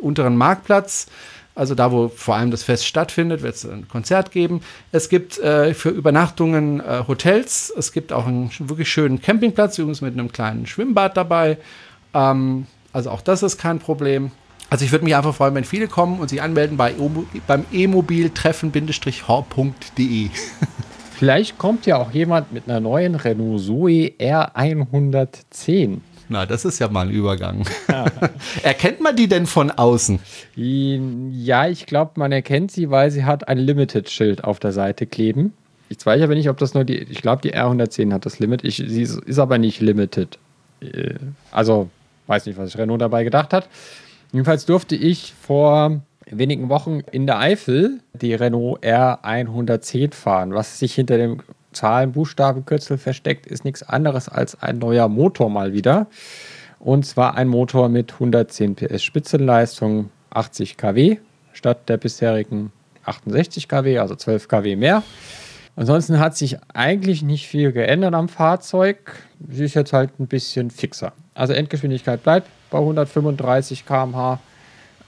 unteren 0.00 0.36
Marktplatz. 0.36 1.08
Also 1.56 1.74
da, 1.74 1.90
wo 1.90 2.08
vor 2.08 2.36
allem 2.36 2.50
das 2.50 2.62
Fest 2.62 2.86
stattfindet, 2.86 3.40
wird 3.42 3.54
es 3.54 3.64
ein 3.64 3.88
Konzert 3.88 4.30
geben. 4.30 4.60
Es 4.92 5.08
gibt 5.08 5.38
äh, 5.38 5.72
für 5.72 5.88
Übernachtungen 5.88 6.80
äh, 6.80 7.04
Hotels. 7.08 7.72
Es 7.76 7.92
gibt 7.92 8.12
auch 8.12 8.26
einen 8.26 8.50
wirklich 8.58 8.90
schönen 8.90 9.22
Campingplatz, 9.22 9.78
übrigens 9.78 10.02
mit 10.02 10.12
einem 10.12 10.30
kleinen 10.30 10.66
Schwimmbad 10.66 11.16
dabei. 11.16 11.56
Ähm, 12.12 12.66
also 12.92 13.08
auch 13.10 13.22
das 13.22 13.42
ist 13.42 13.56
kein 13.56 13.78
Problem. 13.78 14.32
Also 14.68 14.84
ich 14.84 14.92
würde 14.92 15.06
mich 15.06 15.16
einfach 15.16 15.34
freuen, 15.34 15.54
wenn 15.54 15.64
viele 15.64 15.88
kommen 15.88 16.20
und 16.20 16.28
sich 16.28 16.42
anmelden 16.42 16.76
bei 16.76 16.94
beim 17.46 17.64
e-mobiltreffen-hor.de. 17.72 20.28
Vielleicht 21.12 21.56
kommt 21.56 21.86
ja 21.86 21.96
auch 21.96 22.10
jemand 22.10 22.52
mit 22.52 22.68
einer 22.68 22.80
neuen 22.80 23.14
Renault 23.14 23.62
Zoe 23.62 24.12
R110. 24.20 26.00
Na, 26.28 26.44
das 26.46 26.64
ist 26.64 26.78
ja 26.78 26.88
mal 26.88 27.06
ein 27.06 27.12
Übergang. 27.12 27.64
Erkennt 28.62 29.00
man 29.00 29.14
die 29.14 29.28
denn 29.28 29.46
von 29.46 29.70
außen? 29.70 30.18
Ja, 30.56 31.68
ich 31.68 31.86
glaube, 31.86 32.12
man 32.16 32.32
erkennt 32.32 32.72
sie, 32.72 32.90
weil 32.90 33.10
sie 33.10 33.24
hat 33.24 33.48
ein 33.48 33.58
Limited-Schild 33.58 34.42
auf 34.44 34.58
der 34.58 34.72
Seite 34.72 35.06
kleben. 35.06 35.52
Ich 35.88 36.04
weiß 36.04 36.20
aber 36.22 36.34
nicht, 36.34 36.48
ob 36.48 36.58
das 36.58 36.74
nur 36.74 36.84
die. 36.84 36.96
Ich 36.96 37.22
glaube, 37.22 37.42
die 37.42 37.54
R110 37.54 38.12
hat 38.12 38.26
das 38.26 38.40
Limit. 38.40 38.64
Ich, 38.64 38.76
sie 38.76 39.02
ist 39.02 39.38
aber 39.38 39.58
nicht 39.58 39.80
Limited. 39.80 40.38
Äh, 40.80 41.14
also, 41.52 41.88
weiß 42.26 42.46
nicht, 42.46 42.58
was 42.58 42.76
Renault 42.76 43.00
dabei 43.00 43.22
gedacht 43.22 43.52
hat. 43.52 43.68
Jedenfalls 44.32 44.66
durfte 44.66 44.96
ich 44.96 45.32
vor 45.40 46.00
wenigen 46.28 46.68
Wochen 46.68 47.00
in 47.12 47.26
der 47.26 47.38
Eifel 47.38 48.00
die 48.14 48.34
Renault 48.34 48.82
R110 48.82 50.12
fahren. 50.12 50.54
Was 50.54 50.80
sich 50.80 50.94
hinter 50.94 51.18
dem 51.18 51.38
Zahlen, 51.76 52.12
Buchstaben, 52.12 52.64
Kürzel 52.64 52.98
versteckt, 52.98 53.46
ist 53.46 53.64
nichts 53.64 53.82
anderes 53.82 54.28
als 54.28 54.60
ein 54.62 54.78
neuer 54.78 55.08
Motor 55.08 55.50
mal 55.50 55.72
wieder. 55.72 56.06
Und 56.78 57.06
zwar 57.06 57.36
ein 57.36 57.48
Motor 57.48 57.88
mit 57.88 58.14
110 58.14 58.74
PS 58.74 59.02
Spitzenleistung, 59.02 60.10
80 60.30 60.76
kW 60.76 61.18
statt 61.52 61.88
der 61.88 61.96
bisherigen 61.96 62.70
68 63.04 63.68
kW, 63.68 63.98
also 63.98 64.14
12 64.14 64.48
kW 64.48 64.76
mehr. 64.76 65.02
Ansonsten 65.74 66.18
hat 66.18 66.36
sich 66.36 66.56
eigentlich 66.72 67.22
nicht 67.22 67.46
viel 67.46 67.72
geändert 67.72 68.14
am 68.14 68.28
Fahrzeug. 68.28 69.16
Sie 69.48 69.64
ist 69.64 69.74
jetzt 69.74 69.92
halt 69.92 70.18
ein 70.18 70.26
bisschen 70.26 70.70
fixer. 70.70 71.12
Also 71.34 71.52
Endgeschwindigkeit 71.52 72.22
bleibt 72.22 72.48
bei 72.70 72.78
135 72.78 73.84
km/h, 73.84 74.40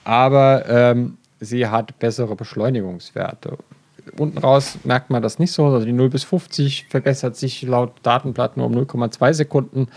aber 0.05 0.65
ähm, 0.69 1.17
sie 1.41 1.67
hat 1.67 1.99
bessere 1.99 2.37
Beschleunigungswerte 2.37 3.57
unten 4.19 4.39
raus 4.39 4.79
merkt 4.85 5.11
man 5.11 5.23
das 5.23 5.39
nicht 5.39 5.53
so. 5.53 5.67
Also 5.67 5.85
die 5.85 5.93
0 5.93 6.11
bis 6.11 6.25
50 6.25 6.87
verbessert 6.89 7.37
sich 7.37 7.63
laut 7.63 7.93
Datenblatt 8.03 8.57
nur 8.57 8.67
um 8.67 8.75
0,2 8.75 9.33
Sekunden. 9.33 9.89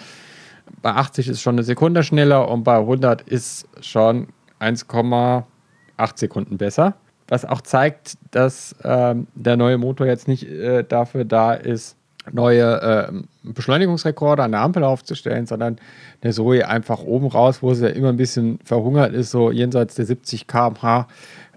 Bei 0.81 0.91
80 0.91 1.27
ist 1.27 1.41
schon 1.41 1.55
eine 1.55 1.63
Sekunde 1.63 2.03
schneller 2.03 2.47
und 2.47 2.63
bei 2.63 2.77
100 2.77 3.21
ist 3.21 3.67
schon 3.81 4.27
1,8 4.59 5.43
Sekunden 6.15 6.57
besser. 6.57 6.95
Was 7.27 7.45
auch 7.45 7.61
zeigt, 7.61 8.17
dass 8.31 8.75
ähm, 8.83 9.27
der 9.35 9.57
neue 9.57 9.77
Motor 9.77 10.07
jetzt 10.07 10.27
nicht 10.27 10.49
äh, 10.49 10.83
dafür 10.83 11.23
da 11.23 11.53
ist, 11.53 11.95
neue 12.31 12.81
äh, 12.81 13.11
Beschleunigungsrekorde 13.43 14.43
an 14.43 14.51
der 14.51 14.61
Ampel 14.61 14.83
aufzustellen, 14.83 15.45
sondern 15.45 15.77
der 16.23 16.33
Zoe 16.33 16.67
einfach 16.67 17.01
oben 17.01 17.27
raus, 17.27 17.63
wo 17.63 17.73
sie 17.73 17.85
ja 17.85 17.91
immer 17.91 18.09
ein 18.09 18.17
bisschen 18.17 18.59
verhungert 18.63 19.13
ist, 19.13 19.31
so 19.31 19.51
jenseits 19.51 19.95
der 19.95 20.05
70 20.05 20.47
km/h, 20.47 21.07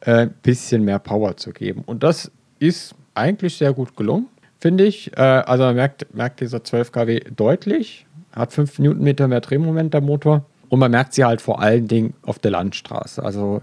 ein 0.02 0.28
äh, 0.28 0.30
bisschen 0.42 0.84
mehr 0.84 0.98
Power 0.98 1.36
zu 1.36 1.52
geben. 1.52 1.82
Und 1.84 2.02
das 2.02 2.30
ist 2.68 2.94
eigentlich 3.14 3.56
sehr 3.56 3.72
gut 3.72 3.96
gelungen, 3.96 4.26
finde 4.60 4.84
ich. 4.84 5.16
Äh, 5.16 5.20
also 5.20 5.64
man 5.64 5.76
merkt, 5.76 6.14
merkt 6.14 6.40
dieser 6.40 6.64
12 6.64 6.92
kW 6.92 7.20
deutlich, 7.34 8.06
hat 8.32 8.52
5 8.52 8.78
Newtonmeter 8.78 9.28
mehr 9.28 9.40
Drehmoment 9.40 9.94
der 9.94 10.00
Motor 10.00 10.44
und 10.68 10.78
man 10.78 10.90
merkt 10.90 11.14
sie 11.14 11.24
halt 11.24 11.40
vor 11.40 11.60
allen 11.60 11.88
Dingen 11.88 12.14
auf 12.22 12.38
der 12.38 12.50
Landstraße. 12.50 13.22
Also 13.22 13.62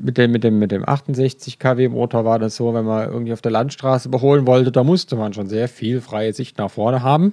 mit 0.00 0.18
dem, 0.18 0.30
mit 0.30 0.44
dem, 0.44 0.58
mit 0.58 0.70
dem 0.70 0.88
68 0.88 1.58
kW 1.58 1.88
Motor 1.88 2.24
war 2.24 2.38
das 2.38 2.56
so, 2.56 2.72
wenn 2.74 2.84
man 2.84 3.08
irgendwie 3.08 3.32
auf 3.32 3.42
der 3.42 3.52
Landstraße 3.52 4.08
überholen 4.08 4.46
wollte, 4.46 4.70
da 4.70 4.84
musste 4.84 5.16
man 5.16 5.32
schon 5.32 5.48
sehr 5.48 5.68
viel 5.68 6.00
freie 6.00 6.32
Sicht 6.32 6.58
nach 6.58 6.70
vorne 6.70 7.02
haben 7.02 7.32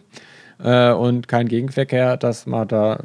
äh, 0.59 0.91
und 0.91 1.27
kein 1.27 1.47
Gegenverkehr, 1.47 2.17
dass 2.17 2.45
man 2.45 2.67
da 2.67 2.99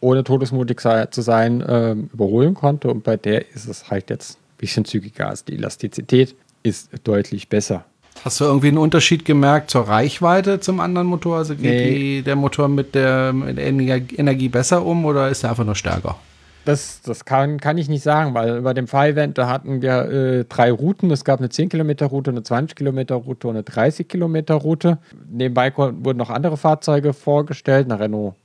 ohne 0.00 0.24
todesmutig 0.24 0.80
sei, 0.80 1.06
zu 1.06 1.22
sein 1.22 1.60
äh, 1.60 1.92
überholen 1.92 2.54
konnte. 2.54 2.90
Und 2.90 3.04
bei 3.04 3.16
der 3.16 3.50
ist 3.54 3.68
es 3.68 3.88
halt 3.88 4.10
jetzt 4.10 4.36
ein 4.36 4.58
bisschen 4.58 4.84
zügiger. 4.84 5.28
als 5.28 5.44
die 5.44 5.54
Elastizität 5.54 6.34
ist 6.62 6.90
deutlich 7.04 7.48
besser. 7.48 7.84
Hast 8.24 8.40
du 8.40 8.44
irgendwie 8.44 8.68
einen 8.68 8.78
Unterschied 8.78 9.24
gemerkt 9.24 9.70
zur 9.70 9.88
Reichweite 9.88 10.60
zum 10.60 10.78
anderen 10.78 11.08
Motor? 11.08 11.38
Also 11.38 11.54
geht 11.54 11.64
nee. 11.64 11.90
die, 11.90 12.22
der 12.22 12.36
Motor 12.36 12.68
mit 12.68 12.94
der, 12.94 13.32
mit 13.32 13.58
der, 13.58 13.66
Energie 13.66 14.48
besser 14.48 14.84
um 14.84 15.04
oder 15.04 15.28
ist 15.28 15.42
er 15.42 15.50
einfach 15.50 15.64
nur 15.64 15.74
stärker? 15.74 16.16
Das, 16.64 17.02
das 17.02 17.24
kann, 17.24 17.58
kann 17.58 17.76
ich 17.78 17.88
nicht 17.88 18.04
sagen, 18.04 18.34
weil 18.34 18.62
bei 18.62 18.72
dem 18.74 18.86
Fahrevent, 18.86 19.36
da 19.36 19.48
hatten 19.48 19.82
wir 19.82 20.08
äh, 20.08 20.44
drei 20.44 20.70
Routen. 20.70 21.10
Es 21.10 21.24
gab 21.24 21.40
eine 21.40 21.48
10 21.48 21.70
Kilometer 21.70 22.06
Route, 22.06 22.30
eine 22.30 22.44
20 22.44 22.76
Kilometer 22.76 23.16
Route 23.16 23.48
und 23.48 23.56
eine 23.56 23.64
30 23.64 24.06
Kilometer 24.06 24.54
Route. 24.54 24.98
Nebenbei 25.28 25.72
wurden 25.76 26.18
noch 26.18 26.30
andere 26.30 26.56
Fahrzeuge 26.56 27.14
vorgestellt, 27.14 27.90
eine 27.90 27.98
Renault 27.98 28.36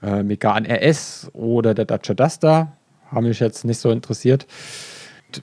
äh, 0.00 0.22
Megane 0.22 0.68
RS 0.68 1.30
oder 1.32 1.74
der 1.74 1.86
Dacia 1.86 2.14
Duster. 2.14 2.72
Haben 3.10 3.26
mich 3.26 3.40
jetzt 3.40 3.64
nicht 3.64 3.80
so 3.80 3.90
interessiert 3.90 4.46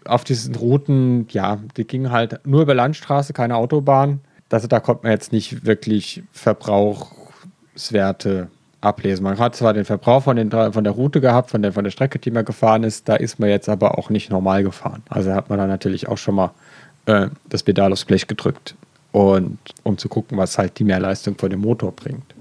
auf 0.06 0.24
diesen 0.24 0.56
Routen, 0.56 1.28
ja, 1.30 1.60
die 1.78 1.86
gingen 1.86 2.12
halt 2.12 2.46
nur 2.46 2.62
über 2.62 2.74
Landstraße, 2.74 3.34
keine 3.34 3.56
Autobahn. 3.56 4.22
Also 4.50 4.68
da 4.68 4.80
konnte 4.80 5.04
man 5.04 5.14
jetzt 5.14 5.32
nicht 5.32 5.66
wirklich 5.66 6.24
Verbrauchswerte 6.34 8.50
ablesen. 8.82 9.24
Man 9.24 9.38
hat 9.38 9.56
zwar 9.56 9.74
den 9.74 9.86
Verbrauch 9.86 10.24
von, 10.24 10.36
den, 10.36 10.52
von 10.52 10.84
der 10.84 10.94
Route 10.94 11.22
gehabt, 11.22 11.52
von 11.52 11.62
der, 11.62 11.74
von 11.74 11.84
der 11.84 11.92
Strecke, 11.92 12.20
die 12.20 12.32
man 12.32 12.44
gefahren 12.44 12.84
ist, 12.84 13.08
da 13.08 13.16
ist 13.16 13.40
man 13.40 13.50
jetzt 13.50 13.70
aber 13.70 13.98
auch 13.98 14.10
nicht 14.10 14.30
normal 14.30 14.64
gefahren. 14.64 15.04
Also 15.10 15.34
hat 15.34 15.50
man 15.50 15.60
dann 15.60 15.70
natürlich 15.70 16.10
auch 16.10 16.18
schon 16.18 16.36
mal 16.36 16.52
äh, 17.06 17.28
das 17.48 17.64
Pedal 17.64 17.94
aufs 17.94 18.06
Blech 18.06 18.28
gedrückt 18.28 18.76
und 19.12 19.60
um 19.84 19.98
zu 19.98 20.10
gucken, 20.10 20.38
was 20.38 20.58
halt 20.58 20.80
die 20.80 20.84
Mehrleistung 20.84 21.38
von 21.38 21.50
dem 21.50 21.62
Motor 21.62 21.92
bringt. 21.92 22.34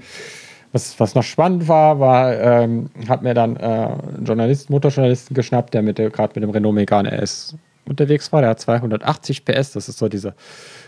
Was, 0.73 0.99
was 1.01 1.15
noch 1.15 1.25
spannend 1.25 1.67
war, 1.67 1.99
war, 1.99 2.33
ähm, 2.39 2.91
hat 3.09 3.23
mir 3.23 3.35
dann 3.35 3.57
äh, 3.57 3.61
einen 3.61 4.25
Journalisten, 4.25 4.73
Motorjournalisten 4.73 5.35
geschnappt, 5.35 5.75
der, 5.75 5.83
gerade 5.83 6.33
mit 6.35 6.43
dem 6.45 6.51
Renault 6.51 6.75
Megane 6.75 7.11
RS 7.11 7.57
unterwegs 7.87 8.33
war. 8.33 8.41
Der 8.41 8.51
hat 8.51 8.61
280 8.61 9.45
PS, 9.45 9.73
das 9.73 9.89
ist 9.89 9.99
so 9.99 10.09
diese, 10.09 10.35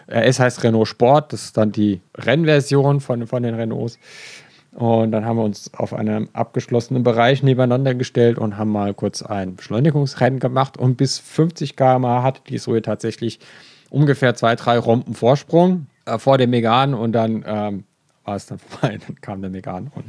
RS 0.08 0.38
heißt 0.38 0.62
Renault 0.62 0.88
Sport, 0.88 1.32
das 1.32 1.44
ist 1.44 1.56
dann 1.56 1.72
die 1.72 2.00
Rennversion 2.16 3.00
von, 3.00 3.26
von 3.26 3.42
den 3.42 3.54
Renaults. 3.54 3.98
Und 4.72 5.12
dann 5.12 5.26
haben 5.26 5.36
wir 5.36 5.44
uns 5.44 5.74
auf 5.74 5.92
einem 5.92 6.30
abgeschlossenen 6.32 7.02
Bereich 7.02 7.42
nebeneinander 7.42 7.94
gestellt 7.94 8.38
und 8.38 8.56
haben 8.56 8.70
mal 8.70 8.94
kurz 8.94 9.20
ein 9.20 9.56
Beschleunigungsrennen 9.56 10.38
gemacht. 10.38 10.78
Und 10.78 10.96
bis 10.96 11.18
50 11.18 11.76
km/h 11.76 12.22
hatte 12.22 12.40
die 12.48 12.58
Zoe 12.58 12.80
tatsächlich 12.80 13.38
ungefähr 13.90 14.34
zwei, 14.34 14.56
drei 14.56 14.78
Rompen 14.78 15.14
Vorsprung 15.14 15.88
äh, 16.06 16.18
vor 16.18 16.38
dem 16.38 16.50
Megan 16.50 16.94
und 16.94 17.12
dann 17.12 17.44
ähm, 17.46 17.84
war 18.24 18.36
es 18.36 18.46
dann 18.46 18.58
vorbei. 18.68 18.98
Dann 19.06 19.20
kam 19.20 19.40
der 19.40 19.50
Megan 19.50 19.90
und 19.94 20.06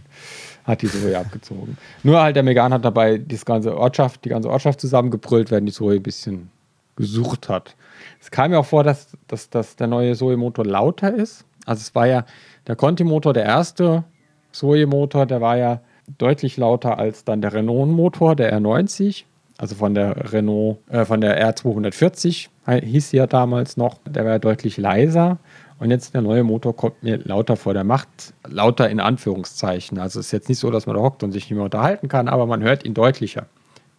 hat 0.63 0.81
die 0.81 0.87
Zoe 0.87 1.17
abgezogen. 1.17 1.77
Nur 2.03 2.21
halt 2.21 2.35
der 2.35 2.43
Megan 2.43 2.73
hat 2.73 2.85
dabei 2.85 3.17
die 3.17 3.37
ganze 3.37 3.77
Ortschaft, 3.77 4.25
die 4.25 4.29
ganze 4.29 4.49
Ortschaft 4.49 4.79
zusammengebrüllt, 4.81 5.51
während 5.51 5.67
die 5.67 5.73
Zoe 5.73 5.95
ein 5.95 6.03
bisschen 6.03 6.49
gesucht 6.95 7.49
hat. 7.49 7.75
Es 8.21 8.31
kam 8.31 8.51
mir 8.51 8.59
auch 8.59 8.65
vor, 8.65 8.83
dass, 8.83 9.17
dass, 9.27 9.49
dass 9.49 9.75
der 9.75 9.87
neue 9.87 10.15
Zoe-Motor 10.15 10.65
lauter 10.65 11.13
ist. 11.13 11.45
Also 11.65 11.81
es 11.81 11.95
war 11.95 12.07
ja 12.07 12.25
der 12.67 12.75
Conti-Motor, 12.75 13.33
der 13.33 13.45
erste 13.45 14.03
Zoe-Motor, 14.51 15.25
der 15.25 15.41
war 15.41 15.57
ja 15.57 15.81
deutlich 16.17 16.57
lauter 16.57 16.99
als 16.99 17.23
dann 17.23 17.41
der 17.41 17.53
Renault-Motor, 17.53 18.35
der 18.35 18.57
R90. 18.59 19.23
Also 19.57 19.75
von 19.75 19.93
der 19.93 20.33
Renault, 20.33 20.77
äh, 20.89 21.05
von 21.05 21.21
der 21.21 21.53
R240 21.53 22.49
hieß 22.67 23.09
sie 23.09 23.17
ja 23.17 23.27
damals 23.27 23.77
noch. 23.77 23.99
Der 24.05 24.25
war 24.25 24.31
ja 24.33 24.39
deutlich 24.39 24.77
leiser. 24.77 25.37
Und 25.83 25.91
jetzt 25.91 26.13
der 26.13 26.21
neue 26.21 26.45
Motor 26.45 26.73
kommt 26.73 27.03
mir 27.03 27.17
lauter 27.25 27.57
vor. 27.57 27.73
Der 27.73 27.83
macht 27.83 28.07
lauter 28.47 28.89
in 28.89 29.01
Anführungszeichen. 29.01 29.99
Also 29.99 30.21
es 30.21 30.27
ist 30.27 30.31
jetzt 30.31 30.47
nicht 30.47 30.59
so, 30.59 30.71
dass 30.71 30.85
man 30.85 30.95
da 30.95 31.01
hockt 31.01 31.23
und 31.23 31.33
sich 31.33 31.43
nicht 31.49 31.57
mehr 31.57 31.65
unterhalten 31.65 32.07
kann, 32.07 32.29
aber 32.29 32.45
man 32.45 32.63
hört 32.63 32.85
ihn 32.85 32.93
deutlicher. 32.93 33.47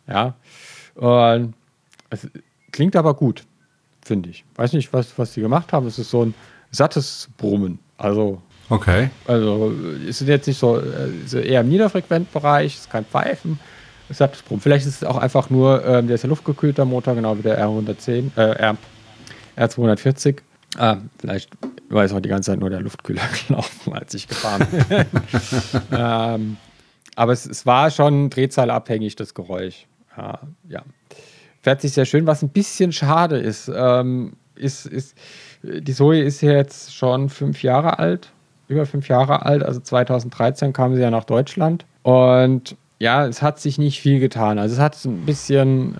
Ja. 0.09 0.33
Und 0.95 1.53
es 2.09 2.27
klingt 2.73 2.97
aber 2.97 3.13
gut, 3.13 3.45
finde 4.03 4.31
ich. 4.31 4.47
Weiß 4.57 4.73
nicht, 4.73 4.95
was, 4.95 5.19
was 5.19 5.35
sie 5.35 5.43
gemacht 5.43 5.75
haben. 5.75 5.87
Es 5.87 5.99
ist 5.99 6.09
so 6.09 6.25
ein 6.25 6.33
sattes 6.71 7.29
Brummen. 7.37 7.79
Also, 7.99 8.41
Okay. 8.71 9.11
also 9.27 9.71
ist 10.09 10.23
jetzt 10.23 10.47
nicht 10.47 10.59
so, 10.59 10.81
äh, 10.81 11.47
eher 11.47 11.61
im 11.61 11.69
Niederfrequentbereich, 11.69 12.77
ist 12.77 12.91
kein 12.91 13.05
Pfeifen. 13.05 13.61
Sattes 14.09 14.41
Brummen. 14.41 14.63
Vielleicht 14.63 14.87
ist 14.87 15.03
es 15.03 15.05
auch 15.05 15.19
einfach 15.19 15.51
nur, 15.51 15.85
ähm, 15.85 16.07
der 16.07 16.15
ist 16.15 16.23
ja 16.23 16.31
luftgekühlter 16.31 16.87
Motor, 16.87 17.15
genau 17.15 17.37
wie 17.37 17.43
der 17.43 17.63
R110, 17.63 18.31
äh, 18.39 18.53
R, 18.53 18.77
R240. 19.59 20.39
Ah, 20.77 20.99
vielleicht 21.19 21.51
war 21.89 22.05
es 22.05 22.13
auch 22.13 22.21
die 22.21 22.29
ganze 22.29 22.51
Zeit 22.51 22.61
nur 22.61 22.71
der 22.71 22.81
Luftkühler 22.81 23.23
gelaufen, 23.49 23.93
als 23.93 24.15
ich 24.15 24.29
gefahren 24.29 24.67
bin. 24.71 25.07
ähm, 25.93 26.57
aber 27.17 27.33
es, 27.33 27.47
es, 27.47 27.65
war 27.65 27.91
schon 27.91 28.31
drehzahlabhängig, 28.31 29.17
das 29.17 29.35
Geräusch. 29.35 29.87
Ja, 30.17 30.41
ja. 30.69 30.83
Fährt 31.63 31.81
sich 31.81 31.93
sehr 31.93 32.05
schön. 32.05 32.27
Was 32.27 32.43
ein 32.43 32.51
bisschen 32.51 32.93
schade 32.93 33.39
ist, 33.39 33.71
ähm, 33.75 34.35
ist, 34.55 34.87
ist, 34.87 35.17
die 35.63 35.95
Zoe 35.95 36.21
ist 36.21 36.41
jetzt 36.41 36.95
schon 36.95 37.29
fünf 37.29 37.63
Jahre 37.63 37.99
alt, 37.99 38.31
über 38.69 38.85
fünf 38.87 39.09
Jahre 39.09 39.47
alt. 39.47 39.63
Also 39.63 39.81
2013 39.81 40.73
kam 40.73 40.95
sie 40.95 41.01
ja 41.01 41.11
nach 41.11 41.25
Deutschland. 41.25 41.87
Und 42.03 42.77
ja, 42.99 43.27
es 43.27 43.43
hat 43.43 43.61
sich 43.61 43.79
nicht 43.79 44.01
viel 44.01 44.21
getan. 44.21 44.59
Also 44.59 44.75
es 44.75 44.81
hat 44.81 45.03
ein 45.05 45.25
bisschen 45.25 45.97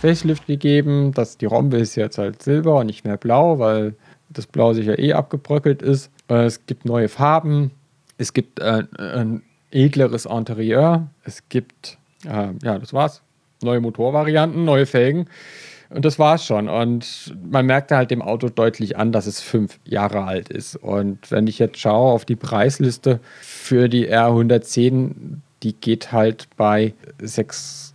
Facelift 0.00 0.46
gegeben, 0.46 1.12
dass 1.12 1.38
die 1.38 1.46
Rombe 1.46 1.78
ist 1.78 1.94
jetzt 1.94 2.18
halt 2.18 2.42
silber 2.42 2.80
und 2.80 2.86
nicht 2.86 3.04
mehr 3.04 3.16
blau, 3.16 3.58
weil 3.58 3.94
das 4.32 4.46
Blau 4.46 4.72
sicher 4.72 4.98
eh 4.98 5.12
abgebröckelt 5.12 5.82
ist. 5.82 6.10
Äh, 6.28 6.44
es 6.44 6.66
gibt 6.66 6.84
neue 6.84 7.08
Farben. 7.08 7.70
Es 8.18 8.32
gibt 8.32 8.60
äh, 8.60 8.84
ein 8.98 9.42
edleres 9.70 10.26
Interieur. 10.26 11.08
Es 11.24 11.48
gibt, 11.48 11.98
äh, 12.24 12.48
ja, 12.62 12.78
das 12.78 12.92
war's. 12.92 13.22
Neue 13.62 13.80
Motorvarianten, 13.80 14.64
neue 14.64 14.86
Felgen. 14.86 15.28
Und 15.90 16.04
das 16.04 16.18
war's 16.18 16.46
schon. 16.46 16.68
Und 16.68 17.34
man 17.50 17.66
merkte 17.66 17.96
halt 17.96 18.10
dem 18.10 18.22
Auto 18.22 18.48
deutlich 18.48 18.96
an, 18.96 19.12
dass 19.12 19.26
es 19.26 19.40
fünf 19.40 19.78
Jahre 19.84 20.24
alt 20.24 20.48
ist. 20.48 20.76
Und 20.76 21.30
wenn 21.30 21.46
ich 21.46 21.58
jetzt 21.58 21.78
schaue 21.78 22.12
auf 22.12 22.24
die 22.24 22.36
Preisliste 22.36 23.20
für 23.40 23.88
die 23.88 24.10
R110, 24.10 25.10
die 25.62 25.74
geht 25.74 26.10
halt 26.10 26.48
bei 26.56 26.94
6 27.20 27.91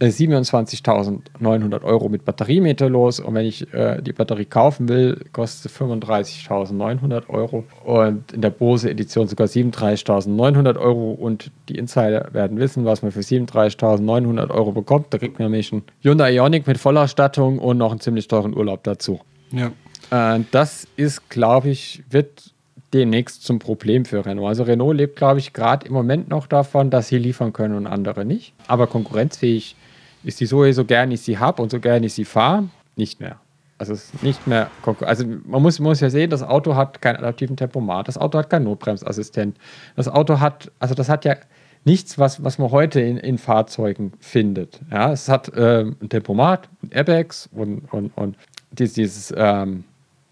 27.900 0.00 1.80
äh, 1.80 1.84
Euro 1.84 2.08
mit 2.08 2.24
Batteriemeter 2.24 2.88
los 2.88 3.20
und 3.20 3.34
wenn 3.34 3.46
ich 3.46 3.72
äh, 3.72 4.02
die 4.02 4.12
Batterie 4.12 4.44
kaufen 4.44 4.88
will, 4.88 5.24
kostet 5.32 5.70
sie 5.70 5.78
35.900 5.78 7.28
Euro 7.28 7.64
und 7.84 8.32
in 8.32 8.40
der 8.40 8.50
Bose 8.50 8.90
Edition 8.90 9.28
sogar 9.28 9.46
37.900 9.46 10.78
Euro 10.78 11.12
und 11.12 11.50
die 11.68 11.78
Insider 11.78 12.28
werden 12.32 12.58
wissen, 12.58 12.84
was 12.84 13.02
man 13.02 13.12
für 13.12 13.20
37.900 13.20 14.50
Euro 14.50 14.72
bekommt. 14.72 15.06
Da 15.10 15.18
kriegt 15.18 15.38
man 15.38 15.50
nämlich 15.50 15.72
einen 15.72 15.82
Hyundai 16.02 16.34
Ioniq 16.34 16.66
mit 16.66 16.78
Vollausstattung 16.78 17.58
und 17.58 17.78
noch 17.78 17.92
einen 17.92 18.00
ziemlich 18.00 18.26
teuren 18.28 18.56
Urlaub 18.56 18.82
dazu. 18.82 19.20
Ja. 19.52 19.70
Äh, 20.10 20.40
das 20.50 20.88
ist, 20.96 21.30
glaube 21.30 21.70
ich, 21.70 22.02
wird 22.10 22.54
demnächst 22.92 23.44
zum 23.44 23.58
Problem 23.58 24.04
für 24.04 24.24
Renault. 24.24 24.48
Also 24.48 24.62
Renault 24.62 24.96
lebt, 24.96 25.16
glaube 25.16 25.40
ich, 25.40 25.52
gerade 25.52 25.86
im 25.86 25.92
Moment 25.92 26.28
noch 26.28 26.46
davon, 26.46 26.90
dass 26.90 27.08
sie 27.08 27.18
liefern 27.18 27.52
können 27.52 27.74
und 27.74 27.86
andere 27.86 28.24
nicht. 28.24 28.54
Aber 28.68 28.86
konkurrenzfähig 28.86 29.76
ist 30.24 30.40
die 30.40 30.46
Zoe 30.46 30.72
so 30.72 30.84
gern 30.84 31.10
ich 31.10 31.20
sie 31.20 31.38
habe 31.38 31.62
und 31.62 31.70
so 31.70 31.80
gern 31.80 32.02
ich 32.02 32.14
sie 32.14 32.24
fahre, 32.24 32.68
nicht 32.96 33.20
mehr. 33.20 33.38
Also 33.78 33.92
es 33.92 34.14
ist 34.14 34.22
nicht 34.22 34.46
mehr. 34.46 34.70
Also 35.00 35.24
man 35.44 35.60
muss, 35.62 35.80
muss 35.80 36.00
ja 36.00 36.08
sehen, 36.08 36.30
das 36.30 36.42
Auto 36.42 36.76
hat 36.76 37.02
keinen 37.02 37.16
adaptiven 37.16 37.56
Tempomat, 37.56 38.08
das 38.08 38.16
Auto 38.16 38.38
hat 38.38 38.48
keinen 38.48 38.64
Notbremsassistent. 38.64 39.56
Das 39.96 40.08
Auto 40.08 40.40
hat, 40.40 40.70
also 40.78 40.94
das 40.94 41.08
hat 41.08 41.24
ja 41.24 41.36
nichts, 41.84 42.18
was, 42.18 42.42
was 42.42 42.58
man 42.58 42.70
heute 42.70 43.00
in, 43.00 43.16
in 43.16 43.36
Fahrzeugen 43.36 44.12
findet. 44.20 44.80
Ja, 44.90 45.12
es 45.12 45.28
hat 45.28 45.52
äh, 45.54 45.80
ein 45.82 46.08
Tempomat, 46.08 46.68
Airbags 46.90 47.48
und, 47.52 47.92
und, 47.92 48.16
und 48.16 48.36
dieses, 48.70 48.94
dieses 48.94 49.34
ähm, 49.36 49.84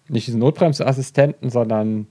nicht 0.08 0.26
diesen 0.26 0.40
Notbremsassistenten, 0.40 1.50
sondern 1.50 2.06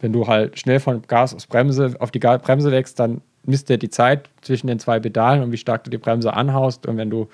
wenn 0.00 0.12
du 0.12 0.26
halt 0.26 0.58
schnell 0.58 0.80
von 0.80 1.02
Gas 1.02 1.34
auf 1.34 1.46
Bremse 1.48 1.94
auf 2.00 2.10
die 2.10 2.18
Bremse 2.18 2.70
legst, 2.70 2.98
dann 2.98 3.20
misst 3.44 3.70
er 3.70 3.78
die 3.78 3.90
Zeit 3.90 4.28
zwischen 4.42 4.66
den 4.66 4.78
zwei 4.78 5.00
Pedalen 5.00 5.42
und 5.42 5.52
wie 5.52 5.56
stark 5.56 5.84
du 5.84 5.90
die 5.90 5.98
Bremse 5.98 6.34
anhaust. 6.34 6.86
Und 6.86 6.96
wenn 6.96 7.10
du 7.10 7.28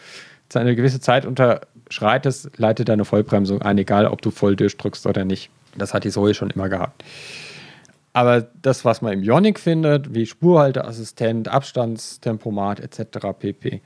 eine 0.55 0.75
gewisse 0.75 1.01
Zeit 1.01 1.27
unterschreitest, 1.27 2.59
leitet 2.59 2.89
deine 2.89 3.05
Vollbremsung 3.05 3.63
ein, 3.63 3.79
egal 3.79 4.07
ob 4.07 4.23
du 4.23 4.31
voll 4.31 4.57
durchdrückst 4.57 5.07
oder 5.07 5.25
nicht. 5.25 5.51
Das 5.77 5.95
hat 5.95 6.05
die 6.05 6.11
Zoe 6.11 6.35
schon 6.35 6.51
immer 6.51 6.69
gehabt. 6.69 7.05
Aber 8.13 8.41
das, 8.63 8.85
was 8.85 9.03
man 9.03 9.13
im 9.13 9.23
Ionic 9.23 9.61
findet, 9.61 10.15
wie 10.15 10.27
Spurhalteassistent, 10.27 11.49
Abstandstempomat 11.49 12.81
etc. 12.81 13.29
pp., 13.39 13.83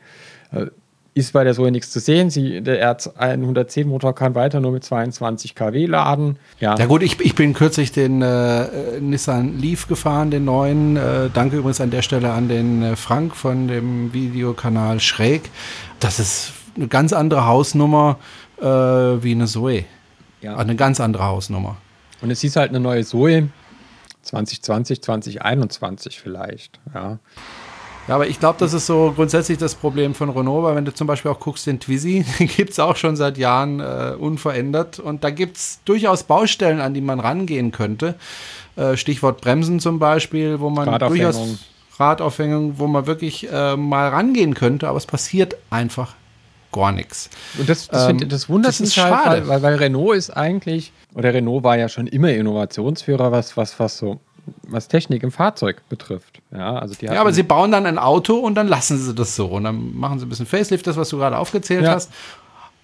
äh, 0.52 0.66
ist 1.14 1.32
bei 1.32 1.44
der 1.44 1.54
Zoe 1.54 1.70
nichts 1.70 1.90
zu 1.90 2.00
sehen. 2.00 2.30
Sie, 2.30 2.62
der 2.62 2.96
R110-Motor 2.96 4.14
kann 4.14 4.34
weiter 4.34 4.60
nur 4.60 4.72
mit 4.72 4.84
22 4.84 5.54
kW 5.54 5.86
laden. 5.86 6.38
Ja, 6.58 6.76
ja 6.76 6.86
gut, 6.86 7.02
ich, 7.02 7.20
ich 7.20 7.34
bin 7.34 7.52
kürzlich 7.52 7.92
den 7.92 8.22
äh, 8.22 9.00
Nissan 9.00 9.58
Leaf 9.58 9.88
gefahren, 9.88 10.30
den 10.30 10.46
neuen. 10.46 10.96
Äh, 10.96 11.28
danke 11.32 11.56
übrigens 11.56 11.80
an 11.80 11.90
der 11.90 12.02
Stelle 12.02 12.32
an 12.32 12.48
den 12.48 12.82
äh, 12.82 12.96
Frank 12.96 13.36
von 13.36 13.68
dem 13.68 14.12
Videokanal 14.14 15.00
Schräg. 15.00 15.42
Das 16.00 16.18
ist 16.18 16.52
eine 16.76 16.88
ganz 16.88 17.12
andere 17.12 17.46
Hausnummer 17.46 18.18
äh, 18.58 18.64
wie 18.64 19.32
eine 19.32 19.46
Zoe. 19.46 19.84
Ja. 20.40 20.56
Eine 20.56 20.76
ganz 20.76 20.98
andere 20.98 21.24
Hausnummer. 21.24 21.76
Und 22.22 22.30
es 22.30 22.42
ist 22.42 22.56
halt 22.56 22.70
eine 22.70 22.80
neue 22.80 23.04
Zoe. 23.04 23.48
2020, 24.22 25.02
2021 25.02 26.20
vielleicht. 26.20 26.80
Ja. 26.94 27.18
Ja, 28.08 28.16
aber 28.16 28.26
ich 28.26 28.40
glaube, 28.40 28.58
das 28.58 28.72
ist 28.72 28.86
so 28.86 29.12
grundsätzlich 29.14 29.58
das 29.58 29.74
Problem 29.74 30.14
von 30.14 30.30
Renault, 30.30 30.64
weil 30.64 30.74
wenn 30.74 30.84
du 30.84 30.92
zum 30.92 31.06
Beispiel 31.06 31.30
auch 31.30 31.38
guckst, 31.38 31.66
den 31.66 31.78
Twizy, 31.78 32.24
den 32.38 32.48
gibt 32.48 32.72
es 32.72 32.78
auch 32.78 32.96
schon 32.96 33.16
seit 33.16 33.38
Jahren 33.38 33.80
äh, 33.80 34.14
unverändert. 34.18 34.98
Und 34.98 35.22
da 35.24 35.30
gibt 35.30 35.56
es 35.56 35.80
durchaus 35.84 36.24
Baustellen, 36.24 36.80
an 36.80 36.94
die 36.94 37.00
man 37.00 37.20
rangehen 37.20 37.70
könnte. 37.70 38.16
Äh, 38.76 38.96
Stichwort 38.96 39.40
Bremsen 39.40 39.78
zum 39.78 39.98
Beispiel, 39.98 40.58
wo 40.60 40.70
man 40.70 40.98
durchaus 40.98 41.58
Radaufhängung, 41.98 42.78
wo 42.78 42.86
man 42.86 43.06
wirklich 43.06 43.48
äh, 43.52 43.76
mal 43.76 44.08
rangehen 44.08 44.54
könnte, 44.54 44.88
aber 44.88 44.98
es 44.98 45.06
passiert 45.06 45.56
einfach 45.70 46.14
gar 46.72 46.90
nichts. 46.90 47.30
Und 47.58 47.68
das, 47.68 47.86
das, 47.88 48.08
ähm, 48.08 48.18
find, 48.18 48.32
das 48.32 48.48
wundert 48.48 48.72
das 48.72 48.80
mich 48.80 48.98
halt, 48.98 49.12
schade. 49.12 49.48
Weil, 49.48 49.62
weil 49.62 49.74
Renault 49.76 50.16
ist 50.16 50.30
eigentlich, 50.30 50.92
oder 51.14 51.32
Renault 51.32 51.62
war 51.62 51.76
ja 51.76 51.88
schon 51.88 52.06
immer 52.06 52.30
Innovationsführer, 52.30 53.30
was, 53.30 53.56
was, 53.56 53.78
was 53.78 53.98
so 53.98 54.20
was 54.68 54.88
Technik 54.88 55.22
im 55.22 55.30
Fahrzeug 55.30 55.82
betrifft. 55.88 56.40
Ja, 56.50 56.78
also 56.78 56.94
die 56.94 57.06
ja, 57.06 57.20
aber 57.20 57.32
sie 57.32 57.42
bauen 57.42 57.70
dann 57.70 57.86
ein 57.86 57.98
Auto 57.98 58.36
und 58.36 58.54
dann 58.54 58.68
lassen 58.68 58.98
sie 58.98 59.14
das 59.14 59.36
so. 59.36 59.46
Und 59.46 59.64
dann 59.64 59.96
machen 59.96 60.18
sie 60.18 60.26
ein 60.26 60.28
bisschen 60.28 60.46
Facelift, 60.46 60.86
das, 60.86 60.96
was 60.96 61.08
du 61.10 61.18
gerade 61.18 61.38
aufgezählt 61.38 61.84
ja. 61.84 61.92
hast. 61.92 62.10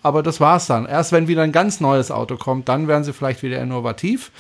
Aber 0.03 0.23
das 0.23 0.41
war's 0.41 0.67
dann. 0.67 0.87
Erst 0.87 1.13
wenn 1.13 1.27
wieder 1.27 1.43
ein 1.43 1.53
ganz 1.53 1.81
neues 1.81 2.11
Auto 2.11 2.37
kommt, 2.37 2.69
dann 2.69 2.87
werden 2.87 3.05
sie 3.05 3.13
vielleicht 3.13 3.43
wieder 3.43 3.61
innovativ. 3.61 4.31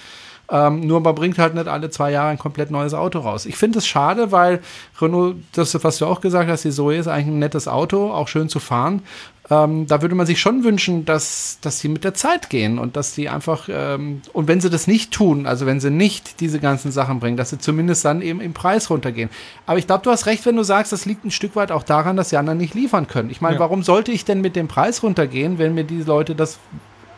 Ähm, 0.50 0.80
nur 0.80 1.00
man 1.00 1.14
bringt 1.14 1.38
halt 1.38 1.54
nicht 1.54 1.68
alle 1.68 1.90
zwei 1.90 2.10
Jahre 2.10 2.30
ein 2.30 2.38
komplett 2.38 2.70
neues 2.70 2.94
Auto 2.94 3.18
raus. 3.18 3.44
Ich 3.44 3.56
finde 3.56 3.78
es 3.78 3.86
schade, 3.86 4.32
weil 4.32 4.60
Renault, 5.00 5.36
das, 5.52 5.82
was 5.84 5.98
du 5.98 6.06
auch 6.06 6.20
gesagt 6.20 6.48
hast, 6.48 6.64
die 6.64 6.70
Zoe 6.70 6.96
ist 6.96 7.06
eigentlich 7.06 7.26
ein 7.26 7.38
nettes 7.38 7.68
Auto, 7.68 8.10
auch 8.10 8.28
schön 8.28 8.48
zu 8.48 8.58
fahren. 8.58 9.02
Ähm, 9.50 9.86
da 9.86 10.02
würde 10.02 10.14
man 10.14 10.26
sich 10.26 10.40
schon 10.40 10.62
wünschen, 10.62 11.06
dass, 11.06 11.58
dass 11.62 11.80
sie 11.80 11.88
mit 11.88 12.04
der 12.04 12.12
Zeit 12.12 12.50
gehen 12.50 12.78
und 12.78 12.96
dass 12.96 13.14
sie 13.14 13.30
einfach, 13.30 13.68
ähm, 13.70 14.20
und 14.34 14.46
wenn 14.46 14.60
sie 14.60 14.68
das 14.68 14.86
nicht 14.86 15.10
tun, 15.10 15.46
also 15.46 15.64
wenn 15.64 15.80
sie 15.80 15.90
nicht 15.90 16.40
diese 16.40 16.60
ganzen 16.60 16.92
Sachen 16.92 17.18
bringen, 17.18 17.38
dass 17.38 17.50
sie 17.50 17.58
zumindest 17.58 18.04
dann 18.04 18.20
eben 18.20 18.42
im 18.42 18.52
Preis 18.52 18.90
runtergehen. 18.90 19.30
Aber 19.64 19.78
ich 19.78 19.86
glaube, 19.86 20.04
du 20.04 20.10
hast 20.10 20.26
recht, 20.26 20.44
wenn 20.44 20.56
du 20.56 20.64
sagst, 20.64 20.92
das 20.92 21.06
liegt 21.06 21.24
ein 21.24 21.30
Stück 21.30 21.56
weit 21.56 21.72
auch 21.72 21.82
daran, 21.82 22.16
dass 22.16 22.28
die 22.28 22.36
anderen 22.36 22.58
nicht 22.58 22.74
liefern 22.74 23.06
können. 23.06 23.30
Ich 23.30 23.40
meine, 23.40 23.54
ja. 23.54 23.60
warum 23.60 23.82
sollte 23.82 24.12
ich 24.12 24.26
denn 24.26 24.42
mit 24.42 24.54
dem 24.54 24.68
Preis 24.68 25.02
runtergehen, 25.02 25.58
wenn 25.58 25.74
mir 25.74 25.84
die 25.84 26.02
Leute 26.02 26.34
das 26.34 26.58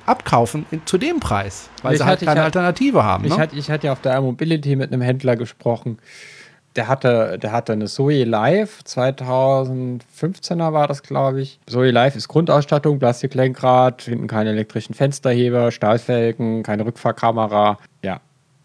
abkaufen 0.06 0.66
in, 0.70 0.86
zu 0.86 0.98
dem 0.98 1.20
Preis? 1.20 1.68
Weil 1.82 1.94
ich 1.94 1.98
sie 1.98 2.04
halt 2.04 2.20
keine 2.20 2.42
Alternative 2.42 3.04
haben. 3.04 3.24
Ich, 3.24 3.30
ne? 3.30 3.38
hatte, 3.38 3.56
ich 3.56 3.70
hatte 3.70 3.86
ja 3.86 3.92
auf 3.92 4.00
der 4.00 4.20
Mobility 4.20 4.76
mit 4.76 4.92
einem 4.92 5.02
Händler 5.02 5.36
gesprochen 5.36 5.98
der 6.76 6.88
hatte, 6.88 7.38
der 7.38 7.52
hatte 7.52 7.72
eine 7.72 7.86
Zoe 7.86 8.24
Live, 8.24 8.80
2015er 8.86 10.72
war 10.72 10.86
das, 10.86 11.02
glaube 11.02 11.40
ich. 11.40 11.58
Zoe 11.66 11.90
Live 11.90 12.14
ist 12.14 12.28
Grundausstattung, 12.28 12.98
Plastiklenkrad, 12.98 14.02
hinten 14.02 14.28
keine 14.28 14.50
elektrischen 14.50 14.94
Fensterheber, 14.94 15.72
Stahlfelgen, 15.72 16.62
keine 16.62 16.86
Rückfahrkamera. 16.86 17.78
Ja. 18.02 18.20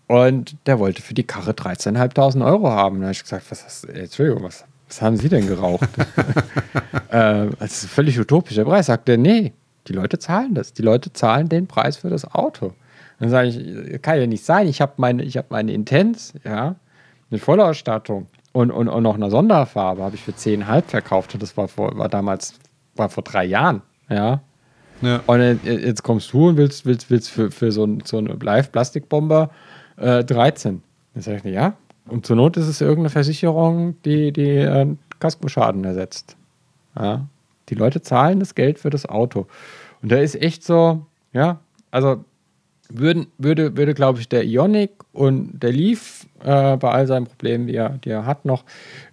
Und 0.08 0.56
der 0.68 0.78
wollte 0.78 1.02
für 1.02 1.16
die 1.16 1.24
Karre 1.24 1.52
13.500 1.52 2.46
Euro 2.46 2.70
haben. 2.70 3.00
Da 3.00 3.06
habe 3.06 3.14
ich 3.14 3.24
gesagt, 3.24 3.46
was 3.50 3.66
hast, 3.66 3.86
Entschuldigung, 3.86 4.44
was, 4.44 4.66
was 4.88 5.02
haben 5.02 5.18
Sie 5.18 5.30
denn 5.30 5.48
geraucht? 5.48 5.90
äh, 7.10 7.48
das 7.60 7.74
ist 7.74 7.84
ein 7.86 7.90
völlig 7.90 8.20
utopischer 8.20 8.66
Preis. 8.66 8.86
Sagt 8.86 9.10
er, 9.10 9.18
nee, 9.18 9.52
die 9.88 9.94
Leute 9.94 10.20
zahlen 10.20 10.54
das. 10.54 10.74
Die 10.74 10.82
Leute 10.82 11.14
zahlen 11.14 11.50
den 11.50 11.68
Preis 11.68 11.98
für 11.98 12.10
das 12.10 12.34
Auto. 12.34 12.74
Dann 13.20 13.30
sage 13.30 13.50
ich, 13.50 14.02
kann 14.02 14.20
ja 14.20 14.28
nicht 14.28 14.44
sein. 14.44 14.68
Ich 14.68 14.82
habe 14.82 14.94
meine, 14.98 15.24
ich 15.24 15.38
habe 15.38 15.48
meine 15.50 15.72
Intens, 15.74 16.34
ja, 16.44 16.76
mit 17.30 17.42
Vollausstattung 17.42 18.28
und, 18.52 18.72
und, 18.72 18.88
und 18.88 19.04
noch 19.04 19.16
einer 19.16 19.30
Sonderfarbe 19.30 20.04
habe 20.04 20.16
ich 20.16 20.24
für 20.24 20.32
10,5 20.32 20.84
verkauft. 20.84 21.34
Und 21.34 21.44
das 21.44 21.58
war, 21.58 21.68
vor, 21.68 21.98
war 21.98 22.10
damals, 22.10 22.54
war 22.96 23.10
vor 23.10 23.24
drei 23.24 23.46
Jahren. 23.46 23.82
Ja. 24.10 24.42
ja. 25.02 25.22
Und 25.26 25.60
jetzt 25.66 26.04
kommst 26.04 26.32
du 26.34 26.50
und 26.50 26.58
willst, 26.58 26.86
willst, 26.86 27.10
willst 27.10 27.30
für, 27.30 27.52
für 27.52 27.72
so, 27.72 27.86
ein, 27.86 28.02
so 28.06 28.18
eine 28.18 28.34
Live-Plastikbomber 28.34 29.50
äh, 29.98 30.24
13. 30.24 30.82
Dann 31.14 31.24
sage 31.24 31.42
ich, 31.44 31.54
ja. 31.54 31.74
Und 32.08 32.26
zur 32.26 32.36
Not 32.36 32.56
ist 32.58 32.68
es 32.68 32.82
irgendeine 32.82 33.10
Versicherung, 33.10 34.02
die, 34.04 34.32
die 34.32 34.58
äh, 34.58 34.96
Kaskoschaden 35.20 35.84
ersetzt. 35.84 36.38
Ja. 36.98 37.28
Die 37.70 37.76
Leute 37.76 38.02
zahlen 38.02 38.40
das 38.40 38.56
Geld 38.56 38.80
für 38.80 38.90
das 38.90 39.06
Auto. 39.06 39.48
Und 40.02 40.12
da 40.12 40.18
ist 40.18 40.36
echt 40.42 40.64
so, 40.64 41.06
ja, 41.34 41.60
also 41.92 42.24
würden, 42.90 43.28
würde, 43.38 43.78
würde 43.78 43.94
glaube 43.94 44.20
ich, 44.20 44.30
der 44.30 44.46
Ionic 44.46 44.92
und 45.12 45.60
der 45.60 45.72
Leaf 45.72 46.28
äh, 46.44 46.78
bei 46.78 46.92
all 46.92 47.08
seinen 47.08 47.26
Problemen, 47.26 47.68
die 47.68 47.76
er, 47.76 47.98
die 47.98 48.10
er 48.10 48.26
hat 48.26 48.46
noch, 48.46 48.64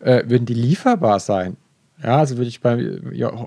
äh, 0.00 0.22
würden 0.26 0.46
die 0.46 0.55
lieferbar 0.55 1.20
sein. 1.20 1.57
Ja, 2.03 2.18
also 2.18 2.36
würde 2.36 2.48
ich 2.48 2.61
beim 2.61 2.78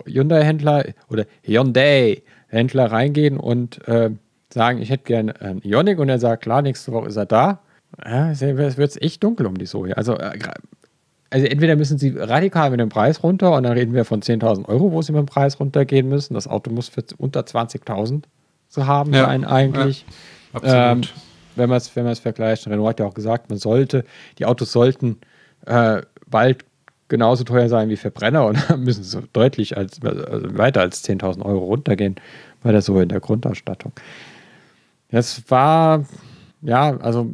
Hyundai-Händler 0.06 0.86
oder 1.10 1.26
Hyundai-Händler 1.44 2.92
reingehen 2.92 3.38
und 3.38 3.86
äh, 3.88 4.12
sagen, 4.50 4.82
ich 4.82 4.90
hätte 4.90 5.04
gerne 5.04 5.40
einen 5.42 5.62
Ionic 5.62 6.00
und 6.00 6.10
er 6.10 6.20
sagt, 6.20 6.44
klar, 6.44 6.62
nächste 6.62 6.92
Woche 6.94 7.10
ist 7.10 7.18
er 7.18 7.26
da. 7.26 7.60
Ja, 8.04 8.32
es 8.32 8.42
wird 8.42 9.02
echt 9.02 9.24
dunkel 9.24 9.46
um 9.46 9.58
die 9.58 9.66
Soja. 9.66 9.96
Also, 9.96 10.18
äh, 10.18 10.38
also 11.30 11.46
entweder 11.48 11.76
müssen 11.76 11.98
sie 11.98 12.10
radikal 12.18 12.70
mit 12.70 12.80
dem 12.80 12.90
Preis 12.90 13.24
runter 13.24 13.56
und 13.56 13.64
dann 13.64 13.74
reden 13.74 13.94
wir 13.94 14.06
von 14.06 14.22
10.000 14.22 14.68
Euro, 14.68 14.92
wo 14.92 15.02
sie 15.02 15.12
mit 15.12 15.20
dem 15.20 15.26
Preis 15.26 15.60
runtergehen 15.60 16.08
müssen. 16.08 16.34
Das 16.34 16.48
Auto 16.48 16.72
muss 16.72 16.90
für 16.90 17.04
unter 17.18 17.42
20.000 17.42 18.24
zu 18.70 18.88
haben 18.88 19.14
ja. 19.14 19.26
sein 19.26 19.46
eigentlich. 19.46 20.06
Ja, 20.54 20.60
absolut. 20.60 20.76
Ähm, 20.76 21.02
wenn 21.56 21.70
man 21.70 21.78
es 21.78 21.96
wenn 21.96 22.16
vergleicht, 22.16 22.68
Renault 22.68 22.90
hat 22.90 23.00
ja 23.00 23.06
auch 23.06 23.14
gesagt, 23.14 23.50
man 23.50 23.58
sollte, 23.58 24.04
die 24.40 24.46
Autos 24.46 24.72
sollten 24.72 25.18
äh, 25.66 26.02
bald 26.28 26.66
genauso 27.08 27.44
teuer 27.44 27.70
sein 27.70 27.90
wie 27.90 27.98
Verbrenner 27.98 28.46
und 28.46 28.58
dann 28.70 28.84
müssen 28.84 29.04
sie 29.04 29.22
deutlich 29.34 29.78
als, 29.78 30.02
also 30.04 30.58
weiter 30.58 30.82
als 30.82 31.04
10.000 31.08 31.44
Euro 31.44 31.66
runtergehen 31.66 32.16
bei 32.62 32.72
der 32.72 32.82
so 32.82 33.00
in 33.00 33.10
der 33.10 33.20
Grundausstattung. 33.20 33.94
Das 35.12 35.44
war, 35.50 36.06
ja, 36.62 36.98
also 36.98 37.30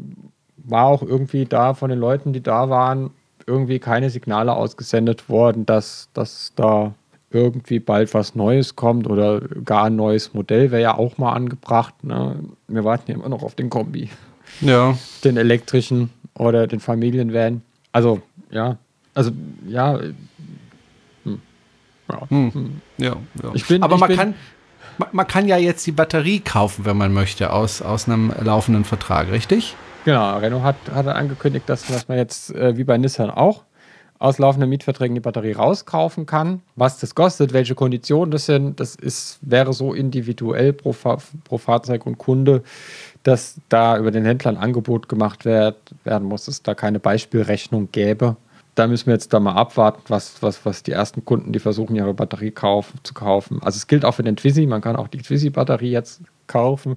war 0.57 0.85
auch 0.85 1.01
irgendwie 1.01 1.45
da 1.45 1.73
von 1.73 1.89
den 1.89 1.99
Leuten, 1.99 2.33
die 2.33 2.43
da 2.43 2.69
waren, 2.69 3.11
irgendwie 3.47 3.79
keine 3.79 4.09
Signale 4.09 4.53
ausgesendet 4.53 5.29
worden, 5.29 5.65
dass, 5.65 6.09
dass 6.13 6.53
da 6.55 6.93
irgendwie 7.31 7.79
bald 7.79 8.13
was 8.13 8.35
Neues 8.35 8.75
kommt 8.75 9.07
oder 9.07 9.41
gar 9.63 9.85
ein 9.85 9.95
neues 9.95 10.33
Modell 10.33 10.71
wäre 10.71 10.81
ja 10.81 10.97
auch 10.97 11.17
mal 11.17 11.33
angebracht. 11.33 12.03
Ne? 12.03 12.39
Wir 12.67 12.83
warten 12.83 13.09
ja 13.09 13.15
immer 13.15 13.29
noch 13.29 13.43
auf 13.43 13.55
den 13.55 13.69
Kombi. 13.69 14.09
Ja. 14.59 14.97
Den 15.23 15.37
elektrischen 15.37 16.09
oder 16.35 16.67
den 16.67 16.79
Familienvan. 16.79 17.61
Also, 17.91 18.21
ja. 18.49 18.77
Also, 19.13 19.31
ja. 19.67 19.99
Hm. 21.23 21.41
Ja. 22.09 22.29
Hm. 22.29 22.53
hm. 22.53 22.81
ja, 22.97 23.15
ja. 23.41 23.51
Ich 23.53 23.65
bin, 23.65 23.81
Aber 23.81 23.95
ich 23.95 23.99
man, 24.01 24.07
bin, 24.09 24.17
kann, 24.17 24.33
man 25.11 25.27
kann 25.27 25.47
ja 25.47 25.57
jetzt 25.57 25.85
die 25.87 25.91
Batterie 25.91 26.39
kaufen, 26.39 26.85
wenn 26.85 26.97
man 26.97 27.13
möchte, 27.13 27.51
aus, 27.53 27.81
aus 27.81 28.07
einem 28.07 28.33
laufenden 28.41 28.83
Vertrag, 28.83 29.31
richtig? 29.31 29.75
Genau, 30.05 30.37
Renault 30.37 30.63
hat, 30.63 30.75
hat 30.93 31.07
angekündigt, 31.07 31.69
dass, 31.69 31.85
dass 31.85 32.07
man 32.07 32.17
jetzt 32.17 32.53
äh, 32.55 32.75
wie 32.75 32.83
bei 32.83 32.97
Nissan 32.97 33.29
auch 33.29 33.63
aus 34.21 34.37
laufenden 34.37 34.69
Mietverträgen 34.69 35.15
die 35.15 35.21
Batterie 35.21 35.53
rauskaufen 35.53 36.27
kann. 36.27 36.61
Was 36.75 36.99
das 36.99 37.15
kostet, 37.15 37.53
welche 37.53 37.73
Konditionen 37.73 38.29
das 38.29 38.45
sind, 38.45 38.79
das 38.79 38.93
ist, 38.93 39.39
wäre 39.41 39.73
so 39.73 39.95
individuell 39.95 40.73
pro, 40.73 40.95
pro 41.43 41.57
Fahrzeug 41.57 42.05
und 42.05 42.19
Kunde, 42.19 42.61
dass 43.23 43.55
da 43.69 43.97
über 43.97 44.11
den 44.11 44.23
Händler 44.23 44.51
ein 44.51 44.57
Angebot 44.57 45.09
gemacht 45.09 45.43
werd, 45.43 45.77
werden 46.03 46.27
muss, 46.27 46.45
dass 46.45 46.55
es 46.55 46.63
da 46.63 46.75
keine 46.75 46.99
Beispielrechnung 46.99 47.89
gäbe. 47.91 48.35
Da 48.76 48.88
müssen 48.88 49.07
wir 49.07 49.13
jetzt 49.13 49.34
da 49.34 49.39
mal 49.39 49.53
abwarten, 49.53 50.01
was, 50.07 50.41
was, 50.41 50.65
was 50.65 50.84
die 50.84 50.91
ersten 50.91 51.26
Kunden, 51.26 51.51
die 51.51 51.59
versuchen, 51.59 51.95
ihre 51.95 52.13
Batterie 52.13 52.51
kauf, 52.51 52.93
zu 53.03 53.13
kaufen. 53.13 53.59
Also 53.61 53.76
es 53.78 53.88
gilt 53.88 54.05
auch 54.05 54.13
für 54.13 54.24
den 54.24 54.38
Twizy, 54.38 54.65
man 54.65 54.82
kann 54.82 54.95
auch 54.95 55.09
die 55.09 55.17
Twizy-Batterie 55.17 55.91
jetzt 55.91 56.22
kaufen. 56.47 56.95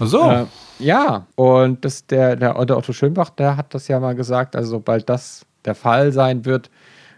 Ach 0.00 0.06
so. 0.06 0.30
Äh, 0.30 0.46
ja, 0.78 1.26
und 1.36 1.84
das, 1.84 2.06
der, 2.06 2.36
der, 2.36 2.64
der 2.64 2.76
Otto 2.76 2.92
Schönbach, 2.92 3.30
der 3.30 3.56
hat 3.56 3.72
das 3.74 3.88
ja 3.88 4.00
mal 4.00 4.14
gesagt, 4.14 4.56
also 4.56 4.70
sobald 4.70 5.08
das 5.08 5.46
der 5.64 5.74
Fall 5.74 6.12
sein 6.12 6.44
wird, 6.44 6.70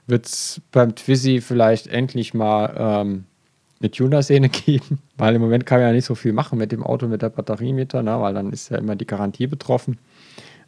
wird 0.07 0.27
es 0.27 0.61
beim 0.71 0.95
Twizy 0.95 1.41
vielleicht 1.41 1.87
endlich 1.87 2.35
mal 2.35 2.75
ähm, 2.77 3.25
eine 3.81 3.91
Tuner-Szene 3.91 4.49
geben, 4.67 4.99
weil 5.17 5.35
im 5.35 5.43
Moment 5.43 5.67
kann 5.67 5.79
man 5.79 5.89
ja 5.89 5.93
nicht 5.93 6.05
so 6.05 6.15
viel 6.15 6.33
machen 6.33 6.59
mit 6.59 6.73
dem 6.73 6.83
Auto, 6.83 7.07
mit 7.07 7.23
der 7.23 7.31
Batteriemeter, 7.31 8.03
ne, 8.03 8.21
weil 8.21 8.35
dann 8.35 8.53
ist 8.53 8.71
ja 8.71 8.79
immer 8.79 8.97
die 8.97 9.07
Garantie 9.07 9.47
betroffen. 9.47 9.99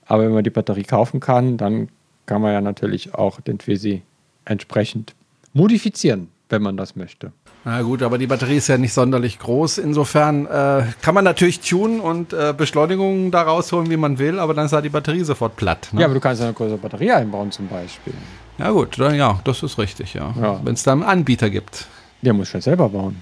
Aber 0.06 0.22
wenn 0.22 0.32
man 0.32 0.44
die 0.44 0.50
Batterie 0.50 0.84
kaufen 0.84 1.20
kann, 1.20 1.56
dann 1.56 1.88
kann 2.26 2.42
man 2.42 2.52
ja 2.52 2.60
natürlich 2.60 3.14
auch 3.14 3.40
den 3.40 3.58
Twizy 3.58 4.02
entsprechend 4.44 5.14
modifizieren, 5.52 6.28
wenn 6.48 6.62
man 6.62 6.76
das 6.76 6.96
möchte. 6.96 7.32
Na 7.64 7.82
gut, 7.82 8.02
aber 8.02 8.16
die 8.16 8.28
Batterie 8.28 8.58
ist 8.58 8.68
ja 8.68 8.78
nicht 8.78 8.92
sonderlich 8.92 9.40
groß. 9.40 9.78
Insofern 9.78 10.46
äh, 10.46 10.84
kann 11.02 11.14
man 11.14 11.24
natürlich 11.24 11.60
tunen 11.60 11.98
und 11.98 12.32
äh, 12.32 12.54
Beschleunigungen 12.56 13.32
da 13.32 13.42
rausholen, 13.42 13.90
wie 13.90 13.96
man 13.96 14.20
will, 14.20 14.38
aber 14.38 14.54
dann 14.54 14.66
ist 14.66 14.72
halt 14.72 14.84
die 14.84 14.90
Batterie 14.90 15.24
sofort 15.24 15.56
platt. 15.56 15.88
Ne? 15.92 16.00
Ja, 16.00 16.06
aber 16.06 16.14
du 16.14 16.20
kannst 16.20 16.42
eine 16.42 16.52
größere 16.52 16.78
Batterie 16.78 17.10
einbauen 17.10 17.50
zum 17.50 17.66
Beispiel. 17.66 18.14
Ja 18.58 18.70
gut, 18.70 18.98
dann, 19.00 19.16
ja, 19.16 19.40
das 19.42 19.64
ist 19.64 19.78
richtig, 19.78 20.14
ja. 20.14 20.32
ja. 20.40 20.60
Wenn 20.62 20.74
es 20.74 20.84
da 20.84 20.92
einen 20.92 21.02
Anbieter 21.02 21.50
gibt. 21.50 21.88
Der 22.22 22.34
muss 22.34 22.48
schon 22.48 22.60
selber 22.60 22.88
bauen. 22.88 23.16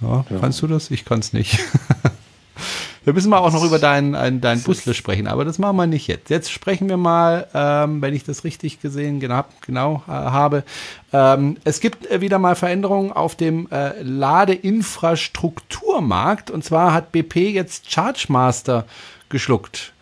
Ja, 0.00 0.24
ja. 0.30 0.38
kannst 0.40 0.62
du 0.62 0.68
das? 0.68 0.90
Ich 0.92 1.04
kann 1.04 1.18
es 1.18 1.32
nicht. 1.32 1.58
Wir 3.04 3.12
müssen 3.12 3.30
mal 3.30 3.38
auch 3.38 3.52
noch 3.52 3.64
über 3.64 3.80
deinen 3.80 4.40
dein 4.40 4.62
Busle 4.62 4.94
sprechen, 4.94 5.26
aber 5.26 5.44
das 5.44 5.58
machen 5.58 5.76
wir 5.76 5.88
nicht 5.88 6.06
jetzt. 6.06 6.30
Jetzt 6.30 6.52
sprechen 6.52 6.88
wir 6.88 6.96
mal, 6.96 7.48
ähm, 7.52 8.00
wenn 8.00 8.14
ich 8.14 8.22
das 8.22 8.44
richtig 8.44 8.80
gesehen 8.80 9.18
genau, 9.18 9.44
genau 9.60 10.04
äh, 10.06 10.12
habe. 10.12 10.62
Ähm, 11.12 11.56
es 11.64 11.80
gibt 11.80 12.08
äh, 12.10 12.20
wieder 12.20 12.38
mal 12.38 12.54
Veränderungen 12.54 13.10
auf 13.10 13.34
dem 13.34 13.66
äh, 13.72 14.00
Ladeinfrastrukturmarkt 14.02 16.48
und 16.50 16.64
zwar 16.64 16.94
hat 16.94 17.10
BP 17.10 17.52
jetzt 17.52 17.90
Chargemaster 17.90 18.84
geschluckt. 19.30 19.92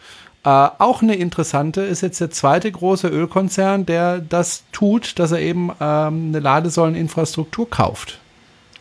Äh, 0.44 0.48
auch 0.48 1.00
eine 1.00 1.16
interessante 1.16 1.80
ist 1.80 2.02
jetzt 2.02 2.20
der 2.20 2.30
zweite 2.30 2.70
große 2.70 3.08
Ölkonzern, 3.08 3.86
der 3.86 4.18
das 4.18 4.64
tut, 4.72 5.18
dass 5.18 5.32
er 5.32 5.40
eben 5.40 5.70
ähm, 5.80 6.28
eine 6.28 6.40
Ladesäuleninfrastruktur 6.40 7.70
kauft. 7.70 8.18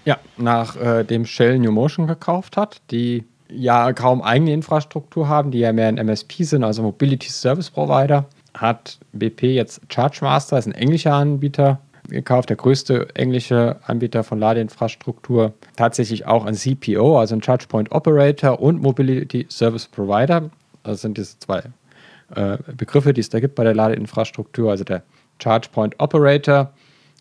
Ja, 0.04 0.18
nachdem 0.38 1.24
äh, 1.24 1.26
Shell 1.26 1.60
New 1.60 1.72
Motion 1.72 2.08
gekauft 2.08 2.58
hat, 2.58 2.82
die 2.92 3.24
ja 3.52 3.94
kaum 3.94 4.22
eigene 4.22 4.54
Infrastruktur 4.54 5.28
haben, 5.28 5.52
die 5.52 5.60
ja 5.60 5.74
mehr 5.74 5.88
ein 5.88 5.98
MSP 5.98 6.44
sind, 6.44 6.64
also 6.64 6.82
Mobility 6.82 7.30
Service 7.30 7.70
Provider, 7.70 8.26
hat 8.54 9.00
BP 9.14 9.44
jetzt 9.54 9.82
ChargeMaster, 9.90 10.58
ist 10.58 10.68
ein 10.68 10.74
englischer 10.74 11.14
Anbieter, 11.14 11.80
gekauft, 12.10 12.50
der 12.50 12.58
größte 12.58 13.08
englische 13.16 13.78
Anbieter 13.86 14.24
von 14.24 14.40
Ladeinfrastruktur, 14.40 15.54
tatsächlich 15.76 16.26
auch 16.26 16.46
ein 16.46 16.56
CPO, 16.56 17.20
also 17.20 17.36
ein 17.36 17.44
Charge 17.44 17.68
Point 17.68 17.92
Operator 17.92 18.60
und 18.60 18.82
Mobility 18.82 19.46
Service 19.50 19.88
Provider. 19.88 20.50
Das 20.84 21.02
sind 21.02 21.18
diese 21.18 21.38
zwei 21.40 21.64
äh, 22.36 22.58
Begriffe, 22.76 23.14
die 23.14 23.22
es 23.22 23.30
da 23.30 23.40
gibt 23.40 23.56
bei 23.56 23.64
der 23.64 23.76
Ladeinfrastruktur. 23.76 24.72
Also 24.72 24.84
der 24.84 25.04
Charge 25.42 25.70
Point 25.72 26.00
Operator 26.00 26.72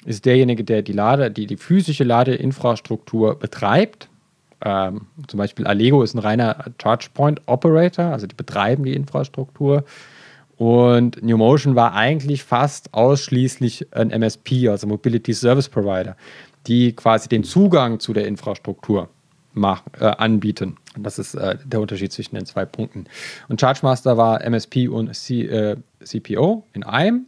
ist 0.04 0.24
derjenige, 0.24 0.64
der 0.64 0.82
die 0.82 0.92
Lade, 0.92 1.30
die, 1.30 1.46
die 1.46 1.56
physische 1.56 2.04
Ladeinfrastruktur 2.04 3.38
betreibt 3.38 4.07
ähm, 4.64 5.06
zum 5.26 5.38
Beispiel 5.38 5.66
Allego 5.66 6.02
ist 6.02 6.14
ein 6.14 6.18
reiner 6.18 6.64
ChargePoint 6.78 7.42
Operator, 7.46 8.06
also 8.06 8.26
die 8.26 8.34
betreiben 8.34 8.84
die 8.84 8.94
Infrastruktur. 8.94 9.84
Und 10.56 11.22
NewMotion 11.22 11.76
war 11.76 11.94
eigentlich 11.94 12.42
fast 12.42 12.92
ausschließlich 12.92 13.86
ein 13.92 14.10
MSP, 14.10 14.68
also 14.68 14.88
Mobility 14.88 15.32
Service 15.32 15.68
Provider, 15.68 16.16
die 16.66 16.94
quasi 16.94 17.28
den 17.28 17.44
Zugang 17.44 18.00
zu 18.00 18.12
der 18.12 18.26
Infrastruktur 18.26 19.08
mach, 19.52 19.84
äh, 20.00 20.04
anbieten. 20.04 20.76
Das 20.96 21.18
ist 21.18 21.34
äh, 21.34 21.56
der 21.64 21.80
Unterschied 21.80 22.12
zwischen 22.12 22.34
den 22.34 22.46
zwei 22.46 22.64
Punkten. 22.64 23.04
Und 23.48 23.60
ChargeMaster 23.60 24.16
war 24.16 24.42
MSP 24.42 24.88
und 24.88 25.14
C, 25.14 25.42
äh, 25.42 25.76
CPO 26.02 26.64
in 26.72 26.82
einem 26.82 27.26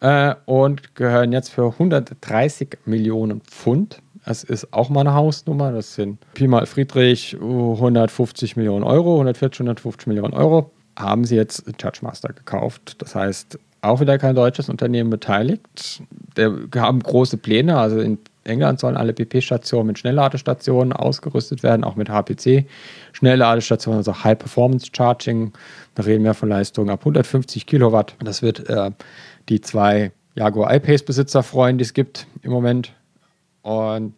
äh, 0.00 0.34
und 0.46 0.94
gehören 0.94 1.32
jetzt 1.32 1.50
für 1.50 1.66
130 1.72 2.78
Millionen 2.86 3.40
Pfund 3.42 4.00
es 4.26 4.44
ist 4.44 4.72
auch 4.72 4.88
mal 4.88 5.00
eine 5.00 5.14
Hausnummer. 5.14 5.72
Das 5.72 5.94
sind 5.94 6.18
Pi 6.34 6.48
mal 6.48 6.66
Friedrich 6.66 7.36
150 7.40 8.56
Millionen 8.56 8.84
Euro, 8.84 9.14
140, 9.14 9.60
150 9.60 10.06
Millionen 10.06 10.34
Euro. 10.34 10.70
Haben 10.96 11.24
sie 11.24 11.36
jetzt 11.36 11.64
Judge 11.80 11.98
Master 12.02 12.32
gekauft. 12.32 12.96
Das 12.98 13.14
heißt, 13.14 13.58
auch 13.82 14.00
wieder 14.00 14.18
kein 14.18 14.34
deutsches 14.34 14.68
Unternehmen 14.68 15.10
beteiligt. 15.10 16.02
Wir 16.34 16.68
haben 16.76 17.00
große 17.00 17.36
Pläne. 17.36 17.76
Also 17.76 18.00
in 18.00 18.18
England 18.44 18.80
sollen 18.80 18.96
alle 18.96 19.12
BP-Stationen 19.12 19.88
mit 19.88 19.98
Schnellladestationen 19.98 20.92
ausgerüstet 20.92 21.62
werden, 21.62 21.84
auch 21.84 21.96
mit 21.96 22.08
HPC. 22.08 22.66
Schnellladestationen, 23.12 23.98
also 23.98 24.24
High 24.24 24.38
Performance 24.38 24.88
Charging. 24.94 25.52
Da 25.94 26.04
reden 26.04 26.24
wir 26.24 26.34
von 26.34 26.48
Leistungen 26.48 26.90
ab 26.90 27.00
150 27.00 27.66
Kilowatt. 27.66 28.14
Das 28.20 28.42
wird 28.42 28.68
äh, 28.68 28.90
die 29.48 29.60
zwei 29.60 30.12
Jaguar 30.34 30.74
I-Pace-Besitzer 30.74 31.42
freuen, 31.42 31.78
die 31.78 31.84
es 31.84 31.94
gibt 31.94 32.26
im 32.42 32.50
Moment. 32.50 32.92
Und 33.64 34.14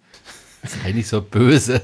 Sei 0.66 0.92
nicht 0.92 1.08
so 1.08 1.20
böse. 1.22 1.80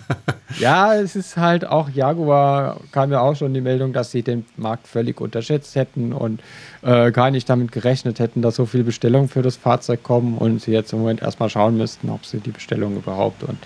ja, 0.58 0.94
es 0.94 1.16
ist 1.16 1.36
halt 1.36 1.64
auch 1.64 1.88
Jaguar, 1.88 2.80
kam 2.92 3.12
ja 3.12 3.20
auch 3.20 3.36
schon 3.36 3.54
die 3.54 3.60
Meldung, 3.60 3.92
dass 3.92 4.10
sie 4.10 4.22
den 4.22 4.44
Markt 4.56 4.88
völlig 4.88 5.20
unterschätzt 5.20 5.74
hätten 5.74 6.12
und 6.12 6.40
äh, 6.82 7.12
gar 7.12 7.30
nicht 7.30 7.48
damit 7.48 7.72
gerechnet 7.72 8.18
hätten, 8.18 8.42
dass 8.42 8.56
so 8.56 8.66
viele 8.66 8.84
Bestellungen 8.84 9.28
für 9.28 9.42
das 9.42 9.56
Fahrzeug 9.56 10.02
kommen 10.02 10.38
und 10.38 10.60
sie 10.60 10.72
jetzt 10.72 10.92
im 10.92 11.00
Moment 11.00 11.22
erstmal 11.22 11.50
schauen 11.50 11.76
müssten, 11.76 12.10
ob 12.10 12.26
sie 12.26 12.40
die 12.40 12.50
Bestellung 12.50 12.96
überhaupt 12.96 13.42
und 13.42 13.58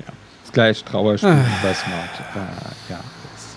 ja, 0.00 0.12
das 0.42 0.52
gleiche 0.52 0.84
Trauerspiel 0.84 1.30
ah. 1.30 1.44
bei 1.62 1.74
Smart. 1.74 2.20
Äh, 2.34 2.92
ja, 2.92 2.98
ist 3.36 3.56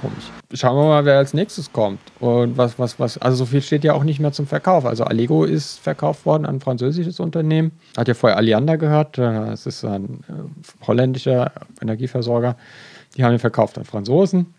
komisch 0.00 0.33
schauen 0.52 0.76
wir 0.76 0.84
mal, 0.84 1.04
wer 1.04 1.18
als 1.18 1.34
nächstes 1.34 1.72
kommt. 1.72 2.00
Und 2.20 2.56
was, 2.56 2.78
was, 2.78 2.98
was, 2.98 3.18
also 3.18 3.38
so 3.38 3.46
viel 3.46 3.62
steht 3.62 3.84
ja 3.84 3.94
auch 3.94 4.04
nicht 4.04 4.20
mehr 4.20 4.32
zum 4.32 4.46
Verkauf. 4.46 4.84
Also 4.84 5.04
Allego 5.04 5.44
ist 5.44 5.78
verkauft 5.78 6.26
worden 6.26 6.46
an 6.46 6.56
ein 6.56 6.60
französisches 6.60 7.20
Unternehmen. 7.20 7.72
Hat 7.96 8.08
ja 8.08 8.14
vorher 8.14 8.36
Alianda 8.36 8.76
gehört. 8.76 9.18
Das 9.18 9.66
ist 9.66 9.84
ein 9.84 10.24
äh, 10.28 10.86
holländischer 10.86 11.52
Energieversorger. 11.80 12.56
Die 13.16 13.24
haben 13.24 13.32
ihn 13.32 13.38
verkauft 13.38 13.78
an 13.78 13.84
Franzosen. 13.84 14.54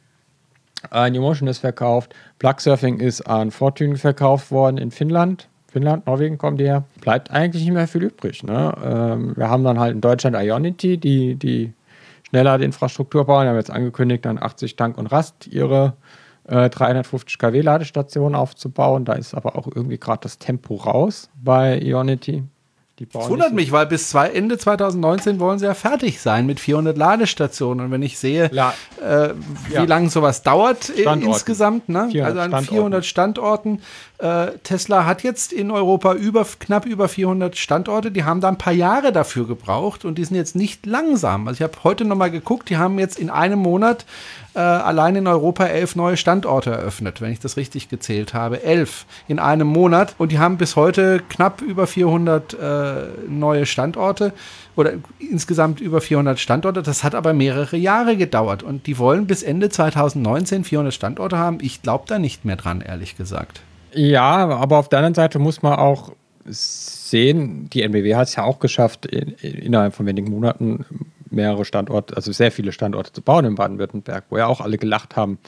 Äh, 0.91 1.09
New 1.09 1.21
Motion 1.21 1.47
ist 1.47 1.59
verkauft. 1.59 2.13
Plug 2.39 2.55
Surfing 2.59 2.99
ist 2.99 3.21
an 3.21 3.51
Fortune 3.51 3.97
verkauft 3.97 4.51
worden 4.51 4.77
in 4.77 4.91
Finnland. 4.91 5.47
Finnland, 5.67 6.05
Norwegen 6.07 6.37
kommen 6.37 6.57
die 6.57 6.65
her. 6.65 6.85
Bleibt 7.01 7.31
eigentlich 7.31 7.63
nicht 7.63 7.73
mehr 7.73 7.87
viel 7.87 8.03
übrig. 8.03 8.43
Ne? 8.43 8.73
Ähm, 8.81 9.33
wir 9.35 9.49
haben 9.49 9.63
dann 9.63 9.77
halt 9.79 9.93
in 9.93 10.01
Deutschland 10.01 10.37
Ionity, 10.37 10.97
die, 10.97 11.35
die 11.35 11.73
schneller 12.29 12.57
die 12.57 12.65
Infrastruktur 12.65 13.25
bauen. 13.25 13.43
Die 13.43 13.49
haben 13.49 13.55
jetzt 13.57 13.71
angekündigt, 13.71 14.25
dann 14.25 14.41
80 14.41 14.75
Tank 14.75 14.97
und 14.97 15.07
Rast 15.07 15.47
ihre 15.47 15.93
äh, 16.47 16.69
350 16.69 17.37
kW 17.37 17.61
Ladestationen 17.61 18.35
aufzubauen. 18.35 19.05
Da 19.05 19.13
ist 19.13 19.33
aber 19.33 19.55
auch 19.55 19.67
irgendwie 19.73 19.97
gerade 19.97 20.21
das 20.21 20.37
Tempo 20.37 20.75
raus 20.75 21.29
bei 21.35 21.79
Ionity. 21.79 22.43
Das 23.11 23.29
wundert 23.29 23.53
mich, 23.53 23.73
weil 23.73 23.87
bis 23.87 24.09
zwei, 24.09 24.29
Ende 24.29 24.57
2019 24.57 25.37
wollen 25.41 25.59
sie 25.59 25.65
ja 25.65 25.73
fertig 25.73 26.21
sein 26.21 26.45
mit 26.45 26.61
400 26.61 26.97
Ladestationen. 26.97 27.85
Und 27.85 27.91
wenn 27.91 28.01
ich 28.01 28.17
sehe, 28.17 28.49
La 28.53 28.73
äh, 29.01 29.33
wie 29.67 29.73
ja. 29.73 29.83
lange 29.83 30.09
sowas 30.09 30.43
dauert 30.43 30.87
insgesamt, 30.89 31.89
ne? 31.89 32.09
also 32.23 32.39
an 32.39 32.63
400 32.63 33.05
Standorten. 33.05 33.81
Äh, 34.17 34.57
Tesla 34.63 35.05
hat 35.05 35.23
jetzt 35.23 35.51
in 35.51 35.71
Europa 35.71 36.13
über, 36.13 36.45
knapp 36.59 36.85
über 36.85 37.09
400 37.09 37.57
Standorte. 37.57 38.11
Die 38.11 38.23
haben 38.23 38.39
da 38.39 38.47
ein 38.47 38.57
paar 38.57 38.73
Jahre 38.73 39.11
dafür 39.11 39.45
gebraucht 39.45 40.05
und 40.05 40.17
die 40.17 40.23
sind 40.23 40.37
jetzt 40.37 40.55
nicht 40.55 40.85
langsam. 40.85 41.47
Also 41.47 41.57
ich 41.57 41.63
habe 41.63 41.83
heute 41.83 42.05
noch 42.05 42.15
mal 42.15 42.31
geguckt, 42.31 42.69
die 42.69 42.77
haben 42.77 42.97
jetzt 42.97 43.19
in 43.19 43.29
einem 43.29 43.59
Monat 43.59 44.05
äh, 44.53 44.59
allein 44.59 45.17
in 45.17 45.27
Europa 45.27 45.65
elf 45.65 45.97
neue 45.97 46.15
Standorte 46.15 46.71
eröffnet, 46.71 47.19
wenn 47.19 47.33
ich 47.33 47.41
das 47.41 47.57
richtig 47.57 47.89
gezählt 47.89 48.33
habe. 48.33 48.63
Elf 48.63 49.05
in 49.27 49.37
einem 49.37 49.67
Monat. 49.67 50.15
Und 50.17 50.31
die 50.31 50.39
haben 50.39 50.57
bis 50.57 50.77
heute 50.77 51.21
knapp 51.27 51.61
über 51.61 51.85
400 51.85 52.53
äh, 52.53 52.95
neue 53.27 53.65
Standorte 53.65 54.31
oder 54.77 54.93
insgesamt 55.19 55.81
über 55.81 55.99
400 55.99 56.39
Standorte. 56.39 56.83
Das 56.83 57.03
hat 57.03 57.15
aber 57.15 57.33
mehrere 57.33 57.75
Jahre 57.75 58.15
gedauert. 58.15 58.63
Und 58.63 58.87
die 58.87 58.97
wollen 58.97 59.27
bis 59.27 59.43
Ende 59.43 59.67
2019 59.67 60.63
400 60.63 60.93
Standorte 60.93 61.37
haben. 61.37 61.57
Ich 61.61 61.81
glaube 61.81 62.05
da 62.07 62.17
nicht 62.17 62.45
mehr 62.45 62.55
dran, 62.55 62.79
ehrlich 62.79 63.17
gesagt. 63.17 63.61
Ja, 63.95 64.47
aber 64.47 64.77
auf 64.77 64.89
der 64.89 64.99
anderen 64.99 65.15
Seite 65.15 65.39
muss 65.39 65.61
man 65.61 65.73
auch 65.73 66.11
sehen, 66.45 67.69
die 67.71 67.81
NBW 67.81 68.15
hat 68.15 68.27
es 68.27 68.35
ja 68.35 68.43
auch 68.43 68.59
geschafft, 68.59 69.05
in, 69.05 69.29
innerhalb 69.41 69.95
von 69.95 70.05
wenigen 70.05 70.29
Monaten 70.29 70.85
mehrere 71.29 71.65
Standorte, 71.65 72.15
also 72.15 72.31
sehr 72.31 72.51
viele 72.51 72.71
Standorte 72.71 73.13
zu 73.13 73.21
bauen 73.21 73.45
in 73.45 73.55
Baden-Württemberg, 73.55 74.25
wo 74.29 74.37
ja 74.37 74.47
auch 74.47 74.61
alle 74.61 74.77
gelacht 74.77 75.15
haben, 75.15 75.39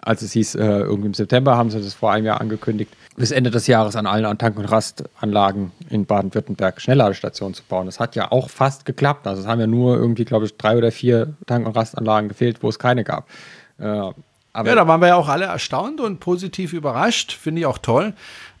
als 0.00 0.22
es 0.22 0.32
hieß, 0.32 0.56
äh, 0.56 0.64
irgendwie 0.64 1.08
im 1.08 1.14
September 1.14 1.56
haben 1.56 1.70
sie 1.70 1.80
das 1.80 1.94
vor 1.94 2.12
einem 2.12 2.26
Jahr 2.26 2.40
angekündigt, 2.40 2.92
bis 3.16 3.32
Ende 3.32 3.50
des 3.50 3.66
Jahres 3.66 3.96
an 3.96 4.06
allen 4.06 4.38
Tank- 4.38 4.58
und 4.58 4.66
Rastanlagen 4.66 5.72
in 5.90 6.06
Baden-Württemberg 6.06 6.80
Schnellladestationen 6.80 7.54
zu 7.54 7.64
bauen. 7.68 7.86
Das 7.86 7.98
hat 7.98 8.14
ja 8.14 8.30
auch 8.30 8.48
fast 8.48 8.84
geklappt. 8.84 9.26
Also 9.26 9.42
es 9.42 9.48
haben 9.48 9.58
ja 9.58 9.66
nur 9.66 9.96
irgendwie, 9.96 10.24
glaube 10.24 10.44
ich, 10.44 10.56
drei 10.56 10.76
oder 10.76 10.92
vier 10.92 11.34
Tank- 11.46 11.66
und 11.66 11.74
Rastanlagen 11.74 12.28
gefehlt, 12.28 12.62
wo 12.62 12.68
es 12.68 12.78
keine 12.78 13.02
gab. 13.04 13.26
Äh, 13.78 14.10
ja, 14.64 14.74
da 14.74 14.88
waren 14.88 15.00
wir 15.00 15.08
ja 15.08 15.16
auch 15.16 15.28
alle 15.28 15.46
erstaunt 15.46 16.00
und 16.00 16.20
positiv 16.20 16.72
überrascht. 16.72 17.32
Finde 17.32 17.60
ich 17.60 17.66
auch 17.66 17.78
toll. 17.78 18.14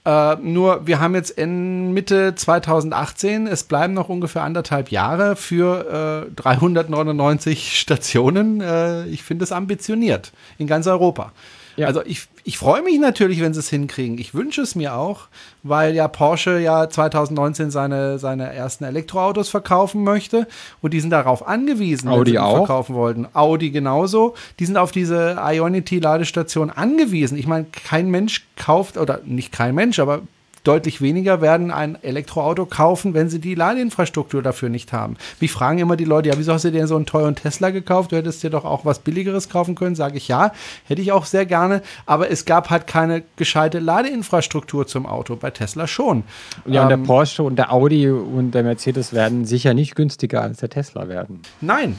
Äh, 0.06 0.36
nur 0.36 0.86
wir 0.86 1.00
haben 1.00 1.16
jetzt 1.16 1.30
in 1.30 1.92
Mitte 1.92 2.36
2018, 2.36 3.48
es 3.48 3.64
bleiben 3.64 3.92
noch 3.92 4.08
ungefähr 4.08 4.44
anderthalb 4.44 4.92
Jahre 4.92 5.34
für 5.34 6.28
äh, 6.28 6.34
399 6.36 7.78
Stationen. 7.80 8.60
Äh, 8.60 9.06
ich 9.06 9.24
finde 9.24 9.42
es 9.42 9.50
ambitioniert 9.50 10.32
in 10.58 10.68
ganz 10.68 10.86
Europa. 10.86 11.32
Ja. 11.76 11.86
Also 11.86 12.02
ich, 12.04 12.28
ich 12.44 12.58
freue 12.58 12.82
mich 12.82 12.98
natürlich, 12.98 13.40
wenn 13.40 13.52
sie 13.52 13.60
es 13.60 13.68
hinkriegen. 13.68 14.18
Ich 14.18 14.34
wünsche 14.34 14.62
es 14.62 14.74
mir 14.74 14.94
auch, 14.94 15.28
weil 15.62 15.94
ja 15.94 16.08
Porsche 16.08 16.58
ja 16.58 16.88
2019 16.88 17.70
seine, 17.70 18.18
seine 18.18 18.52
ersten 18.52 18.84
Elektroautos 18.84 19.48
verkaufen 19.48 20.02
möchte 20.02 20.46
und 20.80 20.94
die 20.94 21.00
sind 21.00 21.10
darauf 21.10 21.46
angewiesen, 21.46 22.08
Audi 22.08 22.32
wenn 22.32 22.32
sie 22.32 22.38
auch. 22.38 22.56
verkaufen 22.58 22.94
wollten. 22.94 23.26
Audi 23.34 23.70
genauso. 23.70 24.34
Die 24.58 24.66
sind 24.66 24.76
auf 24.78 24.90
diese 24.90 25.36
Ionity-Ladestation 25.38 26.70
angewiesen. 26.70 27.36
Ich 27.36 27.46
meine, 27.46 27.66
kein 27.66 28.10
Mensch 28.10 28.46
kauft, 28.56 28.96
oder 28.96 29.20
nicht 29.24 29.52
kein 29.52 29.74
Mensch, 29.74 29.98
aber 29.98 30.22
deutlich 30.66 31.00
weniger 31.00 31.40
werden 31.40 31.70
ein 31.70 32.02
Elektroauto 32.02 32.66
kaufen, 32.66 33.14
wenn 33.14 33.28
sie 33.28 33.38
die 33.38 33.54
Ladeinfrastruktur 33.54 34.42
dafür 34.42 34.68
nicht 34.68 34.92
haben. 34.92 35.16
Mich 35.40 35.52
fragen 35.52 35.78
immer 35.78 35.96
die 35.96 36.04
Leute, 36.04 36.28
ja, 36.28 36.38
wieso 36.38 36.52
hast 36.52 36.64
du 36.64 36.72
dir 36.72 36.86
so 36.86 36.96
einen 36.96 37.06
teuren 37.06 37.36
Tesla 37.36 37.70
gekauft? 37.70 38.12
Du 38.12 38.16
hättest 38.16 38.42
dir 38.42 38.50
doch 38.50 38.64
auch 38.64 38.84
was 38.84 38.98
Billigeres 38.98 39.48
kaufen 39.48 39.74
können. 39.74 39.94
Sage 39.94 40.16
ich 40.16 40.28
ja, 40.28 40.52
hätte 40.84 41.02
ich 41.02 41.12
auch 41.12 41.24
sehr 41.24 41.46
gerne. 41.46 41.82
Aber 42.04 42.30
es 42.30 42.44
gab 42.44 42.70
halt 42.70 42.86
keine 42.86 43.22
gescheite 43.36 43.78
Ladeinfrastruktur 43.78 44.86
zum 44.86 45.06
Auto. 45.06 45.36
Bei 45.36 45.50
Tesla 45.50 45.86
schon. 45.86 46.24
Ja, 46.66 46.82
und 46.82 46.88
der 46.88 46.98
ähm, 46.98 47.04
Porsche 47.04 47.42
und 47.42 47.56
der 47.56 47.72
Audi 47.72 48.08
und 48.10 48.52
der 48.52 48.62
Mercedes 48.62 49.12
werden 49.12 49.44
sicher 49.44 49.74
nicht 49.74 49.94
günstiger 49.94 50.42
als 50.42 50.58
der 50.58 50.70
Tesla 50.70 51.08
werden. 51.08 51.40
Nein, 51.60 51.96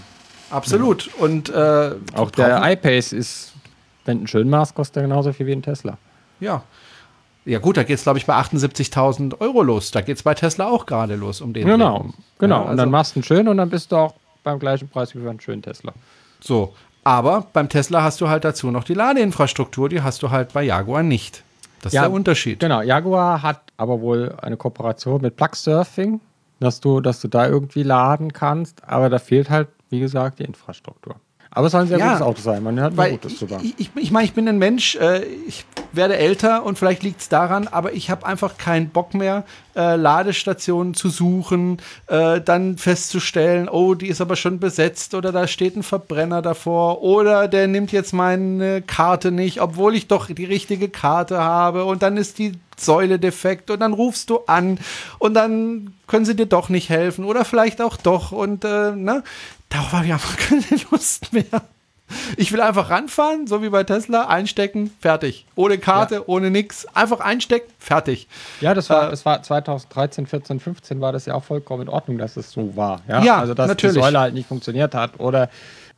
absolut. 0.50 1.08
Ja. 1.08 1.12
Und 1.20 1.50
äh, 1.50 1.92
auch 2.14 2.32
der 2.32 2.62
iPace 2.72 3.14
ist, 3.14 3.54
wenn 4.06 4.24
ein 4.24 4.28
Schönmaß 4.28 4.74
kostet 4.74 5.04
genauso 5.04 5.32
viel 5.34 5.46
wie 5.46 5.54
ein 5.54 5.62
Tesla. 5.62 5.98
Ja, 6.40 6.64
ja 7.48 7.60
gut, 7.60 7.78
da 7.78 7.84
geht 7.84 7.98
es, 7.98 8.04
glaube 8.04 8.20
ich, 8.20 8.26
bei 8.26 8.34
78.000 8.36 9.40
Euro 9.40 9.64
los. 9.64 9.92
Da 9.92 10.02
geht 10.02 10.18
es 10.18 10.24
bei 10.24 10.34
Tesla 10.34 10.68
auch 10.68 10.86
gerade 10.86 11.16
los 11.16 11.42
um 11.42 11.54
den. 11.54 11.66
Genau, 11.66 12.00
Dreh. 12.00 12.12
genau. 12.40 12.56
Ja, 12.56 12.62
also 12.62 12.72
und 12.72 12.78
dann 12.78 12.92
machst 12.92 13.16
du 13.16 13.20
einen 13.20 13.24
schönen 13.24 13.48
und 13.48 13.58
dann 13.58 13.70
bist 13.70 13.92
du 13.92 13.96
auch 13.96 14.14
beim 14.44 14.60
gleichen 14.60 14.90
Preis 14.90 15.16
wie 15.16 15.28
einen 15.28 15.40
schönen 15.40 15.62
Tesla. 15.62 15.94
So, 16.40 16.74
aber 17.04 17.48
beim 17.54 17.70
Tesla 17.70 18.04
hast 18.04 18.20
du 18.20 18.28
halt 18.28 18.44
dazu 18.44 18.70
noch 18.70 18.84
die 18.84 18.94
Ladeinfrastruktur, 18.94 19.88
die 19.88 20.02
hast 20.02 20.22
du 20.24 20.30
halt 20.30 20.52
bei 20.54 20.64
Jaguar 20.64 21.04
nicht. 21.04 21.44
Das 21.82 21.94
ja, 21.94 22.02
ist 22.02 22.08
der 22.08 22.14
Unterschied. 22.14 22.60
Genau, 22.60 22.82
Jaguar 22.82 23.42
hat 23.42 23.62
aber 23.78 24.02
wohl 24.02 24.36
eine 24.42 24.58
Kooperation 24.58 25.22
mit 25.22 25.38
Plug 25.38 25.56
Surfing, 25.56 26.20
dass 26.60 26.82
du, 26.82 27.00
dass 27.00 27.22
du 27.22 27.28
da 27.28 27.48
irgendwie 27.48 27.84
laden 27.84 28.34
kannst, 28.34 28.84
aber 28.84 29.10
da 29.10 29.20
fehlt 29.20 29.50
halt, 29.50 29.70
wie 29.90 30.00
gesagt, 30.00 30.40
die 30.40 30.44
Infrastruktur. 30.44 31.16
Aber 31.58 31.66
es 31.66 31.72
soll 31.72 31.82
ein 31.82 31.88
sehr 31.88 31.98
ja, 31.98 32.10
gutes 32.10 32.22
Auto 32.22 32.40
sein. 32.40 32.62
Man 32.62 32.80
hat 32.80 33.00
ein 33.00 33.12
gutes 33.14 33.40
sogar. 33.40 33.60
Ich, 33.64 33.74
ich, 33.80 33.90
ich 33.96 34.12
meine, 34.12 34.26
ich 34.26 34.34
bin 34.34 34.48
ein 34.48 34.60
Mensch, 34.60 34.96
äh, 34.98 35.24
ich 35.48 35.66
werde 35.92 36.16
älter 36.16 36.64
und 36.64 36.78
vielleicht 36.78 37.02
liegt 37.02 37.22
es 37.22 37.30
daran, 37.30 37.68
aber 37.68 37.94
ich 37.94 38.12
habe 38.12 38.28
einfach 38.28 38.60
keinen 38.60 38.90
Bock 38.90 39.16
mehr, 39.16 39.44
äh, 39.76 39.96
Ladestationen 39.96 40.94
zu 40.94 41.10
suchen, 41.10 41.80
äh, 42.06 42.42
dann 42.42 42.78
festzustellen, 42.78 43.70
oh, 43.70 43.96
die 43.96 44.08
ist 44.08 44.22
aber 44.22 44.36
schon 44.36 44.60
besetzt 44.60 45.16
oder 45.16 45.32
da 45.32 45.48
steht 45.48 45.76
ein 45.76 45.82
Verbrenner 45.82 46.44
davor 46.44 47.02
oder 47.02 47.48
der 47.48 47.68
nimmt 47.68 47.92
jetzt 47.92 48.14
meine 48.14 48.84
Karte 48.84 49.32
nicht, 49.32 49.60
obwohl 49.60 49.96
ich 49.96 50.08
doch 50.08 50.28
die 50.28 50.46
richtige 50.46 50.90
Karte 50.90 51.40
habe 51.40 51.86
und 51.86 52.04
dann 52.04 52.18
ist 52.18 52.38
die 52.38 52.52
Säule 52.80 53.18
defekt 53.18 53.72
und 53.72 53.80
dann 53.80 53.94
rufst 53.94 54.30
du 54.30 54.42
an 54.46 54.78
und 55.18 55.34
dann 55.34 55.96
können 56.06 56.26
sie 56.26 56.36
dir 56.36 56.46
doch 56.46 56.70
nicht 56.70 56.90
helfen 56.90 57.26
oder 57.26 57.44
vielleicht 57.44 57.82
auch 57.82 57.98
doch 57.98 58.32
und 58.32 58.64
äh, 58.64 58.92
ne, 58.92 59.24
darauf 59.70 59.92
habe 59.94 60.06
ich 60.06 60.14
einfach 60.14 60.38
keine 60.50 60.64
Lust 60.92 61.34
mehr. 61.34 61.62
Ich 62.38 62.54
will 62.54 62.62
einfach 62.62 62.90
ranfahren, 62.90 63.48
so 63.48 63.62
wie 63.62 63.70
bei 63.70 63.84
Tesla, 63.84 64.28
einstecken, 64.28 64.92
fertig. 65.00 65.46
Ohne 65.56 65.78
Karte, 65.78 66.16
ja. 66.16 66.22
ohne 66.26 66.50
nix. 66.50 66.86
Einfach 66.94 67.20
einstecken, 67.20 67.70
fertig. 67.80 68.30
Ja, 68.62 68.74
das 68.74 68.90
war, 68.90 69.08
äh, 69.08 69.12
das 69.12 69.26
war 69.26 69.44
2013, 69.44 70.26
14, 70.26 70.60
15 70.62 71.02
war 71.02 71.12
das 71.12 71.26
ja 71.26 71.34
auch 71.34 71.44
vollkommen 71.44 71.84
in 71.84 71.90
Ordnung, 71.90 72.18
dass 72.18 72.38
es 72.38 72.52
so 72.52 72.78
war. 72.78 73.02
Ja, 73.10 73.24
ja 73.24 73.38
also 73.40 73.54
dass 73.54 73.68
natürlich. 73.68 73.98
die 73.98 74.02
Säule 74.02 74.20
halt 74.20 74.34
nicht 74.34 74.48
funktioniert 74.48 74.96
hat. 74.96 75.20
Oder 75.20 75.50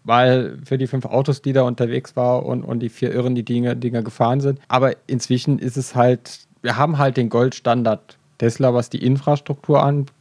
weil 0.04 0.58
für 0.66 0.78
die 0.78 0.88
fünf 0.88 1.06
Autos, 1.06 1.42
die 1.42 1.54
da 1.54 1.62
unterwegs 1.64 2.16
waren 2.16 2.44
und, 2.44 2.64
und 2.64 2.80
die 2.80 2.90
vier 2.90 3.14
Irren, 3.14 3.36
die 3.36 3.44
Dinger, 3.44 3.76
Dinger 3.76 4.02
gefahren 4.02 4.42
sind. 4.42 4.60
Aber 4.68 4.94
inzwischen 5.06 5.60
ist 5.60 5.78
es 5.78 5.94
halt, 5.94 6.40
wir 6.64 6.78
haben 6.78 6.98
halt 6.98 7.18
den 7.18 7.30
Goldstandard 7.30 8.18
Tesla, 8.40 8.74
was 8.74 8.90
die 8.90 9.06
Infrastruktur 9.06 9.84
angeht. 9.84 10.14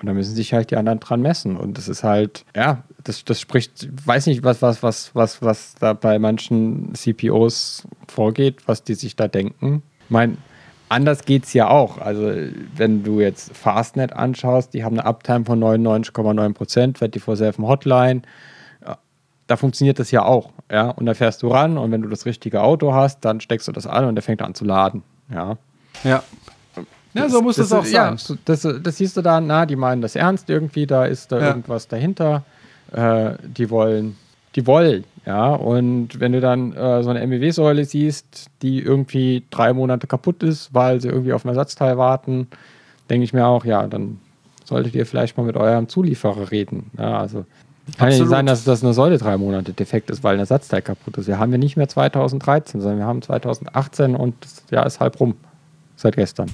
Und 0.00 0.06
da 0.06 0.14
müssen 0.14 0.34
sich 0.34 0.52
halt 0.52 0.70
die 0.70 0.76
anderen 0.76 1.00
dran 1.00 1.20
messen. 1.20 1.56
Und 1.56 1.78
das 1.78 1.88
ist 1.88 2.04
halt, 2.04 2.44
ja, 2.54 2.84
das, 3.04 3.24
das 3.24 3.40
spricht, 3.40 3.88
weiß 4.06 4.26
nicht, 4.26 4.44
was, 4.44 4.62
was, 4.62 4.82
was, 4.82 5.14
was, 5.14 5.42
was 5.42 5.74
da 5.80 5.92
bei 5.92 6.18
manchen 6.18 6.94
CPOs 6.94 7.86
vorgeht, 8.06 8.66
was 8.66 8.84
die 8.84 8.94
sich 8.94 9.16
da 9.16 9.28
denken. 9.28 9.82
Ich 10.04 10.10
meine, 10.10 10.36
anders 10.88 11.24
geht 11.24 11.44
es 11.44 11.52
ja 11.52 11.68
auch. 11.68 11.98
Also, 11.98 12.32
wenn 12.76 13.02
du 13.02 13.20
jetzt 13.20 13.56
Fastnet 13.56 14.12
anschaust, 14.12 14.74
die 14.74 14.84
haben 14.84 14.98
eine 14.98 15.06
Uptime 15.06 15.44
von 15.44 15.60
99,9 15.60 16.54
Prozent, 16.54 16.98
24-7 16.98 17.66
Hotline. 17.66 18.22
Da 19.46 19.56
funktioniert 19.56 19.98
das 19.98 20.10
ja 20.10 20.24
auch. 20.24 20.50
Ja? 20.70 20.90
Und 20.90 21.06
da 21.06 21.14
fährst 21.14 21.42
du 21.42 21.48
ran 21.48 21.78
und 21.78 21.90
wenn 21.90 22.02
du 22.02 22.08
das 22.08 22.26
richtige 22.26 22.62
Auto 22.62 22.92
hast, 22.92 23.24
dann 23.24 23.40
steckst 23.40 23.66
du 23.66 23.72
das 23.72 23.86
an 23.86 24.04
und 24.04 24.14
der 24.14 24.22
fängt 24.22 24.42
an 24.42 24.54
zu 24.54 24.64
laden. 24.64 25.02
Ja. 25.32 25.56
Ja. 26.04 26.22
Ja, 27.14 27.28
so 27.28 27.40
muss 27.40 27.58
es 27.58 27.72
auch 27.72 27.84
sein. 27.84 28.16
Ja, 28.16 28.36
das, 28.44 28.68
das 28.82 28.96
siehst 28.96 29.16
du 29.16 29.22
dann, 29.22 29.46
na, 29.46 29.66
die 29.66 29.76
meinen 29.76 30.02
das 30.02 30.14
ernst 30.14 30.50
irgendwie, 30.50 30.86
da 30.86 31.04
ist 31.04 31.32
da 31.32 31.40
ja. 31.40 31.48
irgendwas 31.48 31.88
dahinter. 31.88 32.44
Äh, 32.92 33.32
die 33.42 33.70
wollen, 33.70 34.16
die 34.54 34.66
wollen, 34.66 35.04
ja. 35.26 35.54
Und 35.54 36.20
wenn 36.20 36.32
du 36.32 36.40
dann 36.40 36.72
äh, 36.72 37.02
so 37.02 37.10
eine 37.10 37.26
MEW-Säule 37.26 37.84
siehst, 37.84 38.46
die 38.62 38.80
irgendwie 38.80 39.44
drei 39.50 39.72
Monate 39.72 40.06
kaputt 40.06 40.42
ist, 40.42 40.72
weil 40.74 41.00
sie 41.00 41.08
irgendwie 41.08 41.32
auf 41.32 41.44
ein 41.44 41.48
Ersatzteil 41.48 41.98
warten, 41.98 42.48
denke 43.10 43.24
ich 43.24 43.32
mir 43.32 43.46
auch, 43.46 43.64
ja, 43.64 43.86
dann 43.86 44.20
solltet 44.64 44.94
ihr 44.94 45.06
vielleicht 45.06 45.36
mal 45.36 45.44
mit 45.44 45.56
eurem 45.56 45.88
Zulieferer 45.88 46.50
reden. 46.50 46.90
Ja, 46.98 47.18
also 47.18 47.44
kann 47.96 48.10
ja 48.10 48.18
nicht 48.18 48.28
sein, 48.28 48.44
dass, 48.44 48.64
dass 48.64 48.84
eine 48.84 48.92
Säule 48.92 49.16
drei 49.16 49.38
Monate 49.38 49.72
defekt 49.72 50.10
ist, 50.10 50.22
weil 50.22 50.34
ein 50.34 50.40
Ersatzteil 50.40 50.82
kaputt 50.82 51.16
ist. 51.16 51.26
Wir 51.26 51.38
haben 51.38 51.52
ja 51.52 51.58
nicht 51.58 51.76
mehr 51.76 51.88
2013, 51.88 52.80
sondern 52.80 52.98
wir 52.98 53.06
haben 53.06 53.22
2018 53.22 54.14
und 54.14 54.34
das 54.42 54.64
Jahr 54.70 54.86
ist 54.86 55.00
halb 55.00 55.18
rum. 55.20 55.36
Seit 55.96 56.16
gestern. 56.16 56.50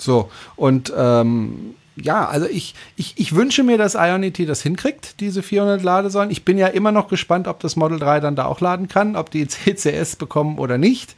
So, 0.00 0.30
und 0.56 0.92
ähm, 0.96 1.74
ja, 1.96 2.26
also 2.26 2.46
ich, 2.46 2.74
ich, 2.96 3.14
ich 3.16 3.34
wünsche 3.34 3.62
mir, 3.62 3.78
dass 3.78 3.94
Ionity 3.94 4.46
das 4.46 4.62
hinkriegt, 4.62 5.20
diese 5.20 5.42
400 5.42 5.82
Ladesäulen. 5.82 6.30
Ich 6.30 6.44
bin 6.44 6.58
ja 6.58 6.68
immer 6.68 6.92
noch 6.92 7.08
gespannt, 7.08 7.48
ob 7.48 7.60
das 7.60 7.76
Model 7.76 7.98
3 7.98 8.20
dann 8.20 8.36
da 8.36 8.46
auch 8.46 8.60
laden 8.60 8.88
kann, 8.88 9.16
ob 9.16 9.30
die 9.30 9.46
CCS 9.48 10.16
bekommen 10.16 10.58
oder 10.58 10.78
nicht. 10.78 11.14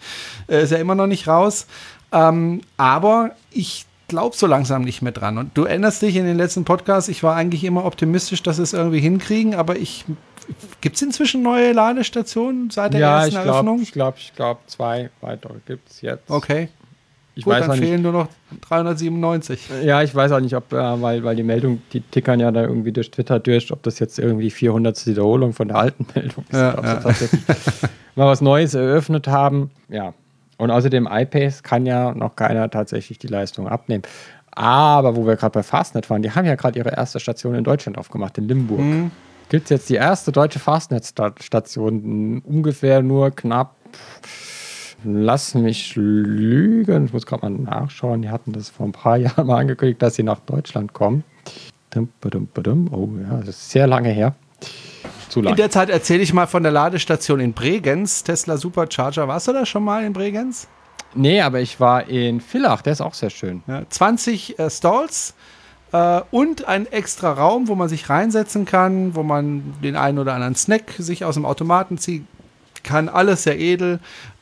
Äh, 0.48 0.64
ist 0.64 0.70
ja 0.72 0.78
immer 0.78 0.94
noch 0.94 1.06
nicht 1.06 1.28
raus. 1.28 1.66
Ähm, 2.12 2.60
aber 2.76 3.32
ich 3.50 3.86
glaube 4.08 4.36
so 4.36 4.46
langsam 4.46 4.82
nicht 4.82 5.02
mehr 5.02 5.12
dran. 5.12 5.38
Und 5.38 5.56
du 5.56 5.64
erinnerst 5.64 6.02
dich 6.02 6.16
in 6.16 6.26
den 6.26 6.36
letzten 6.36 6.64
Podcasts, 6.64 7.08
ich 7.08 7.22
war 7.22 7.34
eigentlich 7.34 7.64
immer 7.64 7.84
optimistisch, 7.84 8.42
dass 8.42 8.56
sie 8.56 8.62
es 8.62 8.72
irgendwie 8.72 9.00
hinkriegen, 9.00 9.54
aber 9.54 9.76
ich. 9.76 10.04
Gibt 10.80 10.96
es 10.96 11.02
inzwischen 11.02 11.42
neue 11.42 11.72
Ladestationen 11.72 12.68
seit 12.68 12.94
der 12.94 13.00
ja, 13.00 13.18
ersten 13.20 13.30
ich 13.30 13.46
Eröffnung? 13.46 13.80
ich 13.80 13.92
glaube, 13.92 14.18
ich 14.18 14.34
glaube, 14.34 14.60
zwei 14.66 15.10
weitere 15.20 15.54
gibt 15.64 15.88
es 15.88 16.02
jetzt. 16.02 16.28
Okay. 16.28 16.68
Ich 17.34 17.44
Gut, 17.44 17.54
weiß 17.54 17.62
dann 17.62 17.70
auch 17.70 17.74
nicht. 17.76 17.84
fehlen 17.84 18.02
nur 18.02 18.12
noch 18.12 18.28
397. 18.68 19.70
Ja, 19.84 20.02
ich 20.02 20.14
weiß 20.14 20.32
auch 20.32 20.40
nicht, 20.40 20.54
ob, 20.54 20.72
äh, 20.72 21.02
weil, 21.02 21.24
weil 21.24 21.34
die 21.34 21.42
Meldung, 21.42 21.80
die 21.92 22.00
tickern 22.02 22.40
ja 22.40 22.50
da 22.50 22.62
irgendwie 22.62 22.92
durch 22.92 23.10
Twitter 23.10 23.38
durch, 23.38 23.72
ob 23.72 23.82
das 23.82 23.98
jetzt 23.98 24.18
irgendwie 24.18 24.44
die 24.44 24.50
400. 24.50 25.06
Wiederholung 25.06 25.54
von 25.54 25.68
der 25.68 25.78
alten 25.78 26.06
Meldung 26.14 26.44
ist. 26.50 26.58
Ja, 26.58 26.76
ob 26.78 26.84
ja. 26.84 27.00
mal 28.16 28.26
was 28.26 28.42
Neues 28.42 28.74
eröffnet 28.74 29.28
haben. 29.28 29.70
Ja. 29.88 30.12
Und 30.58 30.70
außerdem 30.70 31.08
iPace 31.10 31.62
kann 31.62 31.86
ja 31.86 32.12
noch 32.14 32.36
keiner 32.36 32.70
tatsächlich 32.70 33.18
die 33.18 33.28
Leistung 33.28 33.66
abnehmen. 33.66 34.02
Aber 34.50 35.16
wo 35.16 35.26
wir 35.26 35.36
gerade 35.36 35.52
bei 35.52 35.62
Fastnet 35.62 36.10
waren, 36.10 36.20
die 36.20 36.30
haben 36.30 36.44
ja 36.44 36.54
gerade 36.56 36.78
ihre 36.78 36.90
erste 36.90 37.18
Station 37.18 37.54
in 37.54 37.64
Deutschland 37.64 37.96
aufgemacht, 37.96 38.36
in 38.36 38.46
Limburg. 38.46 38.80
Gibt 39.48 39.64
es 39.64 39.70
jetzt 39.70 39.88
die 39.88 39.94
erste 39.94 40.30
deutsche 40.30 40.58
Fastnet-Station, 40.58 42.42
ungefähr 42.44 43.02
nur 43.02 43.30
knapp 43.30 43.74
Lass 45.04 45.54
mich 45.54 45.96
lügen. 45.96 47.06
Ich 47.06 47.12
muss 47.12 47.26
gerade 47.26 47.48
mal 47.48 47.50
nachschauen. 47.50 48.22
Die 48.22 48.30
hatten 48.30 48.52
das 48.52 48.70
vor 48.70 48.86
ein 48.86 48.92
paar 48.92 49.16
Jahren 49.18 49.46
mal 49.46 49.58
angekündigt, 49.58 50.02
dass 50.02 50.14
sie 50.14 50.22
nach 50.22 50.40
Deutschland 50.40 50.92
kommen. 50.92 51.24
Oh 51.94 53.08
ja, 53.20 53.38
das 53.38 53.48
ist 53.48 53.70
sehr 53.70 53.86
lange 53.86 54.08
her. 54.08 54.34
Zu 55.28 55.40
In 55.40 55.44
lange. 55.46 55.56
der 55.56 55.70
Zeit 55.70 55.90
erzähle 55.90 56.22
ich 56.22 56.32
mal 56.32 56.46
von 56.46 56.62
der 56.62 56.72
Ladestation 56.72 57.40
in 57.40 57.52
Bregenz. 57.52 58.24
Tesla 58.24 58.56
Supercharger. 58.56 59.28
Warst 59.28 59.48
du 59.48 59.52
da 59.52 59.66
schon 59.66 59.84
mal 59.84 60.04
in 60.04 60.12
Bregenz? 60.12 60.68
Nee, 61.14 61.42
aber 61.42 61.60
ich 61.60 61.80
war 61.80 62.08
in 62.08 62.40
Villach. 62.40 62.82
Der 62.82 62.94
ist 62.94 63.00
auch 63.00 63.14
sehr 63.14 63.30
schön. 63.30 63.62
Ja, 63.66 63.82
20 63.88 64.58
äh, 64.58 64.70
Stalls 64.70 65.34
äh, 65.92 66.22
und 66.30 66.66
ein 66.66 66.90
extra 66.90 67.32
Raum, 67.32 67.68
wo 67.68 67.74
man 67.74 67.88
sich 67.88 68.08
reinsetzen 68.08 68.64
kann, 68.64 69.14
wo 69.14 69.22
man 69.22 69.74
den 69.82 69.96
einen 69.96 70.18
oder 70.18 70.34
anderen 70.34 70.54
Snack 70.54 70.94
sich 70.98 71.24
aus 71.24 71.34
dem 71.34 71.44
Automaten 71.44 71.98
ziehen 71.98 72.26
kann. 72.82 73.08
Alles 73.08 73.44
sehr 73.44 73.58
edel, 73.58 74.00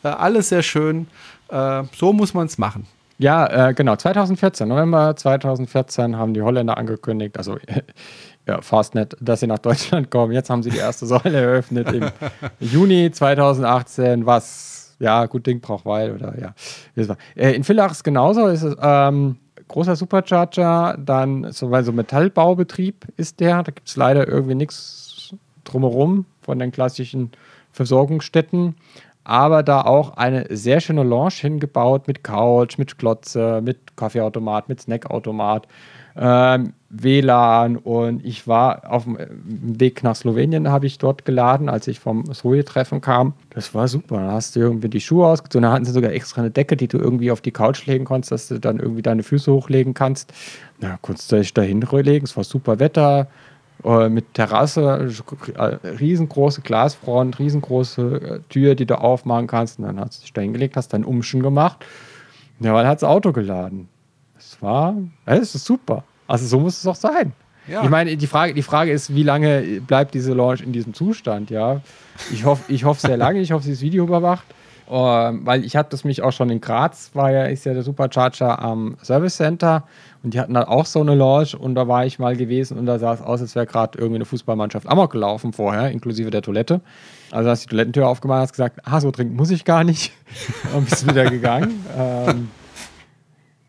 alles 0.08 0.48
sehr 0.48 0.62
schön. 0.62 1.06
Äh, 1.48 1.84
so 1.94 2.12
muss 2.12 2.34
man 2.34 2.46
es 2.46 2.58
machen. 2.58 2.86
Ja, 3.20 3.68
äh, 3.68 3.74
genau. 3.74 3.96
2014, 3.96 4.66
November 4.66 5.14
2014 5.14 6.16
haben 6.16 6.32
die 6.32 6.40
Holländer 6.40 6.78
angekündigt, 6.78 7.36
also 7.36 7.58
ja, 8.46 8.62
Fastnet, 8.62 9.14
dass 9.20 9.40
sie 9.40 9.46
nach 9.46 9.58
Deutschland 9.58 10.10
kommen. 10.10 10.32
Jetzt 10.32 10.48
haben 10.48 10.62
sie 10.62 10.70
die 10.70 10.78
erste 10.78 11.04
Säule 11.04 11.38
eröffnet 11.38 11.92
im 11.92 12.10
Juni 12.60 13.10
2018, 13.10 14.24
was, 14.24 14.96
ja, 15.00 15.26
gut 15.26 15.46
Ding 15.46 15.60
braucht 15.60 15.84
Weil 15.84 16.12
oder 16.12 16.34
ja. 16.38 16.54
Äh, 17.36 17.52
in 17.52 17.62
Villach 17.62 17.90
ist 17.90 18.04
genauso, 18.04 18.46
ist 18.46 18.62
es 18.62 18.74
ähm, 18.80 19.36
großer 19.68 19.96
Supercharger, 19.96 20.96
dann 20.98 21.52
so, 21.52 21.70
weil 21.70 21.84
so 21.84 21.92
Metallbaubetrieb 21.92 23.06
ist 23.18 23.38
der, 23.40 23.62
da 23.62 23.70
gibt 23.70 23.86
es 23.86 23.96
leider 23.96 24.26
irgendwie 24.26 24.54
nichts 24.54 25.34
drumherum 25.64 26.24
von 26.40 26.58
den 26.58 26.72
klassischen 26.72 27.32
Versorgungsstätten 27.70 28.76
aber 29.24 29.62
da 29.62 29.82
auch 29.82 30.16
eine 30.16 30.46
sehr 30.50 30.80
schöne 30.80 31.02
Lounge 31.02 31.34
hingebaut 31.40 32.08
mit 32.08 32.24
Couch, 32.24 32.78
mit 32.78 32.98
Glotze, 32.98 33.60
mit 33.62 33.96
Kaffeeautomat, 33.96 34.68
mit 34.68 34.80
Snackautomat, 34.80 35.66
ähm, 36.16 36.72
WLAN 36.90 37.76
und 37.76 38.24
ich 38.24 38.48
war 38.48 38.90
auf 38.90 39.04
dem 39.04 39.16
äh, 39.16 39.28
Weg 39.30 40.02
nach 40.02 40.16
Slowenien, 40.16 40.68
habe 40.68 40.86
ich 40.86 40.98
dort 40.98 41.24
geladen, 41.24 41.68
als 41.68 41.86
ich 41.86 42.00
vom 42.00 42.24
Soje-Treffen 42.32 43.00
kam. 43.00 43.34
Das 43.50 43.74
war 43.74 43.86
super. 43.86 44.16
Da 44.16 44.32
hast 44.32 44.56
du 44.56 44.60
irgendwie 44.60 44.88
die 44.88 45.00
Schuhe 45.00 45.26
ausgezogen, 45.28 45.62
da 45.62 45.72
hatten 45.72 45.84
sie 45.84 45.92
sogar 45.92 46.12
extra 46.12 46.40
eine 46.40 46.50
Decke, 46.50 46.76
die 46.76 46.88
du 46.88 46.98
irgendwie 46.98 47.30
auf 47.30 47.40
die 47.40 47.52
Couch 47.52 47.86
legen 47.86 48.04
konntest, 48.04 48.32
dass 48.32 48.48
du 48.48 48.58
dann 48.58 48.80
irgendwie 48.80 49.02
deine 49.02 49.22
Füße 49.22 49.52
hochlegen 49.52 49.94
kannst. 49.94 50.32
Na, 50.80 50.98
konntest 51.00 51.30
du 51.30 51.36
dich 51.36 51.54
da 51.54 51.62
hinlegen, 51.62 52.24
es 52.24 52.36
war 52.36 52.44
super 52.44 52.80
Wetter, 52.80 53.28
äh, 53.84 54.08
mit 54.08 54.34
Terrasse, 54.34 55.10
äh, 55.56 55.62
riesengroße 55.86 56.60
Glasfront, 56.62 57.38
riesengroße 57.38 58.02
äh, 58.02 58.40
Tür, 58.48 58.74
die 58.74 58.86
du 58.86 58.98
aufmachen 58.98 59.46
kannst. 59.46 59.78
Und 59.78 59.86
dann 59.86 60.00
hast 60.00 60.18
du 60.18 60.22
dich 60.22 60.32
da 60.32 60.40
hingelegt, 60.40 60.76
hast 60.76 60.92
dein 60.92 61.04
Umschen 61.04 61.42
gemacht. 61.42 61.84
Ja, 62.60 62.74
weil 62.74 62.86
hat 62.86 63.02
das 63.02 63.08
Auto 63.08 63.32
geladen. 63.32 63.88
Das 64.34 64.60
war, 64.60 64.96
das 65.26 65.54
ist 65.54 65.64
super. 65.64 66.04
Also 66.26 66.46
so 66.46 66.60
muss 66.60 66.78
es 66.78 66.86
auch 66.86 66.94
sein. 66.94 67.32
Ja. 67.66 67.82
Ich 67.82 67.90
meine, 67.90 68.16
die 68.16 68.26
Frage, 68.26 68.54
die 68.54 68.62
Frage 68.62 68.90
ist, 68.90 69.14
wie 69.14 69.22
lange 69.22 69.80
bleibt 69.86 70.14
diese 70.14 70.32
Launch 70.32 70.60
in 70.60 70.72
diesem 70.72 70.94
Zustand, 70.94 71.50
ja? 71.50 71.80
Ich 72.32 72.44
hoffe 72.44 72.72
ich 72.72 72.84
hoff 72.84 73.00
sehr 73.00 73.16
lange, 73.16 73.40
ich 73.40 73.52
hoffe, 73.52 73.64
sie 73.64 73.72
ist 73.72 73.82
Video 73.82 74.06
überwacht. 74.90 75.34
Ähm, 75.34 75.46
weil 75.46 75.64
ich 75.64 75.76
hatte 75.76 75.90
das 75.90 76.04
mich 76.04 76.22
auch 76.22 76.32
schon 76.32 76.50
in 76.50 76.60
Graz, 76.60 77.10
war 77.14 77.30
ja, 77.30 77.44
ist 77.44 77.64
ja 77.64 77.74
der 77.74 77.82
Supercharger 77.82 78.60
am 78.60 78.96
Service 79.02 79.36
Center 79.36 79.84
und 80.22 80.34
die 80.34 80.40
hatten 80.40 80.54
dann 80.54 80.64
auch 80.64 80.86
so 80.86 81.00
eine 81.00 81.14
Lounge 81.14 81.56
und 81.58 81.74
da 81.74 81.88
war 81.88 82.04
ich 82.04 82.18
mal 82.18 82.36
gewesen 82.36 82.78
und 82.78 82.86
da 82.86 82.98
sah 82.98 83.14
es 83.14 83.22
aus, 83.22 83.40
als 83.40 83.54
wäre 83.54 83.66
gerade 83.66 83.98
irgendwie 83.98 84.16
eine 84.16 84.24
Fußballmannschaft 84.24 84.88
amok 84.88 85.12
gelaufen 85.12 85.52
vorher, 85.52 85.90
inklusive 85.90 86.30
der 86.30 86.42
Toilette. 86.42 86.80
Also 87.30 87.48
hast 87.48 87.64
du 87.64 87.66
die 87.66 87.70
Toilettentür 87.70 88.08
aufgemacht 88.08 88.40
hast 88.40 88.52
gesagt, 88.52 88.80
ah, 88.84 89.00
so 89.00 89.10
trinken 89.10 89.36
muss 89.36 89.50
ich 89.50 89.64
gar 89.64 89.84
nicht 89.84 90.12
und 90.76 90.88
bist 90.88 91.06
wieder 91.06 91.30
gegangen. 91.30 91.84
Ähm, 91.96 92.50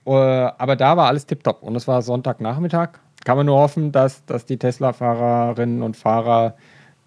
äh, 0.05 0.11
aber 0.11 0.75
da 0.75 0.97
war 0.97 1.07
alles 1.07 1.25
tipptopp 1.25 1.61
und 1.63 1.75
es 1.75 1.87
war 1.87 2.01
Sonntagnachmittag. 2.01 2.99
Kann 3.23 3.37
man 3.37 3.45
nur 3.45 3.59
hoffen, 3.59 3.91
dass, 3.91 4.25
dass 4.25 4.45
die 4.45 4.57
Tesla-Fahrerinnen 4.57 5.83
und 5.83 5.95
Fahrer, 5.95 6.55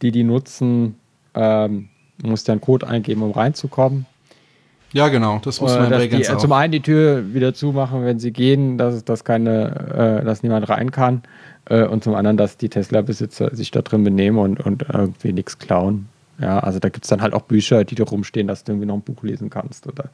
die 0.00 0.12
die 0.12 0.22
nutzen, 0.22 0.96
ähm, 1.34 1.88
muss 2.22 2.48
einen 2.48 2.60
Code 2.60 2.86
eingeben, 2.86 3.22
um 3.22 3.32
reinzukommen. 3.32 4.06
Ja, 4.92 5.08
genau. 5.08 5.40
Das 5.42 5.60
muss 5.60 5.72
Äh, 5.74 5.80
man 5.80 5.90
dass 5.90 6.08
die, 6.08 6.22
äh, 6.22 6.30
auch. 6.30 6.36
zum 6.38 6.52
einen 6.52 6.70
die 6.72 6.80
Tür 6.80 7.34
wieder 7.34 7.52
zumachen, 7.52 8.04
wenn 8.04 8.20
sie 8.20 8.30
gehen, 8.32 8.78
dass, 8.78 9.04
dass, 9.04 9.24
keine, 9.24 10.20
äh, 10.22 10.24
dass 10.24 10.42
niemand 10.44 10.68
rein 10.68 10.92
kann. 10.92 11.22
Äh, 11.68 11.84
und 11.86 12.04
zum 12.04 12.14
anderen, 12.14 12.36
dass 12.36 12.56
die 12.56 12.68
Tesla-Besitzer 12.68 13.54
sich 13.56 13.70
da 13.72 13.82
drin 13.82 14.04
benehmen 14.04 14.38
und, 14.38 14.60
und 14.64 14.84
irgendwie 14.92 15.32
nichts 15.32 15.58
klauen. 15.58 16.08
Ja, 16.38 16.60
also 16.60 16.78
da 16.78 16.88
gibt 16.88 17.04
es 17.04 17.08
dann 17.10 17.22
halt 17.22 17.32
auch 17.32 17.42
Bücher, 17.42 17.84
die 17.84 17.94
da 17.94 18.04
rumstehen, 18.04 18.46
dass 18.46 18.64
du 18.64 18.72
irgendwie 18.72 18.86
noch 18.86 18.94
ein 18.96 19.02
Buch 19.02 19.22
lesen 19.22 19.50
kannst. 19.50 19.86
Oder 19.86 20.10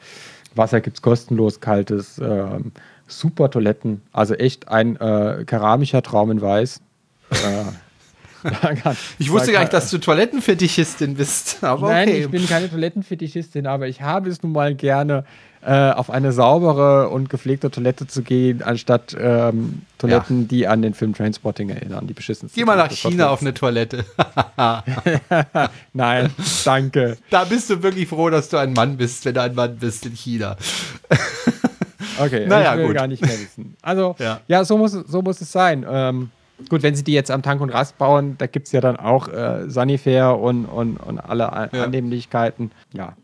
Wasser 0.55 0.80
gibt 0.80 0.96
es 0.98 1.03
kostenlos, 1.03 1.61
kaltes, 1.61 2.18
ähm, 2.22 2.72
super 3.07 3.51
Toiletten. 3.51 4.03
Also 4.12 4.34
echt 4.34 4.68
ein 4.68 4.96
äh, 4.96 5.44
keramischer 5.46 6.03
Traum 6.03 6.30
in 6.30 6.40
Weiß. 6.40 6.80
Ich 9.18 9.30
wusste 9.30 9.53
gar 9.53 9.61
nicht, 9.61 9.72
dass 9.72 9.91
du 9.91 9.99
Toilettenfetichistin 9.99 11.14
bist. 11.14 11.62
Aber 11.62 11.88
Nein, 11.91 12.09
okay. 12.09 12.20
ich 12.24 12.28
bin 12.30 12.47
keine 12.49 12.70
Toilettenfetischistin, 12.70 13.66
aber 13.66 13.86
ich 13.88 14.03
habe 14.03 14.28
es 14.30 14.43
nun 14.43 14.53
mal 14.53 14.74
gerne, 14.74 15.24
äh, 15.62 15.91
auf 15.91 16.09
eine 16.09 16.32
saubere 16.32 17.11
und 17.11 17.28
gepflegte 17.28 17.70
Toilette 17.70 18.07
zu 18.07 18.22
gehen, 18.22 18.62
anstatt 18.62 19.14
ähm, 19.20 19.82
Toiletten, 19.99 20.49
die 20.49 20.66
an 20.66 20.80
den 20.80 20.95
Film 20.95 21.12
Trainspotting 21.12 21.68
erinnern, 21.68 22.07
die 22.07 22.14
beschissensten. 22.14 22.59
Geh 22.59 22.64
mal 22.64 22.76
nach. 22.78 22.91
China 22.91 23.28
auf 23.28 23.43
eine 23.43 23.53
Toilette. 23.53 24.07
Nein, 25.93 26.30
danke. 26.64 27.18
Da 27.30 27.45
bist 27.45 27.68
du 27.70 27.82
wirklich 27.82 28.09
froh, 28.09 28.30
dass 28.30 28.49
du 28.49 28.57
ein 28.57 28.72
Mann 28.72 28.97
bist, 28.97 29.24
wenn 29.24 29.34
du 29.34 29.43
ein 29.43 29.55
Mann 29.55 29.76
bist 29.76 30.07
in 30.07 30.12
China. 30.14 30.57
Okay, 32.18 32.47
Naja, 32.49 32.72
ich 32.72 32.78
will 32.78 32.86
gut. 32.86 32.95
gar 32.97 33.07
nicht 33.07 33.22
mehr 33.22 33.38
wissen. 33.38 33.76
Also, 33.82 34.16
Ja. 34.18 34.41
ja, 34.49 34.64
so, 34.64 34.78
muss, 34.78 34.95
es- 34.95 35.07
so 35.11 35.20
muss 35.22 35.41
es 35.41 35.53
sein. 35.53 35.84
Ähm, 35.88 36.30
gut, 36.68 36.82
wenn 36.82 36.94
sie 36.94 37.04
die 37.04 37.12
jetzt 37.12 37.30
am 37.30 37.42
Tank 37.42 37.61
und 37.61 37.70
Rast 37.70 37.98
bauen, 37.98 38.36
da 38.38 38.46
gibt 38.46 38.66
es 38.66 38.72
ja 38.72 38.80
dann 38.80 38.96
auch 38.96 39.28
äh, 39.28 39.68
Sanifair 39.68 40.38
und, 40.38 40.66
und, 40.66 40.96
und 40.98 41.18
alle 41.18 41.44
Ja. 41.72 41.84
Annehmlichkeiten. 41.84 42.70
Ja, 42.92 43.14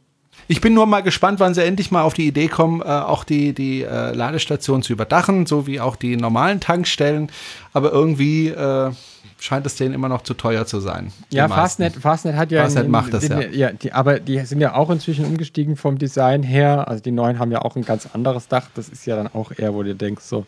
Ich 0.48 0.60
bin 0.60 0.74
nur 0.74 0.86
mal 0.86 1.02
gespannt, 1.02 1.40
wann 1.40 1.54
sie 1.54 1.64
endlich 1.64 1.90
mal 1.90 2.02
auf 2.02 2.14
die 2.14 2.26
Idee 2.26 2.48
kommen, 2.48 2.80
äh, 2.80 2.84
auch 2.84 3.24
die, 3.24 3.52
die 3.52 3.82
äh, 3.82 4.12
Ladestation 4.12 4.82
zu 4.82 4.92
überdachen, 4.92 5.46
so 5.46 5.66
wie 5.66 5.80
auch 5.80 5.96
die 5.96 6.16
normalen 6.16 6.60
Tankstellen. 6.60 7.30
Aber 7.72 7.90
irgendwie 7.92 8.48
äh, 8.48 8.90
scheint 9.38 9.66
es 9.66 9.76
denen 9.76 9.94
immer 9.94 10.08
noch 10.08 10.22
zu 10.22 10.34
teuer 10.34 10.66
zu 10.66 10.80
sein. 10.80 11.12
Ja. 11.30 11.48
Fastnet, 11.48 11.94
Fastnet 11.94 12.36
hat 12.36 12.50
ja. 12.50 12.62
Fastnet 12.62 12.88
macht 12.88 13.12
das, 13.12 13.24
sind 13.24 13.40
ja. 13.40 13.48
ja 13.68 13.72
die, 13.72 13.92
aber 13.92 14.20
die 14.20 14.38
sind 14.40 14.60
ja 14.60 14.74
auch 14.74 14.90
inzwischen 14.90 15.24
umgestiegen 15.24 15.76
vom 15.76 15.98
Design 15.98 16.42
her. 16.42 16.88
Also 16.88 17.02
die 17.02 17.12
neuen 17.12 17.38
haben 17.38 17.50
ja 17.50 17.62
auch 17.62 17.76
ein 17.76 17.84
ganz 17.84 18.08
anderes 18.12 18.48
Dach. 18.48 18.68
Das 18.74 18.88
ist 18.88 19.04
ja 19.06 19.16
dann 19.16 19.28
auch 19.28 19.52
eher, 19.56 19.74
wo 19.74 19.82
du 19.82 19.94
denkst, 19.94 20.24
so, 20.24 20.46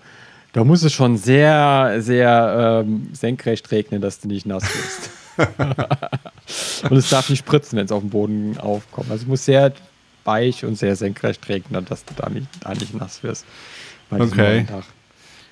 da 0.53 0.65
muss 0.65 0.83
es 0.83 0.93
schon 0.93 1.17
sehr, 1.17 1.97
sehr 1.99 2.83
ähm, 2.85 3.09
senkrecht 3.13 3.71
regnen, 3.71 4.01
dass 4.01 4.21
du 4.21 4.29
nicht 4.29 4.47
nass 4.47 4.65
wirst. 4.65 5.11
und 6.91 6.97
es 6.97 7.11
darf 7.11 7.29
nicht 7.31 7.41
spritzen, 7.41 7.79
wenn 7.79 7.85
es 7.85 7.93
auf 7.93 8.01
dem 8.01 8.11
Boden 8.11 8.59
aufkommt. 8.59 9.11
Also 9.11 9.23
es 9.23 9.29
muss 9.29 9.45
sehr 9.45 9.73
weich 10.25 10.65
und 10.65 10.77
sehr 10.77 10.97
senkrecht 10.97 11.49
regnen, 11.49 11.85
dass 11.85 12.05
du 12.05 12.15
da 12.17 12.29
nicht, 12.29 12.49
da 12.61 12.73
nicht 12.75 12.95
nass 12.95 13.23
wirst. 13.23 13.45
Okay. 14.11 14.67
Ja, 14.69 14.83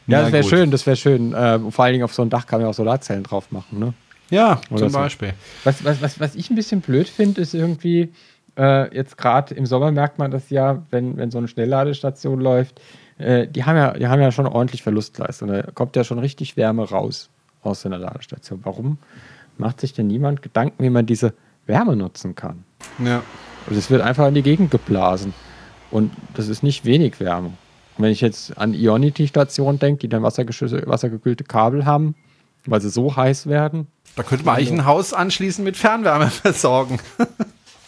Na 0.07 0.23
das 0.23 0.33
wäre 0.33 0.45
schön, 0.45 0.71
das 0.71 0.87
wäre 0.87 0.97
schön. 0.97 1.33
Äh, 1.35 1.59
vor 1.71 1.85
allen 1.85 1.93
Dingen 1.93 2.05
auf 2.05 2.15
so 2.15 2.23
ein 2.23 2.31
Dach 2.31 2.47
kann 2.47 2.61
man 2.61 2.71
auch 2.71 2.75
Solarzellen 2.75 3.23
drauf 3.23 3.51
machen, 3.51 3.79
ne? 3.79 3.95
Ja, 4.31 4.61
Oder 4.71 4.81
zum 4.81 4.91
so. 4.91 4.99
Beispiel. 4.99 5.35
Was, 5.65 5.85
was, 5.85 6.03
was, 6.03 6.19
was 6.19 6.35
ich 6.35 6.51
ein 6.51 6.57
bisschen 6.57 6.81
blöd 6.81 7.09
finde, 7.09 7.41
ist 7.43 7.55
irgendwie, 7.55 8.13
Äh, 8.59 8.95
jetzt 8.97 9.19
gerade 9.19 9.55
im 9.55 9.67
Sommer 9.67 9.93
merkt 9.93 10.19
man 10.19 10.31
das 10.31 10.49
ja, 10.49 10.83
wenn, 10.91 11.19
wenn 11.19 11.31
so 11.31 11.37
eine 11.39 11.47
Schnellladestation 11.47 12.41
läuft. 12.41 12.81
Äh, 13.19 13.47
die, 13.49 13.65
haben 13.65 13.77
ja, 13.77 13.93
die 13.93 14.07
haben 14.07 14.21
ja 14.21 14.33
schon 14.33 14.47
ordentlich 14.47 14.83
Verlustleistung. 14.83 15.49
Da 15.49 15.63
kommt 15.63 15.97
ja 15.97 16.05
schon 16.05 16.19
richtig 16.19 16.57
Wärme 16.57 16.89
raus 16.89 17.31
aus 17.63 17.83
so 17.83 17.89
einer 17.89 17.99
Ladestation. 17.99 18.61
Warum 18.63 18.99
macht 19.59 19.81
sich 19.81 19.93
denn 19.93 20.07
niemand 20.07 20.43
Gedanken, 20.43 20.83
wie 20.83 20.91
man 20.91 21.07
diese 21.07 21.35
Wärme 21.67 21.97
nutzen 21.97 22.35
kann? 22.35 22.65
Ja. 23.05 23.23
Also 23.67 23.79
es 23.79 23.91
wird 23.91 24.03
einfach 24.03 24.29
in 24.29 24.35
die 24.35 24.43
Gegend 24.43 24.71
geblasen. 24.71 25.35
Und 25.91 26.13
das 26.35 26.49
ist 26.49 26.63
nicht 26.63 26.85
wenig 26.85 27.21
Wärme. 27.21 27.49
Und 27.97 28.05
wenn 28.05 28.13
ich 28.13 28.21
jetzt 28.21 28.59
an 28.59 28.75
Ionity-Stationen 28.75 29.79
denke, 29.79 30.01
die 30.01 30.09
dann 30.09 30.23
wassergekühlte 30.23 31.45
Kabel 31.45 31.87
haben, 31.87 32.15
weil 32.67 32.81
sie 32.81 32.91
so 32.91 33.17
heiß 33.17 33.47
werden. 33.47 33.87
Da 34.17 34.23
könnte 34.23 34.45
man 34.45 34.57
eigentlich 34.57 34.73
ein 34.73 34.85
Haus 34.85 35.13
anschließend 35.13 35.65
mit 35.65 35.77
Fernwärme 35.77 36.27
versorgen. 36.31 36.99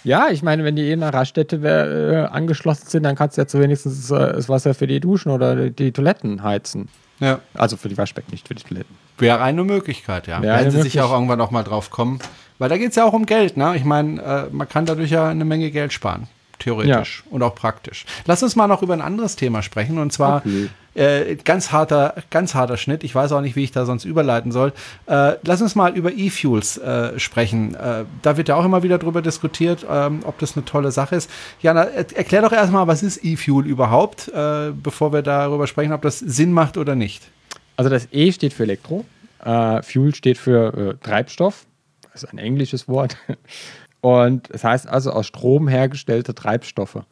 Ja, 0.04 0.28
ich 0.30 0.42
meine, 0.42 0.64
wenn 0.64 0.76
die 0.76 0.90
in 0.90 1.02
einer 1.02 1.12
Raststätte 1.12 1.56
äh, 1.56 2.34
angeschlossen 2.34 2.88
sind, 2.88 3.02
dann 3.02 3.16
kannst 3.16 3.36
du 3.36 3.42
ja 3.42 3.46
zu 3.46 3.60
wenigstens 3.60 4.10
äh, 4.10 4.32
das 4.32 4.48
Wasser 4.48 4.74
für 4.74 4.86
die 4.86 5.00
Duschen 5.00 5.30
oder 5.30 5.70
die 5.70 5.92
Toiletten 5.92 6.42
heizen. 6.42 6.88
Ja. 7.20 7.40
Also 7.54 7.76
für 7.76 7.88
die 7.88 7.98
Waschbecken, 7.98 8.30
nicht 8.30 8.46
für 8.46 8.54
die 8.54 8.62
Toiletten. 8.62 8.94
Wäre 9.18 9.40
eine 9.42 9.64
Möglichkeit, 9.64 10.26
ja. 10.26 10.40
Wäre 10.40 10.58
Werden 10.58 10.70
sie 10.70 10.82
sicher 10.82 11.06
auch 11.06 11.12
irgendwann 11.12 11.38
noch 11.38 11.50
mal 11.50 11.64
drauf 11.64 11.90
kommen. 11.90 12.20
Weil 12.58 12.68
da 12.68 12.76
geht 12.76 12.90
es 12.90 12.96
ja 12.96 13.04
auch 13.04 13.12
um 13.12 13.26
Geld, 13.26 13.56
ne? 13.56 13.74
Ich 13.76 13.84
meine, 13.84 14.20
äh, 14.20 14.44
man 14.50 14.68
kann 14.68 14.86
dadurch 14.86 15.10
ja 15.10 15.28
eine 15.28 15.44
Menge 15.44 15.70
Geld 15.70 15.92
sparen. 15.92 16.28
Theoretisch 16.58 17.22
und 17.30 17.42
auch 17.42 17.54
praktisch. 17.54 18.04
Lass 18.26 18.42
uns 18.42 18.56
mal 18.56 18.66
noch 18.66 18.82
über 18.82 18.92
ein 18.94 19.00
anderes 19.00 19.36
Thema 19.36 19.62
sprechen 19.62 19.98
und 19.98 20.12
zwar 20.12 20.38
Okay. 20.38 20.68
Äh, 20.98 21.36
ganz 21.36 21.72
harter, 21.72 22.14
ganz 22.30 22.54
harter 22.54 22.76
Schnitt. 22.76 23.04
Ich 23.04 23.14
weiß 23.14 23.32
auch 23.32 23.40
nicht, 23.40 23.56
wie 23.56 23.64
ich 23.64 23.72
da 23.72 23.84
sonst 23.84 24.04
überleiten 24.04 24.52
soll. 24.52 24.72
Äh, 25.06 25.34
lass 25.44 25.62
uns 25.62 25.74
mal 25.74 25.96
über 25.96 26.12
E-Fuels 26.12 26.78
äh, 26.78 27.18
sprechen. 27.18 27.74
Äh, 27.74 28.04
da 28.22 28.36
wird 28.36 28.48
ja 28.48 28.56
auch 28.56 28.64
immer 28.64 28.82
wieder 28.82 28.98
drüber 28.98 29.22
diskutiert, 29.22 29.86
ähm, 29.88 30.20
ob 30.24 30.38
das 30.38 30.56
eine 30.56 30.64
tolle 30.64 30.90
Sache 30.90 31.16
ist. 31.16 31.30
Jana, 31.62 31.84
er 31.84 32.16
erklär 32.16 32.42
doch 32.42 32.52
erstmal, 32.52 32.86
was 32.86 33.02
ist 33.02 33.24
E-Fuel 33.24 33.66
überhaupt, 33.66 34.28
äh, 34.28 34.72
bevor 34.72 35.12
wir 35.12 35.22
darüber 35.22 35.66
sprechen, 35.66 35.92
ob 35.92 36.02
das 36.02 36.18
Sinn 36.18 36.52
macht 36.52 36.76
oder 36.76 36.94
nicht. 36.94 37.30
Also 37.76 37.90
das 37.90 38.08
E 38.10 38.32
steht 38.32 38.52
für 38.52 38.64
Elektro, 38.64 39.04
äh, 39.44 39.82
Fuel 39.82 40.14
steht 40.14 40.36
für 40.36 40.98
Treibstoff, 41.00 41.64
das 42.12 42.24
ist 42.24 42.32
ein 42.32 42.38
englisches 42.38 42.88
Wort. 42.88 43.16
Und 44.00 44.50
es 44.50 44.64
heißt 44.64 44.88
also 44.88 45.12
aus 45.12 45.26
Strom 45.26 45.68
hergestellte 45.68 46.34
Treibstoffe. 46.34 47.02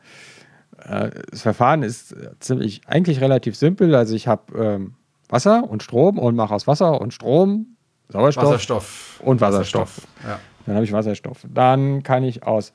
Äh, 0.87 1.11
das 1.31 1.43
Verfahren 1.43 1.83
ist 1.83 2.13
äh, 2.13 2.31
ziemlich 2.41 2.83
eigentlich 2.87 3.21
relativ 3.21 3.57
simpel. 3.57 3.95
Also 3.95 4.15
ich 4.15 4.29
habe 4.29 4.57
ähm, 4.59 4.95
Wasser 5.29 5.69
und 5.69 5.83
Strom 5.83 6.19
und 6.19 6.37
mache 6.37 6.55
aus 6.55 6.67
Wasser 6.67 7.01
und 7.01 7.13
Strom 7.13 7.77
Sauerstoff 8.09 8.45
Wasserstoff. 8.45 9.21
und 9.25 9.41
Wasserstoff. 9.41 10.07
Ja. 10.25 10.39
Dann 10.67 10.77
habe 10.77 10.85
ich 10.85 10.93
Wasserstoff. 10.93 11.45
Dann 11.53 12.03
kann 12.03 12.23
ich 12.23 12.45
aus 12.45 12.73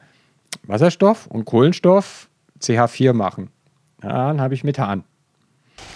Wasserstoff 0.67 1.27
und 1.27 1.45
Kohlenstoff 1.45 2.29
CH4 2.61 3.13
machen. 3.13 3.49
Dann 4.01 4.41
habe 4.41 4.53
ich 4.53 4.63
Methan. 4.63 5.03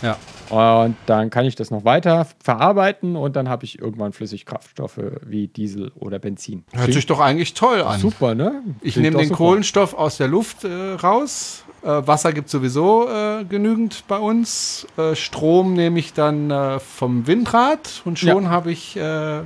ja. 0.01 0.17
Und 0.49 0.95
dann 1.07 1.31
kann 1.31 1.45
ich 1.45 1.55
das 1.55 1.71
noch 1.71 1.85
weiter 1.85 2.27
verarbeiten 2.43 3.15
und 3.15 3.35
dann 3.35 3.49
habe 3.49 3.65
ich 3.65 3.79
irgendwann 3.79 4.13
Flüssigkraftstoffe 4.13 4.99
wie 5.25 5.47
Diesel 5.47 5.91
oder 5.95 6.19
Benzin. 6.19 6.63
Hört 6.71 6.93
sich 6.93 7.07
doch 7.07 7.19
eigentlich 7.19 7.55
toll 7.55 7.81
an. 7.81 7.99
super, 7.99 8.35
ne? 8.35 8.61
Ich 8.81 8.93
Klingt 8.93 9.03
nehme 9.05 9.13
doch 9.13 9.19
den 9.21 9.27
super. 9.29 9.37
Kohlenstoff 9.37 9.95
aus 9.95 10.17
der 10.17 10.27
Luft 10.27 10.63
äh, 10.63 10.93
raus. 10.93 11.64
Äh, 11.85 12.07
Wasser 12.07 12.33
gibt 12.33 12.49
sowieso 12.49 13.07
äh, 13.07 13.45
genügend 13.45 14.05
bei 14.07 14.17
uns. 14.17 14.87
Äh, 14.97 15.15
Strom 15.15 15.73
nehme 15.73 15.99
ich 15.99 16.13
dann 16.13 16.49
äh, 16.49 16.79
vom 16.79 17.27
Windrad 17.27 18.01
und 18.05 18.17
schon 18.17 18.45
Ja. 18.45 18.49
habe 18.49 18.71
ich 18.71 18.97
äh, 18.97 19.41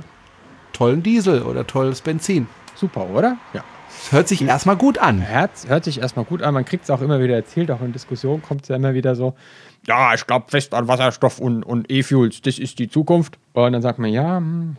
tollen 0.72 1.02
Diesel 1.02 1.42
oder 1.42 1.66
tolles 1.66 2.00
Benzin. 2.00 2.46
Super, 2.74 3.08
oder? 3.10 3.36
Ja. 3.52 3.62
Das 3.88 4.12
hört 4.12 4.28
sich 4.28 4.40
erstmal 4.42 4.76
gut 4.76 4.96
an. 4.98 5.28
Hört, 5.28 5.50
hört 5.68 5.84
sich 5.84 6.00
erstmal 6.00 6.24
gut 6.24 6.40
an. 6.42 6.54
Man 6.54 6.64
kriegt 6.64 6.84
es 6.84 6.90
auch 6.90 7.02
immer 7.02 7.20
wieder 7.20 7.34
erzählt, 7.34 7.70
auch 7.70 7.82
in 7.82 7.92
Diskussionen 7.92 8.40
kommt 8.40 8.62
es 8.62 8.68
ja 8.68 8.76
immer 8.76 8.94
wieder 8.94 9.14
so. 9.14 9.34
Ja, 9.86 10.14
ich 10.14 10.26
glaube 10.26 10.46
fest 10.48 10.72
an 10.72 10.88
Wasserstoff 10.88 11.38
und, 11.38 11.62
und 11.62 11.90
E-Fuels, 11.92 12.40
das 12.40 12.58
ist 12.58 12.78
die 12.78 12.88
Zukunft. 12.88 13.38
Und 13.52 13.72
dann 13.72 13.82
sagt 13.82 13.98
man, 13.98 14.10
ja, 14.10 14.38
hm, 14.38 14.76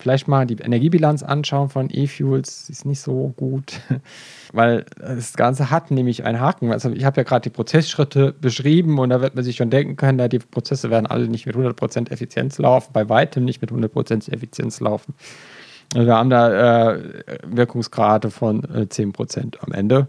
vielleicht 0.00 0.28
mal 0.28 0.46
die 0.46 0.54
Energiebilanz 0.54 1.22
anschauen 1.22 1.68
von 1.68 1.88
E-Fuels, 1.90 2.68
ist 2.70 2.84
nicht 2.84 3.00
so 3.00 3.32
gut. 3.36 3.80
Weil 4.52 4.84
das 4.98 5.34
Ganze 5.34 5.70
hat 5.70 5.90
nämlich 5.90 6.24
einen 6.24 6.40
Haken. 6.40 6.72
Also 6.72 6.90
ich 6.90 7.04
habe 7.04 7.18
ja 7.18 7.22
gerade 7.22 7.42
die 7.42 7.50
Prozessschritte 7.50 8.32
beschrieben 8.32 8.98
und 8.98 9.10
da 9.10 9.20
wird 9.20 9.34
man 9.34 9.44
sich 9.44 9.56
schon 9.56 9.70
denken 9.70 9.96
können, 9.96 10.18
da 10.18 10.28
die 10.28 10.38
Prozesse 10.38 10.90
werden 10.90 11.06
alle 11.06 11.28
nicht 11.28 11.46
mit 11.46 11.56
100% 11.56 12.10
Effizienz 12.10 12.58
laufen, 12.58 12.90
bei 12.92 13.08
weitem 13.08 13.44
nicht 13.44 13.60
mit 13.60 13.70
100% 13.70 14.32
Effizienz 14.32 14.80
laufen. 14.80 15.14
Also 15.94 16.06
wir 16.06 16.16
haben 16.16 16.30
da 16.30 16.92
äh, 16.92 17.18
Wirkungsgrade 17.44 18.30
von 18.30 18.64
äh, 18.64 18.86
10% 18.90 19.58
am 19.60 19.72
Ende. 19.72 20.08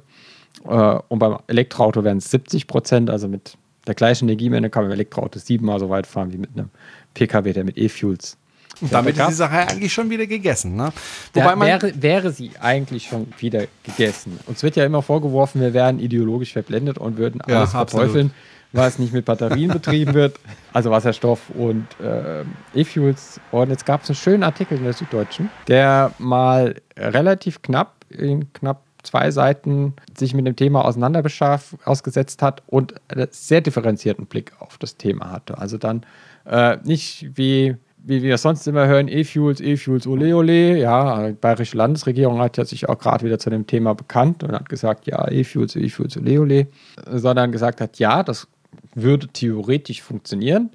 Äh, 0.66 1.00
und 1.08 1.20
beim 1.20 1.38
Elektroauto 1.48 2.04
wären 2.04 2.18
es 2.18 2.32
70%, 2.32 3.10
also 3.10 3.28
mit 3.28 3.58
der 3.88 3.96
gleichen 3.96 4.30
Energiemenge 4.30 4.70
kann 4.70 4.84
man 4.84 4.92
im 4.92 4.96
Elektroauto 4.96 5.40
siebenmal 5.40 5.80
so 5.80 5.90
weit 5.90 6.06
fahren 6.06 6.32
wie 6.32 6.38
mit 6.38 6.52
einem 6.56 6.70
Pkw, 7.14 7.54
der 7.54 7.64
mit 7.64 7.78
E-Fuels. 7.78 8.38
Und 8.82 8.92
damit 8.92 9.18
ist 9.18 9.28
die 9.28 9.34
Sache 9.34 9.58
eigentlich 9.68 9.94
schon 9.94 10.10
wieder 10.10 10.26
gegessen. 10.26 10.76
Ne? 10.76 10.92
Wobei 11.34 11.56
man, 11.56 11.68
wäre, 11.68 12.02
wäre 12.02 12.32
sie 12.32 12.52
eigentlich 12.60 13.08
schon 13.08 13.28
wieder 13.40 13.66
gegessen. 13.84 14.40
Uns 14.48 14.64
wird 14.64 14.76
ja 14.76 14.86
immer 14.86 15.02
vorgeworfen, 15.02 15.62
wir 15.62 15.74
wären 15.74 16.00
ideologisch 16.00 16.54
verblendet 16.54 16.98
und 16.98 17.18
würden 17.18 17.42
Ja, 17.48 17.60
alles 17.60 17.72
verteufeln, 17.72 18.34
was 18.72 19.00
nicht 19.00 19.14
mit 19.14 19.26
Batterien 19.26 19.72
betrieben 19.74 20.14
wird, 20.14 20.40
also 20.74 20.92
Wasserstoff 20.92 21.50
und 21.52 21.86
äh, 22.00 22.44
E-Fuels. 22.74 23.40
Und 23.52 23.70
jetzt 23.70 23.86
gab 23.86 24.04
es 24.04 24.10
einen 24.10 24.16
schönen 24.16 24.44
Artikel 24.44 24.78
in 24.78 24.84
der 24.84 24.94
Süddeutschen, 24.94 25.50
der 25.68 26.12
mal 26.18 26.76
relativ 26.98 27.62
knapp, 27.62 27.96
in 28.10 28.52
knapp 28.54 28.82
zwei 29.04 29.32
Seiten, 29.32 29.94
sich 30.18 30.34
mit 30.34 30.46
dem 30.46 30.56
Thema 30.56 30.86
auseinanderbeschaf, 30.86 31.76
ausgesetzt 31.86 32.42
hat 32.42 32.64
und 32.68 32.96
einen 33.08 33.28
sehr 33.32 33.62
differenzierten 33.62 34.26
Blick 34.26 34.54
auf 34.60 34.78
das 34.78 34.98
Thema 34.98 35.32
hatte. 35.32 35.58
Also 35.58 35.78
dann 35.78 36.06
äh, 36.46 36.78
nicht 36.84 37.32
wie 37.36 37.76
wie 38.04 38.24
wir 38.24 38.38
sonst 38.38 38.68
immer 38.68 38.88
hören, 38.88 39.08
E-Fuels, 39.08 39.62
E-Fuels, 39.62 40.08
ole 40.08 40.36
ole. 40.36 40.78
Ja, 40.78 41.28
die 41.28 41.34
bayerische 41.34 41.78
Landesregierung 41.78 42.40
hat 42.40 42.58
ja 42.58 42.66
sich 42.66 42.90
auch 42.90 42.98
gerade 42.98 43.26
wieder 43.26 43.40
zu 43.40 43.50
dem 43.50 43.68
Thema 43.68 43.94
bekannt 43.94 44.44
und 44.44 44.54
hat 44.54 44.70
gesagt, 44.70 45.08
ja, 45.08 45.30
E-Fuels, 45.30 45.76
E-Fuels, 45.76 46.18
ole 46.18 46.42
ole. 46.42 46.68
Sondern 47.08 47.52
gesagt 47.52 47.82
hat, 47.82 48.00
ja, 48.00 48.24
das 48.24 48.48
würde 48.96 49.28
theoretisch 49.28 50.02
funktionieren, 50.02 50.72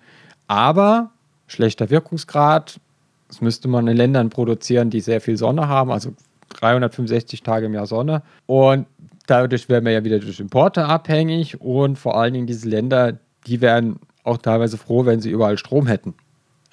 aber 0.47 1.11
schlechter 1.47 1.91
Wirkungsgrad. 1.91 2.81
Das 3.29 3.41
müsste 3.41 3.67
man 3.67 3.89
in 3.89 3.97
Ländern 3.97 4.31
produzieren, 4.31 4.91
die 4.91 5.01
sehr 5.01 5.21
viel 5.21 5.37
Sonne 5.37 5.67
haben, 5.69 5.91
also 5.91 6.13
365 6.51 7.43
Tage 7.43 7.67
im 7.67 7.75
Jahr 7.75 7.87
Sonne. 7.87 8.23
Und 8.47 8.87
dadurch 9.27 9.69
wären 9.69 9.85
wir 9.85 9.93
ja 9.93 10.05
wieder 10.05 10.21
durch 10.21 10.39
Importe 10.39 10.85
abhängig 10.85 11.61
und 11.61 11.99
vor 11.99 12.17
allen 12.17 12.35
Dingen 12.35 12.47
diese 12.47 12.69
Länder, 12.69 13.19
die 13.47 13.61
wären 13.61 13.99
auch 14.23 14.39
teilweise 14.39 14.79
froh, 14.79 15.07
wenn 15.07 15.21
sie 15.21 15.31
überall 15.31 15.59
Strom 15.59 15.87
hätten. 15.87 16.15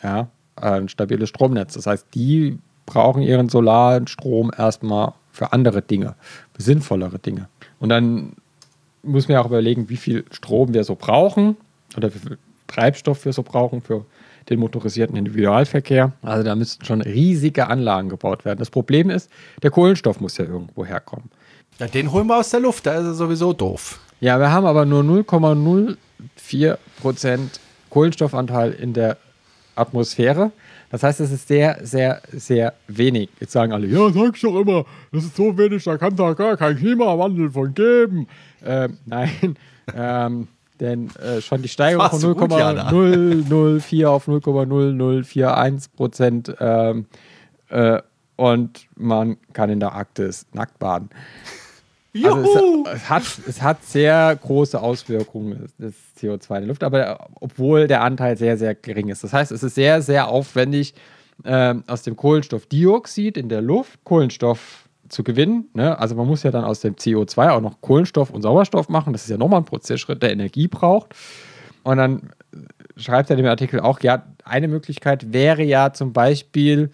Ja, 0.04 0.28
ein 0.64 0.90
stabiles 0.90 1.30
Stromnetz. 1.30 1.74
Das 1.74 1.88
heißt, 1.88 2.08
die 2.14 2.58
brauchen 2.86 3.22
ihren 3.22 3.50
solaren 3.50 4.08
Strom 4.08 4.52
erstmal 4.56 5.14
für 5.32 5.54
andere 5.54 5.82
Dinge, 5.82 6.16
für 6.54 6.62
sinnvollere 6.62 7.20
Dinge. 7.20 7.48
Und 7.80 7.90
dann 7.90 8.34
man 9.28 9.36
ja 9.36 9.42
auch 9.42 9.48
überlegen, 9.48 9.90
wie 9.90 9.98
viel 9.98 10.26
Strom 10.32 10.74
wir 10.74 10.84
so 10.84 10.96
brauchen 10.96 11.58
oder 11.98 12.14
wie 12.14 12.20
viel 12.20 12.38
Treibstoff 12.68 13.26
wir 13.26 13.34
so 13.34 13.44
brauchen 13.44 13.82
für 13.82 14.06
den 14.50 14.60
motorisierten 14.60 15.16
Individualverkehr. 15.16 16.14
Also 16.22 16.44
da 16.44 16.56
müssten 16.56 16.84
schon 16.86 17.02
riesige 17.02 17.68
Anlagen 17.68 18.10
gebaut 18.10 18.46
werden. 18.46 18.60
Das 18.60 18.70
Problem 18.70 19.10
ist, 19.10 19.30
der 19.62 19.72
Kohlenstoff 19.72 20.20
muss 20.20 20.38
ja 20.38 20.46
irgendwo 20.46 20.86
herkommen. 20.86 21.30
ja, 21.80 21.88
den 21.88 22.12
holen 22.12 22.28
wir 22.28 22.38
aus 22.38 22.50
der 22.50 22.60
Luft, 22.60 22.86
da 22.86 22.96
ist 22.96 23.06
er 23.06 23.14
sowieso 23.14 23.54
doof. 23.54 24.00
Ja, 24.20 24.40
wir 24.40 24.52
haben 24.52 24.66
aber 24.66 24.86
nur 24.86 25.04
0,04 25.04 26.78
Prozent 27.02 27.60
Kohlenstoffanteil 27.90 28.72
in 28.72 28.94
der 28.94 29.18
Atmosphäre. 29.76 30.52
Das 30.90 31.02
heißt, 31.02 31.22
es 31.22 31.32
ist 31.32 31.48
sehr, 31.48 31.80
sehr, 31.82 32.22
sehr 32.32 32.74
wenig. 32.88 33.30
Jetzt 33.40 33.52
sagen 33.52 33.74
alle, 33.74 33.88
ja, 33.88 34.12
sag 34.12 34.36
ich 34.36 34.42
doch 34.42 34.60
immer, 34.60 34.86
das 35.12 35.24
ist 35.24 35.36
so 35.36 35.58
wenig, 35.58 35.84
da 35.84 35.98
kann 35.98 36.14
es 36.14 36.18
da 36.18 36.34
gar 36.34 36.56
keinen 36.56 36.78
Klimawandel 36.78 37.50
von 37.50 37.74
geben. 37.74 38.28
Ähm, 38.64 38.98
nein, 39.06 39.58
ähm, 39.96 40.48
denn 40.80 41.10
äh, 41.16 41.42
schon 41.42 41.62
die 41.62 41.68
Steigerung 41.68 42.10
von 42.10 42.22
du 42.22 42.36
gut, 42.36 42.52
Jana? 42.52 42.92
0,004 42.92 44.10
auf 44.10 44.28
0,0041 44.28 45.88
Prozent 45.96 46.56
ähm, 46.60 47.06
äh, 47.70 48.00
und 48.36 48.88
man 48.96 49.38
kann 49.54 49.70
in 49.70 49.80
der 49.80 49.94
Arktis 49.94 50.46
nackt 50.54 50.78
baden. 50.80 51.10
Also 52.22 52.84
es, 52.86 52.94
es, 52.94 53.10
hat, 53.10 53.24
es 53.48 53.62
hat 53.62 53.84
sehr 53.84 54.36
große 54.36 54.80
Auswirkungen, 54.80 55.68
das 55.80 55.94
CO2 56.20 56.56
in 56.56 56.62
der 56.62 56.68
Luft, 56.68 56.84
aber 56.84 57.28
obwohl 57.40 57.88
der 57.88 58.04
Anteil 58.04 58.38
sehr, 58.38 58.58
sehr 58.58 58.76
gering 58.76 59.10
ist. 59.10 59.24
Das 59.24 59.34
heißt, 59.34 59.52
es 59.52 59.64
ist 59.64 59.76
sehr, 59.76 60.02
sehr 60.02 60.28
aufwendig, 60.28 60.94
ähm, 61.44 61.84
aus 61.88 62.04
dem 62.04 62.16
Kohlenstoffdioxid 62.16 63.38
in 63.38 63.50
der 63.50 63.62
Luft 63.62 64.04
Kohlenstoff 64.04 64.88
zu 65.10 65.24
gewinnen. 65.24 65.70
Ne? 65.74 65.98
Also 65.98 66.16
man 66.16 66.28
muss 66.28 66.44
ja 66.44 66.52
dann 66.52 66.64
aus 66.64 66.82
dem 66.82 66.96
CO2 66.96 67.50
auch 67.50 67.62
noch 67.62 67.82
Kohlenstoff 67.82 68.30
und 68.30 68.42
Sauerstoff 68.42 68.90
machen. 68.90 69.14
Das 69.14 69.24
ist 69.24 69.30
ja 69.30 69.38
nochmal 69.38 69.62
ein 69.62 69.66
Prozessschritt, 69.66 70.22
der 70.22 70.32
Energie 70.32 70.68
braucht. 70.68 71.16
Und 71.84 71.98
dann 71.98 72.30
schreibt 72.96 73.30
er 73.30 73.38
in 73.38 73.44
dem 73.44 73.50
Artikel 73.50 73.80
auch, 73.80 74.00
ja, 74.02 74.24
eine 74.46 74.68
Möglichkeit 74.68 75.34
wäre 75.34 75.64
ja 75.64 75.94
zum 75.94 76.14
Beispiel, 76.14 76.92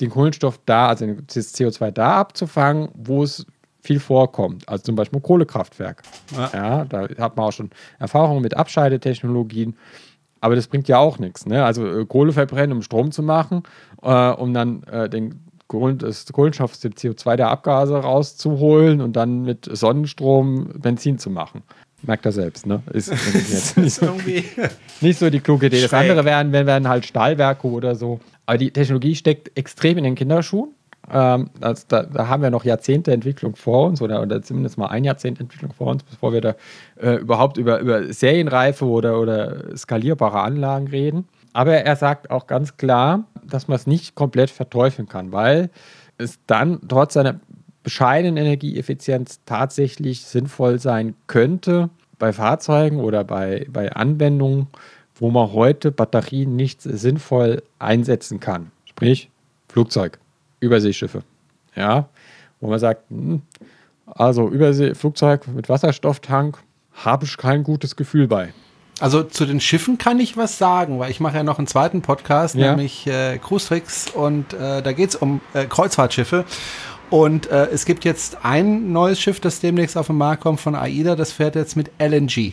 den 0.00 0.10
Kohlenstoff 0.10 0.58
da, 0.64 0.88
also 0.88 1.06
das 1.26 1.54
CO2 1.54 1.90
da 1.90 2.20
abzufangen, 2.20 2.88
wo 2.94 3.22
es 3.22 3.44
viel 3.82 4.00
vorkommt, 4.00 4.68
also 4.68 4.84
zum 4.84 4.96
Beispiel 4.96 5.20
Kohlekraftwerk. 5.20 6.02
Ja. 6.36 6.50
Ja. 6.52 6.84
da 6.84 7.08
hat 7.18 7.36
man 7.36 7.46
auch 7.46 7.52
schon 7.52 7.70
Erfahrungen 7.98 8.42
mit 8.42 8.56
Abscheidetechnologien. 8.56 9.76
Aber 10.40 10.56
das 10.56 10.68
bringt 10.68 10.88
ja 10.88 10.98
auch 10.98 11.18
nichts. 11.18 11.46
Ne? 11.46 11.64
Also 11.64 11.86
äh, 11.86 12.06
Kohle 12.06 12.32
verbrennen, 12.32 12.76
um 12.76 12.82
Strom 12.82 13.12
zu 13.12 13.22
machen, 13.22 13.62
äh, 14.02 14.30
um 14.30 14.54
dann 14.54 14.82
äh, 14.84 15.08
den 15.08 15.40
Kohlen, 15.68 15.98
das 15.98 16.26
Kohlenstoff, 16.32 16.72
das 16.72 16.92
CO2 16.92 17.36
der 17.36 17.48
Abgase 17.48 17.96
rauszuholen 17.96 19.00
und 19.00 19.14
dann 19.14 19.42
mit 19.42 19.68
Sonnenstrom 19.70 20.68
Benzin 20.78 21.18
zu 21.18 21.30
machen. 21.30 21.62
Merkt 22.02 22.24
er 22.24 22.32
selbst, 22.32 22.66
ne? 22.66 22.82
Ist, 22.92 23.10
jetzt 23.50 23.76
nicht, 23.76 23.94
so, 23.94 24.06
Irgendwie. 24.06 24.44
nicht 25.00 25.18
so 25.18 25.30
die 25.30 25.40
kluge 25.40 25.66
Idee. 25.66 25.82
Das 25.82 25.90
Schräg. 25.90 26.10
andere 26.10 26.24
wären, 26.24 26.52
wären, 26.52 26.66
wären 26.66 26.88
halt 26.88 27.06
Stahlwerke 27.06 27.68
oder 27.68 27.94
so. 27.94 28.20
Aber 28.46 28.58
die 28.58 28.70
Technologie 28.70 29.14
steckt 29.14 29.56
extrem 29.56 29.98
in 29.98 30.04
den 30.04 30.14
Kinderschuhen. 30.14 30.74
Ähm, 31.12 31.50
das, 31.58 31.86
da, 31.86 32.04
da 32.04 32.28
haben 32.28 32.42
wir 32.42 32.50
noch 32.50 32.64
Jahrzehnte 32.64 33.12
Entwicklung 33.12 33.56
vor 33.56 33.86
uns 33.86 34.00
oder, 34.00 34.22
oder 34.22 34.42
zumindest 34.42 34.78
mal 34.78 34.86
ein 34.86 35.04
Jahrzehnt 35.04 35.40
Entwicklung 35.40 35.72
vor 35.72 35.88
uns, 35.88 36.02
bevor 36.02 36.32
wir 36.32 36.40
da 36.40 36.54
äh, 37.00 37.16
überhaupt 37.16 37.56
über, 37.56 37.80
über 37.80 38.12
Serienreife 38.12 38.84
oder, 38.84 39.20
oder 39.20 39.76
skalierbare 39.76 40.40
Anlagen 40.40 40.88
reden. 40.88 41.28
Aber 41.52 41.74
er 41.74 41.96
sagt 41.96 42.30
auch 42.30 42.46
ganz 42.46 42.76
klar, 42.76 43.24
dass 43.44 43.66
man 43.66 43.76
es 43.76 43.86
nicht 43.86 44.14
komplett 44.14 44.50
verteufeln 44.50 45.08
kann, 45.08 45.32
weil 45.32 45.70
es 46.16 46.38
dann 46.46 46.80
trotz 46.86 47.14
seiner 47.14 47.40
bescheidenen 47.82 48.36
Energieeffizienz 48.36 49.40
tatsächlich 49.46 50.22
sinnvoll 50.22 50.78
sein 50.78 51.14
könnte 51.26 51.90
bei 52.18 52.32
Fahrzeugen 52.32 53.00
oder 53.00 53.24
bei, 53.24 53.66
bei 53.70 53.90
Anwendungen, 53.92 54.68
wo 55.14 55.30
man 55.30 55.52
heute 55.52 55.90
Batterien 55.90 56.54
nicht 56.54 56.82
sinnvoll 56.82 57.62
einsetzen 57.78 58.38
kann. 58.38 58.70
Sprich, 58.84 59.30
Flugzeug, 59.68 60.18
Überseeschiffe. 60.60 61.22
Ja, 61.74 62.08
wo 62.60 62.68
man 62.68 62.78
sagt, 62.78 63.02
hm, 63.10 63.42
also 64.06 64.48
Übersee, 64.48 64.94
Flugzeug 64.94 65.46
mit 65.48 65.68
Wasserstofftank 65.68 66.58
habe 66.92 67.24
ich 67.24 67.36
kein 67.36 67.62
gutes 67.62 67.96
Gefühl 67.96 68.26
bei. 68.28 68.52
Also 68.98 69.22
zu 69.22 69.46
den 69.46 69.60
Schiffen 69.60 69.96
kann 69.96 70.20
ich 70.20 70.36
was 70.36 70.58
sagen, 70.58 70.98
weil 70.98 71.10
ich 71.10 71.20
mache 71.20 71.36
ja 71.36 71.42
noch 71.42 71.58
einen 71.58 71.66
zweiten 71.66 72.02
Podcast, 72.02 72.54
Ja. 72.54 72.70
nämlich 72.70 73.06
äh, 73.06 73.38
Cruise 73.38 73.66
Tricks 73.68 74.10
und 74.10 74.52
äh, 74.52 74.82
da 74.82 74.92
geht 74.92 75.10
es 75.10 75.16
um 75.16 75.40
äh, 75.54 75.64
Kreuzfahrtschiffe. 75.64 76.44
Und 77.08 77.48
äh, 77.50 77.66
es 77.72 77.86
gibt 77.86 78.04
jetzt 78.04 78.38
ein 78.44 78.92
neues 78.92 79.18
Schiff, 79.18 79.40
das 79.40 79.58
demnächst 79.60 79.96
auf 79.96 80.08
den 80.08 80.16
Markt 80.16 80.42
kommt 80.42 80.60
von 80.60 80.74
AIDA, 80.74 81.16
das 81.16 81.32
fährt 81.32 81.54
jetzt 81.56 81.76
mit 81.76 81.90
LNG. 81.98 82.52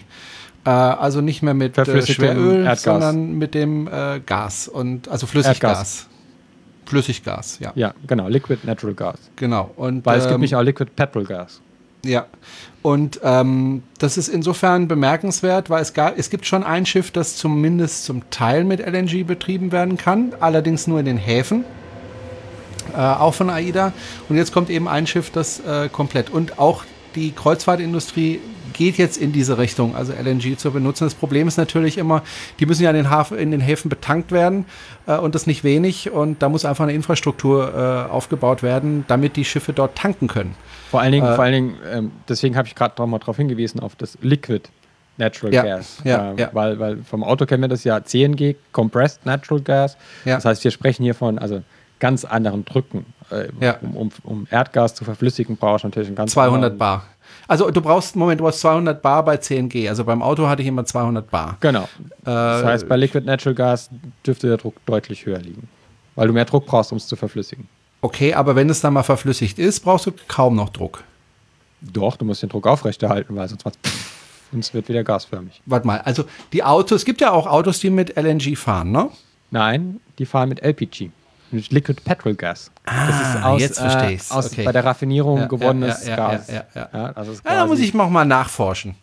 Äh, 0.65 0.69
also 0.69 1.19
nicht 1.21 1.43
mehr 1.43 1.53
mit 1.53 1.77
äh, 1.77 2.01
Schweröl, 2.05 2.59
Erdgas. 2.63 2.83
sondern 2.83 3.33
mit 3.33 3.53
dem 3.53 3.87
äh, 3.87 4.19
Gas 4.25 4.67
und 4.67 5.09
also 5.09 5.27
Flüssiggas. 5.27 6.07
Flüssiggas, 6.87 7.59
ja, 7.59 7.71
Ja, 7.75 7.93
genau, 8.07 8.27
Liquid 8.27 8.59
Natural 8.65 8.95
Gas. 8.95 9.17
genau. 9.35 9.71
Und 9.75 10.05
Weil 10.05 10.19
es 10.19 10.25
gibt 10.25 10.35
ähm, 10.35 10.41
nicht 10.41 10.55
auch 10.55 10.61
Liquid 10.61 10.91
Petrol 10.95 11.25
Gas. 11.25 11.61
Ja, 12.05 12.27
und 12.83 13.19
ähm, 13.23 13.83
das 13.99 14.17
ist 14.17 14.27
insofern 14.29 14.87
bemerkenswert, 14.87 15.69
weil 15.69 15.81
es, 15.81 15.93
gab, 15.93 16.17
es 16.17 16.29
gibt 16.29 16.45
schon 16.45 16.63
ein 16.63 16.85
Schiff, 16.85 17.11
das 17.11 17.35
zumindest 17.35 18.05
zum 18.05 18.29
Teil 18.29 18.63
mit 18.63 18.79
LNG 18.79 19.25
betrieben 19.25 19.71
werden 19.71 19.97
kann, 19.97 20.33
allerdings 20.39 20.87
nur 20.87 20.99
in 20.99 21.05
den 21.05 21.17
Häfen, 21.17 21.65
äh, 22.93 22.97
auch 22.97 23.33
von 23.33 23.49
AIDA. 23.49 23.91
Und 24.29 24.37
jetzt 24.37 24.53
kommt 24.53 24.69
eben 24.69 24.87
ein 24.87 25.07
Schiff, 25.07 25.31
das 25.31 25.59
äh, 25.59 25.89
komplett 25.89 26.29
und 26.29 26.59
auch 26.59 26.85
die 27.15 27.31
Kreuzfahrtindustrie 27.31 28.39
geht 28.77 28.97
jetzt 28.97 29.17
in 29.17 29.31
diese 29.33 29.57
Richtung, 29.57 29.95
also 29.95 30.13
LNG 30.13 30.57
zu 30.57 30.71
benutzen. 30.71 31.03
Das 31.05 31.15
Problem 31.15 31.47
ist 31.47 31.57
natürlich 31.57 31.97
immer, 31.97 32.23
die 32.59 32.65
müssen 32.65 32.83
ja 32.83 32.89
in 32.91 32.95
den, 32.95 33.09
Hafen, 33.09 33.37
in 33.37 33.51
den 33.51 33.59
Häfen 33.61 33.89
betankt 33.89 34.31
werden 34.31 34.65
äh, 35.07 35.17
und 35.17 35.35
das 35.35 35.47
nicht 35.47 35.63
wenig. 35.63 36.11
Und 36.11 36.41
da 36.41 36.49
muss 36.49 36.63
einfach 36.63 36.83
eine 36.83 36.93
Infrastruktur 36.93 38.07
äh, 38.07 38.11
aufgebaut 38.11 38.63
werden, 38.63 39.03
damit 39.07 39.35
die 39.35 39.43
Schiffe 39.45 39.73
dort 39.73 39.95
tanken 39.97 40.27
können. 40.27 40.55
Vor 40.91 41.01
allen 41.01 41.11
Dingen, 41.11 41.25
Äh, 41.27 41.35
vor 41.35 41.43
allen 41.43 41.53
Dingen 41.53 41.75
ähm, 41.91 42.11
deswegen 42.29 42.55
habe 42.55 42.67
ich 42.67 42.75
gerade 42.75 43.05
mal 43.05 43.19
darauf 43.19 43.35
hingewiesen, 43.37 43.79
auf 43.81 43.95
das 43.95 44.17
Liquid 44.21 44.69
Natural 45.17 45.53
Ja, 45.53 45.63
Gas. 45.63 45.97
ja, 46.03 46.31
Äh, 46.33 46.41
ja. 46.41 46.49
Weil, 46.53 46.79
weil 46.79 46.97
vom 47.03 47.23
Auto 47.23 47.45
kennen 47.47 47.63
wir 47.63 47.67
das 47.69 47.83
ja 47.83 48.03
CNG, 48.03 48.55
Compressed 48.71 49.25
Natural 49.25 49.61
Gas. 49.61 49.97
Das 50.25 50.45
heißt, 50.45 50.63
wir 50.63 50.71
sprechen 50.71 51.03
hier 51.03 51.15
von 51.15 51.39
also 51.39 51.63
ganz 51.99 52.23
anderen 52.23 52.63
Drücken. 52.65 53.05
Äh, 53.31 53.47
um, 53.81 53.95
um, 53.97 54.11
um 54.23 54.47
Erdgas 54.51 54.93
zu 54.95 55.03
verflüssigen, 55.03 55.57
brauchst 55.57 55.83
du 55.83 55.87
natürlich 55.87 56.07
einen 56.09 56.15
ganz 56.15 56.31
200 56.33 56.53
anderen- 56.73 56.77
Bar. 56.77 57.03
Also 57.47 57.69
du 57.71 57.81
brauchst, 57.81 58.15
Moment, 58.15 58.41
du 58.41 58.47
hast 58.47 58.59
200 58.59 59.01
Bar 59.01 59.23
bei 59.23 59.37
CNG. 59.37 59.87
Also 59.89 60.03
beim 60.03 60.21
Auto 60.21 60.47
hatte 60.47 60.61
ich 60.61 60.67
immer 60.67 60.85
200 60.85 61.29
Bar. 61.29 61.57
Genau. 61.59 61.87
das 62.23 62.61
Äh, 62.61 62.65
heißt, 62.65 62.89
bei 62.89 62.97
Liquid 62.97 63.25
Natural 63.25 63.55
Gas 63.55 63.89
dürfte 64.25 64.47
der 64.47 64.57
Druck 64.57 64.75
deutlich 64.85 65.25
höher 65.25 65.39
liegen. 65.39 65.67
Weil 66.15 66.27
du 66.27 66.33
mehr 66.33 66.45
Druck 66.45 66.65
brauchst, 66.65 66.91
um 66.91 66.97
es 66.97 67.07
zu 67.07 67.15
verflüssigen. 67.15 67.67
Okay, 68.01 68.33
aber 68.33 68.55
wenn 68.55 68.69
es 68.69 68.81
dann 68.81 68.93
mal 68.93 69.03
verflüssigt 69.03 69.59
ist, 69.59 69.79
brauchst 69.81 70.05
du 70.05 70.11
kaum 70.27 70.55
noch 70.55 70.69
Druck. 70.69 71.03
Doch, 71.81 72.15
du 72.17 72.25
musst 72.25 72.41
den 72.41 72.49
Druck 72.49 72.67
aufrechterhalten, 72.67 73.35
weil 73.35 73.47
sonst 73.47 73.65
macht's 73.65 73.77
und 74.51 74.59
es 74.59 74.73
wird 74.73 74.87
wieder 74.87 75.03
gasförmig. 75.03 75.61
Warte 75.65 75.85
mal, 75.85 75.99
also 76.01 76.23
die 76.53 76.63
Autos, 76.63 77.01
es 77.01 77.05
gibt 77.05 77.19
ja 77.21 77.31
auch 77.31 77.47
Autos, 77.47 77.79
die 77.79 77.89
mit 77.89 78.15
LNG 78.17 78.55
fahren, 78.57 78.91
ne? 78.91 79.09
Nein, 79.51 79.99
die 80.19 80.25
fahren 80.25 80.49
mit 80.49 80.61
LPG. 80.61 81.11
Liquid 81.51 82.01
Petrol 82.03 82.35
Gas. 82.35 82.71
Ah, 82.85 83.55
jetzt 83.57 83.79
versteh 83.79 84.13
ich's. 84.15 84.31
Äh, 84.31 84.33
aus 84.33 84.51
Okay. 84.51 84.63
bei 84.63 84.71
der 84.71 84.83
Raffinierung 84.85 85.39
Ja, 85.39 85.45
gewonnenes 85.47 86.05
ja, 86.05 86.09
ja, 86.09 86.15
Gas. 86.15 86.47
ja, 86.47 86.63
ja, 86.75 86.89
ja. 86.93 87.13
das 87.13 87.27
ist 87.29 87.45
Ja, 87.45 87.55
da 87.55 87.65
muss 87.67 87.79
ich 87.79 87.93
noch 87.93 88.09
mal 88.09 88.25
nachforschen. 88.25 88.95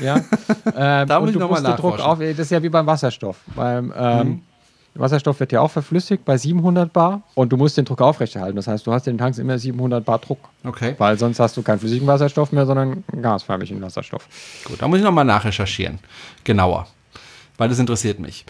Ja. 0.00 0.16
ähm, 0.76 1.08
Da 1.08 1.20
muss 1.20 1.30
ich 1.30 1.34
du 1.34 1.40
noch 1.40 1.50
mal 1.50 1.56
musst 1.60 1.66
den 1.66 1.76
Druck 1.76 1.98
nachforschen. 1.98 2.04
auf, 2.30 2.36
das 2.36 2.38
ist 2.46 2.50
ja 2.50 2.62
wie 2.62 2.68
beim 2.68 2.86
Wasserstoff. 2.86 3.36
Beim 3.54 3.92
ähm, 3.96 4.28
Mhm. 4.28 4.42
Wasserstoff 5.02 5.38
wird 5.38 5.52
ja 5.52 5.60
auch 5.60 5.70
verflüssigt 5.70 6.24
bei 6.24 6.36
700 6.36 6.92
Bar 6.92 7.22
und 7.36 7.52
du 7.52 7.56
musst 7.56 7.76
den 7.76 7.84
Druck 7.84 8.00
aufrechterhalten. 8.00 8.56
Das 8.56 8.66
heißt, 8.66 8.84
du 8.84 8.92
hast 8.92 9.06
in 9.06 9.12
den 9.14 9.18
Tanks 9.18 9.38
immer 9.38 9.56
700 9.56 10.04
Bar 10.04 10.18
Druck. 10.18 10.40
Okay, 10.64 10.96
Weil 10.98 11.16
sonst 11.18 11.38
hast 11.38 11.56
du 11.56 11.62
keinen 11.62 11.78
flüssigen 11.78 12.06
Wasserstoff 12.08 12.50
mehr, 12.50 12.66
sondern 12.66 13.04
gasförmigen 13.22 13.80
Wasserstoff. 13.80 14.26
gut, 14.64 14.82
da 14.82 14.88
muss 14.88 14.98
ich 14.98 15.04
noch 15.04 15.12
mal 15.12 15.22
nachrecherchieren. 15.24 16.00
Genauer. 16.42 16.88
Weil 17.58 17.68
das 17.68 17.78
interessiert 17.78 18.18
mich. 18.18 18.44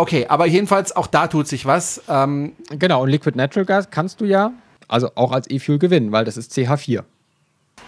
Okay, 0.00 0.26
aber 0.28 0.46
jedenfalls 0.46 0.94
auch 0.94 1.06
da 1.06 1.26
tut 1.26 1.48
sich 1.48 1.66
was. 1.66 2.02
Ähm, 2.08 2.52
Genau, 2.70 3.02
und 3.02 3.08
Liquid 3.10 3.36
Natural 3.36 3.64
Gas 3.64 3.90
kannst 3.90 4.20
du 4.20 4.24
ja 4.24 4.52
also 4.88 5.10
auch 5.14 5.32
als 5.32 5.48
E-Fuel 5.50 5.78
gewinnen, 5.78 6.12
weil 6.12 6.24
das 6.24 6.36
ist 6.36 6.52
CH4. 6.52 7.04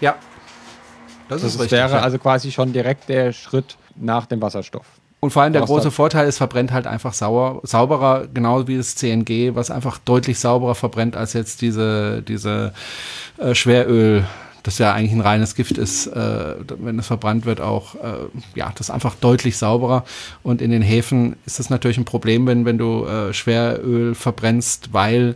ja. 0.01 0.15
Das, 1.29 1.41
Das 1.41 1.55
ist 1.55 1.59
richtig. 1.59 1.77
wäre 1.77 1.91
ja. 1.91 1.99
also 1.99 2.17
quasi 2.19 2.51
schon 2.53 2.71
direkt 2.71 3.09
der 3.09 3.33
Schritt 3.33 3.75
nach 3.97 4.27
dem 4.27 4.41
Wasserstoff. 4.41 4.85
Und 5.19 5.31
vor 5.31 5.41
allem 5.41 5.51
der 5.51 5.63
große? 5.63 5.91
Vorteil, 5.91 6.25
es 6.27 6.37
verbrennt 6.37 6.71
halt 6.71 6.87
einfach 6.87 7.11
sauer, 7.11 7.59
sauberer, 7.63 8.27
genau 8.33 8.67
wie 8.67 8.77
das 8.77 8.95
CNG, 8.95 9.53
was 9.53 9.69
einfach 9.69 9.97
deutlich 9.97 10.39
sauberer 10.39 10.75
verbrennt 10.75 11.17
als 11.17 11.33
jetzt 11.33 11.61
diese, 11.61 12.21
diese 12.21 12.71
äh, 13.37 13.53
Schweröl, 13.53 14.25
das 14.67 14.77
ja 14.79 14.93
eigentlich 14.93 15.13
ein 15.13 15.21
reines 15.21 15.55
Gift 15.55 15.77
ist, 15.77 16.07
äh, 16.07 16.55
wenn 16.79 16.99
es 16.99 17.07
verbrannt 17.07 17.45
wird, 17.45 17.61
auch, 17.61 17.95
äh, 17.95 18.27
ja, 18.53 18.71
das 18.75 18.89
ist 18.89 18.89
einfach 18.89 19.15
deutlich 19.15 19.57
sauberer. 19.57 20.03
Und 20.43 20.61
in 20.61 20.71
den 20.71 20.81
Häfen 20.81 21.37
ist 21.45 21.57
das 21.57 21.69
natürlich 21.69 21.97
ein 21.97 22.05
Problem, 22.05 22.45
wenn, 22.45 22.65
wenn 22.65 22.77
du 22.77 23.05
äh, 23.05 23.33
Schweröl 23.33 24.13
verbrennst, 24.13 24.93
weil 24.93 25.35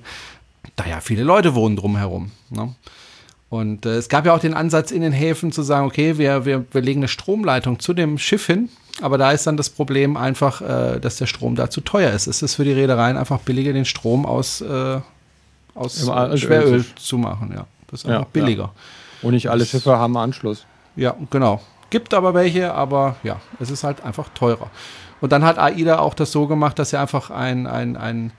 da 0.75 0.85
ja 0.85 0.99
viele 0.99 1.23
Leute 1.23 1.55
wohnen 1.55 1.77
drumherum. 1.77 2.31
Ne? 2.49 2.75
Und 3.49 3.85
äh, 3.85 3.95
es 3.95 4.09
gab 4.09 4.25
ja 4.25 4.33
auch 4.33 4.39
den 4.39 4.53
Ansatz 4.53 4.91
in 4.91 5.01
den 5.01 5.13
Häfen 5.13 5.53
zu 5.53 5.61
sagen, 5.61 5.87
okay, 5.87 6.17
wir, 6.17 6.45
wir, 6.45 6.65
wir 6.69 6.81
legen 6.81 6.99
eine 6.99 7.07
Stromleitung 7.07 7.79
zu 7.79 7.93
dem 7.93 8.17
Schiff 8.17 8.45
hin, 8.47 8.67
aber 9.01 9.17
da 9.17 9.31
ist 9.31 9.47
dann 9.47 9.55
das 9.55 9.69
Problem 9.69 10.17
einfach, 10.17 10.61
äh, 10.61 10.99
dass 10.99 11.15
der 11.15 11.25
Strom 11.25 11.55
da 11.55 11.69
zu 11.69 11.79
teuer 11.79 12.11
ist. 12.11 12.27
Es 12.27 12.41
ist 12.41 12.55
für 12.55 12.65
die 12.65 12.73
Reedereien 12.73 13.15
einfach 13.15 13.39
billiger, 13.39 13.71
den 13.71 13.85
Strom 13.85 14.25
aus, 14.25 14.59
äh, 14.59 14.99
aus 15.73 16.05
Schweröl 16.35 16.73
Öl 16.73 16.85
zu 16.95 17.17
machen. 17.17 17.51
Ja, 17.55 17.65
das 17.87 18.01
ist 18.01 18.09
Ja, 18.09 18.19
einfach 18.19 18.29
billiger. 18.31 18.73
Und 19.21 19.33
nicht 19.33 19.49
alle 19.49 19.65
Schiffe 19.65 19.97
haben 19.97 20.17
Anschluss. 20.17 20.65
Ja, 20.95 21.15
genau. 21.29 21.61
Gibt 21.89 22.13
aber 22.13 22.33
welche, 22.33 22.73
aber 22.73 23.15
ja, 23.23 23.39
es 23.59 23.69
ist 23.69 23.83
halt 23.83 24.03
einfach 24.03 24.29
teurer. 24.29 24.69
Und 25.19 25.31
dann 25.31 25.43
hat 25.43 25.59
AIDA 25.59 25.99
auch 25.99 26.13
das 26.13 26.31
so 26.31 26.47
gemacht, 26.47 26.79
dass 26.79 26.89
sie 26.89 26.99
einfach 26.99 27.29
ein, 27.29 27.67
ein, 27.67 27.95
ein 27.95 28.31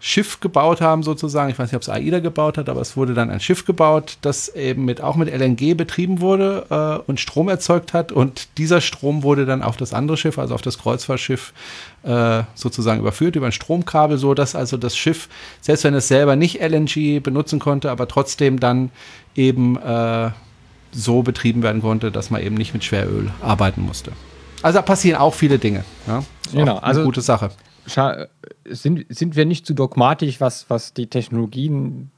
Schiff 0.00 0.40
gebaut 0.40 0.82
haben, 0.82 1.02
sozusagen. 1.02 1.50
Ich 1.50 1.58
weiß 1.58 1.70
nicht, 1.70 1.76
ob 1.76 1.82
es 1.82 1.88
AIDA 1.88 2.18
gebaut 2.18 2.58
hat, 2.58 2.68
aber 2.68 2.82
es 2.82 2.94
wurde 2.96 3.14
dann 3.14 3.30
ein 3.30 3.40
Schiff 3.40 3.64
gebaut, 3.64 4.18
das 4.20 4.48
eben 4.48 4.84
mit, 4.84 5.00
auch 5.00 5.16
mit 5.16 5.32
LNG 5.32 5.74
betrieben 5.76 6.20
wurde 6.20 6.66
äh, 6.68 7.10
und 7.10 7.20
Strom 7.20 7.48
erzeugt 7.48 7.94
hat. 7.94 8.12
Und 8.12 8.48
dieser 8.58 8.82
Strom 8.82 9.22
wurde 9.22 9.46
dann 9.46 9.62
auf 9.62 9.78
das 9.78 9.94
andere 9.94 10.18
Schiff, 10.18 10.38
also 10.38 10.54
auf 10.54 10.60
das 10.60 10.78
Kreuzfahrtschiff, 10.78 11.54
äh, 12.02 12.42
sozusagen 12.54 13.00
überführt 13.00 13.36
über 13.36 13.46
ein 13.46 13.52
Stromkabel, 13.52 14.18
so 14.18 14.34
dass 14.34 14.54
also 14.54 14.76
das 14.76 14.94
Schiff, 14.94 15.28
selbst 15.62 15.84
wenn 15.84 15.94
es 15.94 16.08
selber 16.08 16.36
nicht 16.36 16.60
LNG 16.60 17.20
benutzen 17.22 17.58
konnte, 17.58 17.90
aber 17.90 18.06
trotzdem 18.06 18.60
dann 18.60 18.90
eben 19.34 19.78
äh, 19.78 20.30
so 20.92 21.22
betrieben 21.22 21.62
werden 21.62 21.80
konnte, 21.80 22.10
dass 22.10 22.30
man 22.30 22.42
eben 22.42 22.56
nicht 22.56 22.74
mit 22.74 22.84
Schweröl 22.84 23.30
arbeiten 23.40 23.80
musste. 23.80 24.12
Also 24.62 24.78
da 24.78 24.82
passieren 24.82 25.18
auch 25.20 25.34
viele 25.34 25.58
Dinge. 25.58 25.84
Ja? 26.06 26.22
Genau, 26.52 26.76
also- 26.78 27.04
gute 27.04 27.20
Sache. 27.20 27.50
Sind, 27.86 29.06
sind 29.08 29.36
wir 29.36 29.44
nicht 29.44 29.66
zu 29.66 29.74
dogmatisch, 29.74 30.40
was, 30.40 30.66
was 30.68 30.94
die 30.94 31.06
Technologien 31.06 32.10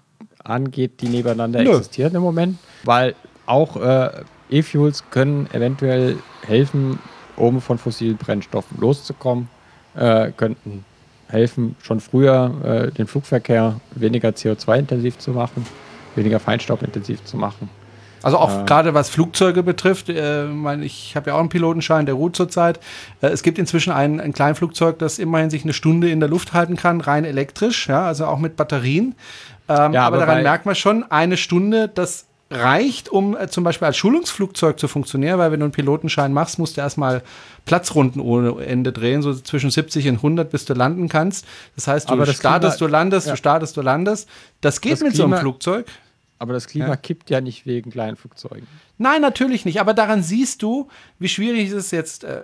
angeht, 0.42 1.00
die 1.00 1.08
nebeneinander 1.08 1.62
Nö. 1.62 1.70
existieren 1.70 2.14
im 2.14 2.22
Moment? 2.22 2.58
Weil 2.84 3.14
auch 3.46 3.76
äh, 3.76 4.10
E-Fuels 4.50 5.04
können 5.10 5.48
eventuell 5.52 6.16
helfen, 6.42 6.98
um 7.36 7.60
von 7.60 7.78
fossilen 7.78 8.16
Brennstoffen 8.16 8.80
loszukommen, 8.80 9.48
äh, 9.94 10.30
könnten 10.32 10.84
helfen, 11.28 11.76
schon 11.82 12.00
früher 12.00 12.54
äh, 12.64 12.92
den 12.92 13.06
Flugverkehr 13.06 13.80
weniger 13.92 14.30
CO2-intensiv 14.30 15.18
zu 15.18 15.32
machen, 15.32 15.66
weniger 16.14 16.38
Feinstaubintensiv 16.38 17.24
zu 17.24 17.36
machen. 17.36 17.68
Also 18.22 18.38
auch 18.38 18.66
gerade 18.66 18.94
was 18.94 19.08
Flugzeuge 19.08 19.62
betrifft, 19.62 20.08
äh, 20.08 20.44
mein, 20.44 20.82
ich 20.82 21.14
habe 21.16 21.30
ja 21.30 21.36
auch 21.36 21.40
einen 21.40 21.48
Pilotenschein, 21.48 22.06
der 22.06 22.14
ruht 22.16 22.34
zurzeit. 22.36 22.80
Äh, 23.20 23.28
es 23.28 23.42
gibt 23.42 23.58
inzwischen 23.58 23.92
ein, 23.92 24.20
ein 24.20 24.32
Kleinflugzeug, 24.32 24.98
das 24.98 25.18
immerhin 25.18 25.50
sich 25.50 25.62
eine 25.64 25.72
Stunde 25.72 26.10
in 26.10 26.20
der 26.20 26.28
Luft 26.28 26.52
halten 26.52 26.76
kann, 26.76 27.00
rein 27.00 27.24
elektrisch, 27.24 27.88
ja, 27.88 28.04
also 28.06 28.26
auch 28.26 28.38
mit 28.38 28.56
Batterien. 28.56 29.14
Ähm, 29.68 29.92
Ja, 29.92 30.06
aber 30.06 30.16
aber 30.16 30.26
daran 30.26 30.42
merkt 30.42 30.66
man 30.66 30.74
schon, 30.74 31.04
eine 31.10 31.36
Stunde, 31.36 31.88
das 31.92 32.26
reicht, 32.50 33.08
um 33.08 33.36
äh, 33.36 33.48
zum 33.48 33.64
Beispiel 33.64 33.86
als 33.86 33.96
Schulungsflugzeug 33.96 34.78
zu 34.78 34.86
funktionieren, 34.86 35.38
weil 35.38 35.50
wenn 35.50 35.58
du 35.60 35.64
einen 35.66 35.72
Pilotenschein 35.72 36.32
machst, 36.32 36.60
musst 36.60 36.76
du 36.76 36.80
erstmal 36.80 37.22
Platzrunden 37.64 38.20
ohne 38.20 38.64
Ende 38.64 38.92
drehen, 38.92 39.20
so 39.22 39.34
zwischen 39.34 39.70
70 39.70 40.08
und 40.08 40.14
100, 40.16 40.50
bis 40.50 40.64
du 40.64 40.74
landen 40.74 41.08
kannst. 41.08 41.44
Das 41.74 41.88
heißt, 41.88 42.08
du 42.08 42.14
startest, 42.26 42.78
Klima- 42.78 42.86
du 42.86 42.86
landest, 42.86 43.26
ja. 43.26 43.32
du 43.32 43.36
startest, 43.36 43.76
du 43.76 43.82
landest. 43.82 44.28
Das 44.60 44.80
geht 44.80 44.92
Das 44.92 45.00
mit 45.00 45.16
so 45.16 45.24
einem 45.24 45.32
Klima- 45.32 45.40
Flugzeug. 45.40 45.86
Aber 46.38 46.52
das 46.52 46.66
Klima 46.66 46.88
Ja. 46.88 46.96
kippt 46.96 47.30
ja 47.30 47.40
nicht 47.40 47.64
wegen 47.66 47.90
kleinen 47.90 48.16
Flugzeugen. 48.16 48.66
Nein, 48.98 49.20
natürlich 49.22 49.64
nicht. 49.64 49.80
Aber 49.80 49.94
daran 49.94 50.22
siehst 50.22 50.62
du, 50.62 50.88
wie 51.18 51.28
schwierig 51.28 51.68
es 51.68 51.72
ist 51.72 51.90
jetzt. 51.92 52.24
Äh, 52.24 52.42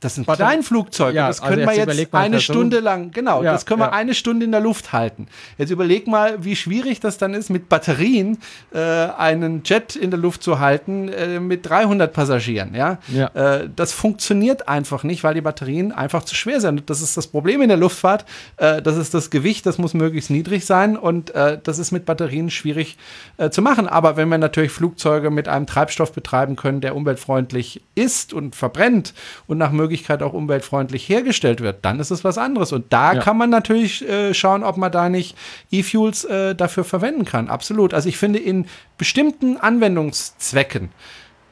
das 0.00 0.14
sind 0.14 0.26
Kleinflugzeuge. 0.28 1.16
ja, 1.16 1.26
das 1.28 1.40
also 1.40 1.54
können 1.54 1.68
wir 1.68 1.74
jetzt 1.76 1.88
eine 1.88 2.06
Person- 2.06 2.40
Stunde 2.40 2.80
lang, 2.80 3.10
genau, 3.10 3.42
Ja, 3.42 3.52
das 3.52 3.66
können 3.66 3.80
wir 3.80 3.86
ja. 3.86 3.92
eine 3.92 4.14
Stunde 4.14 4.44
in 4.44 4.52
der 4.52 4.60
Luft 4.60 4.92
halten. 4.92 5.26
Jetzt 5.56 5.70
überleg 5.70 6.06
mal, 6.06 6.44
wie 6.44 6.54
schwierig 6.54 7.00
das 7.00 7.18
dann 7.18 7.34
ist, 7.34 7.50
mit 7.50 7.68
Batterien 7.68 8.38
äh, 8.72 8.78
einen 8.78 9.62
Jet 9.64 9.96
in 9.96 10.10
der 10.10 10.20
Luft 10.20 10.42
zu 10.42 10.60
halten 10.60 11.08
äh, 11.08 11.40
mit 11.40 11.68
300 11.68 12.12
Passagieren. 12.12 12.74
Ja. 12.74 12.98
Äh, 13.34 13.68
das 13.74 13.92
funktioniert 13.92 14.68
einfach 14.68 15.02
nicht, 15.02 15.24
weil 15.24 15.34
die 15.34 15.40
Batterien 15.40 15.90
einfach 15.92 16.22
zu 16.22 16.34
schwer 16.36 16.60
sind. 16.60 16.88
Das 16.90 17.00
ist 17.02 17.16
das 17.16 17.26
Problem 17.26 17.60
in 17.62 17.68
der 17.68 17.76
Luftfahrt. 17.78 18.24
Äh, 18.56 18.80
das 18.82 18.96
ist 18.96 19.14
das 19.14 19.30
Gewicht, 19.30 19.66
das 19.66 19.78
muss 19.78 19.94
möglichst 19.94 20.30
niedrig 20.30 20.64
sein 20.64 20.96
und 20.96 21.30
äh, 21.34 21.58
das 21.62 21.78
ist 21.78 21.90
mit 21.90 22.04
Batterien 22.06 22.50
schwierig 22.50 22.96
äh, 23.36 23.50
zu 23.50 23.62
machen. 23.62 23.88
Aber 23.88 24.16
wenn 24.16 24.28
wir 24.28 24.38
natürlich 24.38 24.70
Flugzeuge 24.70 25.30
mit 25.30 25.48
einem 25.48 25.66
Treibstoff 25.66 26.12
betreiben 26.12 26.54
können, 26.56 26.80
der 26.80 26.94
umweltfreundlich 26.94 27.82
ist 27.94 28.32
und 28.32 28.54
verbrennt 28.54 29.12
und 29.46 29.58
nach 29.58 29.72
Möglichkeit 29.88 30.22
auch 30.22 30.32
umweltfreundlich 30.34 31.08
hergestellt 31.08 31.60
wird, 31.62 31.78
dann 31.84 31.98
ist 32.00 32.10
es 32.10 32.24
was 32.24 32.36
anderes. 32.38 32.72
Und 32.72 32.92
da 32.92 33.14
Ja. 33.14 33.20
kann 33.20 33.38
man 33.38 33.48
natürlich 33.50 34.06
äh, 34.08 34.34
schauen, 34.34 34.62
ob 34.62 34.76
man 34.76 34.92
da 34.92 35.08
nicht 35.08 35.36
E-Fuels 35.70 36.24
äh, 36.24 36.54
dafür 36.54 36.84
verwenden 36.84 37.24
kann. 37.24 37.48
Absolut. 37.48 37.94
Also 37.94 38.08
ich 38.08 38.18
finde, 38.18 38.38
in 38.38 38.66
bestimmten 38.98 39.56
Anwendungszwecken 39.56 40.90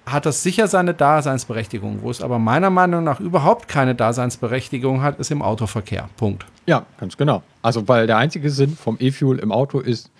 hat 0.04 0.24
das 0.26 0.42
sicher 0.42 0.68
seine 0.68 0.94
Daseinsberechtigung. 0.94 2.02
Wo 2.02 2.10
es 2.10 2.20
aber 2.22 2.38
meiner 2.38 2.70
Meinung 2.70 3.02
nach 3.02 3.18
überhaupt 3.20 3.66
keine 3.68 3.94
Daseinsberechtigung 3.94 5.02
hat, 5.02 5.18
ist 5.18 5.30
im 5.30 5.42
Autoverkehr. 5.42 6.08
Punkt. 6.16 6.46
Ja, 6.66 6.86
ganz 7.00 7.16
genau. 7.16 7.42
Also, 7.62 7.88
weil 7.88 8.06
der 8.06 8.16
einzige 8.18 8.50
Sinn 8.50 8.76
vom 8.76 8.96
E-Fuel 9.00 9.38
im 9.38 9.50
Auto 9.50 9.80
ist, 9.80 10.10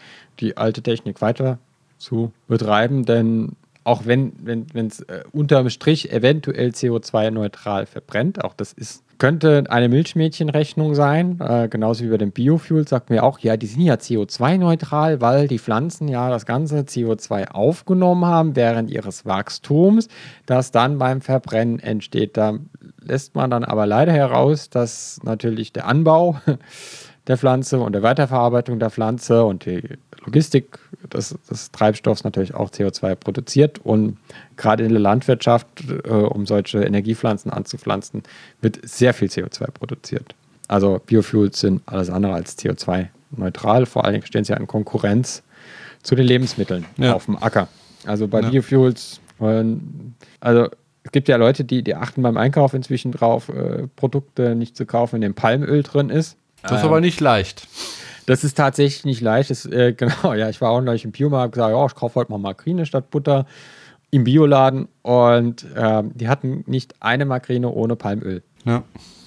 die 0.41 0.57
alte 0.57 0.83
Technik 0.83 1.21
weiter 1.21 1.59
zu 1.99 2.33
betreiben, 2.49 3.05
denn 3.05 3.53
auch 3.87 4.05
wenn 4.05 4.33
wenn 4.43 4.87
es 4.87 5.01
äh, 5.01 5.23
unterm 5.33 5.71
Strich 5.71 6.13
eventuell 6.13 6.71
CO2-neutral 6.71 7.87
verbrennt, 7.87 8.43
auch 8.43 8.55
das 8.55 8.73
ist 8.73 9.05
könnte 9.19 9.65
eine 9.69 9.89
Milchmädchenrechnung 9.89 10.95
sein, 10.95 11.41
äh, 11.41 11.69
genauso 11.69 12.05
wie 12.05 12.09
bei 12.09 12.19
dem 12.19 12.33
Biofuel, 12.33 12.87
sagt 12.87 13.11
mir 13.11 13.23
auch, 13.23 13.39
ja, 13.39 13.57
die 13.57 13.67
sind 13.67 13.81
ja 13.81 13.95
CO2-neutral, 13.95 15.21
weil 15.21 15.49
die 15.49 15.59
Pflanzen 15.59 16.09
ja 16.09 16.29
das 16.29 16.45
ganze 16.45 16.81
CO2 16.81 17.49
aufgenommen 17.49 18.27
haben 18.27 18.57
während 18.57 18.91
ihres 18.91 19.25
Wachstums, 19.25 20.09
das 20.45 20.71
dann 20.71 20.99
beim 20.99 21.23
Verbrennen 21.23 21.79
entsteht. 21.79 22.37
Da 22.37 22.59
lässt 23.01 23.35
man 23.35 23.51
dann 23.51 23.65
aber 23.65 23.87
leider 23.87 24.13
heraus, 24.13 24.69
dass 24.69 25.19
natürlich 25.23 25.73
der 25.73 25.87
Anbau 25.87 26.39
der 27.27 27.37
Pflanze 27.37 27.81
und 27.81 27.93
der 27.93 28.03
Weiterverarbeitung 28.03 28.79
der 28.79 28.91
Pflanze 28.91 29.45
und 29.45 29.65
die 29.67 29.83
Logistik 30.25 30.79
des, 31.13 31.37
des 31.51 31.71
Treibstoffs 31.73 32.25
natürlich 32.25 32.55
auch 32.55 32.71
CO2 32.71 33.15
produziert. 33.17 33.81
Und 33.85 34.19
gerade 34.57 34.85
in 34.85 34.91
der 34.91 35.01
Landwirtschaft, 35.01 35.67
äh, 36.05 36.09
um 36.11 36.47
solche 36.47 36.83
Energiepflanzen 36.85 37.51
anzupflanzen, 37.51 38.23
wird 38.61 38.79
sehr 38.89 39.13
viel 39.15 39.29
CO2 39.29 39.71
produziert. 39.73 40.35
Also 40.69 41.01
Biofuels 41.05 41.61
sind 41.61 41.83
alles 41.87 42.11
andere 42.11 42.35
als 42.35 42.59
CO2-neutral. 42.59 43.87
Vor 43.87 44.05
allen 44.05 44.15
Dingen 44.15 44.27
stehen 44.27 44.45
sie 44.45 44.53
ja 44.53 44.59
in 44.59 44.67
Konkurrenz 44.67 45.43
zu 46.03 46.15
den 46.15 46.27
Lebensmitteln 46.27 46.85
Ja. 46.97 47.15
auf 47.15 47.27
dem 47.27 47.37
Acker. 47.43 47.69
Also 48.05 48.29
bei 48.29 48.41
Ja. 48.41 48.51
Biofuels, 48.51 49.21
ähm, 49.41 50.15
also 50.41 50.69
es 51.03 51.13
gibt 51.13 51.29
ja 51.29 51.37
Leute, 51.37 51.65
die, 51.65 51.83
die 51.83 51.95
achten 51.95 52.23
beim 52.23 52.37
Einkauf 52.37 52.75
inzwischen 52.75 53.13
drauf, 53.13 53.49
äh, 53.49 53.87
Produkte 53.97 54.55
nicht 54.57 54.77
zu 54.77 54.87
kaufen, 54.87 55.17
in 55.17 55.23
dem 55.23 55.35
Palmöl 55.35 55.83
drin 55.83 56.11
ist. 56.11 56.37
Das 56.63 56.81
ist 56.81 56.85
aber 56.85 57.01
nicht 57.01 57.21
leicht. 57.21 57.67
Das 58.27 58.43
ist 58.43 58.57
tatsächlich 58.57 59.05
nicht 59.05 59.21
leicht. 59.21 59.51
Das, 59.51 59.67
äh, 59.67 59.93
genau, 59.97 60.35
ja, 60.35 60.49
ich 60.49 60.61
war 60.61 60.71
auch 60.71 60.81
neulich 60.81 61.05
im 61.05 61.13
Biomarkt 61.13 61.55
gesagt, 61.55 61.73
ja, 61.73 61.87
ich 61.87 61.95
kaufe 61.95 62.17
heute 62.17 62.33
mal 62.33 62.39
Margarine 62.39 62.87
statt 62.87 63.11
Butter 63.11 63.47
im 64.11 64.25
Bioladen 64.25 64.89
und 65.03 65.67
ähm, 65.77 66.13
die 66.15 66.29
hatten 66.29 66.65
nicht 66.67 66.95
eine 67.01 67.25
Margarine 67.25 67.69
ohne 67.69 67.97
Palmöl. 67.97 68.43
Ja. 68.65 68.83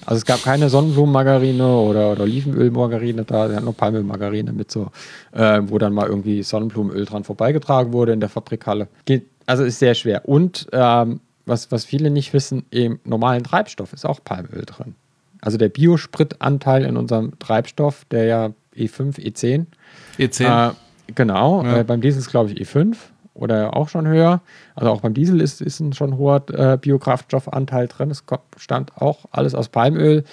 Also 0.06 0.18
es 0.18 0.24
gab 0.24 0.42
keine 0.42 0.70
Sonnenblumenmargarine 0.70 1.66
oder, 1.66 2.12
oder 2.12 2.22
Olivenölmargarine 2.22 3.24
da, 3.24 3.48
sie 3.48 3.54
hatten 3.54 3.64
nur 3.64 3.76
Palmölmargarine 3.76 4.52
mit 4.52 4.70
so, 4.70 4.90
äh, 5.32 5.60
wo 5.64 5.78
dann 5.78 5.92
mal 5.92 6.06
irgendwie 6.06 6.42
Sonnenblumenöl 6.42 7.04
dran 7.04 7.24
vorbeigetragen 7.24 7.92
wurde 7.92 8.12
in 8.12 8.20
der 8.20 8.30
Fabrikhalle. 8.30 8.88
Geht, 9.04 9.26
also 9.46 9.64
ist 9.64 9.78
sehr 9.78 9.94
schwer. 9.94 10.26
Und 10.26 10.66
ähm, 10.72 11.20
was, 11.44 11.70
was 11.70 11.84
viele 11.84 12.10
nicht 12.10 12.32
wissen, 12.32 12.64
im 12.70 13.00
normalen 13.04 13.44
Treibstoff 13.44 13.92
ist 13.92 14.06
auch 14.06 14.20
Palmöl 14.24 14.64
drin. 14.64 14.94
Also 15.40 15.58
der 15.58 15.68
Biospritanteil 15.68 16.84
in 16.84 16.96
unserem 16.96 17.38
Treibstoff, 17.38 18.04
der 18.10 18.24
ja 18.24 18.50
E5, 18.76 19.18
E10, 19.18 19.66
E10. 20.18 20.70
äh, 20.70 20.74
genau, 21.14 21.64
Ja. 21.64 21.78
äh, 21.78 21.84
beim 21.84 22.00
Diesel 22.00 22.18
ist 22.20 22.30
glaube 22.30 22.50
ich 22.50 22.60
E5 22.60 22.96
oder 23.34 23.76
auch 23.76 23.88
schon 23.88 24.06
höher. 24.06 24.40
Also 24.74 24.90
auch 24.90 25.00
beim 25.00 25.14
Diesel 25.14 25.40
ist, 25.40 25.60
ist 25.60 25.80
ein 25.80 25.92
schon 25.92 26.16
hoher 26.18 26.42
äh, 26.52 26.76
Biokraftstoffanteil 26.76 27.88
drin. 27.88 28.10
Es 28.10 28.24
stammt 28.56 28.96
auch 28.96 29.20
alles 29.30 29.54
aus 29.54 29.68
Palmöl. 29.68 30.24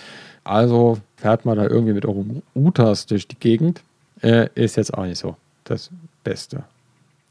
Also 0.44 0.98
fährt 1.16 1.46
man 1.46 1.58
da 1.58 1.66
irgendwie 1.66 1.94
mit 1.94 2.06
eurem 2.06 2.42
Utas 2.56 3.06
durch 3.06 3.28
die 3.28 3.40
Gegend. 3.40 3.82
Äh, 4.22 4.50
ist 4.56 4.78
jetzt 4.78 4.94
auch 4.94 5.06
nicht 5.06 5.20
so 5.20 5.36
das 5.66 5.90
Beste. 6.24 6.64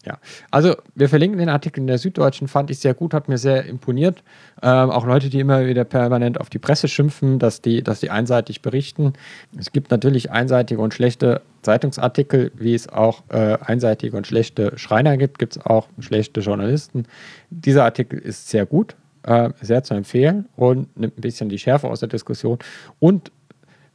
Ja, 0.07 0.19
also 0.53 0.77
wir 0.95 1.09
verlinken 1.09 1.41
den 1.41 1.49
Artikel 1.49 1.81
in 1.81 1.89
der 1.89 1.99
Süddeutschen, 1.99 2.47
fand 2.47 2.71
ich 2.71 2.79
sehr 2.79 2.95
gut, 2.95 3.13
hat 3.13 3.29
mir 3.29 3.39
sehr 3.39 3.65
imponiert. 3.67 4.23
Ähm, 4.63 4.91
auch 4.91 5.05
Leute, 5.05 5.31
die 5.31 5.41
immer 5.41 5.67
wieder 5.67 5.83
permanent 5.83 6.41
auf 6.41 6.49
die 6.49 6.61
Presse 6.61 6.87
schimpfen, 6.87 7.41
dass 7.41 7.61
die, 7.61 7.83
dass 7.83 7.99
die 7.99 8.11
einseitig 8.11 8.63
berichten. 8.63 9.15
Es 9.59 9.73
gibt 9.73 9.91
natürlich 9.91 10.31
einseitige 10.31 10.81
und 10.81 10.95
schlechte 10.95 11.43
Zeitungsartikel, 11.63 12.53
wie 12.55 12.75
es 12.75 12.89
auch 12.89 13.25
äh, 13.31 13.59
einseitige 13.61 14.17
und 14.17 14.29
schlechte 14.29 14.79
Schreiner 14.79 15.17
gibt, 15.17 15.41
gibt 15.41 15.57
es 15.57 15.67
auch 15.67 15.89
schlechte 15.99 16.39
Journalisten. 16.39 17.07
Dieser 17.51 17.83
Artikel 17.83 18.21
ist 18.21 18.49
sehr 18.49 18.65
gut, 18.65 18.95
äh, 19.25 19.51
sehr 19.61 19.83
zu 19.83 19.95
empfehlen 19.95 20.47
und 20.55 20.97
nimmt 20.97 21.19
ein 21.19 21.21
bisschen 21.21 21.49
die 21.49 21.59
Schärfe 21.59 21.89
aus 21.89 21.99
der 21.99 22.09
Diskussion 22.09 22.61
und 23.01 23.33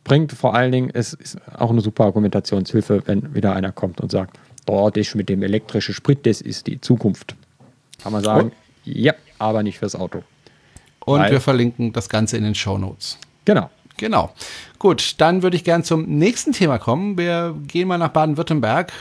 bringt 0.04 0.34
vor 0.34 0.56
allen 0.56 0.72
Dingen, 0.72 0.90
es 0.94 1.14
ist 1.14 1.38
auch 1.58 1.70
eine 1.70 1.82
super 1.82 2.06
Argumentationshilfe, 2.06 3.04
wenn 3.06 3.34
wieder 3.34 3.56
einer 3.56 3.72
kommt 3.72 4.02
und 4.02 4.12
sagt, 4.12 4.38
boah, 4.66 4.92
das 4.92 5.16
mit 5.16 5.30
dem 5.30 5.44
elektrischen 5.44 5.94
Sprit, 5.94 6.26
das 6.26 6.42
ist 6.42 6.68
die 6.68 6.80
Zukunft. 6.82 7.36
Kann 8.02 8.12
man 8.14 8.24
sagen, 8.24 8.52
ja, 8.84 9.14
aber 9.38 9.64
nicht 9.64 9.80
fürs 9.80 9.96
Auto. 9.96 10.24
Und 11.06 11.20
weil- 11.22 11.32
wir 11.32 11.42
verlinken 11.42 11.94
das 11.94 12.10
Ganze 12.10 12.38
in 12.38 12.44
den 12.44 12.56
Show 12.56 12.78
Notes. 12.78 13.18
Genau. 13.46 13.70
Genau. 13.98 14.32
Gut, 14.80 15.16
dann 15.20 15.44
würde 15.44 15.56
ich 15.56 15.64
gern 15.64 15.84
zum 15.84 16.06
nächsten 16.06 16.54
Thema 16.54 16.80
kommen. 16.80 17.18
Wir 17.18 17.56
gehen 17.68 17.88
mal 17.88 17.98
nach 18.00 18.10
Baden-Württemberg. 18.10 18.92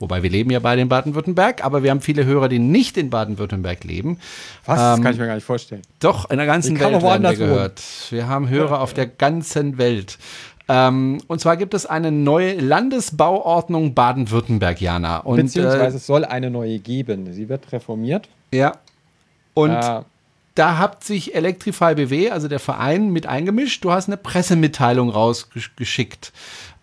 Wobei 0.00 0.22
wir 0.22 0.28
leben 0.28 0.50
ja 0.50 0.58
beide 0.58 0.82
in 0.82 0.88
Baden-Württemberg, 0.88 1.64
aber 1.64 1.82
wir 1.82 1.90
haben 1.90 2.00
viele 2.02 2.24
Hörer, 2.26 2.48
die 2.48 2.58
nicht 2.58 2.98
in 2.98 3.08
Baden-Württemberg 3.10 3.84
leben. 3.84 4.18
Was? 4.66 4.78
das 4.78 4.98
Ähm, 4.98 5.04
kann 5.04 5.12
ich 5.14 5.18
mir 5.20 5.26
gar 5.28 5.36
nicht 5.36 5.44
vorstellen. 5.44 5.82
Doch, 6.00 6.28
in 6.30 6.36
der 6.36 6.46
ganzen 6.46 6.78
Welt 6.78 6.90
werden 7.02 7.22
wir 7.22 7.28
wohnen? 7.30 7.38
gehört. 7.38 7.80
Wir 8.10 8.26
haben 8.28 8.48
Hörer 8.50 8.80
auf 8.80 8.92
der 8.92 9.06
ganzen 9.06 9.78
Welt. 9.78 10.18
Ähm, 10.68 11.20
und 11.26 11.40
zwar 11.40 11.56
gibt 11.56 11.74
es 11.74 11.84
eine 11.86 12.10
neue 12.10 12.54
Landesbauordnung 12.54 13.94
Baden-Württemberg, 13.94 14.80
Jana. 14.80 15.18
Und, 15.18 15.36
Beziehungsweise 15.36 15.98
es 15.98 16.06
soll 16.06 16.24
eine 16.24 16.50
neue 16.50 16.78
geben. 16.78 17.32
Sie 17.32 17.48
wird 17.48 17.70
reformiert. 17.72 18.28
äh, 18.50 18.58
ja. 18.58 18.72
Und 19.52 19.70
Äh, 19.70 20.02
da 20.54 20.78
hat 20.78 21.02
sich 21.04 21.34
Electrify 21.34 21.94
BW, 21.94 22.30
also 22.30 22.48
der 22.48 22.60
Verein, 22.60 23.10
mit 23.10 23.26
eingemischt. 23.26 23.84
Du 23.84 23.90
hast 23.90 24.08
eine 24.08 24.16
Pressemitteilung 24.16 25.10
rausgeschickt. 25.10 26.32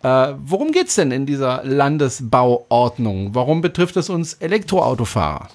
Äh, 0.04 0.34
worum 0.38 0.72
geht's 0.72 0.96
denn 0.96 1.12
in 1.12 1.26
dieser 1.26 1.64
Landesbauordnung? 1.64 3.34
Warum 3.34 3.62
betrifft 3.62 3.98
es 3.98 4.10
uns 4.10 4.34
Elektroautofahrer? 4.36 5.48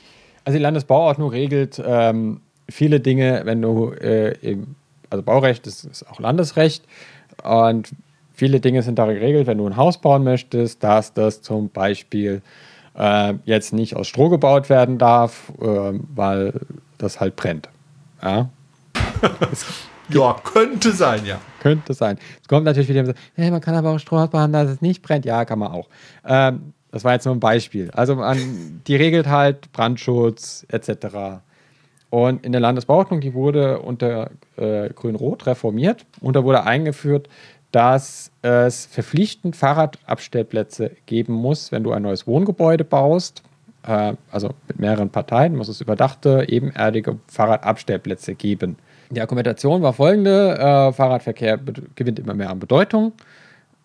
Also 0.44 0.58
die 0.58 0.62
Landesbauordnung 0.62 1.30
regelt 1.30 1.82
ähm, 1.84 2.40
viele 2.68 3.00
Dinge, 3.00 3.42
wenn 3.44 3.60
du 3.62 3.90
äh, 3.92 4.32
im, 4.40 4.76
also 5.10 5.22
Baurecht 5.22 5.66
ist, 5.66 5.84
ist 5.84 6.08
auch 6.08 6.20
Landesrecht 6.20 6.84
und 7.42 7.90
viele 8.36 8.60
Dinge 8.60 8.82
sind 8.82 8.98
da 9.00 9.06
geregelt, 9.06 9.48
wenn 9.48 9.58
du 9.58 9.66
ein 9.66 9.76
Haus 9.76 9.98
bauen 10.00 10.22
möchtest, 10.22 10.84
dass 10.84 11.12
das 11.12 11.42
zum 11.42 11.70
Beispiel 11.70 12.42
äh, 12.96 13.34
jetzt 13.44 13.72
nicht 13.72 13.96
aus 13.96 14.06
Stroh 14.06 14.28
gebaut 14.28 14.68
werden 14.70 14.98
darf, 14.98 15.52
äh, 15.60 15.64
weil 16.14 16.52
das 16.98 17.18
halt 17.18 17.34
brennt. 17.34 17.68
Ja? 18.22 18.48
Ja, 20.08 20.36
könnte 20.44 20.92
sein, 20.92 21.26
ja. 21.26 21.40
Könnte 21.60 21.92
sein. 21.92 22.16
Es 22.40 22.46
kommt 22.46 22.64
natürlich 22.64 22.88
wieder, 22.88 23.06
so, 23.06 23.12
hey, 23.34 23.50
man 23.50 23.60
kann 23.60 23.74
aber 23.74 23.90
auch 23.90 23.98
Stroh 23.98 24.24
bauen, 24.28 24.52
dass 24.52 24.70
es 24.70 24.80
nicht 24.80 25.02
brennt. 25.02 25.24
Ja, 25.24 25.44
kann 25.44 25.58
man 25.58 25.72
auch. 25.72 25.88
Ähm, 26.24 26.72
Das 26.92 27.02
war 27.02 27.14
jetzt 27.14 27.24
nur 27.24 27.34
ein 27.34 27.40
Beispiel. 27.40 27.90
Also 27.90 28.14
man, 28.14 28.82
die 28.86 28.94
regelt 28.94 29.26
halt 29.26 29.72
Brandschutz 29.72 30.64
etc. 30.68 31.40
Und 32.08 32.46
in 32.46 32.52
der 32.52 32.60
Landesbauordnung, 32.60 33.20
die 33.20 33.34
wurde 33.34 33.80
unter 33.80 34.30
äh, 34.56 34.90
Grün-Rot 34.90 35.44
reformiert 35.46 36.06
und 36.20 36.36
da 36.36 36.44
wurde 36.44 36.62
eingeführt, 36.62 37.28
dass 37.76 38.30
es 38.40 38.86
verpflichtend 38.86 39.54
Fahrradabstellplätze 39.54 40.92
geben 41.04 41.34
muss, 41.34 41.72
wenn 41.72 41.84
du 41.84 41.92
ein 41.92 42.00
neues 42.00 42.26
Wohngebäude 42.26 42.84
baust. 42.84 43.42
Äh, 43.86 44.14
also 44.30 44.54
mit 44.66 44.78
mehreren 44.78 45.10
Parteien 45.10 45.54
muss 45.54 45.68
es 45.68 45.82
überdachte, 45.82 46.46
ebenerdige 46.48 47.18
Fahrradabstellplätze 47.26 48.34
geben. 48.34 48.78
Die 49.10 49.20
Argumentation 49.20 49.82
war 49.82 49.92
folgende: 49.92 50.56
äh, 50.58 50.92
Fahrradverkehr 50.94 51.58
gewinnt 51.94 52.18
immer 52.18 52.32
mehr 52.32 52.48
an 52.48 52.60
Bedeutung. 52.60 53.12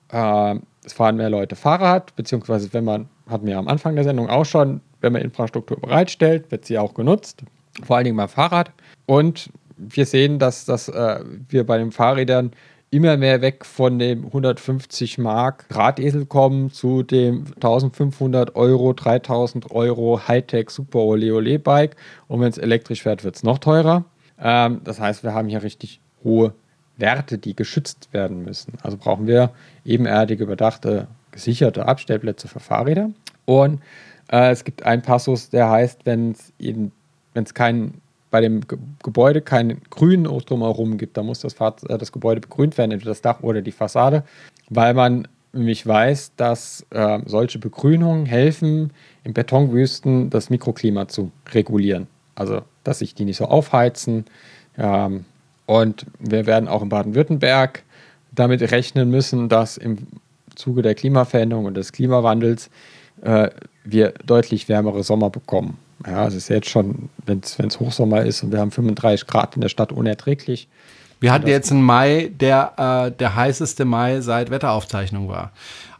Äh, 0.08 0.56
es 0.86 0.94
fahren 0.94 1.18
mehr 1.18 1.30
Leute 1.30 1.58
Fahrrad, 1.58 2.16
beziehungsweise 2.16 2.72
wenn 2.72 2.86
man, 2.86 3.10
hatten 3.30 3.46
wir 3.46 3.58
am 3.58 3.68
Anfang 3.68 3.96
der 3.96 4.06
Sendung 4.06 4.30
auch 4.30 4.46
schon, 4.46 4.80
wenn 5.02 5.12
man 5.12 5.22
Infrastruktur 5.22 5.82
bereitstellt, 5.82 6.50
wird 6.50 6.64
sie 6.64 6.78
auch 6.80 6.94
genutzt, 6.94 7.44
vor 7.84 7.98
allen 7.98 8.06
Dingen 8.06 8.16
beim 8.16 8.30
Fahrrad. 8.30 8.72
Und 9.06 9.50
wir 9.76 10.06
sehen, 10.06 10.40
dass, 10.40 10.64
dass 10.64 10.88
wir 10.88 11.66
bei 11.66 11.78
den 11.78 11.92
Fahrrädern 11.92 12.52
immer 12.92 13.16
mehr 13.16 13.42
weg 13.42 13.66
von 13.66 13.98
dem 14.00 14.26
150 14.26 15.18
Mark 15.18 15.66
Radesel 15.70 16.26
kommen 16.26 16.72
zu 16.72 17.04
dem 17.04 17.46
1500 17.56 18.56
Euro, 18.58 18.92
3000 18.94 19.72
Euro 19.72 20.28
Hightech 20.28 20.70
Super 20.70 21.00
Ole 21.00 21.34
Ole 21.34 21.58
Bike. 21.58 21.96
Und 22.28 22.42
wenn 22.42 22.50
es 22.50 22.58
elektrisch 22.58 23.02
fährt, 23.04 23.24
wird 23.24 23.38
es 23.38 23.44
noch 23.44 23.60
teurer. 23.60 24.04
Ähm, 24.38 24.82
das 24.84 25.00
heißt, 25.00 25.24
wir 25.24 25.34
haben 25.34 25.48
hier 25.48 25.64
richtig 25.64 26.02
hohe 26.24 26.54
Werte, 26.98 27.38
die 27.38 27.56
geschützt 27.56 28.10
werden 28.12 28.44
müssen. 28.44 28.74
Also 28.84 28.98
brauchen 28.98 29.26
wir 29.26 29.52
ebenerdige, 29.86 30.44
überdachte, 30.44 31.08
gesicherte 31.32 31.88
Abstellplätze 31.88 32.50
für 32.50 32.60
Fahrräder. 32.60 33.10
Und 33.46 33.82
äh, 34.30 34.52
es 34.52 34.66
gibt 34.66 34.84
einen 34.84 35.02
Passus, 35.02 35.50
der 35.50 35.70
heißt, 35.70 36.06
wenn 36.06 36.36
es 37.34 37.54
kein 37.54 38.02
bei 38.32 38.41
dem 38.41 38.62
Ge 38.62 38.80
Gebäude 39.03 39.41
keinen 39.41 39.82
Grün 39.90 40.24
drumherum 40.24 40.98
gibt, 40.98 41.18
dann 41.18 41.28
muss 41.28 41.41
das, 41.41 41.53
äh, 41.53 41.98
das 41.98 42.12
Gebäude 42.12 42.41
begrünt 42.41 42.78
werden, 42.78 42.91
entweder 42.91 43.12
das 43.12 43.22
Dach 43.22 43.41
oder 43.41 43.62
die 43.62 43.72
Fassade, 43.72 44.24
weil 44.70 44.94
man 44.94 45.28
nämlich 45.53 45.86
weiß, 45.86 46.34
dass 46.38 46.86
äh, 46.91 47.20
solche 47.26 47.60
Begrünungen 47.60 48.26
helfen, 48.26 48.91
in 49.24 49.34
Betonwüsten 49.34 50.30
das 50.30 50.49
Mikroklima 50.49 51.08
zu 51.08 51.32
regulieren. 51.53 52.08
Also, 52.36 52.62
dass 52.84 52.99
sich 52.99 53.14
die 53.14 53.26
nicht 53.26 53.38
so 53.38 53.45
aufheizen, 53.45 54.26
ähm, 54.78 55.26
und 55.66 56.06
wir 56.20 56.48
werden 56.48 56.68
auch 56.68 56.82
in 56.82 56.90
Baden-Württemberg 56.90 57.84
damit 58.34 58.62
rechnen 58.72 59.10
müssen, 59.10 59.48
dass 59.48 59.78
im 59.78 60.08
Zuge 60.56 60.82
der 60.82 60.95
Klimaveränderung 60.95 61.66
und 61.66 61.76
des 61.76 61.94
Klimawandels 61.94 62.70
äh, 63.22 63.49
wir 63.84 64.14
deutlich 64.26 64.68
wärmere 64.68 65.03
Sommer 65.03 65.30
bekommen. 65.30 65.78
Ja, 66.06 66.28
es 66.28 66.36
ist 66.36 66.49
jetzt 66.49 66.69
schon, 66.69 67.10
wenn 67.26 67.40
es 67.40 67.80
Hochsommer 67.80 68.23
ist 68.23 68.44
und 68.44 68.52
wir 68.52 68.60
haben 68.60 68.72
35 68.72 69.28
Grad 69.28 69.56
in 69.56 69.61
der 69.61 69.69
Stadt 69.69 69.91
unerträglich. 69.91 70.68
Wir 71.19 71.32
hatten 71.32 71.48
jetzt 71.48 71.72
einen 71.72 71.84
Mai, 71.84 72.32
der 72.40 72.73
äh, 72.78 73.11
der 73.11 73.36
heißeste 73.36 73.86
Mai 73.86 74.22
seit 74.22 74.49
Wetteraufzeichnung 74.49 75.30
war. 75.30 75.52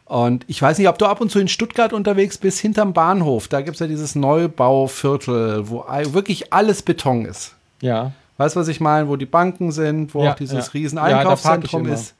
Und 0.04 0.44
ich 0.48 0.60
weiß 0.60 0.78
nicht, 0.78 0.88
ob 0.88 0.98
du 0.98 1.06
ab 1.06 1.20
und 1.20 1.30
zu 1.30 1.38
in 1.38 1.48
Stuttgart 1.48 1.92
unterwegs 1.92 2.36
bist, 2.36 2.58
hinterm 2.58 2.92
Bahnhof. 2.92 3.48
Da 3.48 3.60
gibt 3.60 3.76
es 3.76 3.80
ja 3.80 3.86
dieses 3.86 4.14
Neubauviertel, 4.14 5.70
wo 5.70 5.84
wirklich 6.12 6.52
alles 6.52 6.82
Beton 6.82 7.24
ist. 7.24 7.54
Ja. 7.80 8.12
Weißt 8.36 8.56
du, 8.56 8.60
was 8.60 8.68
ich 8.68 8.80
meine? 8.80 9.08
Wo 9.08 9.16
die 9.16 9.26
Banken 9.26 9.72
sind, 9.72 10.14
wo 10.14 10.24
Ja, 10.24 10.32
auch 10.32 10.34
dieses 10.34 10.66
ja. 10.66 10.72
riesen 10.72 10.96
Ja, 10.98 11.04
Einkaufszentrum 11.04 11.86
ist. 11.86 12.14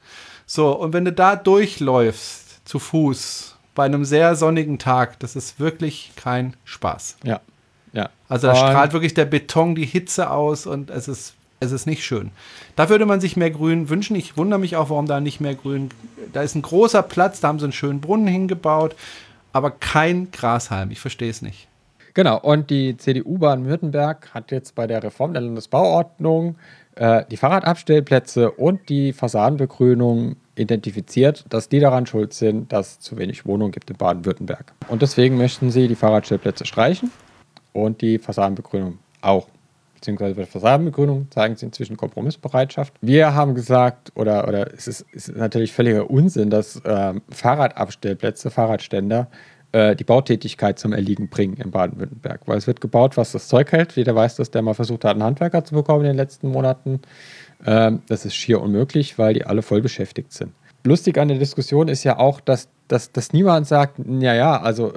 So, 0.45 0.71
und 0.71 0.93
wenn 0.93 1.05
du 1.05 1.11
da 1.11 1.35
durchläufst, 1.35 2.65
zu 2.65 2.79
Fuß, 2.79 3.55
bei 3.75 3.85
einem 3.85 4.05
sehr 4.05 4.35
sonnigen 4.35 4.79
Tag, 4.79 5.19
das 5.19 5.35
ist 5.35 5.59
wirklich 5.59 6.13
kein 6.15 6.55
Spaß. 6.63 7.17
Ja. 7.23 7.41
Ja. 7.93 8.09
Also 8.27 8.47
da 8.47 8.53
Und- 8.53 8.57
strahlt 8.59 8.93
wirklich 8.93 9.13
der 9.13 9.25
Beton 9.25 9.75
die 9.75 9.85
Hitze 9.85 10.29
aus 10.29 10.65
und 10.65 10.89
es 10.89 11.07
ist, 11.07 11.35
es 11.59 11.71
ist 11.71 11.85
nicht 11.85 12.03
schön. 12.03 12.31
Da 12.75 12.89
würde 12.89 13.05
man 13.05 13.21
sich 13.21 13.37
mehr 13.37 13.51
Grün 13.51 13.87
wünschen. 13.89 14.15
Ich 14.15 14.35
wundere 14.35 14.59
mich 14.59 14.75
auch, 14.75 14.89
warum 14.89 15.05
da 15.05 15.19
nicht 15.21 15.39
mehr 15.39 15.55
Grün. 15.55 15.89
Da 16.33 16.41
ist 16.41 16.55
ein 16.55 16.61
großer 16.61 17.03
Platz, 17.03 17.39
da 17.39 17.47
haben 17.47 17.59
sie 17.59 17.65
einen 17.65 17.71
schönen 17.73 18.01
Brunnen 18.01 18.27
hingebaut, 18.27 18.95
aber 19.53 19.71
kein 19.71 20.31
Grashalm. 20.31 20.91
Ich 20.91 20.99
verstehe 20.99 21.29
es 21.29 21.41
nicht. 21.41 21.67
Genau, 22.15 22.37
und 22.39 22.69
die 22.69 22.97
CDU 22.97 23.37
Baden-Württemberg 23.39 24.29
hat 24.33 24.51
jetzt 24.51 24.75
bei 24.75 24.85
der 24.85 25.01
Reform 25.01 25.33
der 25.33 25.41
Landesbauordnung 25.41 26.55
äh, 26.95 27.23
die 27.31 27.37
Fahrradabstellplätze 27.37 28.51
und 28.51 28.87
die 28.89 29.13
Fassadenbegrünung 29.13 30.35
identifiziert, 30.55 31.45
dass 31.49 31.69
die 31.69 31.79
daran 31.79 32.05
schuld 32.05 32.33
sind, 32.33 32.71
dass 32.71 32.91
es 32.91 32.99
zu 32.99 33.17
wenig 33.17 33.45
Wohnungen 33.47 33.71
gibt 33.71 33.89
in 33.89 33.97
Baden-Württemberg. 33.97 34.73
Und 34.89 35.01
deswegen 35.01 35.37
möchten 35.37 35.71
sie 35.71 35.87
die 35.87 35.95
Fahrradstellplätze 35.95 36.65
streichen 36.65 37.11
und 37.73 38.01
die 38.01 38.19
Fassadenbegrünung 38.19 38.99
auch. 39.21 39.47
Beziehungsweise 39.95 40.35
bei 40.35 40.41
der 40.41 40.47
Fassadenbegrünung 40.47 41.27
zeigen 41.31 41.55
sie 41.55 41.65
inzwischen 41.65 41.95
Kompromissbereitschaft. 41.95 42.93
Wir 43.01 43.33
haben 43.33 43.55
gesagt, 43.55 44.11
oder, 44.15 44.47
oder 44.47 44.73
es, 44.73 44.87
ist, 44.87 45.05
ist 45.13 45.35
natürlich 45.35 45.71
völliger 45.71 46.09
Unsinn, 46.09 46.49
dass 46.49 46.81
ähm, 46.85 47.21
Fahrradabstellplätze, 47.29 48.51
Fahrradständer 48.51 49.29
äh, 49.71 49.95
die 49.95 50.03
Bautätigkeit 50.03 50.77
zum 50.77 50.93
Erliegen 50.93 51.29
bringen 51.29 51.55
in 51.55 51.71
Baden-Württemberg. 51.71 52.41
Weil 52.45 52.57
es 52.57 52.67
wird 52.67 52.81
gebaut, 52.81 53.15
was 53.15 53.31
das 53.31 53.47
Zeug 53.47 53.71
hält. 53.71 53.93
Jeder 53.95 54.13
weiß, 54.13 54.35
dass 54.35 54.51
der 54.51 54.61
mal 54.61 54.73
versucht 54.73 55.05
hat, 55.05 55.11
einen 55.11 55.23
Handwerker 55.23 55.63
zu 55.63 55.73
bekommen 55.73 56.01
in 56.01 56.07
den 56.07 56.17
letzten 56.17 56.49
Monaten. 56.49 56.99
Ähm, 57.65 58.01
das 58.07 58.25
ist 58.25 58.35
schier 58.35 58.61
unmöglich, 58.61 59.17
weil 59.17 59.33
die 59.33 59.45
alle 59.45 59.61
voll 59.61 59.81
beschäftigt 59.81 60.33
sind. 60.33 60.51
Lustig 60.83 61.17
an 61.17 61.29
der 61.29 61.37
Diskussion 61.37 61.87
ist 61.87 62.03
ja 62.03 62.19
auch, 62.19 62.41
dass, 62.41 62.67
dass, 62.89 63.11
dass 63.13 63.31
niemand 63.31 63.67
sagt, 63.67 63.99
ja, 64.19 64.33
ja, 64.33 64.61
also 64.61 64.93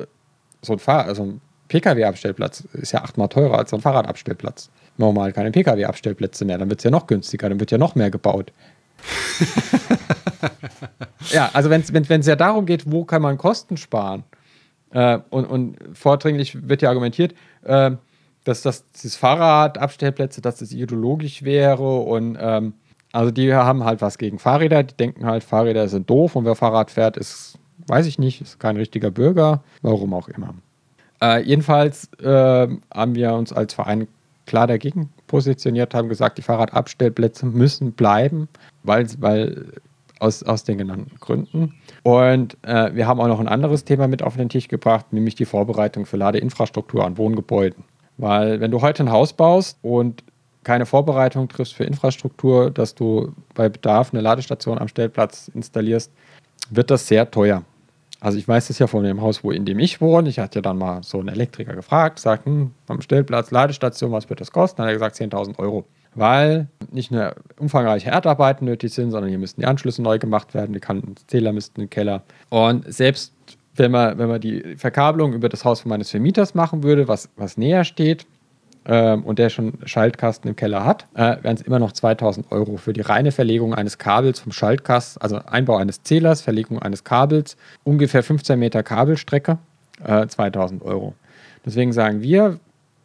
so 0.62 0.73
ein, 0.73 0.78
Fahr 0.81 1.05
also 1.05 1.23
ein 1.23 1.40
Pkw-Abstellplatz 1.68 2.64
ist 2.72 2.93
ja 2.93 3.02
achtmal 3.02 3.28
teurer 3.28 3.59
als 3.59 3.70
so 3.70 3.76
ein 3.76 3.82
Fahrradabstellplatz. 3.82 4.70
Normal 4.97 5.32
keine 5.32 5.51
Pkw-Abstellplätze 5.51 6.44
mehr, 6.44 6.59
dann 6.59 6.70
wird 6.70 6.80
es 6.80 6.84
ja 6.84 6.90
noch 6.90 7.06
günstiger, 7.06 7.48
dann 7.48 7.60
wird 7.60 7.70
ja 7.70 7.78
noch 7.78 7.94
mehr 7.94 8.10
gebaut. 8.10 8.52
ja, 11.32 11.51
also 11.52 11.70
wenn 11.70 11.82
es 11.82 12.26
ja 12.26 12.36
darum 12.36 12.66
geht, 12.66 12.90
wo 12.90 13.05
kann 13.05 13.22
man 13.22 13.36
Kosten 13.36 13.76
sparen, 13.76 14.24
äh, 14.90 15.18
und, 15.30 15.44
und 15.44 15.76
vordringlich 15.93 16.68
wird 16.68 16.82
ja 16.82 16.88
argumentiert, 16.88 17.34
äh, 17.64 17.93
dass 18.44 18.62
das 18.62 18.88
dieses 18.93 19.16
Fahrradabstellplätze, 19.16 20.40
dass 20.40 20.56
das 20.56 20.72
ideologisch 20.72 21.43
wäre 21.43 21.98
und 22.01 22.38
ähm, 22.40 22.74
also 23.12 23.30
die 23.30 23.52
haben 23.52 23.84
halt 23.84 24.02
was 24.02 24.18
gegen 24.18 24.38
Fahrräder, 24.38 24.82
die 24.82 24.97
denken 24.97 25.26
halt, 25.26 25.43
Fahrräder 25.43 25.88
sind 25.88 26.09
doof 26.09 26.36
und 26.36 26.44
wer 26.44 26.55
Fahrrad 26.55 26.90
fährt, 26.90 27.16
ist, 27.16 27.59
weiß 27.86 28.06
ich 28.06 28.18
nicht, 28.18 28.40
ist 28.40 28.60
kein 28.60 28.76
richtiger 28.76 29.10
Bürger, 29.10 29.62
warum 29.82 30.14
auch 30.14 30.28
immer. 30.28 30.55
Äh, 31.22 31.43
jedenfalls 31.43 32.10
äh, 32.20 32.68
haben 32.94 33.14
wir 33.14 33.34
uns 33.34 33.52
als 33.52 33.74
Verein 33.74 34.06
klar 34.47 34.66
dagegen 34.66 35.10
positioniert, 35.26 35.94
haben 35.94 36.09
gesagt, 36.09 36.38
die 36.38 36.43
Fahrradabstellplätze 36.43 37.47
müssen 37.47 37.93
bleiben, 37.93 38.48
weil, 38.84 39.06
weil 39.18 39.66
aus, 40.20 40.43
aus 40.43 40.64
den 40.64 40.78
genannten 40.78 41.16
Gründen. 41.20 41.74
Und 42.02 42.56
äh, 42.62 42.94
wir 42.94 43.06
haben 43.06 43.20
auch 43.20 43.28
noch 43.28 43.40
ein 43.40 43.48
anderes 43.48 43.84
Thema 43.84 44.09
mit 44.09 44.22
auf 44.22 44.36
den 44.36 44.48
Tisch 44.48 44.68
gebracht, 44.68 45.12
nämlich 45.12 45.34
die 45.34 45.44
Vorbereitung 45.44 46.06
für 46.06 46.16
Ladeinfrastruktur 46.16 47.05
an 47.05 47.18
Wohngebäuden. 47.18 47.84
Weil 48.18 48.60
wenn 48.60 48.70
du 48.70 48.80
heute 48.80 49.02
ein 49.02 49.10
Haus 49.10 49.32
baust 49.32 49.78
und 49.82 50.22
keine 50.64 50.86
Vorbereitung 50.86 51.48
triffst 51.48 51.74
für 51.74 51.84
Infrastruktur, 51.84 52.70
dass 52.70 52.94
du 52.94 53.32
bei 53.55 53.68
Bedarf 53.68 54.12
eine 54.12 54.22
Ladestation 54.22 54.78
am 54.78 54.88
Stellplatz 54.88 55.48
installierst, 55.55 56.10
wird 56.70 56.90
das 56.90 57.06
sehr 57.06 57.30
teuer. 57.30 57.62
Also 58.20 58.38
ich 58.38 58.48
weiß 58.48 58.68
das 58.68 58.78
ja 58.78 58.86
von 58.86 59.05
dem 59.05 59.20
Haus, 59.20 59.44
wo 59.44 59.51
in 59.51 59.64
dem 59.64 59.78
ich 59.78 60.01
wohne. 60.01 60.28
Ich 60.28 60.38
hatte 60.38 60.59
ja 60.59 60.62
dann 60.62 60.78
mal 60.78 61.02
so 61.02 61.18
einen 61.18 61.28
Elektriker 61.28 61.74
gefragt, 61.74 62.18
sagt, 62.18 62.47
hm, 62.47 62.72
am 62.88 63.01
Stellplatz, 63.01 63.51
Ladestation, 63.51 64.12
was 64.12 64.28
wird 64.28 64.40
das 64.40 64.52
kosten? 64.52 64.78
Dann 64.78 64.86
hat 64.86 64.93
er 64.93 64.94
gesagt 64.94 65.16
10.000 65.16 65.59
Euro. 65.59 65.84
Weil 66.14 66.68
nicht 66.90 67.10
nur 67.10 67.34
umfangreiche 67.59 68.10
Erdarbeiten 68.10 68.64
nötig 68.64 68.94
sind, 68.94 69.10
sondern 69.10 69.28
hier 69.28 69.38
müssten 69.38 69.60
die 69.60 69.66
Anschlüsse 69.66 70.01
neu 70.02 70.18
gemacht 70.18 70.55
werden, 70.55 70.72
die 70.72 71.26
Zähler 71.26 71.52
müssten 71.52 71.80
in 71.80 71.86
den 71.86 71.90
Keller. 71.90 72.22
Und 72.48 72.90
selbst 72.93 73.34
wenn 73.74 73.90
man, 73.90 74.16
wenn 74.18 74.28
man 74.28 74.40
die 74.40 74.76
Verkabelung 74.76 75.34
über 75.34 75.51
das 75.51 75.64
Haus 75.64 75.84
meines 75.84 76.10
Vermieters 76.10 76.55
machen 76.55 76.82
würde, 76.82 77.09
was, 77.09 77.28
was 77.36 77.59
näher 77.59 77.84
steht, 77.84 78.26
ähm, 78.88 79.24
und 79.24 79.38
der 79.38 79.50
schon 79.50 79.74
Schaltkasten 79.84 80.48
im 80.48 80.56
Keller 80.56 80.84
hat, 80.84 81.06
äh, 81.14 81.36
wären 81.42 81.56
es 81.56 81.62
immer 81.62 81.78
noch 81.78 81.92
2000 81.92 82.52
Euro 82.52 82.76
für 82.76 82.92
die 82.92 83.00
reine 83.00 83.32
Verlegung 83.32 83.74
eines 83.74 83.98
Kabels 83.98 84.38
vom 84.38 84.52
Schaltkasten, 84.52 85.20
also 85.22 85.40
Einbau 85.46 85.76
eines 85.76 86.02
Zählers, 86.02 86.40
Verlegung 86.40 86.80
eines 86.80 87.02
Kabels, 87.02 87.56
ungefähr 87.84 88.22
15 88.22 88.58
Meter 88.58 88.82
Kabelstrecke, 88.82 89.58
äh, 90.04 90.26
2000 90.26 90.82
Euro. 90.82 91.14
Deswegen 91.64 91.92
sagen 91.92 92.22
wir, 92.22 92.60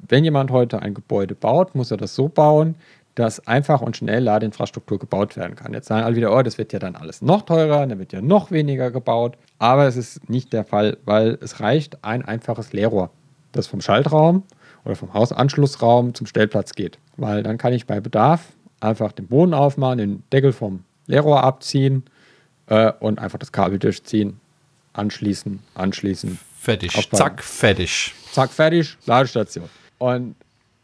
wenn 0.08 0.24
jemand 0.24 0.52
heute 0.52 0.82
ein 0.82 0.94
Gebäude 0.94 1.36
baut, 1.36 1.74
muss 1.74 1.90
er 1.90 1.98
das 1.98 2.16
so 2.16 2.28
bauen, 2.28 2.76
dass 3.16 3.46
einfach 3.48 3.82
und 3.82 3.98
schnell 3.98 4.24
Ladeinfrastruktur 4.24 5.00
gebaut 5.00 5.36
werden 5.36 5.56
kann. 5.56 5.74
Jetzt 5.74 5.88
sagen 5.88 6.06
alle 6.06 6.16
wieder, 6.16 6.36
oh, 6.36 6.42
das 6.44 6.58
wird 6.58 6.74
ja 6.74 6.80
dann 6.80 6.96
alles 6.96 7.22
noch 7.22 7.42
teurer, 7.42 7.86
dann 7.86 8.00
wird 8.00 8.14
ja 8.14 8.22
noch 8.22 8.52
weniger 8.52 8.90
gebaut. 8.92 9.36
Aber 9.60 9.88
es 9.88 9.98
ist 9.98 10.30
nicht 10.30 10.54
der 10.54 10.64
Fall, 10.64 10.98
weil 11.06 11.38
es 11.42 11.60
reicht 11.60 12.04
ein 12.04 12.24
einfaches 12.24 12.72
Leerrohr, 12.72 13.10
das 13.52 13.68
vom 13.68 13.82
Schaltraum 13.82 14.44
oder 14.86 14.96
vom 14.96 15.14
Hausanschlussraum 15.14 16.14
zum 16.14 16.28
Stellplatz 16.28 16.74
geht. 16.74 16.98
Weil 17.18 17.44
dann 17.44 17.58
kann 17.58 17.74
ich 17.74 17.86
bei 17.86 18.00
Bedarf 18.00 18.42
einfach 18.80 19.12
den 19.12 19.28
Boden 19.28 19.54
aufmachen, 19.54 19.98
den 20.00 20.24
Deckel 20.32 20.54
vom 20.54 20.84
Leerrohr 21.08 21.44
abziehen 21.44 22.04
äh, 22.68 22.92
und 23.00 23.20
einfach 23.20 23.38
das 23.40 23.52
Kabel 23.52 23.78
durchziehen, 23.80 24.40
anschließen, 24.94 25.60
anschließen. 25.76 26.40
Fertig. 26.60 26.96
Aufbauen. 26.98 27.18
Zack, 27.18 27.44
fertig. 27.44 28.14
Zack, 28.32 28.52
fertig, 28.52 28.98
Ladestation. 29.06 29.66
Und 29.98 30.36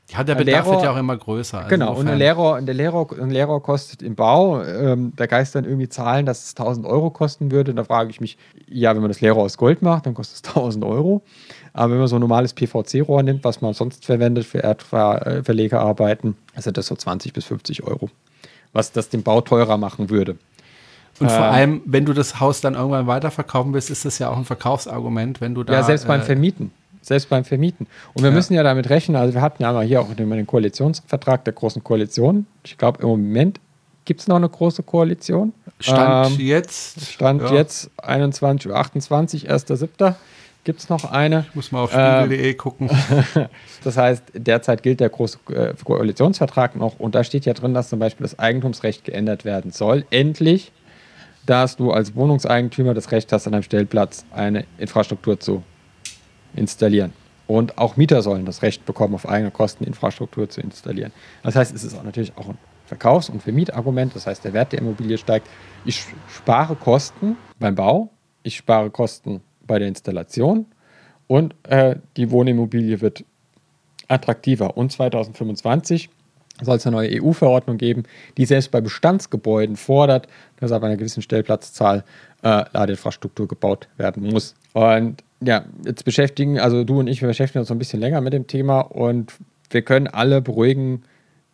Ja, 0.09 0.23
der 0.23 0.35
Ein 0.37 0.45
Bedarf 0.45 0.65
Lehrer- 0.65 0.71
wird 0.75 0.83
ja 0.85 0.91
auch 0.91 0.97
immer 0.97 1.17
größer. 1.17 1.57
Also 1.57 1.69
Genau, 1.69 1.91
und 1.91 2.07
ein 2.07 2.13
und 2.13 2.65
der 2.65 2.73
Lehrer, 2.75 3.11
ein 3.21 3.29
Lehrer 3.29 3.59
kostet 3.59 4.01
im 4.01 4.15
Bau, 4.15 4.63
ähm, 4.63 5.11
da 5.17 5.25
geistern 5.25 5.65
irgendwie 5.65 5.89
Zahlen, 5.89 6.25
dass 6.25 6.45
es 6.45 6.55
1000 6.55 6.85
Euro 6.85 7.09
kosten 7.09 7.51
würde. 7.51 7.73
Da 7.73 7.83
frage 7.83 8.09
ich 8.09 8.21
mich, 8.21 8.37
ja, 8.69 8.93
wenn 8.95 9.01
man 9.01 9.09
das 9.11 9.19
Lehrer 9.21 9.37
aus 9.37 9.57
Gold 9.57 9.81
macht, 9.81 10.05
dann 10.05 10.13
kostet 10.13 10.35
es 10.47 10.53
1000 10.53 10.85
Euro. 10.85 11.23
Aber 11.77 11.91
wenn 11.93 11.99
man 11.99 12.07
so 12.07 12.15
ein 12.15 12.21
normales 12.21 12.53
PVC-Rohr 12.53 13.23
nimmt, 13.23 13.43
was 13.43 13.61
man 13.61 13.73
sonst 13.73 14.05
verwendet 14.05 14.45
für 14.45 14.59
Erdverlegerarbeiten, 14.59 16.35
dann 16.53 16.63
sind 16.63 16.77
das 16.77 16.87
so 16.87 16.95
20 16.95 17.33
bis 17.33 17.45
50 17.45 17.83
Euro. 17.83 18.09
Was 18.73 18.91
das 18.91 19.09
den 19.09 19.23
Bau 19.23 19.41
teurer 19.41 19.77
machen 19.77 20.09
würde. 20.09 20.37
Und 21.19 21.31
vor 21.31 21.45
Ähm, 21.45 21.51
allem, 21.53 21.81
wenn 21.85 22.05
du 22.05 22.13
das 22.13 22.39
Haus 22.39 22.61
dann 22.61 22.75
irgendwann 22.75 23.07
weiterverkaufen 23.07 23.73
willst, 23.73 23.89
ist 23.89 24.05
das 24.05 24.19
ja 24.19 24.29
auch 24.29 24.37
ein 24.37 24.45
Verkaufsargument, 24.45 25.41
wenn 25.41 25.55
du 25.55 25.63
da. 25.63 25.73
ja, 25.73 25.83
selbst 25.83 26.07
beim 26.07 26.21
äh, 26.21 26.23
Vermieten. 26.23 26.71
Selbst 27.01 27.29
beim 27.29 27.43
Vermieten. 27.45 27.87
Und 28.13 28.23
wir 28.23 28.29
Ja. 28.29 28.35
müssen 28.35 28.53
ja 28.53 28.63
damit 28.63 28.89
rechnen, 28.89 29.15
also 29.15 29.33
wir 29.33 29.41
hatten 29.41 29.63
ja 29.63 29.71
mal 29.71 29.85
hier 29.85 30.01
auch 30.01 30.13
den, 30.13 30.29
den 30.29 30.45
Koalitionsvertrag 30.45 31.43
der 31.45 31.53
Großen 31.53 31.83
Koalition. 31.83 32.45
Ich 32.63 32.77
glaube, 32.77 33.01
im 33.01 33.07
Moment 33.07 33.59
gibt 34.05 34.19
es 34.21 34.27
noch 34.27 34.35
eine 34.35 34.49
große 34.49 34.83
Koalition. 34.83 35.53
Stand 35.79 36.33
Ähm, 36.39 36.45
jetzt. 36.45 37.05
Stand 37.11 37.41
ja, 37.43 37.53
jetzt 37.53 37.89
21 37.97 38.69
Uhr 38.69 38.75
28, 38.77 39.49
1.7. 39.49 40.15
gibt 40.67 40.81
es 40.81 40.89
noch 40.89 41.05
eine. 41.05 41.45
Muss 41.53 41.71
mal 41.71 41.83
auf 41.83 41.91
spiegel.de 41.91 42.53
gucken. 42.55 42.89
Das 43.83 43.95
heißt, 43.95 44.23
derzeit 44.33 44.83
gilt 44.83 44.99
der 44.99 45.07
große 45.07 45.39
äh, 45.49 45.73
Koalitionsvertrag 45.81 46.75
noch 46.75 46.99
und 46.99 47.15
da 47.15 47.23
steht 47.23 47.45
ja 47.45 47.53
drin, 47.53 47.73
dass 47.73 47.87
zum 47.87 47.99
Beispiel 47.99 48.25
das 48.25 48.37
Eigentumsrecht 48.37 49.05
geändert 49.05 49.45
werden 49.45 49.71
soll. 49.71 50.03
Endlich, 50.09 50.73
dass 51.45 51.77
du 51.77 51.91
als 51.91 52.15
Wohnungseigentümer 52.15 52.93
das 52.93 53.11
Recht 53.11 53.31
hast, 53.31 53.47
an 53.47 53.53
einem 53.53 53.63
Stellplatz 53.63 54.25
eine 54.31 54.65
Infrastruktur 54.77 55.39
zu 55.39 55.63
installieren. 56.53 57.13
Und 57.47 57.77
auch 57.77 57.95
Mieter 57.95 58.21
sollen 58.21 58.45
das 58.45 58.61
Recht 58.61 58.85
bekommen, 58.85 59.15
auf 59.15 59.29
eigene 59.29 59.51
Kosten 59.51 59.85
Infrastruktur 59.85 60.49
zu 60.49 60.59
installieren. 60.59 61.13
Das 61.43 61.55
heißt, 61.55 61.73
es 61.73 61.85
ist 61.85 61.97
auch 61.97 62.03
natürlich 62.03 62.33
auch 62.35 62.49
ein 62.49 62.57
Verkaufs- 62.87 63.29
und 63.29 63.41
Vermietargument. 63.41 64.13
Das 64.15 64.27
heißt, 64.27 64.43
der 64.43 64.51
Wert 64.51 64.73
der 64.73 64.79
Immobilie 64.79 65.17
steigt. 65.17 65.47
Ich 65.85 66.03
spare 66.27 66.75
Kosten 66.75 67.37
beim 67.57 67.75
Bau, 67.75 68.09
ich 68.43 68.57
spare 68.57 68.89
Kosten 68.89 69.41
bei 69.67 69.79
der 69.79 69.87
Installation 69.87 70.65
und 71.27 71.55
äh, 71.63 71.97
die 72.15 72.31
Wohnimmobilie 72.31 73.01
wird 73.01 73.23
attraktiver. 74.07 74.77
Und 74.77 74.91
2025 74.91 76.09
soll 76.61 76.77
es 76.77 76.87
eine 76.87 76.95
neue 76.95 77.21
EU-Verordnung 77.21 77.77
geben, 77.77 78.03
die 78.37 78.45
selbst 78.45 78.71
bei 78.71 78.81
Bestandsgebäuden 78.81 79.75
fordert, 79.75 80.27
dass 80.59 80.71
ab 80.71 80.83
einer 80.83 80.97
gewissen 80.97 81.21
Stellplatzzahl 81.21 82.03
äh, 82.41 82.63
Ladeinfrastruktur 82.73 83.47
gebaut 83.47 83.87
werden 83.97 84.23
muss. 84.23 84.55
Und 84.73 85.23
ja, 85.41 85.65
jetzt 85.85 86.03
beschäftigen, 86.03 86.59
also 86.59 86.83
du 86.83 86.99
und 86.99 87.07
ich, 87.07 87.21
wir 87.21 87.27
beschäftigen 87.27 87.59
uns 87.59 87.71
ein 87.71 87.77
bisschen 87.77 87.99
länger 87.99 88.21
mit 88.21 88.33
dem 88.33 88.47
Thema 88.47 88.79
und 88.81 89.33
wir 89.69 89.83
können 89.83 90.07
alle 90.07 90.41
beruhigen, 90.41 91.03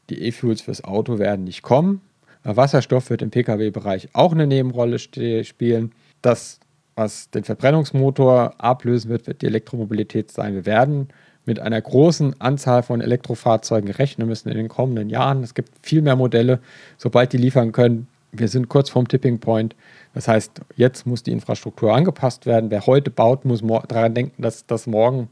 die 0.10 0.22
E-Fuels 0.22 0.62
fürs 0.62 0.84
Auto 0.84 1.20
werden 1.20 1.44
nicht 1.44 1.64
kommen. 1.64 2.02
Wasserstoff 2.44 3.10
wird 3.10 3.22
im 3.22 3.32
Pkw-Bereich 3.32 4.10
auch 4.14 4.34
eine 4.34 4.48
Nebenrolle 4.48 5.00
spielen. 5.00 5.94
Das, 6.22 6.60
was 6.96 7.30
den 7.30 7.44
Verbrennungsmotor 7.44 8.54
ablösen 8.58 9.10
wird, 9.10 9.28
wird 9.28 9.42
die 9.42 9.48
Elektromobilität 9.48 10.32
sein. 10.32 10.54
Wir 10.54 10.66
werden 10.66 11.10
mit 11.46 11.60
einer 11.60 11.82
großen 11.82 12.40
Anzahl 12.40 12.84
von 12.84 13.02
Elektrofahrzeugen 13.02 13.92
rechnen 13.92 14.28
müssen 14.28 14.50
in 14.50 14.58
den 14.58 14.70
kommenden 14.70 15.10
Jahren. 15.10 15.44
Es 15.44 15.54
gibt 15.54 15.72
viel 15.82 16.02
mehr 16.02 16.16
Modelle, 16.16 16.60
sobald 16.98 17.34
die 17.34 17.38
liefern 17.38 17.72
können. 17.72 18.08
Wir 18.32 18.48
sind 18.48 18.70
kurz 18.70 18.90
vorm 18.90 19.08
Tipping 19.08 19.40
Point. 19.40 19.76
Das 20.14 20.28
heißt, 20.28 20.62
jetzt 20.76 21.06
muss 21.06 21.24
die 21.24 21.32
Infrastruktur 21.32 21.94
angepasst 21.94 22.46
werden. 22.46 22.72
Wer 22.72 22.86
heute 22.86 23.12
baut, 23.12 23.46
muss 23.46 23.62
daran 23.88 24.14
denken, 24.14 24.42
dass, 24.42 24.66
dass 24.66 24.88
morgen 24.88 25.30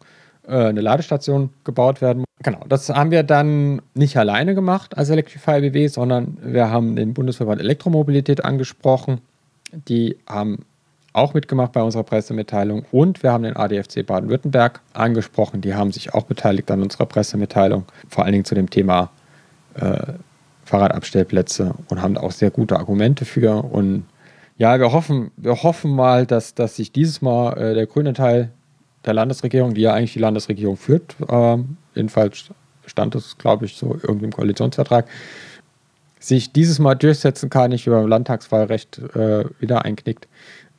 äh, 0.47 0.55
eine 0.55 0.81
Ladestation 0.81 1.49
gebaut 1.63 2.01
werden 2.01 2.19
muss. 2.19 2.25
Genau, 2.43 2.65
das 2.67 2.89
haben 2.89 3.11
wir 3.11 3.23
dann 3.23 3.81
nicht 3.93 4.17
alleine 4.17 4.55
gemacht 4.55 4.97
als 4.97 5.09
Electrify 5.09 5.61
BW, 5.61 5.87
sondern 5.87 6.37
wir 6.43 6.69
haben 6.69 6.95
den 6.95 7.13
Bundesverband 7.13 7.61
Elektromobilität 7.61 8.43
angesprochen. 8.43 9.21
Die 9.71 10.17
haben 10.27 10.65
auch 11.13 11.33
mitgemacht 11.33 11.73
bei 11.73 11.81
unserer 11.81 12.03
Pressemitteilung 12.03 12.85
und 12.91 13.21
wir 13.23 13.31
haben 13.31 13.43
den 13.43 13.55
ADFC 13.55 14.05
Baden-Württemberg 14.05 14.79
angesprochen. 14.93 15.61
Die 15.61 15.75
haben 15.75 15.91
sich 15.91 16.13
auch 16.13 16.23
beteiligt 16.23 16.71
an 16.71 16.81
unserer 16.81 17.05
Pressemitteilung, 17.05 17.85
vor 18.07 18.23
allen 18.23 18.33
Dingen 18.33 18.45
zu 18.45 18.55
dem 18.55 18.69
Thema 18.69 19.11
äh, 19.75 20.13
Fahrradabstellplätze 20.65 21.75
und 21.89 22.01
haben 22.01 22.17
auch 22.17 22.31
sehr 22.31 22.49
gute 22.49 22.77
Argumente 22.77 23.25
für. 23.25 23.63
Und 23.63 24.05
ja, 24.57 24.79
wir 24.79 24.93
hoffen, 24.93 25.31
wir 25.35 25.63
hoffen 25.63 25.91
mal, 25.91 26.25
dass, 26.25 26.55
dass 26.55 26.77
sich 26.77 26.93
dieses 26.93 27.21
Mal 27.21 27.57
äh, 27.57 27.73
der 27.73 27.87
grüne 27.87 28.13
Teil 28.13 28.51
der 29.05 29.13
Landesregierung, 29.13 29.73
die 29.73 29.81
ja 29.81 29.93
eigentlich 29.93 30.13
die 30.13 30.19
Landesregierung 30.19 30.77
führt, 30.77 31.15
ähm, 31.27 31.77
jedenfalls 31.93 32.51
stand 32.85 33.15
es, 33.15 33.37
glaube 33.37 33.65
ich, 33.65 33.75
so 33.75 33.97
irgendwie 34.01 34.25
im 34.25 34.31
Koalitionsvertrag, 34.31 35.07
sich 36.19 36.53
dieses 36.53 36.77
Mal 36.77 36.95
durchsetzen 36.95 37.49
kann, 37.49 37.71
nicht 37.71 37.87
über 37.87 38.07
Landtagswahlrecht 38.07 38.99
äh, 39.15 39.45
wieder 39.59 39.83
einknickt 39.83 40.27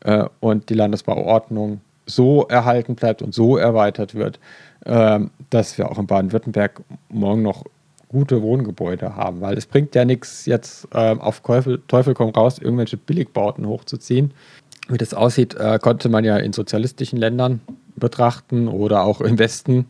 äh, 0.05 0.25
und 0.41 0.69
die 0.69 0.75
Landesbauordnung 0.75 1.81
so 2.07 2.47
erhalten 2.49 2.95
bleibt 2.95 3.23
und 3.23 3.35
so 3.35 3.57
erweitert 3.57 4.15
wird, 4.15 4.41
ähm, 4.85 5.31
dass 5.51 5.79
wir 5.79 5.91
auch 5.91 5.99
in 5.99 6.07
Baden-Württemberg 6.07 6.83
morgen 7.09 7.43
noch 7.43 7.65
gute 8.09 8.43
Wohngebäude 8.43 9.17
haben, 9.17 9.41
weil 9.41 9.57
es 9.57 9.67
bringt 9.67 9.95
ja 9.95 10.05
nichts, 10.05 10.45
jetzt 10.47 10.87
ähm, 10.95 11.21
auf 11.21 11.41
Teufel, 11.41 11.83
Teufel 11.89 12.15
komm 12.15 12.31
raus, 12.31 12.59
irgendwelche 12.59 12.99
Billigbauten 12.99 13.67
hochzuziehen. 13.67 14.33
Wie 14.89 14.99
das 14.99 15.15
aussieht, 15.15 15.55
äh, 15.55 15.79
konnte 15.81 16.09
man 16.09 16.25
ja 16.25 16.37
in 16.37 16.53
sozialistischen 16.53 17.19
Ländern 17.19 17.61
betrachten 17.97 18.69
oder 18.69 19.05
auch 19.05 19.21
im 19.21 19.39
Westen. 19.39 19.87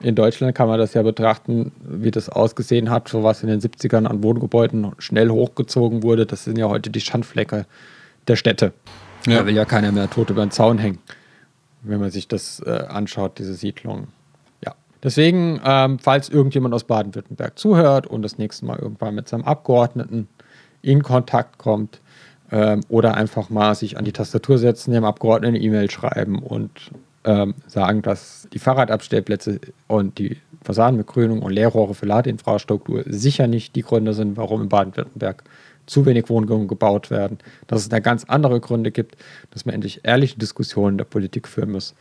In 0.00 0.14
Deutschland 0.14 0.54
kann 0.54 0.68
man 0.68 0.78
das 0.78 0.94
ja 0.94 1.02
betrachten, 1.02 1.72
wie 1.82 2.10
das 2.10 2.28
ausgesehen 2.28 2.90
hat, 2.90 3.08
so 3.08 3.22
was 3.24 3.42
in 3.42 3.48
den 3.48 3.60
70ern 3.60 4.06
an 4.06 4.22
Wohngebäuden 4.22 4.92
schnell 4.98 5.30
hochgezogen 5.30 6.02
wurde. 6.02 6.26
Das 6.26 6.44
sind 6.44 6.58
ja 6.58 6.68
heute 6.68 6.90
die 6.90 7.00
Schandflecke 7.00 7.66
der 8.28 8.36
Städte. 8.36 8.72
Ja. 9.26 9.38
Da 9.38 9.46
will 9.46 9.54
ja 9.54 9.64
keiner 9.64 9.92
mehr 9.92 10.10
tot 10.10 10.30
über 10.30 10.44
den 10.44 10.50
Zaun 10.50 10.78
hängen, 10.78 10.98
wenn 11.82 12.00
man 12.00 12.10
sich 12.10 12.28
das 12.28 12.60
äh, 12.60 12.84
anschaut, 12.88 13.38
diese 13.38 13.54
Siedlungen. 13.54 14.08
Ja. 14.64 14.74
Deswegen, 15.02 15.60
ähm, 15.64 15.98
falls 15.98 16.28
irgendjemand 16.28 16.74
aus 16.74 16.84
Baden-Württemberg 16.84 17.58
zuhört 17.58 18.06
und 18.06 18.22
das 18.22 18.38
nächste 18.38 18.66
Mal 18.66 18.78
irgendwann 18.78 19.14
mit 19.14 19.28
seinem 19.28 19.44
Abgeordneten 19.44 20.28
in 20.82 21.02
Kontakt 21.02 21.58
kommt 21.58 22.00
ähm, 22.50 22.82
oder 22.88 23.14
einfach 23.14 23.48
mal 23.50 23.74
sich 23.74 23.96
an 23.96 24.04
die 24.04 24.12
Tastatur 24.12 24.58
setzen, 24.58 24.92
dem 24.92 25.04
Abgeordneten 25.04 25.56
eine 25.56 25.64
E-Mail 25.64 25.90
schreiben 25.90 26.40
und 26.40 26.90
ähm, 27.24 27.54
sagen, 27.66 28.02
dass 28.02 28.46
die 28.52 28.58
Fahrradabstellplätze 28.58 29.60
und 29.86 30.18
die 30.18 30.36
Fassadenbegrünung 30.62 31.42
und 31.42 31.52
Leerrohre 31.52 31.94
für 31.94 32.06
Ladeinfrastruktur 32.06 33.04
sicher 33.06 33.46
nicht 33.46 33.76
die 33.76 33.82
Gründe 33.82 34.14
sind, 34.14 34.36
warum 34.36 34.62
in 34.62 34.68
Baden-Württemberg 34.68 35.44
zu 35.86 36.06
wenig 36.06 36.28
Wohnungen 36.28 36.68
gebaut 36.68 37.10
werden, 37.10 37.38
dass 37.66 37.82
es 37.82 37.88
da 37.88 37.98
ganz 37.98 38.24
andere 38.24 38.60
Gründe 38.60 38.90
gibt, 38.90 39.16
dass 39.50 39.66
man 39.66 39.74
endlich 39.74 40.00
ehrliche 40.04 40.38
Diskussionen 40.38 40.98
der 40.98 41.04
Politik 41.04 41.48
führen 41.48 41.72
muss. 41.72 41.94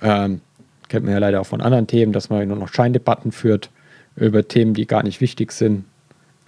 Ähm, 0.00 0.40
kennt 0.88 1.04
man 1.04 1.14
ja 1.14 1.18
leider 1.18 1.40
auch 1.40 1.46
von 1.46 1.60
anderen 1.60 1.86
Themen, 1.86 2.12
dass 2.12 2.30
man 2.30 2.46
nur 2.48 2.56
noch 2.56 2.68
Scheindebatten 2.68 3.32
führt 3.32 3.70
über 4.16 4.46
Themen, 4.46 4.74
die 4.74 4.86
gar 4.86 5.02
nicht 5.02 5.20
wichtig 5.20 5.52
sind, 5.52 5.84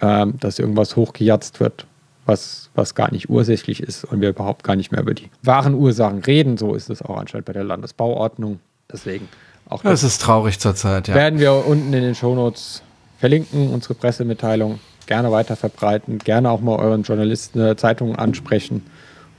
ähm, 0.01 0.35
dass 0.39 0.59
irgendwas 0.59 0.95
hochgejatzt 0.95 1.59
wird, 1.59 1.87
was, 2.25 2.69
was 2.75 2.95
gar 2.95 3.11
nicht 3.11 3.29
ursächlich 3.29 3.81
ist 3.81 4.03
und 4.03 4.21
wir 4.21 4.29
überhaupt 4.29 4.63
gar 4.63 4.75
nicht 4.75 4.91
mehr 4.91 5.01
über 5.01 5.13
die 5.13 5.29
wahren 5.41 5.73
Ursachen 5.73 6.19
reden. 6.19 6.57
So 6.57 6.75
ist 6.75 6.89
es 6.89 7.01
auch 7.01 7.17
anscheinend 7.17 7.45
bei 7.45 7.53
der 7.53 7.63
Landesbauordnung. 7.63 8.59
Deswegen 8.91 9.29
auch 9.67 9.81
das 9.81 10.01
Das 10.01 10.11
ist 10.11 10.21
traurig 10.21 10.59
zurzeit, 10.59 11.07
ja. 11.07 11.15
werden 11.15 11.39
wir 11.39 11.65
unten 11.65 11.93
in 11.93 12.03
den 12.03 12.15
Shownotes 12.15 12.81
verlinken, 13.19 13.69
unsere 13.69 13.93
Pressemitteilung 13.93 14.79
gerne 15.05 15.31
weiter 15.31 15.55
verbreiten, 15.55 16.19
gerne 16.19 16.49
auch 16.49 16.61
mal 16.61 16.77
euren 16.77 17.03
Journalisten 17.03 17.59
der 17.59 17.77
Zeitungen 17.77 18.15
ansprechen, 18.15 18.85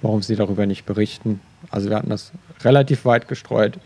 warum 0.02 0.22
sie 0.22 0.36
darüber 0.36 0.66
nicht 0.66 0.86
berichten. 0.86 1.40
Also 1.70 1.88
wir 1.90 1.96
hatten 1.96 2.10
das 2.10 2.32
relativ 2.62 3.04
weit 3.04 3.28
gestreut. 3.28 3.78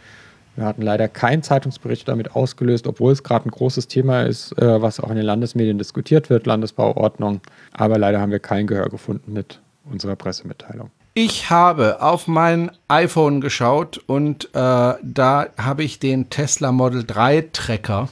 Wir 0.57 0.65
hatten 0.65 0.83
leider 0.83 1.07
keinen 1.07 1.45
Zeitungsbericht 1.45 2.09
damit 2.09 2.35
ausgelöst, 2.35 2.89
obwohl 2.89 3.13
es 3.13 3.23
gerade 3.23 3.49
ein 3.49 3.53
großes 3.53 3.87
Thema 3.87 4.23
ist, 4.23 4.53
äh, 4.59 4.83
was 4.83 4.99
auch 4.99 5.11
in 5.11 5.17
den 5.17 5.25
Landesmedien 5.25 5.79
diskutiert 5.79 6.31
wird, 6.31 6.47
Landesbauordnung. 6.47 7.41
Aber 7.73 7.97
leider 7.97 8.21
haben 8.21 8.33
wir 8.33 8.41
kein 8.41 8.67
Gehör 8.67 8.89
gefunden 8.89 9.33
mit 9.33 9.61
unserer 9.85 10.17
Pressemitteilung. 10.17 10.91
Ich 11.15 11.51
habe 11.51 12.03
auf 12.03 12.29
mein 12.29 12.71
iPhone 12.89 13.41
geschaut 13.41 13.99
und 14.07 14.47
äh, 14.47 14.49
da 14.55 15.47
habe 15.57 15.83
ich 15.83 15.99
den 15.99 16.31
Tesla 16.31 16.73
Model 16.73 17.05
3 17.05 17.49
Tracker 17.53 18.09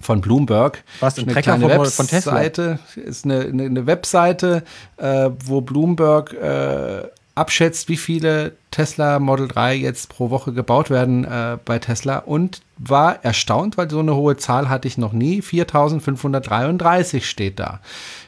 von 0.00 0.20
Bloomberg. 0.20 0.82
Was, 1.00 1.18
ein 1.18 1.24
eine 1.24 1.32
Tracker 1.34 1.58
kleine 1.58 1.74
von- 1.74 1.86
von? 1.86 2.12
Webseite, 2.12 2.78
ist 2.96 3.24
eine, 3.24 3.40
eine, 3.40 3.64
eine 3.64 3.86
Webseite, 3.86 4.62
äh, 4.96 5.30
wo 5.44 5.60
Bloomberg 5.60 6.32
äh, 6.34 7.08
abschätzt, 7.34 7.88
wie 7.88 7.96
viele 7.96 8.52
Tesla 8.72 9.18
Model 9.20 9.46
3 9.48 9.74
jetzt 9.76 10.08
pro 10.08 10.30
Woche 10.30 10.52
gebaut 10.52 10.90
werden 10.90 11.24
äh, 11.24 11.56
bei 11.64 11.78
Tesla 11.78 12.18
und 12.18 12.62
war 12.78 13.24
erstaunt, 13.24 13.76
weil 13.78 13.88
so 13.90 14.00
eine 14.00 14.14
hohe 14.16 14.36
Zahl 14.36 14.68
hatte 14.68 14.88
ich 14.88 14.98
noch 14.98 15.12
nie. 15.12 15.40
4.533 15.40 17.22
steht 17.22 17.58
da. 17.58 17.80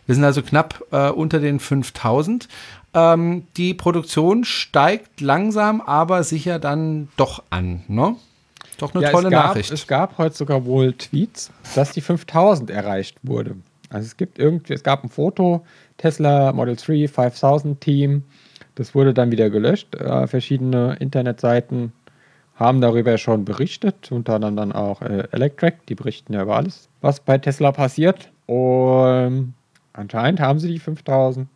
Wir 0.06 0.14
sind 0.14 0.24
also 0.24 0.42
knapp 0.42 0.82
äh, 0.92 1.10
unter 1.10 1.38
den 1.40 1.60
5.000. 1.60 2.48
Ähm, 2.94 3.46
die 3.56 3.74
Produktion 3.74 4.44
steigt 4.44 5.20
langsam, 5.20 5.80
aber 5.80 6.24
sicher 6.24 6.58
dann 6.58 7.08
doch 7.16 7.42
an. 7.50 7.82
Ne? 7.88 8.16
Doch 8.80 8.94
eine 8.94 9.04
ja, 9.04 9.10
tolle 9.10 9.26
es 9.26 9.30
gab, 9.30 9.46
Nachricht. 9.46 9.70
Es 9.70 9.86
gab 9.86 10.18
heute 10.18 10.34
sogar 10.34 10.64
wohl 10.64 10.92
Tweets, 10.94 11.50
dass 11.74 11.92
die 11.92 12.00
5000 12.00 12.70
erreicht 12.70 13.16
wurde. 13.22 13.56
Also 13.90 14.06
es 14.06 14.16
gibt 14.16 14.38
irgendwie, 14.38 14.72
es 14.72 14.82
gab 14.82 15.04
ein 15.04 15.08
Foto, 15.10 15.64
Tesla 15.98 16.52
Model 16.52 16.76
3 16.76 17.08
5000 17.08 17.80
Team. 17.80 18.24
Das 18.76 18.94
wurde 18.94 19.12
dann 19.12 19.30
wieder 19.30 19.50
gelöscht. 19.50 19.94
Äh, 19.96 20.26
verschiedene 20.26 20.96
Internetseiten 21.00 21.92
haben 22.54 22.80
darüber 22.80 23.18
schon 23.18 23.44
berichtet, 23.44 24.12
unter 24.12 24.34
anderem 24.34 24.56
dann 24.56 24.72
auch 24.72 25.02
äh, 25.02 25.26
Electrek, 25.32 25.86
die 25.86 25.94
berichten 25.94 26.34
ja 26.34 26.42
über 26.42 26.56
alles, 26.56 26.88
was 27.00 27.20
bei 27.20 27.38
Tesla 27.38 27.72
passiert. 27.72 28.30
Und 28.46 29.54
anscheinend 29.92 30.40
haben 30.40 30.58
sie 30.58 30.68
die 30.68 30.78
5000 30.78 31.48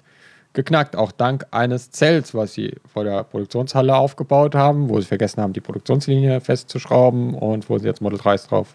geknackt, 0.55 0.97
auch 0.97 1.13
dank 1.13 1.47
eines 1.51 1.91
Zells, 1.91 2.35
was 2.35 2.55
sie 2.55 2.77
vor 2.93 3.05
der 3.05 3.25
Produktionshalle 3.25 3.95
aufgebaut 3.95 4.55
haben, 4.55 4.89
wo 4.89 5.01
sie 5.01 5.07
vergessen 5.07 5.43
haben, 5.43 5.53
die 5.53 5.61
Produktionslinie 5.61 6.41
festzuschrauben 6.41 7.35
und 7.35 7.69
wo 7.69 7.79
sie 7.79 7.87
jetzt 7.87 8.01
Model 8.01 8.19
3s 8.19 8.49
drauf 8.49 8.69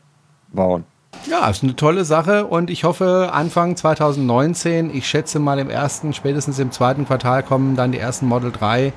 bauen. 0.54 0.84
Ja, 1.28 1.50
ist 1.50 1.64
eine 1.64 1.76
tolle 1.76 2.06
Sache 2.06 2.46
und 2.46 2.70
ich 2.70 2.84
hoffe 2.84 3.32
Anfang 3.34 3.76
2019, 3.76 4.96
ich 4.96 5.08
schätze 5.08 5.40
mal 5.40 5.58
im 5.58 5.70
ersten, 5.70 6.14
spätestens 6.14 6.60
im 6.60 6.72
zweiten 6.72 7.08
Quartal 7.08 7.44
kommen 7.44 7.76
dann 7.76 7.92
die 7.92 7.98
ersten 7.98 8.28
Model 8.28 8.52
3, 8.52 8.94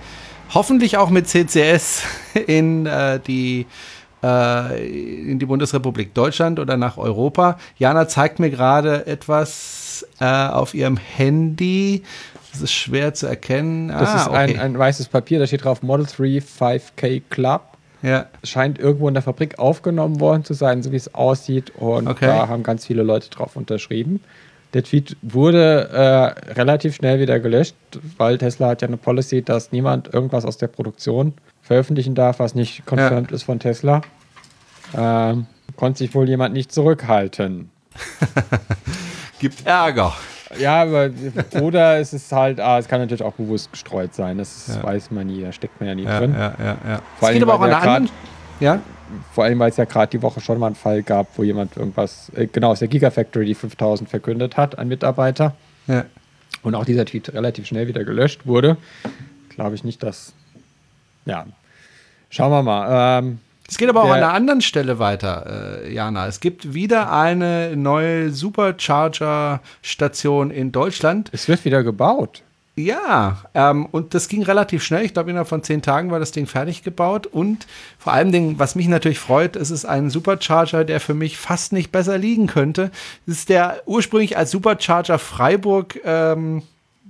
hoffentlich 0.53 0.99
auch 0.99 1.09
mit 1.09 1.27
CCS 1.29 2.03
in 2.47 2.87
äh, 2.87 3.19
die 3.21 3.67
äh, 4.23 5.31
in 5.31 5.39
die 5.39 5.47
Bundesrepublik 5.47 6.15
Deutschland 6.15 6.61
oder 6.61 6.77
nach 6.77 6.97
Europa. 6.97 7.59
Jana 7.77 8.07
zeigt 8.09 8.39
mir 8.39 8.51
gerade 8.51 9.07
etwas 9.07 10.07
äh, 10.21 10.25
auf 10.25 10.75
ihrem 10.75 10.97
Handy. 10.97 12.03
Das 12.53 12.61
ist 12.63 12.73
schwer 12.73 13.15
zu 13.15 13.27
erkennen. 13.27 13.89
Das 13.89 14.09
ah, 14.11 14.17
ist 14.17 14.29
okay. 14.29 14.37
ein, 14.37 14.61
ein 14.61 14.79
weißes 14.79 15.09
Papier, 15.09 15.39
da 15.39 15.47
steht 15.47 15.65
drauf 15.65 15.83
Model 15.83 16.07
3 16.07 16.39
5K 16.39 17.23
Club. 17.31 17.63
ja. 18.03 18.27
Scheint 18.45 18.79
irgendwo 18.79 19.09
in 19.09 19.15
der 19.15 19.23
Fabrik 19.23 19.59
aufgenommen 19.59 20.21
worden 20.21 20.45
zu 20.45 20.55
sein, 20.55 20.83
so 20.83 20.93
wie 20.93 20.97
es 20.97 21.15
aussieht. 21.15 21.73
Und 21.77 22.07
Okay. 22.09 22.27
da 22.27 22.49
haben 22.49 22.63
ganz 22.63 22.87
viele 22.87 23.03
Leute 23.03 23.31
drauf 23.31 23.57
unterschrieben. 23.57 24.21
Der 24.75 24.83
Tweet 24.85 25.17
wurde 25.23 25.89
äh, 25.91 26.53
relativ 26.53 26.95
schnell 26.95 27.21
wieder 27.21 27.41
gelöscht, 27.41 27.75
weil 28.17 28.39
Tesla 28.39 28.69
hat 28.69 28.83
ja 28.83 28.89
eine 28.89 28.97
Policy, 28.97 29.43
dass 29.43 29.71
niemand 29.71 30.13
irgendwas 30.15 30.45
aus 30.47 30.57
der 30.57 30.69
Produktion 30.69 31.35
veröffentlichen 31.61 32.15
darf, 32.15 32.39
was 32.39 32.55
nicht 32.55 32.85
confirmed 32.87 33.33
ist 33.33 33.43
von 33.43 33.59
Tesla. 33.61 34.01
Ähm, 34.97 35.47
konnte 35.77 35.99
sich 35.99 36.15
wohl 36.15 36.29
jemand 36.29 36.55
nicht 36.55 36.73
zurückhalten. 36.73 37.71
Gibt 39.39 39.67
Ärger. 39.67 40.15
Ja, 40.59 40.83
aber 40.83 41.11
oder 41.61 41.99
es 41.99 42.13
ist 42.13 42.31
halt, 42.33 42.61
ah, 42.61 42.79
es 42.79 42.89
kann 42.89 43.01
natürlich 43.01 43.23
auch 43.23 43.33
bewusst 43.35 43.71
gestreut 43.73 44.15
sein. 44.15 44.39
Das 44.39 44.69
Ja. 44.77 44.83
weiß 44.83 45.11
man 45.11 45.27
nie, 45.27 45.43
da 45.43 45.53
steckt 45.53 45.81
man 45.81 45.89
ja 45.89 45.95
nie 45.95 46.05
Ja, 46.05 46.19
drin. 46.19 46.35
ja, 46.35 46.55
ja, 46.59 46.77
ja. 46.89 47.03
Vor 47.19 47.29
allem, 47.29 47.35
geht 47.35 47.43
aber 47.43 47.55
auch 47.55 47.61
weil 47.61 47.73
an 47.73 47.81
der 47.81 47.81
der 47.83 47.91
anderen. 47.97 48.17
Ja, 48.61 48.81
Vor 49.35 49.45
allem, 49.45 49.59
weil 49.59 49.69
es 49.71 49.77
ja 49.77 49.85
gerade 49.85 50.11
die 50.11 50.23
Woche 50.23 50.41
schon 50.41 50.59
mal 50.59 50.67
einen 50.67 50.75
Fall 50.75 51.03
gab, 51.03 51.27
wo 51.37 51.43
jemand 51.43 51.77
irgendwas, 51.77 52.31
äh, 52.35 52.47
genau, 52.47 52.71
aus 52.71 52.79
der 52.79 52.89
Gigafactory 52.89 53.45
die 53.45 53.55
5000 53.55 54.09
verkündet 54.09 54.57
hat, 54.57 54.79
ein 54.79 54.89
Mitarbeiter. 54.89 55.55
ja. 55.87 56.05
Und 56.63 56.75
auch 56.77 56.85
dieser 56.85 57.05
Tweet 57.05 57.33
relativ 57.35 57.67
schnell 57.67 57.89
wieder 57.89 58.05
gelöscht 58.05 58.47
wurde. 58.47 58.77
Glaube 59.49 59.75
ich 59.75 59.83
nicht, 59.85 60.03
dass. 60.03 60.33
Ja. 61.25 61.47
Schauen 62.31 62.51
wir 62.53 62.63
mal. 62.63 63.19
Ähm, 63.19 63.41
Es 63.69 63.79
geht 63.79 63.89
aber 63.89 64.03
auch 64.03 64.07
Der- 64.07 64.15
an 64.17 64.23
einer 64.23 64.35
anderen 64.35 64.61
Stelle 64.61 64.99
weiter, 64.99 65.83
äh, 65.85 65.93
Jana. 65.93 66.27
Es 66.27 66.41
gibt 66.41 66.75
wieder 66.75 67.13
eine 67.13 67.75
neue 67.77 68.31
Supercharger-Station 68.31 70.51
in 70.51 70.73
Deutschland. 70.73 71.31
es 71.33 71.49
wird 71.49 71.65
wieder 71.65 71.83
gebaut. 71.83 72.43
Ja, 72.75 73.43
ähm, 73.55 73.85
und 73.85 74.15
das 74.15 74.29
ging 74.29 74.43
relativ 74.43 74.83
schnell. 74.83 75.05
Ich 75.05 75.13
glaube, 75.13 75.29
innerhalb 75.29 75.49
von 75.49 75.63
zehn 75.63 75.83
Tagen 75.83 76.11
war 76.11 76.19
das 76.19 76.33
Ding 76.33 76.47
fertig 76.47 76.83
gebaut. 76.83 77.27
Und 77.27 77.67
vor 77.99 78.15
allem, 78.15 78.33
Dingen, 78.33 78.59
was 78.59 78.75
mich 78.77 78.89
natürlich 78.89 79.19
freut, 79.19 79.57
es 79.57 79.71
ist 79.71 79.85
ein 79.85 80.09
Supercharger, 80.09 80.85
der 80.85 80.99
für 80.99 81.13
mich 81.13 81.37
fast 81.37 81.75
nicht 81.75 81.93
besser 81.93 82.17
liegen 82.17 82.47
könnte. 82.47 82.91
Es 83.27 83.35
ist 83.35 83.49
der 83.51 83.83
ursprünglich 83.85 84.39
als 84.39 84.53
Supercharger 84.53 85.19
Freiburg 85.19 86.01
ähm, 86.05 86.63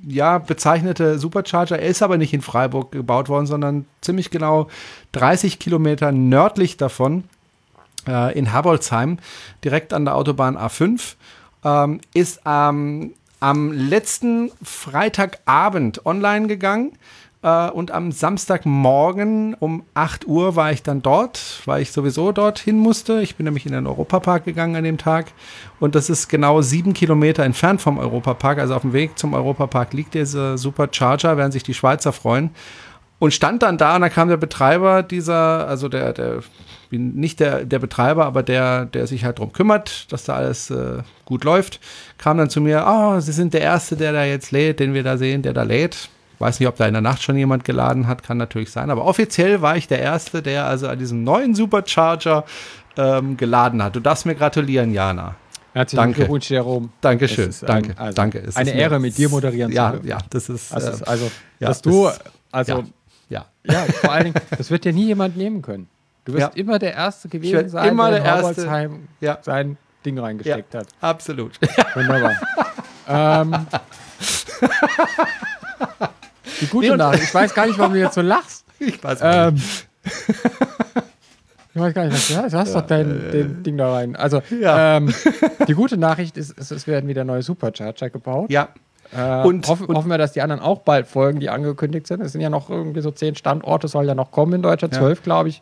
ja, 0.06 0.38
bezeichnete 0.38 1.18
Supercharger. 1.18 1.78
Er 1.78 1.88
ist 1.88 2.02
aber 2.02 2.18
nicht 2.18 2.34
in 2.34 2.42
Freiburg 2.42 2.92
gebaut 2.92 3.28
worden, 3.28 3.46
sondern 3.46 3.86
ziemlich 4.00 4.30
genau 4.30 4.68
30 5.12 5.58
Kilometer 5.58 6.12
nördlich 6.12 6.76
davon 6.76 7.24
äh, 8.06 8.36
in 8.36 8.46
Herbolzheim, 8.46 9.18
direkt 9.64 9.92
an 9.92 10.04
der 10.04 10.16
Autobahn 10.16 10.56
A5, 10.56 11.14
ähm, 11.64 12.00
ist 12.14 12.40
ähm, 12.44 13.14
am 13.40 13.72
letzten 13.72 14.52
Freitagabend 14.62 16.06
online 16.06 16.46
gegangen. 16.46 16.92
Äh, 17.42 17.70
und 17.70 17.90
am 17.90 18.12
Samstagmorgen 18.12 19.54
um 19.54 19.82
8 19.94 20.26
Uhr 20.26 20.56
war 20.56 20.72
ich 20.72 20.82
dann 20.82 21.02
dort, 21.02 21.62
weil 21.66 21.82
ich 21.82 21.92
sowieso 21.92 22.32
dorthin 22.32 22.78
musste. 22.78 23.20
Ich 23.20 23.36
bin 23.36 23.44
nämlich 23.44 23.66
in 23.66 23.72
den 23.72 23.86
Europapark 23.86 24.44
gegangen 24.44 24.76
an 24.76 24.84
dem 24.84 24.98
Tag. 24.98 25.26
Und 25.80 25.94
das 25.94 26.08
ist 26.08 26.28
genau 26.28 26.62
sieben 26.62 26.94
Kilometer 26.94 27.44
entfernt 27.44 27.80
vom 27.80 27.98
Europapark. 27.98 28.58
Also 28.58 28.74
auf 28.74 28.82
dem 28.82 28.92
Weg 28.92 29.18
zum 29.18 29.34
Europapark 29.34 29.92
liegt 29.92 30.14
dieser 30.14 30.56
Supercharger, 30.56 31.36
werden 31.36 31.52
sich 31.52 31.64
die 31.64 31.74
Schweizer 31.74 32.12
freuen. 32.12 32.50
Und 33.18 33.32
stand 33.32 33.62
dann 33.62 33.78
da 33.78 33.94
und 33.94 34.00
da 34.00 34.08
kam 34.08 34.28
der 34.28 34.36
Betreiber 34.36 35.04
dieser, 35.04 35.68
also 35.68 35.88
der, 35.88 36.12
der, 36.12 36.40
nicht 36.90 37.38
der, 37.38 37.64
der 37.64 37.78
Betreiber, 37.78 38.26
aber 38.26 38.42
der, 38.42 38.84
der 38.86 39.06
sich 39.06 39.24
halt 39.24 39.38
drum 39.38 39.52
kümmert, 39.52 40.12
dass 40.12 40.24
da 40.24 40.34
alles 40.34 40.70
äh, 40.70 41.02
gut 41.24 41.44
läuft, 41.44 41.78
kam 42.18 42.38
dann 42.38 42.50
zu 42.50 42.60
mir, 42.60 42.84
oh, 42.84 43.20
Sie 43.20 43.30
sind 43.30 43.54
der 43.54 43.60
Erste, 43.60 43.96
der 43.96 44.12
da 44.12 44.24
jetzt 44.24 44.50
lädt, 44.50 44.80
den 44.80 44.92
wir 44.92 45.04
da 45.04 45.18
sehen, 45.18 45.42
der 45.42 45.52
da 45.52 45.62
lädt. 45.62 46.08
Weiß 46.42 46.58
nicht, 46.58 46.68
ob 46.68 46.74
da 46.74 46.86
in 46.86 46.92
der 46.92 47.02
Nacht 47.02 47.22
schon 47.22 47.36
jemand 47.36 47.64
geladen 47.64 48.08
hat, 48.08 48.24
kann 48.24 48.36
natürlich 48.36 48.72
sein, 48.72 48.90
aber 48.90 49.04
offiziell 49.04 49.62
war 49.62 49.76
ich 49.76 49.86
der 49.86 50.00
Erste, 50.00 50.42
der 50.42 50.66
also 50.66 50.88
an 50.88 50.98
diesem 50.98 51.22
neuen 51.22 51.54
Supercharger 51.54 52.42
ähm, 52.96 53.36
geladen 53.36 53.80
hat. 53.80 53.94
Du 53.94 54.00
darfst 54.00 54.26
mir 54.26 54.34
gratulieren, 54.34 54.92
Jana. 54.92 55.36
Herzlichen 55.72 56.02
Danke. 56.02 56.16
Glückwunsch, 56.16 56.50
Jerome. 56.50 56.88
Dankeschön, 57.00 57.50
ein- 57.50 57.66
danke, 57.66 57.94
also 57.96 58.16
danke. 58.16 58.38
Es 58.40 58.56
eine 58.56 58.72
Ehre, 58.72 58.98
mit 58.98 59.16
dir 59.16 59.28
moderieren 59.28 59.70
zu 59.70 59.76
ja, 59.76 59.92
dürfen. 59.92 60.08
Ja, 60.08 60.18
das 60.30 60.48
ist, 60.48 60.74
Das 60.74 60.84
äh, 60.84 60.90
ist 60.90 61.02
also, 61.04 61.30
ja, 61.60 61.68
dass 61.68 61.80
du, 61.80 62.10
also, 62.50 62.82
ja. 63.28 63.44
ja. 63.62 63.84
vor 64.00 64.10
allen 64.12 64.24
Dingen, 64.24 64.36
das 64.58 64.68
wird 64.72 64.84
dir 64.84 64.92
nie 64.92 65.06
jemand 65.06 65.36
nehmen 65.36 65.62
können. 65.62 65.86
Du 66.24 66.32
wirst 66.32 66.40
Ja. 66.40 66.50
immer 66.60 66.80
der 66.80 66.94
Erste 66.94 67.28
gewesen 67.28 67.68
sein, 67.68 67.88
immer 67.88 68.10
der 68.10 68.20
der 68.20 68.34
Erste. 68.34 68.90
Ja. 69.20 69.38
sein 69.42 69.76
Ding 70.04 70.18
reingesteckt 70.18 70.74
hat. 70.74 70.88
Absolut. 71.00 71.52
Wunderbar. 71.94 72.32
ähm, 73.08 73.54
die 76.60 76.66
gute 76.66 76.90
Nee, 76.90 76.96
Nachricht, 76.96 77.24
ich 77.24 77.34
weiß 77.34 77.54
gar 77.54 77.66
nicht, 77.66 77.78
warum 77.78 77.92
du 77.94 77.98
jetzt 78.00 78.14
so 78.14 78.20
lachst. 78.22 78.64
Ich 78.78 79.02
weiß 79.02 79.20
Ähm, 79.22 79.56
ich 81.74 81.80
weiß 81.80 81.94
gar 81.94 82.04
nicht, 82.04 82.14
was 82.14 82.28
du 82.28 82.36
hast. 82.36 82.52
Du 82.52 82.58
hast 82.58 82.74
doch 82.74 82.86
dein 82.86 83.30
den 83.30 83.62
Ding 83.62 83.76
da 83.78 83.92
rein. 83.94 84.16
Also, 84.16 84.42
Ja. 84.60 84.96
ähm, 84.98 85.14
die 85.68 85.74
gute 85.74 85.96
Nachricht 85.96 86.36
ist, 86.36 86.58
es, 86.58 86.70
es 86.70 86.86
werden 86.86 87.08
wieder 87.08 87.24
neue 87.24 87.42
Supercharger 87.42 88.10
gebaut. 88.10 88.50
Ja, 88.50 88.68
Äh, 89.14 89.42
Und- 89.46 89.68
hoffen, 89.68 89.86
und- 89.86 89.96
hoffen 89.96 90.08
wir, 90.10 90.16
dass 90.16 90.32
die 90.32 90.40
anderen 90.40 90.62
auch 90.62 90.80
bald 90.80 91.06
folgen, 91.06 91.38
die 91.38 91.50
angekündigt 91.50 92.06
sind. 92.06 92.22
Es 92.22 92.32
sind 92.32 92.40
ja 92.40 92.48
noch 92.48 92.70
irgendwie 92.70 93.02
so 93.02 93.10
zehn 93.10 93.34
Standorte, 93.34 93.86
soll 93.86 94.06
ja 94.06 94.14
noch 94.14 94.30
kommen 94.30 94.54
in 94.54 94.62
Deutschland, 94.62 94.94
Ja. 94.94 95.00
zwölf, 95.00 95.22
glaube 95.22 95.50
ich. 95.50 95.60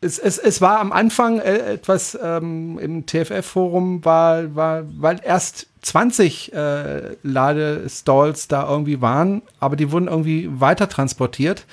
es, 0.00 0.18
es, 0.18 0.38
es 0.38 0.60
war 0.60 0.80
am 0.80 0.90
Anfang 0.92 1.38
äh, 1.38 1.74
etwas 1.74 2.18
ähm, 2.20 2.78
im 2.80 3.06
TFF-Forum, 3.06 4.04
war, 4.04 4.54
war, 4.56 4.82
weil 4.98 5.20
erst 5.22 5.68
20 5.82 6.52
äh, 6.52 7.16
Ladestalls 7.22 8.48
da 8.48 8.68
irgendwie 8.68 9.00
waren, 9.00 9.42
aber 9.60 9.76
die 9.76 9.90
wurden 9.92 10.08
irgendwie 10.08 10.48
weiter 10.50 10.88
transportiert. 10.88 11.66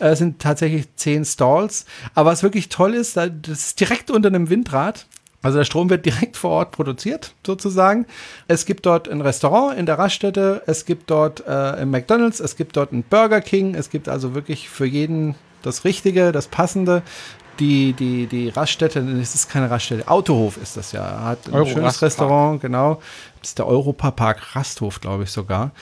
Äh, 0.00 0.08
Es 0.08 0.18
sind 0.18 0.40
tatsächlich 0.40 0.86
10 0.96 1.24
Stalls. 1.24 1.86
Aber 2.14 2.30
was 2.30 2.42
wirklich 2.42 2.68
toll 2.68 2.94
ist, 2.94 3.16
da- 3.16 3.28
das 3.28 3.66
ist 3.66 3.80
direkt 3.80 4.10
unter 4.10 4.28
einem 4.28 4.50
Windrad. 4.50 5.06
Also 5.44 5.58
der 5.58 5.64
Strom 5.64 5.90
wird 5.90 6.06
direkt 6.06 6.36
vor 6.36 6.50
Ort 6.52 6.70
produziert, 6.72 7.34
sozusagen. 7.44 8.06
Es 8.46 8.64
gibt 8.64 8.86
dort 8.86 9.08
ein 9.08 9.20
Restaurant 9.20 9.76
in 9.76 9.86
der 9.86 9.98
Raststätte, 9.98 10.62
es 10.66 10.84
gibt 10.84 11.10
dort 11.10 11.44
äh, 11.46 11.50
ein 11.50 11.90
McDonald's, 11.90 12.38
es 12.38 12.54
gibt 12.56 12.76
dort 12.76 12.92
ein 12.92 13.02
Burger 13.02 13.40
King, 13.40 13.74
es 13.74 13.90
gibt 13.90 14.08
also 14.08 14.34
wirklich 14.36 14.68
für 14.68 14.86
jeden 14.86 15.34
das 15.62 15.84
Richtige, 15.84 16.30
das 16.32 16.46
Passende. 16.46 17.02
Die, 17.60 17.92
die, 17.92 18.26
die 18.26 18.48
Raststätte, 18.48 19.00
es 19.20 19.34
ist 19.34 19.50
keine 19.50 19.70
Raststätte, 19.70 20.08
Autohof 20.08 20.56
ist 20.56 20.76
das 20.78 20.92
ja, 20.92 21.20
hat 21.22 21.46
ein 21.48 21.52
Euro 21.52 21.66
schönes 21.66 21.84
Rastpark. 21.84 22.02
Restaurant, 22.02 22.60
genau. 22.62 23.02
Ist 23.42 23.58
der 23.58 23.66
Europapark 23.66 24.54
Rasthof, 24.56 25.00
glaube 25.00 25.24
ich 25.24 25.30
sogar, 25.30 25.72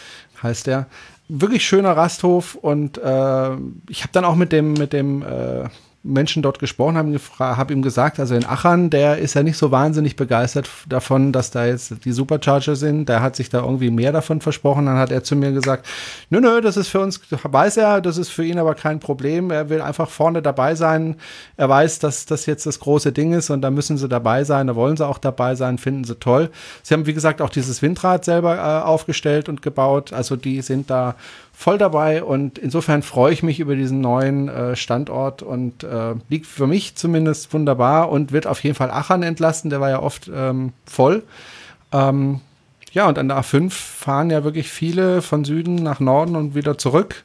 heißt 0.43 0.66
der. 0.66 0.87
Wirklich 1.28 1.65
schöner 1.65 1.97
Rasthof 1.97 2.57
und 2.57 2.99
äh, 2.99 3.55
ich 3.89 4.03
habe 4.03 4.12
dann 4.12 4.24
auch 4.24 4.35
mit 4.35 4.51
dem, 4.51 4.73
mit 4.73 4.93
dem 4.93 5.23
äh, 5.23 5.69
Menschen 6.02 6.43
dort 6.43 6.59
gesprochen, 6.59 6.97
habe 6.97 7.20
hab 7.39 7.70
ihm 7.70 7.82
gesagt, 7.82 8.18
also 8.20 8.35
in 8.35 8.47
Aachen, 8.47 8.89
der 8.89 9.18
ist 9.18 9.35
ja 9.35 9.43
nicht 9.43 9.59
so 9.59 9.70
wahnsinnig 9.70 10.16
begeistert 10.16 10.70
davon, 10.89 11.31
dass 11.31 11.51
da 11.51 11.66
jetzt 11.66 12.06
die 12.06 12.12
Supercharger 12.12 12.74
sind. 12.74 13.10
Der 13.10 13.20
hat 13.20 13.36
sich 13.36 13.51
da 13.51 13.60
irgendwie 13.60 13.90
mehr 13.90 14.10
davon 14.10 14.40
versprochen. 14.40 14.86
Dann 14.86 14.97
hat 14.97 15.12
er 15.12 15.22
zu 15.22 15.36
mir 15.36 15.52
gesagt, 15.52 15.86
nö, 16.31 16.40
nö, 16.40 16.62
das 16.62 16.78
ist 16.78 16.89
für 16.89 17.01
uns, 17.01 17.20
weiß 17.31 17.77
er, 17.77 18.01
das 18.01 18.16
ist 18.16 18.31
für 18.31 18.44
ihn 18.44 18.59
aber 18.59 18.74
kein 18.74 18.98
Problem. 18.98 19.51
Er 19.51 19.68
will 19.68 19.82
einfach 19.82 20.09
vorne 20.09 20.40
dabei 20.40 20.74
sein. 20.74 21.16
Er 21.59 21.68
weiß, 21.68 21.98
dass 21.98 22.24
das 22.24 22.47
jetzt 22.47 22.64
das 22.64 22.81
große 22.81 23.12
Ding 23.12 23.35
ist 23.35 23.51
und 23.51 23.60
da 23.60 23.70
müssen 23.70 23.98
sie 23.98 24.09
dabei 24.09 24.44
sein, 24.44 24.68
da 24.68 24.77
wollen 24.77 24.97
sie 24.97 25.06
auch 25.06 25.18
dabei 25.18 25.55
sein, 25.55 25.77
finden 25.77 26.05
sie 26.05 26.14
toll. 26.14 26.48
Sie 26.82 26.94
haben, 26.94 27.05
wie 27.05 27.14
gesagt, 27.14 27.43
auch 27.43 27.51
dieses 27.51 27.82
Windrad 27.82 28.24
selber 28.24 28.56
äh, 28.56 28.86
aufgestellt 28.86 29.51
und 29.51 29.60
gebaut. 29.60 30.14
Also 30.14 30.36
die 30.36 30.62
sind 30.62 30.89
da 30.89 31.14
voll 31.61 31.77
dabei 31.77 32.24
und 32.24 32.57
insofern 32.57 33.03
freue 33.03 33.35
ich 33.35 33.43
mich 33.43 33.61
über 33.61 33.77
diesen 33.77 34.01
neuen 34.01 34.49
äh, 34.49 34.77
Standort 34.77 35.43
und 35.43 35.85
äh, 35.85 36.15
liegt 36.31 36.47
für 36.47 36.66
mich 36.66 36.95
zumindest 36.95 37.53
wunderbar 37.53 38.09
und 38.09 38.32
wird 38.32 38.47
auf 38.47 38.65
jeden 38.65 38.74
Fall 38.74 38.91
Aachen 38.91 39.23
entlasten, 39.23 39.69
der 39.69 39.78
war 39.78 39.91
ja 39.91 40.01
oft 40.01 40.31
ähm, 40.35 40.73
voll. 40.87 41.23
Ähm, 41.93 42.41
ja, 42.93 43.07
und 43.07 43.19
an 43.19 43.28
der 43.28 43.37
A5 43.39 43.70
fahren 43.70 44.31
ja 44.31 44.43
wirklich 44.43 44.70
viele 44.70 45.20
von 45.20 45.45
Süden 45.45 45.74
nach 45.74 46.01
Norden 46.01 46.35
und 46.35 46.55
wieder 46.55 46.78
zurück. 46.78 47.24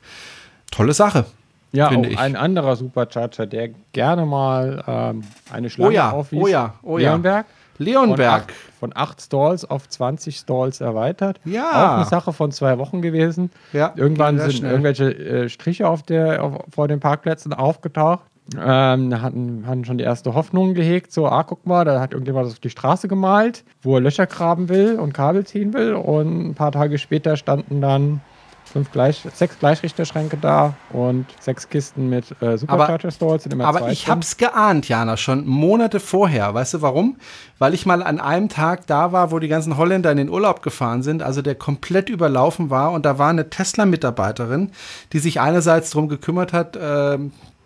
Tolle 0.69 0.91
Sache. 0.91 1.25
Ja, 1.71 1.87
auch 1.87 2.03
ich. 2.03 2.19
ein 2.19 2.35
anderer 2.35 2.75
Supercharger, 2.75 3.45
der 3.45 3.69
gerne 3.93 4.25
mal 4.25 4.83
ähm, 4.85 5.23
eine 5.49 5.69
Schlange 5.69 5.91
oh 5.91 5.93
ja, 5.93 6.11
aufwies. 6.11 6.41
Oh 6.41 6.47
ja, 6.47 6.73
oh 6.83 6.97
ja. 6.97 7.11
Leonberg. 7.11 7.45
Leonberg. 7.77 8.53
Von 8.79 8.91
8 8.95 9.21
Stalls 9.21 9.65
auf 9.65 9.87
20 9.87 10.37
Stalls 10.37 10.81
erweitert. 10.81 11.39
Ja. 11.45 11.69
Auch 11.69 11.95
eine 11.97 12.05
Sache 12.05 12.33
von 12.33 12.51
zwei 12.51 12.77
Wochen 12.77 13.01
gewesen. 13.01 13.51
Ja. 13.73 13.93
Irgendwann 13.95 14.39
sind 14.39 14.53
schnell. 14.53 14.71
irgendwelche 14.71 15.11
äh, 15.11 15.49
Striche 15.49 15.87
auf 15.87 16.03
der, 16.03 16.43
auf, 16.43 16.63
vor 16.73 16.87
den 16.87 16.99
Parkplätzen 16.99 17.53
aufgetaucht. 17.53 18.25
Ähm, 18.55 19.21
hatten, 19.21 19.63
hatten 19.65 19.85
schon 19.85 19.97
die 19.97 20.03
erste 20.03 20.35
Hoffnung 20.35 20.75
gehegt, 20.75 21.11
so, 21.11 21.27
ah, 21.27 21.41
guck 21.41 21.65
mal, 21.65 21.83
da 21.83 21.99
hat 21.99 22.11
irgendjemand 22.13 22.45
das 22.45 22.53
auf 22.53 22.59
die 22.59 22.69
Straße 22.69 23.07
gemalt, 23.07 23.63
wo 23.81 23.95
er 23.95 24.01
Löcher 24.01 24.27
graben 24.27 24.69
will 24.69 24.99
und 24.99 25.13
Kabel 25.13 25.45
ziehen 25.45 25.73
will. 25.73 25.95
Und 25.95 26.49
ein 26.49 26.53
paar 26.53 26.71
Tage 26.71 26.99
später 26.99 27.37
standen 27.37 27.81
dann 27.81 28.21
fünf 28.65 28.91
Gleich, 28.91 29.23
sechs 29.33 29.57
Gleichrichterschränke 29.59 30.37
da 30.37 30.73
und 30.91 31.25
sechs 31.39 31.69
Kisten 31.69 32.09
mit 32.09 32.25
äh, 32.41 32.57
Supercharger 32.57 33.11
Stalls. 33.11 33.47
Aber, 33.51 33.65
aber 33.65 33.91
ich 33.91 34.07
habe 34.07 34.21
es 34.21 34.37
geahnt, 34.37 34.89
Jana, 34.89 35.17
schon 35.17 35.47
Monate 35.47 35.99
vorher. 35.99 36.53
Weißt 36.53 36.73
du 36.73 36.81
warum? 36.81 37.17
Weil 37.57 37.73
ich 37.73 37.85
mal 37.85 38.03
an 38.03 38.19
einem 38.19 38.49
Tag 38.49 38.87
da 38.87 39.11
war, 39.11 39.31
wo 39.31 39.39
die 39.39 39.47
ganzen 39.47 39.77
Holländer 39.77 40.11
in 40.11 40.17
den 40.17 40.29
Urlaub 40.29 40.61
gefahren 40.61 41.03
sind, 41.03 41.23
also 41.23 41.41
der 41.41 41.55
komplett 41.55 42.09
überlaufen 42.09 42.69
war 42.69 42.91
und 42.91 43.05
da 43.05 43.17
war 43.17 43.29
eine 43.29 43.49
Tesla-Mitarbeiterin, 43.49 44.71
die 45.13 45.19
sich 45.19 45.39
einerseits 45.39 45.91
darum 45.91 46.09
gekümmert 46.09 46.51
hat, 46.51 46.75
äh, 46.75 47.17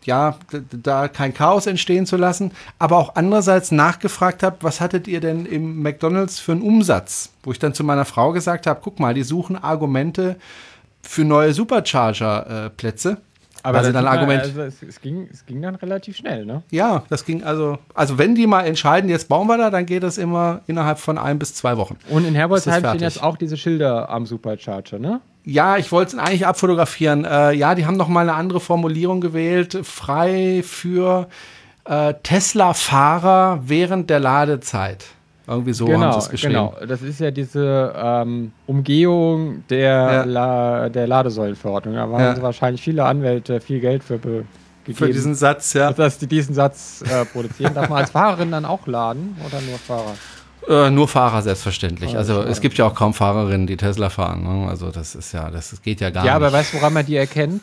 ja, 0.06 0.38
da 0.72 1.08
kein 1.08 1.34
Chaos 1.34 1.68
entstehen 1.68 2.06
zu 2.06 2.18
lassen, 2.18 2.52
aber 2.78 2.98
auch 2.98 3.16
andererseits 3.16 3.72
nachgefragt 3.72 4.44
habe, 4.44 4.58
was 4.62 4.82
hattet 4.82 5.08
ihr 5.08 5.20
denn 5.20 5.46
im 5.46 5.82
McDonald's 5.82 6.40
für 6.40 6.54
einen 6.54 6.62
Umsatz? 6.62 7.32
Wo 7.44 7.52
ich 7.52 7.60
dann 7.60 7.74
zu 7.74 7.84
meiner 7.84 8.06
Frau 8.06 8.32
gesagt 8.32 8.66
habe, 8.66 8.80
guck 8.84 9.00
mal, 9.00 9.14
die 9.14 9.24
suchen 9.24 9.62
Argumente 9.62 10.38
für 11.02 11.26
neue 11.26 11.54
Supercharger-Plätze. 11.54 13.10
Äh, 13.12 13.16
aber 13.64 13.80
also 13.80 13.92
dann 13.92 14.08
Argument. 14.08 14.42
Also 14.42 14.62
es, 14.62 14.82
es, 14.82 15.02
ging, 15.02 15.28
es 15.32 15.46
ging 15.46 15.62
dann 15.62 15.76
relativ 15.76 16.16
schnell, 16.16 16.46
ne? 16.46 16.64
Ja, 16.72 17.04
das 17.10 17.26
ging 17.26 17.44
also. 17.44 17.78
Also 17.94 18.18
wenn 18.18 18.36
die 18.36 18.48
mal 18.48 18.64
entscheiden, 18.64 19.10
jetzt 19.10 19.28
bauen 19.28 19.48
wir 19.48 19.58
da, 19.58 19.70
dann 19.70 19.86
geht 19.86 20.04
das 20.04 20.18
immer 20.18 20.62
innerhalb 20.68 21.00
von 21.00 21.18
ein 21.18 21.40
bis 21.40 21.56
zwei 21.56 21.78
Wochen. 21.78 21.98
Und 22.10 22.26
in 22.26 22.36
Herbolzheim 22.36 22.84
stehen 22.86 23.02
jetzt 23.02 23.22
auch 23.22 23.38
diese 23.38 23.58
Schilder 23.58 24.10
am 24.10 24.26
Supercharger, 24.26 25.00
ne? 25.00 25.22
Ja, 25.44 25.78
ich 25.78 25.92
wollte 25.92 26.16
es 26.16 26.22
eigentlich 26.22 26.46
abfotografieren. 26.46 27.26
Äh, 27.26 27.54
ja, 27.54 27.76
die 27.76 27.86
haben 27.86 27.98
noch 27.98 28.08
mal 28.08 28.22
eine 28.22 28.34
andere 28.34 28.60
Formulierung 28.60 29.20
gewählt. 29.20 29.80
Frei 29.84 30.62
für 30.64 31.28
äh, 31.86 32.14
Tesla-Fahrer 32.24 33.64
während 33.66 34.10
der 34.10 34.20
Ladezeit. 34.20 35.06
Irgendwie 35.50 35.74
so 35.74 35.86
genau, 35.86 36.02
haben 36.02 36.14
sie 36.14 36.20
es 36.20 36.30
geschrieben. 36.30 36.54
Genau, 36.54 36.76
das 36.88 37.02
ist 37.02 37.20
ja 37.20 37.32
diese 37.32 37.94
ähm, 37.98 38.52
Umgehung 38.68 39.64
der, 39.70 39.88
ja. 39.88 40.24
La 40.24 40.90
der 40.90 41.08
Ladesäulenverordnung. 41.08 41.96
Da 41.96 42.02
haben 42.02 42.20
ja. 42.20 42.42
wahrscheinlich 42.42 42.82
viele 42.82 43.04
Anwälte 43.06 43.60
viel 43.60 43.80
Geld 43.80 44.04
für 44.04 44.20
gegeben. 44.20 44.46
Für 44.94 45.14
diesen 45.14 45.36
Satz, 45.36 45.74
ja. 45.74 45.92
Dass 45.92 46.18
die 46.18 46.28
diesen 46.28 46.54
Satz 46.56 47.04
äh, 47.10 47.26
produzieren. 47.26 47.74
Darf 47.74 47.90
man 47.90 48.00
als 48.00 48.12
Fahrerin 48.12 48.52
dann 48.52 48.66
auch 48.66 48.86
laden 48.88 49.36
oder 49.46 49.62
nur 49.62 49.78
Fahrer? 49.78 50.16
Äh, 50.68 50.92
nur 50.92 51.08
Fahrer 51.08 51.42
selbstverständlich. 51.42 52.16
Also, 52.16 52.42
es 52.44 52.62
gibt 52.62 52.78
ja 52.78 52.86
auch 52.86 52.94
kaum 52.94 53.14
Fahrerinnen, 53.14 53.66
die 53.66 53.78
Tesla 53.78 54.10
fahren. 54.10 54.44
Ne? 54.44 54.70
Also 54.70 54.92
das 54.92 55.16
ist 55.16 55.32
ja, 55.32 55.50
das 55.50 55.82
geht 55.82 56.02
ja 56.02 56.10
gar 56.10 56.26
ja, 56.26 56.34
nicht. 56.34 56.42
Ja, 56.42 56.48
aber 56.48 56.54
weißt 56.54 56.74
du, 56.74 56.78
woran 56.78 56.94
man 56.94 57.06
die 57.06 57.16
erkennt? 57.16 57.62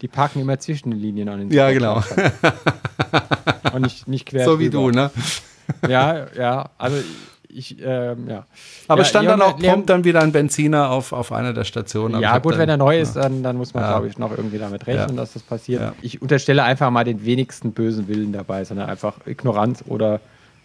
die 0.00 0.08
parken 0.08 0.40
immer 0.40 0.58
zwischen 0.58 0.90
den 0.90 1.00
Linien 1.00 1.28
an 1.28 1.40
den 1.40 1.50
Ja, 1.50 1.70
genau. 1.70 2.02
Und 3.72 3.82
nicht, 3.82 4.08
nicht 4.08 4.26
quer. 4.26 4.44
So 4.46 4.58
wie 4.58 4.70
du, 4.70 4.90
ne? 4.90 5.10
Ja, 5.88 6.26
ja, 6.36 6.70
also 6.78 6.96
ich, 7.52 7.76
ähm, 7.82 8.28
ja. 8.28 8.46
Aber 8.88 9.02
ja, 9.02 9.04
stand 9.04 9.28
dann 9.28 9.42
auch 9.42 9.58
prompt 9.58 9.90
dann 9.90 10.04
wieder 10.04 10.20
ein 10.22 10.32
Benziner 10.32 10.90
auf, 10.90 11.12
auf 11.12 11.32
einer 11.32 11.52
der 11.52 11.64
Stationen. 11.64 12.20
Ja, 12.20 12.38
gut, 12.38 12.58
wenn 12.58 12.68
er 12.68 12.76
neu 12.76 13.00
ist, 13.00 13.16
dann, 13.16 13.42
dann 13.42 13.56
muss 13.56 13.74
man, 13.74 13.82
ja. 13.82 13.90
glaube 13.90 14.08
ich, 14.08 14.18
noch 14.18 14.30
irgendwie 14.30 14.58
damit 14.58 14.86
rechnen, 14.86 15.10
ja. 15.10 15.16
dass 15.16 15.32
das 15.32 15.42
passiert. 15.42 15.94
Ich 16.02 16.22
unterstelle 16.22 16.62
einfach 16.62 16.90
mal 16.90 17.04
den 17.04 17.24
wenigsten 17.24 17.72
bösen 17.72 18.08
Willen 18.08 18.32
dabei, 18.32 18.64
sondern 18.64 18.88
einfach 18.88 19.26
Ignoranz 19.26 19.84
oder 19.86 20.20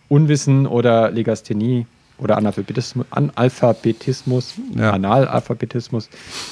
Unwissen 0.09 0.67
oder 0.67 1.09
Legasthenie 1.09 1.87
oder 2.17 2.37
Analphabetismus, 2.37 3.05
Analphabetismus 3.09 4.53
Analalphabetismus. 4.77 6.09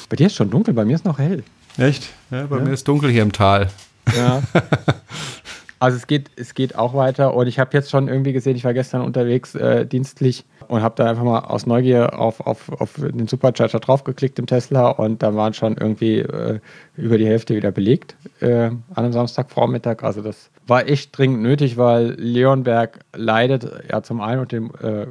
Bei 0.08 0.16
dir 0.16 0.26
ist 0.26 0.34
schon 0.34 0.50
dunkel, 0.50 0.74
bei 0.74 0.84
mir 0.84 0.96
ist 0.96 1.04
noch 1.04 1.18
hell. 1.18 1.44
Echt? 1.78 2.10
Bei 2.30 2.60
mir 2.60 2.72
ist 2.72 2.86
dunkel 2.86 3.10
hier 3.10 3.22
im 3.22 3.32
Tal. 3.32 3.68
Ja. 4.16 4.42
Also 5.84 5.98
es 5.98 6.06
geht, 6.06 6.30
es 6.36 6.54
geht 6.54 6.78
auch 6.78 6.94
weiter 6.94 7.34
und 7.34 7.46
ich 7.46 7.58
habe 7.58 7.68
jetzt 7.74 7.90
schon 7.90 8.08
irgendwie 8.08 8.32
gesehen, 8.32 8.56
ich 8.56 8.64
war 8.64 8.72
gestern 8.72 9.02
unterwegs 9.02 9.54
äh, 9.54 9.84
dienstlich 9.84 10.46
und 10.66 10.80
habe 10.80 10.94
da 10.96 11.10
einfach 11.10 11.24
mal 11.24 11.40
aus 11.40 11.66
Neugier 11.66 12.18
auf, 12.18 12.40
auf, 12.40 12.70
auf 12.80 12.94
den 12.96 13.28
Supercharger 13.28 13.80
draufgeklickt 13.80 14.38
im 14.38 14.46
Tesla 14.46 14.88
und 14.88 15.22
da 15.22 15.34
waren 15.34 15.52
schon 15.52 15.76
irgendwie 15.76 16.20
äh, 16.20 16.60
über 16.96 17.18
die 17.18 17.26
Hälfte 17.26 17.54
wieder 17.54 17.70
belegt 17.70 18.16
äh, 18.40 18.68
an 18.68 18.80
einem 18.94 19.12
Samstagvormittag. 19.12 20.02
Also 20.02 20.22
das 20.22 20.48
war 20.66 20.88
echt 20.88 21.18
dringend 21.18 21.42
nötig, 21.42 21.76
weil 21.76 22.14
Leonberg 22.18 23.00
leidet 23.14 23.70
ja 23.92 24.02
zum 24.02 24.22
einen 24.22 24.40
unter 24.40 24.56
dem, 24.56 24.70
äh, 24.80 25.06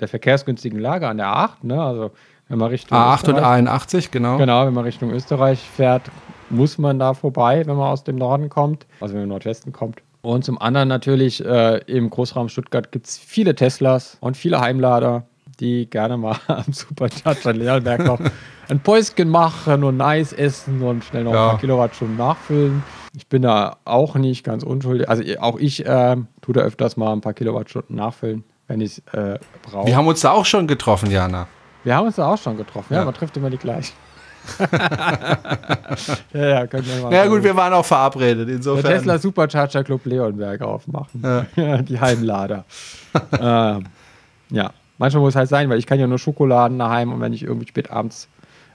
der 0.00 0.08
verkehrsgünstigen 0.08 0.78
Lage 0.78 1.08
an 1.08 1.18
der 1.18 1.26
A8, 1.26 1.50
ne? 1.60 1.82
also 1.82 2.10
wenn 2.48 2.58
man 2.58 2.70
Richtung 2.70 2.96
A8 2.96 3.28
und 3.28 3.38
A81, 3.38 4.10
genau. 4.10 4.38
Genau, 4.38 4.64
wenn 4.64 4.72
man 4.72 4.84
Richtung 4.84 5.10
Österreich 5.10 5.60
fährt, 5.60 6.10
muss 6.50 6.78
man 6.78 6.98
da 6.98 7.14
vorbei, 7.14 7.66
wenn 7.66 7.76
man 7.76 7.88
aus 7.88 8.04
dem 8.04 8.16
Norden 8.16 8.48
kommt, 8.48 8.86
also 9.00 9.14
wenn 9.14 9.22
man 9.22 9.30
Nordwesten 9.30 9.72
kommt. 9.72 10.00
Und 10.26 10.44
zum 10.44 10.60
anderen 10.60 10.88
natürlich 10.88 11.44
äh, 11.44 11.78
im 11.86 12.10
Großraum 12.10 12.48
Stuttgart 12.48 12.90
gibt 12.90 13.06
es 13.06 13.16
viele 13.16 13.54
Teslas 13.54 14.16
und 14.18 14.36
viele 14.36 14.60
Heimlader, 14.60 15.22
die 15.60 15.88
gerne 15.88 16.16
mal 16.16 16.36
am 16.48 16.64
Supercharger 16.72 17.52
Lehrberg 17.52 18.04
noch 18.04 18.18
ein 18.68 18.80
Päuschen 18.80 19.30
machen 19.30 19.84
und 19.84 20.00
Eis 20.00 20.32
essen 20.32 20.82
und 20.82 21.04
schnell 21.04 21.22
noch 21.22 21.32
ja. 21.32 21.44
ein 21.44 21.50
paar 21.50 21.60
Kilowattstunden 21.60 22.16
nachfüllen. 22.16 22.82
Ich 23.16 23.28
bin 23.28 23.42
da 23.42 23.76
auch 23.84 24.16
nicht 24.16 24.42
ganz 24.42 24.64
unschuldig. 24.64 25.08
Also 25.08 25.22
auch 25.38 25.60
ich 25.60 25.86
äh, 25.86 26.16
tue 26.42 26.54
da 26.54 26.62
öfters 26.62 26.96
mal 26.96 27.12
ein 27.12 27.20
paar 27.20 27.32
Kilowattstunden 27.32 27.94
nachfüllen, 27.94 28.42
wenn 28.66 28.80
ich 28.80 28.98
es 28.98 29.14
äh, 29.14 29.38
brauche. 29.62 29.86
Wir 29.86 29.96
haben 29.96 30.08
uns 30.08 30.22
da 30.22 30.32
auch 30.32 30.44
schon 30.44 30.66
getroffen, 30.66 31.08
Jana. 31.08 31.46
Wir 31.84 31.94
haben 31.94 32.06
uns 32.06 32.16
da 32.16 32.26
auch 32.26 32.38
schon 32.38 32.56
getroffen, 32.56 32.92
ja, 32.92 32.98
ja 32.98 33.04
man 33.04 33.14
trifft 33.14 33.36
immer 33.36 33.48
die 33.48 33.58
gleichen. 33.58 33.94
Ja, 36.32 36.48
ja, 36.48 36.66
können 36.66 36.86
wir 36.86 37.02
mal. 37.02 37.12
Ja, 37.12 37.26
gut, 37.26 37.42
wir 37.42 37.56
waren 37.56 37.72
auch 37.72 37.84
verabredet. 37.84 38.48
Insofern. 38.48 38.82
Der 38.82 38.98
Tesla 38.98 39.18
Supercharger 39.18 39.84
Club 39.84 40.04
Leonberg 40.04 40.62
aufmachen. 40.62 41.22
Ja. 41.56 41.82
die 41.82 42.00
Heimlader. 42.00 42.64
ähm, 43.40 43.86
ja, 44.50 44.70
manchmal 44.98 45.22
muss 45.22 45.32
es 45.32 45.36
halt 45.36 45.48
sein, 45.48 45.68
weil 45.68 45.78
ich 45.78 45.86
kann 45.86 45.98
ja 45.98 46.06
nur 46.06 46.18
Schokoladen 46.18 46.78
daheim 46.78 47.12
und 47.12 47.20
wenn 47.20 47.32
ich 47.32 47.42
irgendwie 47.42 47.68
spät 47.68 47.90
abends 47.90 48.28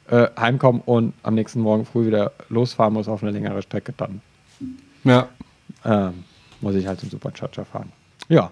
äh, 0.10 0.28
heimkomme 0.40 0.82
und 0.86 1.14
am 1.24 1.36
nächsten 1.36 1.62
Morgen 1.62 1.86
früh 1.86 2.08
wieder 2.08 2.32
losfahren 2.50 2.94
muss 2.94 3.08
auf 3.08 3.24
eine 3.24 3.32
längere 3.32 3.62
Strecke, 3.62 3.94
dann 3.96 4.22
ja. 5.04 5.28
ähm, 5.86 6.24
muss 6.60 6.76
ich 6.76 6.88
halt 6.88 7.00
zum 7.00 7.10
Supercharger 7.10 7.66
fahren. 7.66 7.92
Ja, 8.28 8.52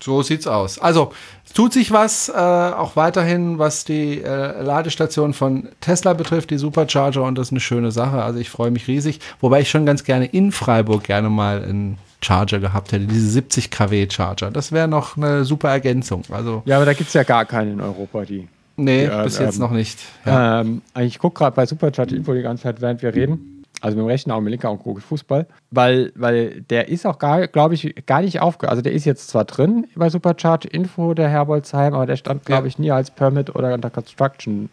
so 0.00 0.22
sieht's 0.22 0.46
aus. 0.46 0.78
Also, 0.78 1.12
es 1.44 1.52
tut 1.52 1.72
sich 1.72 1.90
was, 1.90 2.28
äh, 2.28 2.32
auch 2.32 2.96
weiterhin, 2.96 3.58
was 3.58 3.84
die 3.84 4.22
äh, 4.22 4.62
Ladestation 4.62 5.32
von 5.32 5.68
Tesla 5.80 6.12
betrifft, 6.12 6.50
die 6.50 6.58
Supercharger, 6.58 7.22
und 7.22 7.36
das 7.36 7.48
ist 7.48 7.52
eine 7.52 7.60
schöne 7.60 7.90
Sache. 7.90 8.22
Also, 8.22 8.38
ich 8.38 8.50
freue 8.50 8.70
mich 8.70 8.88
riesig. 8.88 9.20
Wobei 9.40 9.60
ich 9.60 9.70
schon 9.70 9.86
ganz 9.86 10.04
gerne 10.04 10.26
in 10.26 10.52
Freiburg 10.52 11.04
gerne 11.04 11.30
mal 11.30 11.62
einen 11.62 11.98
Charger 12.22 12.58
gehabt 12.58 12.92
hätte, 12.92 13.06
diese 13.06 13.28
70 13.28 13.70
kW 13.70 14.08
Charger. 14.10 14.50
Das 14.50 14.72
wäre 14.72 14.88
noch 14.88 15.16
eine 15.16 15.44
super 15.44 15.70
Ergänzung. 15.70 16.22
Also, 16.30 16.62
ja, 16.64 16.76
aber 16.76 16.86
da 16.86 16.92
gibt 16.92 17.08
es 17.08 17.14
ja 17.14 17.22
gar 17.22 17.44
keinen 17.44 17.74
in 17.74 17.80
Europa, 17.80 18.24
die. 18.24 18.48
Nee, 18.78 19.08
die, 19.08 19.22
bis 19.22 19.38
äh, 19.38 19.44
jetzt 19.44 19.56
ähm, 19.56 19.60
noch 19.62 19.70
nicht. 19.70 19.98
Ja. 20.24 20.60
Ähm, 20.60 20.82
ich 21.00 21.18
gucke 21.18 21.38
gerade 21.38 21.56
bei 21.56 21.64
Supercharger 21.66 22.14
Info 22.14 22.34
die 22.34 22.42
ganze 22.42 22.64
Zeit, 22.64 22.80
während 22.80 23.02
wir 23.02 23.14
reden. 23.14 23.55
Also 23.80 23.96
mit 23.96 24.04
dem 24.04 24.08
rechten 24.08 24.30
Auge, 24.30 24.42
mit 24.42 24.48
dem 24.48 24.52
linken 24.52 24.66
Auge 24.68 24.82
gucke 24.82 25.00
ich 25.00 25.04
Fußball. 25.04 25.46
Weil, 25.70 26.12
weil 26.14 26.62
der 26.62 26.88
ist 26.88 27.06
auch, 27.06 27.18
glaube 27.18 27.74
ich, 27.74 27.94
gar 28.06 28.22
nicht 28.22 28.40
aufgehört. 28.40 28.70
Also 28.70 28.82
der 28.82 28.92
ist 28.92 29.04
jetzt 29.04 29.28
zwar 29.28 29.44
drin 29.44 29.86
bei 29.94 30.08
Supercharge 30.08 30.68
Info, 30.68 31.14
der 31.14 31.28
Herbolzheim, 31.28 31.94
aber 31.94 32.06
der 32.06 32.16
stand, 32.16 32.44
glaube 32.46 32.68
ich, 32.68 32.78
nie 32.78 32.90
als 32.90 33.10
Permit 33.10 33.54
oder 33.54 33.74
unter 33.74 33.90
Construction 33.90 34.70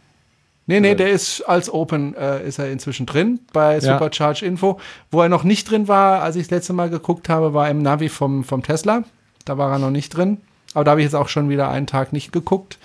Nee, 0.65 0.79
nee, 0.79 0.95
der 0.95 1.11
ist 1.11 1.41
als 1.41 1.69
Open 1.69 2.15
äh, 2.15 2.47
ist 2.47 2.57
er 2.57 2.71
inzwischen 2.71 3.05
drin 3.05 3.41
bei 3.51 3.75
Ja. 3.75 3.81
Supercharge 3.81 4.45
Info. 4.45 4.79
Wo 5.11 5.21
er 5.21 5.27
noch 5.29 5.43
nicht 5.43 5.69
drin 5.69 5.87
war, 5.87 6.21
als 6.21 6.37
ich 6.37 6.43
das 6.43 6.51
letzte 6.51 6.73
Mal 6.73 6.89
geguckt 6.89 7.27
habe, 7.27 7.53
war 7.53 7.69
im 7.69 7.81
Navi 7.81 8.07
vom, 8.07 8.43
vom 8.45 8.63
Tesla. 8.63 9.03
Da 9.43 9.57
war 9.57 9.71
er 9.73 9.79
noch 9.79 9.89
nicht 9.89 10.15
drin. 10.15 10.37
Aber 10.73 10.85
da 10.85 10.91
habe 10.91 11.01
ich 11.01 11.05
jetzt 11.05 11.15
auch 11.15 11.27
schon 11.27 11.49
wieder 11.49 11.69
einen 11.69 11.85
Tag 11.85 12.13
nicht 12.13 12.31
geguckt. 12.31 12.77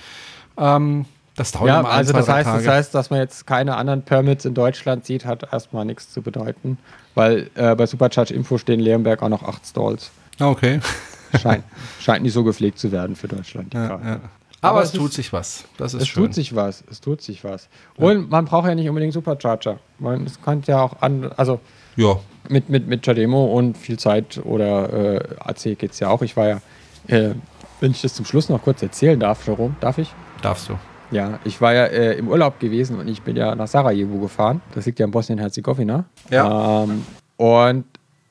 Ähm, 0.58 1.04
das 1.38 1.52
dauert 1.52 1.66
Ja, 1.68 1.80
immer 1.80 1.88
ein, 1.90 1.96
also 1.98 2.12
zwei, 2.12 2.18
das 2.18 2.28
heißt, 2.28 2.46
Tage. 2.48 2.64
das 2.64 2.74
heißt, 2.74 2.94
dass 2.94 3.10
man 3.10 3.20
jetzt 3.20 3.46
keine 3.46 3.76
anderen 3.76 4.02
Permits 4.02 4.44
in 4.44 4.54
Deutschland 4.54 5.06
sieht, 5.06 5.24
hat 5.24 5.50
erstmal 5.52 5.84
nichts 5.84 6.12
zu 6.12 6.20
bedeuten. 6.22 6.78
Weil 7.14 7.50
äh, 7.54 7.74
bei 7.74 7.86
Supercharge 7.86 8.34
Info 8.34 8.58
stehen 8.58 8.80
Leonberg 8.80 9.22
auch 9.22 9.28
noch 9.28 9.42
acht 9.42 9.64
Stalls. 9.66 10.10
Ah, 10.38 10.48
okay. 10.48 10.80
Scheint, 11.42 11.64
scheint 12.00 12.22
nicht 12.22 12.32
so 12.32 12.42
gepflegt 12.44 12.78
zu 12.78 12.90
werden 12.92 13.14
für 13.16 13.28
Deutschland. 13.28 13.72
die 13.72 13.76
Ja, 13.76 13.84
ja. 13.88 14.20
Aber, 14.60 14.78
Aber 14.78 14.82
es 14.82 14.88
es 14.88 14.94
tut 14.98 15.10
ist- 15.10 15.14
sich 15.16 15.32
was. 15.32 15.64
Das 15.76 15.94
ist 15.94 16.02
Es 16.02 16.08
schön. 16.08 16.24
tut 16.24 16.34
sich 16.34 16.54
was, 16.56 16.82
es 16.90 17.00
tut 17.00 17.20
sich 17.22 17.44
was. 17.44 17.68
Und 17.96 18.30
man 18.30 18.44
braucht 18.46 18.66
ja 18.66 18.74
nicht 18.74 18.88
unbedingt 18.88 19.12
Supercharger. 19.12 19.78
Man, 19.98 20.24
es 20.24 20.40
könnte 20.42 20.72
ja 20.72 20.80
auch 20.82 21.00
an, 21.02 21.30
also 21.36 21.60
Ja. 21.96 22.16
mit, 22.48 22.68
mit, 22.68 22.88
mit 22.88 23.04
Chademo 23.04 23.44
und 23.46 23.76
viel 23.78 23.98
Zeit 23.98 24.40
oder 24.44 24.92
äh, 24.92 25.20
AC 25.38 25.78
geht 25.78 25.92
es 25.92 26.00
ja 26.00 26.08
auch. 26.08 26.22
Ich 26.22 26.36
war 26.36 26.48
ja, 26.48 26.60
äh, 27.06 27.34
wenn 27.80 27.90
ich 27.92 28.00
das 28.02 28.14
zum 28.14 28.24
Schluss 28.24 28.48
noch 28.48 28.62
kurz 28.62 28.82
erzählen 28.82 29.20
darf, 29.20 29.46
Jerome, 29.46 29.76
darf 29.80 29.98
ich? 29.98 30.12
Darfst 30.42 30.68
du. 30.70 30.78
Ja, 31.10 31.38
ich 31.44 31.60
war 31.60 31.72
ja 31.74 31.84
äh, 31.86 32.18
im 32.18 32.28
Urlaub 32.28 32.60
gewesen 32.60 32.98
und 32.98 33.08
ich 33.08 33.22
bin 33.22 33.36
ja 33.36 33.54
nach 33.54 33.68
Sarajevo 33.68 34.18
gefahren. 34.18 34.60
Das 34.74 34.84
liegt 34.86 34.98
ja 34.98 35.06
in 35.06 35.10
Bosnien-Herzegowina. 35.10 36.04
Ja. 36.30 36.82
Ähm, 36.84 37.04
und 37.36 37.84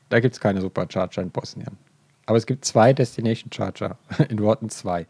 da 0.10 0.20
gibt 0.20 0.36
es 0.36 0.40
keine 0.40 0.62
Supercharger 0.62 1.22
in 1.22 1.30
Bosnien. 1.32 1.78
Aber 2.26 2.38
es 2.38 2.46
gibt 2.46 2.66
zwei 2.66 2.94
Destination 2.94 3.52
Charger. 3.52 3.98
In 4.30 4.40
Worten 4.42 4.70
zwei. 4.70 5.06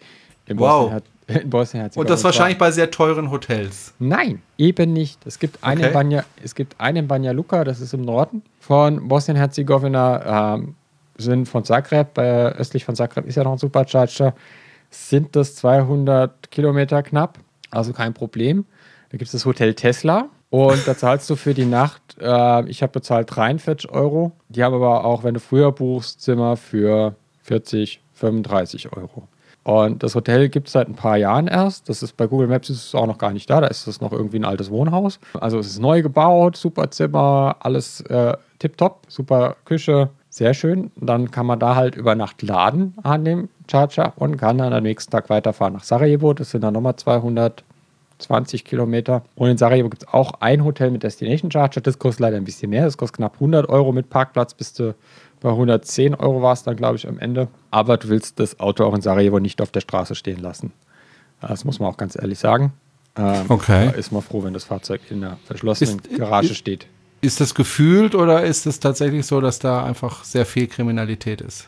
In 0.45 0.59
Wow. 0.59 0.91
Bosnien- 0.91 1.01
in 1.43 1.49
Bosnien-Herzegowina. 1.49 2.01
Und 2.01 2.09
das 2.09 2.23
wahrscheinlich 2.23 2.57
bei 2.57 2.71
sehr 2.71 2.89
teuren 2.89 3.31
Hotels. 3.31 3.93
Nein, 3.99 4.41
eben 4.57 4.93
nicht. 4.93 5.19
Es 5.25 5.39
gibt 5.39 5.61
einen, 5.63 5.83
Okay. 5.83 5.93
Banja, 5.93 6.23
es 6.41 6.55
gibt 6.55 6.79
einen 6.79 6.97
in 6.99 7.07
Banja 7.09 7.31
Luka, 7.33 7.63
das 7.65 7.81
ist 7.81 7.93
im 7.93 8.01
Norden 8.03 8.43
von 8.61 9.07
Bosnien-Herzegowina, 9.09 10.55
ähm, 10.55 10.75
sind 11.17 11.49
von 11.49 11.65
Zagreb, 11.65 12.17
äh, 12.17 12.49
östlich 12.51 12.85
von 12.85 12.95
Zagreb 12.95 13.25
ist 13.25 13.35
ja 13.35 13.43
noch 13.43 13.53
ein 13.53 13.57
Supercharger, 13.57 14.35
sind 14.89 15.35
das 15.35 15.55
200 15.55 16.49
Kilometer 16.51 17.03
knapp, 17.03 17.39
also 17.71 17.93
kein 17.93 18.13
Problem. 18.13 18.65
Da 19.09 19.17
gibt 19.17 19.27
es 19.27 19.31
das 19.31 19.45
Hotel 19.45 19.73
Tesla 19.73 20.29
und 20.49 20.87
da 20.87 20.97
zahlst 20.97 21.29
du 21.29 21.35
für 21.35 21.53
die 21.53 21.65
Nacht, 21.65 22.01
äh, 22.21 22.69
ich 22.69 22.81
habe 22.81 22.93
bezahlt 22.93 23.35
43 23.35 23.89
Euro. 23.91 24.31
Die 24.49 24.63
haben 24.63 24.73
aber 24.73 25.05
auch, 25.05 25.23
wenn 25.23 25.33
du 25.33 25.39
früher 25.39 25.71
buchst, 25.71 26.21
Zimmer 26.21 26.55
für 26.55 27.15
40, 27.43 28.01
35 28.13 28.93
Euro. 28.93 29.27
Und 29.63 30.01
das 30.01 30.15
Hotel 30.15 30.47
gibt 30.47 30.67
es 30.67 30.73
seit 30.73 30.87
ein 30.87 30.95
paar 30.95 31.17
Jahren 31.17 31.47
erst. 31.47 31.89
Das 31.89 32.01
ist 32.01 32.15
bei 32.15 32.25
Google 32.27 32.47
Maps 32.47 32.69
ist 32.69 32.85
es 32.85 32.95
auch 32.95 33.05
noch 33.05 33.17
gar 33.17 33.33
nicht 33.33 33.49
da. 33.49 33.59
Da 33.59 33.67
ist 33.67 33.85
es 33.85 33.99
noch 33.99 34.13
irgendwie 34.13 34.39
ein 34.39 34.45
altes 34.45 34.71
Wohnhaus. 34.71 35.19
Also 35.33 35.59
es 35.59 35.67
ist 35.67 35.79
neu 35.79 36.01
gebaut, 36.01 36.55
super 36.55 36.89
Zimmer, 36.89 37.57
alles 37.59 37.99
äh, 38.01 38.37
tipptopp, 38.59 39.01
super 39.09 39.57
Küche, 39.65 40.09
sehr 40.29 40.53
schön. 40.53 40.91
Und 40.95 41.07
dann 41.07 41.31
kann 41.31 41.45
man 41.45 41.59
da 41.59 41.75
halt 41.75 41.95
über 41.95 42.15
Nacht 42.15 42.41
laden 42.43 42.93
an 43.03 43.25
dem 43.25 43.49
Charger 43.69 44.13
und 44.15 44.37
kann 44.37 44.57
dann 44.57 44.73
am 44.73 44.83
nächsten 44.83 45.11
Tag 45.11 45.29
weiterfahren 45.29 45.73
nach 45.73 45.83
Sarajevo. 45.83 46.33
Das 46.33 46.51
sind 46.51 46.61
dann 46.61 46.73
nochmal 46.73 46.95
220 46.95 48.65
Kilometer. 48.65 49.23
Und 49.35 49.49
in 49.49 49.57
Sarajevo 49.57 49.89
gibt 49.89 50.03
es 50.03 50.09
auch 50.13 50.33
ein 50.39 50.63
Hotel 50.63 50.91
mit 50.91 51.03
Destination 51.03 51.51
Charger. 51.51 51.81
Das 51.81 51.99
kostet 51.99 52.21
leider 52.21 52.37
ein 52.37 52.43
bisschen 52.45 52.69
mehr. 52.69 52.85
Das 52.85 52.97
kostet 52.97 53.17
knapp 53.17 53.33
100 53.35 53.69
Euro 53.69 53.91
mit 53.91 54.09
Parkplatz. 54.09 54.53
Bist 54.53 54.79
du 54.79 54.95
bei 55.41 55.49
110 55.49 56.15
Euro 56.15 56.41
war 56.41 56.53
es 56.53 56.63
dann, 56.63 56.75
glaube 56.75 56.95
ich, 56.95 57.07
am 57.07 57.19
Ende. 57.19 57.47
Aber 57.71 57.97
du 57.97 58.09
willst 58.09 58.39
das 58.39 58.59
Auto 58.59 58.83
auch 58.85 58.95
in 58.95 59.01
Sarajevo 59.01 59.39
nicht 59.39 59.61
auf 59.61 59.71
der 59.71 59.81
Straße 59.81 60.15
stehen 60.15 60.41
lassen. 60.41 60.73
Das 61.41 61.63
muss 61.65 61.79
man 61.79 61.89
auch 61.89 61.97
ganz 61.97 62.15
ehrlich 62.19 62.39
sagen. 62.39 62.73
Ähm, 63.15 63.45
Okay. 63.49 63.85
Da 63.85 63.91
ist 63.91 64.11
man 64.11 64.23
froh, 64.23 64.43
wenn 64.43 64.53
das 64.53 64.63
Fahrzeug 64.63 65.01
in 65.11 65.21
der 65.21 65.37
verschlossenen 65.45 65.99
Ist- 65.99 66.17
Garage 66.17 66.47
ist- 66.51 66.57
steht. 66.57 66.87
Ist 67.19 67.41
das 67.41 67.55
gefühlt 67.55 68.13
oder 68.13 68.43
ist 68.43 68.67
es 68.67 68.79
tatsächlich 68.79 69.25
so, 69.25 69.41
dass 69.41 69.57
da 69.57 69.83
einfach 69.83 70.23
sehr 70.23 70.45
viel 70.45 70.67
Kriminalität 70.67 71.41
ist? 71.41 71.67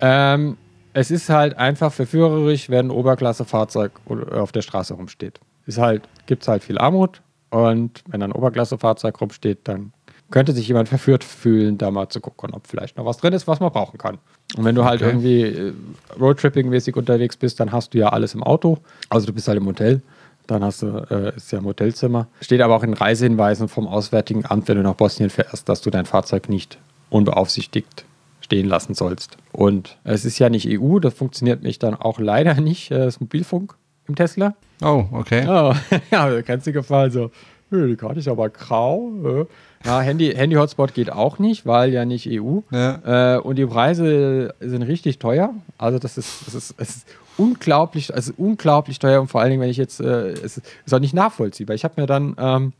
Ähm, 0.00 0.56
es 0.96 1.10
ist 1.10 1.28
halt 1.28 1.58
einfach 1.58 1.92
verführerisch, 1.92 2.70
wenn 2.70 2.86
ein 2.86 2.90
Oberklassefahrzeug 2.90 3.92
auf 4.32 4.50
der 4.50 4.62
Straße 4.62 4.94
rumsteht. 4.94 5.38
Ist 5.66 5.76
halt, 5.76 6.02
gibt 6.24 6.40
es 6.42 6.48
halt 6.48 6.64
viel 6.64 6.78
Armut 6.78 7.20
und 7.50 8.02
wenn 8.08 8.22
ein 8.22 8.32
Oberklassefahrzeug 8.32 9.20
rumsteht, 9.20 9.58
dann 9.64 9.92
könnte 10.30 10.52
sich 10.52 10.66
jemand 10.66 10.88
verführt 10.88 11.22
fühlen, 11.22 11.76
da 11.76 11.90
mal 11.90 12.08
zu 12.08 12.20
gucken, 12.20 12.54
ob 12.54 12.66
vielleicht 12.66 12.96
noch 12.96 13.04
was 13.04 13.18
drin 13.18 13.34
ist, 13.34 13.46
was 13.46 13.60
man 13.60 13.70
brauchen 13.70 13.98
kann. 13.98 14.16
Und 14.56 14.64
wenn 14.64 14.74
du 14.74 14.84
halt 14.84 15.02
Okay. 15.02 15.10
irgendwie 15.10 15.42
äh, 15.42 15.72
Roadtripping-mäßig 16.18 16.96
unterwegs 16.96 17.36
bist, 17.36 17.60
dann 17.60 17.72
hast 17.72 17.92
du 17.92 17.98
ja 17.98 18.08
alles 18.08 18.32
im 18.34 18.42
Auto. 18.42 18.78
Also 19.10 19.26
du 19.26 19.34
bist 19.34 19.48
halt 19.48 19.58
im 19.58 19.66
Hotel. 19.66 20.00
Dann 20.46 20.64
hast 20.64 20.80
du, 20.80 21.06
äh, 21.10 21.36
ist 21.36 21.52
ja 21.52 21.58
ein 21.58 21.64
Hotelzimmer. 21.66 22.26
Steht 22.40 22.62
aber 22.62 22.74
auch 22.74 22.82
in 22.84 22.94
Reisehinweisen 22.94 23.68
vom 23.68 23.86
Auswärtigen 23.86 24.46
Amt, 24.46 24.66
wenn 24.68 24.76
du 24.78 24.82
nach 24.82 24.94
Bosnien 24.94 25.28
fährst, 25.28 25.68
dass 25.68 25.82
du 25.82 25.90
dein 25.90 26.06
Fahrzeug 26.06 26.48
nicht 26.48 26.78
unbeaufsichtigt 27.10 28.04
stehen 28.46 28.66
lassen 28.68 28.94
sollst. 28.94 29.36
Und 29.52 29.98
es 30.04 30.24
ist 30.24 30.38
ja 30.38 30.48
nicht 30.48 30.66
EU, 30.68 30.98
das 31.00 31.14
funktioniert 31.14 31.62
mich 31.62 31.78
dann 31.78 31.94
auch 31.94 32.18
leider 32.18 32.54
nicht, 32.60 32.90
äh, 32.90 32.98
das 33.04 33.20
Mobilfunk 33.20 33.74
im 34.08 34.14
Tesla. 34.14 34.54
Oh, 34.82 35.04
okay. 35.12 35.44
Ja, 35.46 35.74
ja 36.10 36.42
kennst 36.42 36.66
du 36.66 36.72
gefallen 36.72 37.10
so. 37.10 37.30
"Nö, 37.70 37.88
Die 37.88 37.96
Karte 37.96 38.20
ist 38.20 38.28
aber 38.28 38.48
grau. 38.48 39.10
äh." 39.24 39.44
Ja, 39.84 40.00
Handy, 40.00 40.32
Handy-Hotspot 40.34 40.94
geht 40.94 41.10
auch 41.12 41.38
nicht, 41.38 41.66
weil 41.66 41.92
ja 41.92 42.04
nicht 42.04 42.26
EU. 42.30 42.60
Ja. 42.70 43.36
Äh, 43.36 43.40
und 43.40 43.56
die 43.56 43.66
Preise 43.66 44.54
sind 44.60 44.82
richtig 44.82 45.18
teuer. 45.18 45.52
Also 45.78 45.98
das 45.98 46.16
ist, 46.18 46.46
das 46.46 46.54
ist, 46.54 46.74
es 46.78 46.88
ist 46.96 47.06
unglaublich, 47.36 48.14
also 48.14 48.32
unglaublich 48.36 48.98
teuer 48.98 49.20
und 49.20 49.28
vor 49.28 49.40
allen 49.40 49.50
Dingen, 49.50 49.62
wenn 49.62 49.70
ich 49.70 49.76
jetzt, 49.76 50.00
äh, 50.00 50.30
es 50.30 50.58
ist 50.84 50.94
auch 50.94 50.98
nicht 51.00 51.14
nachvollziehbar. 51.14 51.74
Ich 51.74 51.84
habe 51.84 52.00
mir 52.00 52.06
dann, 52.06 52.34
ähm, 52.38 52.72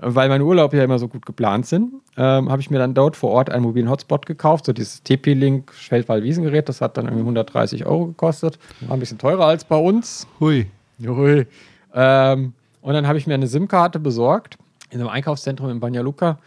weil 0.00 0.28
meine 0.28 0.44
Urlaube 0.44 0.76
ja 0.76 0.84
immer 0.84 0.98
so 0.98 1.08
gut 1.08 1.26
geplant 1.26 1.66
sind, 1.66 1.92
ähm, 2.16 2.50
habe 2.50 2.60
ich 2.60 2.70
mir 2.70 2.78
dann 2.78 2.94
dort 2.94 3.16
vor 3.16 3.30
Ort 3.30 3.50
einen 3.50 3.64
mobilen 3.64 3.90
Hotspot 3.90 4.26
gekauft, 4.26 4.66
so 4.66 4.72
dieses 4.72 5.02
TP-Link 5.02 5.72
Feldwald-Wiesengerät, 5.72 6.68
das 6.68 6.80
hat 6.80 6.96
dann 6.96 7.06
irgendwie 7.06 7.22
130 7.22 7.86
Euro 7.86 8.06
gekostet. 8.06 8.58
War 8.82 8.96
ein 8.96 9.00
bisschen 9.00 9.18
teurer 9.18 9.46
als 9.46 9.64
bei 9.64 9.76
uns. 9.76 10.26
Hui. 10.40 10.66
Ui. 11.04 11.46
Ähm, 11.94 12.52
und 12.80 12.94
dann 12.94 13.06
habe 13.06 13.18
ich 13.18 13.26
mir 13.26 13.34
eine 13.34 13.46
SIM-Karte 13.46 13.98
besorgt 13.98 14.58
in 14.90 15.00
einem 15.00 15.08
Einkaufszentrum 15.08 15.70
in 15.70 15.80
Banja 15.80 16.00
Luka 16.00 16.38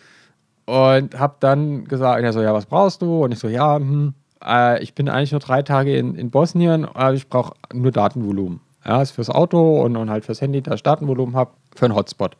und 0.65 1.19
habe 1.19 1.35
dann 1.39 1.85
gesagt, 1.85 2.23
er 2.23 2.33
so, 2.33 2.41
ja, 2.41 2.53
was 2.53 2.65
brauchst 2.65 3.01
du? 3.01 3.23
Und 3.23 3.31
ich 3.31 3.39
so, 3.39 3.47
ja, 3.47 3.75
hm, 3.75 4.13
äh, 4.43 4.81
ich 4.81 4.93
bin 4.93 5.09
eigentlich 5.09 5.31
nur 5.31 5.41
drei 5.41 5.61
Tage 5.61 5.95
in, 5.95 6.15
in 6.15 6.31
Bosnien, 6.31 6.85
aber 6.85 7.13
ich 7.13 7.27
brauche 7.27 7.53
nur 7.73 7.91
Datenvolumen. 7.91 8.61
Ja, 8.85 9.01
ist 9.01 9.11
fürs 9.11 9.29
Auto 9.29 9.81
und, 9.83 9.95
und 9.95 10.09
halt 10.09 10.25
fürs 10.25 10.41
Handy, 10.41 10.61
dass 10.61 10.75
ich 10.75 10.83
Datenvolumen 10.83 11.35
habe, 11.35 11.51
für 11.75 11.85
einen 11.85 11.95
Hotspot. 11.95 12.35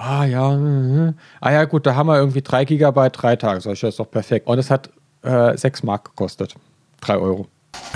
Ah 0.00 0.24
ja, 0.24 0.50
mhm. 0.56 1.14
ah 1.40 1.50
ja, 1.50 1.64
gut, 1.64 1.84
da 1.84 1.96
haben 1.96 2.06
wir 2.06 2.16
irgendwie 2.18 2.40
drei 2.40 2.64
Gigabyte, 2.64 3.20
drei 3.20 3.34
Tage. 3.36 3.60
Sag 3.60 3.72
ich, 3.72 3.80
das 3.80 3.90
ist 3.90 3.98
doch 3.98 4.10
perfekt. 4.10 4.46
Und 4.46 4.58
es 4.58 4.70
hat 4.70 4.90
äh, 5.22 5.56
sechs 5.56 5.82
Mark 5.82 6.04
gekostet. 6.04 6.54
Drei 7.00 7.16
Euro. 7.16 7.46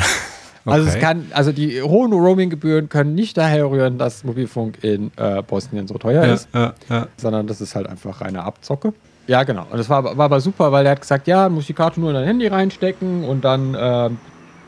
Also 0.64 0.86
es 0.86 0.94
Okay. 0.94 1.00
kann, 1.04 1.26
also 1.32 1.50
die 1.50 1.82
hohen 1.82 2.12
Roaming-Gebühren 2.12 2.88
können 2.88 3.16
nicht 3.16 3.36
daher 3.36 3.68
rühren, 3.68 3.98
dass 3.98 4.22
Mobilfunk 4.22 4.84
in 4.84 5.10
äh, 5.16 5.42
Bosnien 5.42 5.88
so 5.88 5.94
teuer 5.98 6.24
Ja, 6.24 6.32
ist, 6.34 6.48
ja, 6.54 6.72
ja. 6.88 7.08
sondern 7.16 7.48
das 7.48 7.60
ist 7.60 7.74
halt 7.74 7.88
einfach 7.88 8.20
reine 8.20 8.44
Abzocke. 8.44 8.92
Ja, 9.26 9.42
genau. 9.42 9.66
Und 9.68 9.78
das 9.78 9.88
war, 9.88 10.04
war 10.04 10.20
aber 10.20 10.40
super, 10.40 10.70
weil 10.70 10.86
er 10.86 10.92
hat 10.92 11.00
gesagt, 11.00 11.26
ja, 11.26 11.48
du 11.48 11.54
musst 11.56 11.68
die 11.68 11.72
Karte 11.72 11.98
nur 11.98 12.10
in 12.10 12.14
dein 12.14 12.26
Handy 12.26 12.46
reinstecken 12.46 13.24
und 13.24 13.44
dann 13.44 13.76
ähm, 13.76 14.18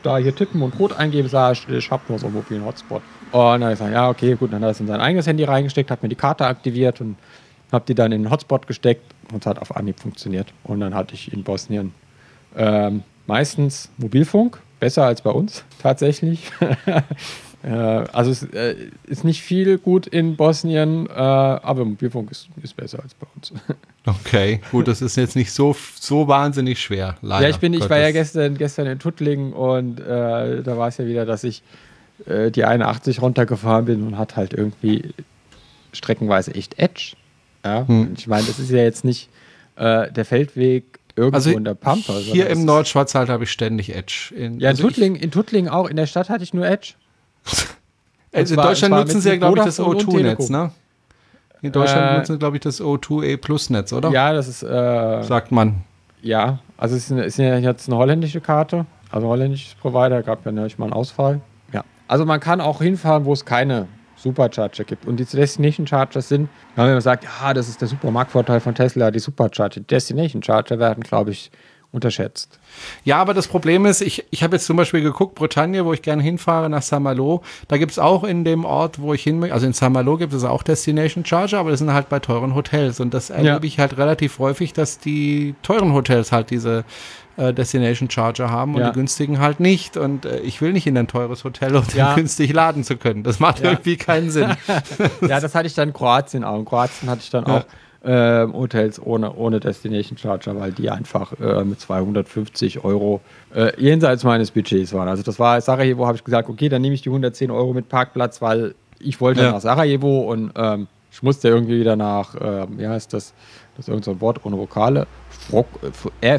da 0.03 0.17
hier 0.17 0.35
tippen 0.35 0.61
und 0.61 0.75
Code 0.77 0.97
eingeben, 0.97 1.29
sag 1.29 1.53
ich, 1.53 1.69
ich 1.69 1.89
hab 1.89 2.09
nur 2.09 2.19
so 2.19 2.25
einen 2.25 2.35
mobilen 2.35 2.65
Hotspot. 2.65 3.01
Und 3.31 3.41
dann 3.41 3.63
habe 3.63 3.73
ich 3.73 3.79
gesagt, 3.79 3.93
ja, 3.93 4.09
okay, 4.09 4.35
gut, 4.35 4.53
dann 4.53 4.61
hat 4.61 4.69
er 4.69 4.71
es 4.71 4.79
in 4.79 4.87
sein 4.87 5.01
eigenes 5.01 5.27
Handy 5.27 5.43
reingesteckt, 5.43 5.91
hat 5.91 6.03
mir 6.03 6.09
die 6.09 6.15
Karte 6.15 6.45
aktiviert 6.45 7.01
und 7.01 7.17
habe 7.71 7.85
die 7.87 7.95
dann 7.95 8.11
in 8.11 8.23
den 8.23 8.31
Hotspot 8.31 8.67
gesteckt 8.67 9.03
und 9.31 9.43
es 9.43 9.45
hat 9.45 9.59
auf 9.59 9.75
Anhieb 9.75 9.99
funktioniert. 9.99 10.47
Und 10.63 10.79
dann 10.79 10.93
hatte 10.93 11.13
ich 11.13 11.33
in 11.33 11.43
Bosnien 11.43 11.93
ähm, 12.55 13.03
meistens 13.27 13.89
Mobilfunk, 13.97 14.59
besser 14.79 15.05
als 15.05 15.21
bei 15.21 15.31
uns 15.31 15.63
tatsächlich. 15.81 16.51
äh, 17.63 17.69
also 17.69 18.31
es 18.31 18.43
äh, 18.43 18.75
ist 19.05 19.23
nicht 19.23 19.41
viel 19.41 19.77
gut 19.77 20.07
in 20.07 20.35
Bosnien, 20.35 21.07
äh, 21.07 21.13
aber 21.13 21.85
Mobilfunk 21.85 22.31
ist, 22.31 22.47
ist 22.61 22.75
besser 22.75 23.01
als 23.01 23.13
bei 23.13 23.27
uns. 23.35 23.53
Okay, 24.07 24.61
gut, 24.69 24.87
das 24.87 25.01
ist 25.01 25.17
jetzt 25.17 25.35
nicht 25.35 25.51
so, 25.51 25.75
so 25.99 26.27
wahnsinnig 26.27 26.79
schwer. 26.79 27.15
Leider. 27.23 27.45
ja, 27.45 27.49
ich 27.49 27.57
bin, 27.57 27.73
ich 27.73 27.89
war 27.89 27.97
ja 27.97 28.11
Gottes. 28.11 28.33
gestern, 28.33 28.55
gestern 28.55 28.85
in 28.85 28.99
Tuttlingen 28.99 29.51
und 29.51 29.99
äh, 29.99 30.61
da 30.61 30.77
war 30.77 30.89
es 30.89 30.97
ja 30.97 31.07
wieder, 31.07 31.25
dass 31.25 31.43
ich 31.43 31.63
äh, 32.25 32.51
die 32.51 32.65
81 32.65 33.21
runtergefahren 33.21 33.85
bin 33.85 34.05
und 34.07 34.17
hat 34.17 34.35
halt 34.35 34.53
irgendwie 34.53 35.13
streckenweise 35.93 36.53
echt 36.53 36.77
Edge. 36.79 37.13
Ja? 37.63 37.87
Hm. 37.87 38.13
Ich 38.17 38.27
meine, 38.27 38.45
das 38.45 38.59
ist 38.59 38.69
ja 38.71 38.77
jetzt 38.83 39.03
nicht 39.05 39.29
äh, 39.75 40.11
der 40.11 40.25
Feldweg 40.25 40.99
irgendwo 41.15 41.35
Also 41.35 41.51
in 41.51 41.63
der 41.63 41.75
Pampa. 41.75 42.13
hier 42.13 42.49
im 42.49 42.65
Nordschwarzwald 42.65 43.29
habe 43.29 43.45
ich 43.45 43.51
ständig 43.51 43.95
Edge. 43.95 44.33
In, 44.35 44.59
Ja, 44.59 44.69
in 44.69 44.75
also 44.75 44.83
Tuttlingen, 44.83 45.15
in 45.19 45.31
Tuttlingen 45.31 45.69
auch. 45.69 45.89
In 45.89 45.95
der 45.97 46.05
Stadt 46.07 46.29
hatte 46.29 46.43
ich 46.43 46.53
nur 46.53 46.65
Edge. 46.67 46.93
Äh, 48.31 48.41
In 48.41 48.47
zwar- 48.47 48.67
Deutschland 48.67 48.93
nutzen 48.95 49.21
sie 49.21 49.29
ja, 49.29 49.37
glaube 49.37 49.59
ich, 49.59 49.63
das 49.65 49.77
Vodafone 49.77 49.97
und 49.97 50.13
O2-Netz, 50.13 50.47
Telekom. 50.47 50.51
ne? 50.67 50.71
In 51.61 51.71
Deutschland 51.71 52.11
Äh, 52.11 52.17
nutzen 52.17 52.33
sie, 52.33 52.39
glaube 52.39 52.57
ich, 52.57 52.61
das 52.61 52.81
O2E 52.81 53.37
Plus-Netz, 53.37 53.93
oder? 53.93 54.09
Ja, 54.11 54.33
das 54.33 54.47
ist, 54.49 54.61
äh, 54.61 55.23
Sagt 55.23 55.51
man. 55.53 55.83
ja, 56.21 56.59
also 56.77 56.95
es 56.97 57.05
ist, 57.05 57.11
eine, 57.13 57.23
ist 57.23 57.37
jetzt 57.37 57.87
eine 57.87 57.97
holländische 57.97 58.41
Karte, 58.41 58.85
also 59.09 59.25
ein 59.27 59.29
holländisches 59.29 59.75
Provider, 59.75 60.21
gab 60.21 60.45
ja 60.45 60.51
neulich 60.51 60.77
mal 60.77 60.85
einen 60.85 60.93
Ausfall. 60.93 61.39
Also 62.07 62.25
man 62.25 62.39
kann 62.39 62.61
auch 62.61 62.81
hinfahren, 62.81 63.25
wo 63.25 63.33
es 63.33 63.45
keine 63.45 63.87
Supercharger 64.15 64.83
gibt. 64.83 65.05
Und 65.05 65.17
die 65.17 65.25
Destination 65.25 65.87
Chargers 65.87 66.29
sind, 66.29 66.49
wenn 66.75 66.85
man 66.85 67.01
sagt, 67.01 67.23
ja, 67.23 67.53
das 67.53 67.67
ist 67.67 67.81
der 67.81 67.87
Supermarktvorteil 67.87 68.59
von 68.59 68.75
Tesla, 68.75 69.11
die 69.11 69.19
Supercharger. 69.19 69.79
Die 69.81 69.87
Destination 69.87 70.41
Charger 70.41 70.79
werden, 70.79 71.03
glaube 71.03 71.31
ich, 71.31 71.51
unterschätzt. 71.91 72.59
Ja, 73.03 73.17
aber 73.17 73.33
das 73.33 73.47
Problem 73.47 73.85
ist, 73.85 74.01
ich, 74.01 74.25
ich 74.31 74.43
habe 74.43 74.55
jetzt 74.55 74.65
zum 74.65 74.77
Beispiel 74.77 75.01
geguckt, 75.01 75.35
Bretagne, 75.35 75.85
wo 75.85 75.93
ich 75.93 76.01
gerne 76.01 76.23
hinfahre, 76.23 76.69
nach 76.69 76.81
Saint-Malo. 76.81 77.41
Da 77.67 77.77
gibt 77.77 77.91
es 77.91 77.99
auch 77.99 78.23
in 78.23 78.43
dem 78.43 78.65
Ort, 78.65 78.99
wo 78.99 79.13
ich 79.13 79.23
hin 79.23 79.39
möchte, 79.39 79.53
also 79.53 79.65
in 79.65 79.73
Saint-Malo 79.73 80.17
gibt 80.17 80.33
es 80.33 80.43
auch 80.43 80.63
Destination 80.63 81.25
Charger, 81.25 81.59
aber 81.59 81.71
das 81.71 81.79
sind 81.79 81.93
halt 81.93 82.09
bei 82.09 82.19
teuren 82.19 82.55
Hotels. 82.55 82.99
Und 82.99 83.13
das 83.13 83.29
erlebe 83.29 83.49
ja. 83.49 83.63
ich 83.63 83.79
halt 83.79 83.97
relativ 83.97 84.39
häufig, 84.39 84.73
dass 84.73 84.99
die 84.99 85.55
teuren 85.61 85.93
Hotels 85.93 86.31
halt 86.31 86.49
diese 86.49 86.85
äh, 87.37 87.53
Destination 87.53 88.09
Charger 88.09 88.49
haben 88.49 88.75
und 88.75 88.81
ja. 88.81 88.89
die 88.89 88.93
günstigen 88.93 89.39
halt 89.39 89.59
nicht. 89.59 89.97
Und 89.97 90.25
äh, 90.25 90.39
ich 90.39 90.61
will 90.61 90.73
nicht 90.73 90.87
in 90.87 90.97
ein 90.97 91.07
teures 91.07 91.43
Hotel, 91.43 91.75
um 91.75 91.83
ja. 91.95 92.13
günstig 92.15 92.53
laden 92.53 92.83
zu 92.83 92.97
können. 92.97 93.23
Das 93.23 93.39
macht 93.39 93.61
irgendwie 93.61 93.97
keinen 93.97 94.29
Sinn. 94.29 94.55
ja, 95.21 95.39
das 95.39 95.55
hatte 95.55 95.67
ich 95.67 95.73
dann 95.73 95.89
in 95.89 95.93
Kroatien 95.93 96.43
auch. 96.43 96.57
In 96.57 96.65
Kroatien 96.65 97.09
hatte 97.09 97.21
ich 97.23 97.29
dann 97.29 97.45
auch 97.45 97.65
äh, 98.05 98.47
Hotels 98.51 99.01
ohne, 99.01 99.33
ohne 99.33 99.59
Destination 99.59 100.17
Charger, 100.17 100.59
weil 100.59 100.71
die 100.71 100.89
einfach 100.89 101.33
äh, 101.39 101.63
mit 101.63 101.79
250 101.79 102.83
Euro 102.83 103.21
äh, 103.53 103.71
jenseits 103.81 104.23
meines 104.23 104.51
Budgets 104.51 104.93
waren. 104.93 105.07
Also 105.07 105.23
das 105.23 105.39
war 105.39 105.59
Sarajevo, 105.61 106.05
habe 106.05 106.17
ich 106.17 106.23
gesagt, 106.23 106.47
okay, 106.49 106.69
dann 106.69 106.81
nehme 106.81 106.93
ich 106.95 107.01
die 107.01 107.09
110 107.09 107.51
Euro 107.51 107.73
mit 107.73 107.89
Parkplatz, 107.89 108.41
weil 108.41 108.75
ich 108.99 109.19
wollte 109.21 109.41
ja. 109.41 109.51
nach 109.51 109.61
Sarajevo 109.61 110.31
und 110.31 110.51
ähm, 110.55 110.87
ich 111.11 111.23
musste 111.23 111.47
irgendwie 111.47 111.79
wieder 111.79 111.95
nach, 111.95 112.35
ähm, 112.39 112.77
wie 112.77 112.87
heißt 112.87 113.13
das, 113.13 113.33
das 113.75 113.85
ist 113.85 113.89
irgendein 113.89 114.15
so 114.15 114.21
Wort 114.21 114.45
ohne 114.45 114.57
Vokale, 114.57 115.07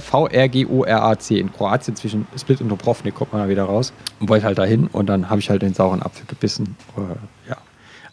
V-R-G-O-R-A-C 0.01 1.38
in 1.38 1.52
Kroatien 1.52 1.97
zwischen 1.97 2.26
Split 2.36 2.60
und 2.60 2.68
Dubrovnik 2.68 3.14
kommt 3.14 3.32
man 3.32 3.43
da 3.43 3.48
wieder 3.48 3.64
raus 3.64 3.93
und 4.20 4.28
wollte 4.28 4.44
halt 4.44 4.59
dahin 4.59 4.86
und 4.88 5.06
dann 5.06 5.30
habe 5.30 5.40
ich 5.40 5.48
halt 5.51 5.62
den 5.62 5.74
sauren 5.74 6.02
Apfel 6.02 6.26
gebissen. 6.26 6.76
Äh, 6.97 7.51
ja. 7.51 7.56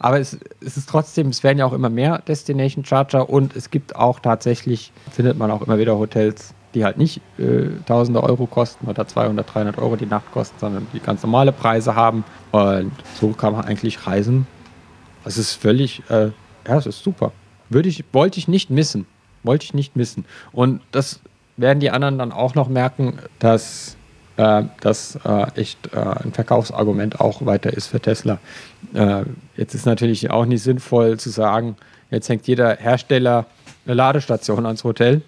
Aber 0.04 0.20
es, 0.20 0.36
es, 0.60 0.76
ist 0.76 0.86
trotzdem, 0.86 1.28
es 1.28 1.42
werden 1.42 1.56
ja 1.56 1.64
auch 1.64 1.72
immer 1.72 1.88
mehr 1.88 2.18
Destination 2.18 2.84
Charger 2.84 3.30
und 3.30 3.56
es 3.56 3.70
gibt 3.70 3.96
auch 3.96 4.20
tatsächlich, 4.20 4.92
findet 5.10 5.38
man 5.38 5.50
auch 5.50 5.62
immer 5.62 5.78
wieder 5.78 5.96
Hotels, 5.96 6.52
die 6.74 6.84
halt 6.84 6.98
nicht 6.98 7.22
äh, 7.38 7.68
tausende 7.86 8.22
Euro 8.22 8.44
kosten 8.44 8.86
oder 8.86 9.08
200, 9.08 9.54
300 9.54 9.78
Euro 9.78 9.96
die 9.96 10.04
Nacht 10.04 10.30
kosten, 10.30 10.56
sondern 10.60 10.86
die 10.92 11.00
ganz 11.00 11.22
normale 11.22 11.52
Preise 11.52 11.94
haben. 11.94 12.22
Und 12.52 12.92
so 13.18 13.30
kann 13.30 13.54
man 13.54 13.64
eigentlich 13.64 14.06
reisen. 14.06 14.46
Es 15.24 15.38
ist 15.38 15.54
völlig, 15.54 16.02
äh, 16.10 16.32
ja, 16.68 16.76
es 16.76 16.84
ist 16.84 17.02
super. 17.02 17.32
Würde 17.70 17.88
ich, 17.88 18.04
wollte 18.12 18.38
ich 18.38 18.46
nicht 18.46 18.68
missen. 18.68 19.06
Wollte 19.42 19.64
ich 19.64 19.72
nicht 19.72 19.96
missen. 19.96 20.26
Und 20.52 20.82
das 20.92 21.20
werden 21.56 21.80
die 21.80 21.90
anderen 21.90 22.18
dann 22.18 22.30
auch 22.30 22.54
noch 22.54 22.68
merken, 22.68 23.20
dass 23.38 23.96
äh, 24.36 24.64
das 24.80 25.18
äh, 25.24 25.46
echt 25.60 25.92
äh, 25.92 25.98
ein 25.98 26.32
Verkaufsargument 26.32 27.20
auch 27.20 27.44
weiter 27.46 27.72
ist 27.72 27.88
für 27.88 28.00
Tesla. 28.00 28.38
Äh, 28.92 29.22
jetzt 29.56 29.74
ist 29.74 29.86
natürlich 29.86 30.30
auch 30.30 30.46
nicht 30.46 30.62
sinnvoll 30.62 31.18
zu 31.18 31.30
sagen, 31.30 31.76
jetzt 32.10 32.28
hängt 32.28 32.46
jeder 32.46 32.76
Hersteller 32.76 33.46
eine 33.86 33.94
Ladestation 33.94 34.66
ans 34.66 34.84
Hotel. 34.84 35.22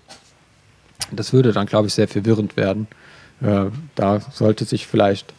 Das 1.13 1.33
würde 1.33 1.53
dann, 1.53 1.67
glaube 1.67 1.87
ich, 1.89 1.95
sehr 1.95 2.09
verwirrend 2.09 2.57
werden. 2.57 2.89
Äh, 3.41 3.67
da 3.95 4.21
sollte 4.21 4.65
sich 4.65 4.87
vielleicht 4.87 5.33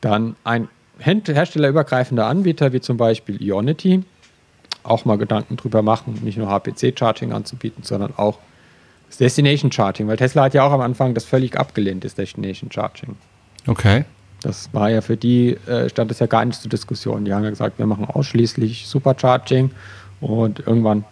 dann 0.00 0.36
ein 0.44 0.68
herstellerübergreifender 0.98 2.26
Anbieter 2.26 2.72
wie 2.72 2.80
zum 2.80 2.96
Beispiel 2.96 3.42
Ionity 3.42 4.04
auch 4.84 5.04
mal 5.04 5.18
Gedanken 5.18 5.56
drüber 5.56 5.82
machen, 5.82 6.20
nicht 6.22 6.36
nur 6.38 6.48
HPC-Charging 6.48 7.32
anzubieten, 7.32 7.84
sondern 7.84 8.12
auch 8.16 8.38
das 9.14 9.18
Destination 9.18 9.70
Charging, 9.70 10.08
weil 10.08 10.16
Tesla 10.16 10.44
hat 10.44 10.54
ja 10.54 10.64
auch 10.64 10.72
am 10.72 10.80
Anfang 10.80 11.14
das 11.14 11.24
völlig 11.24 11.56
abgelehnt, 11.56 12.04
das 12.04 12.14
Destination 12.14 12.70
Charging. 12.72 13.16
Okay. 13.66 14.04
Das 14.42 14.68
war 14.72 14.90
ja 14.90 15.00
für 15.00 15.16
die, 15.16 15.56
äh, 15.66 15.88
stand 15.88 16.10
das 16.10 16.18
ja 16.18 16.26
gar 16.26 16.44
nicht 16.44 16.60
zur 16.60 16.68
Diskussion. 16.68 17.24
Die 17.24 17.32
haben 17.32 17.44
ja 17.44 17.50
gesagt, 17.50 17.78
wir 17.78 17.86
machen 17.86 18.06
ausschließlich 18.06 18.88
Supercharging 18.88 19.70
und 20.20 20.66
irgendwann 20.66 21.04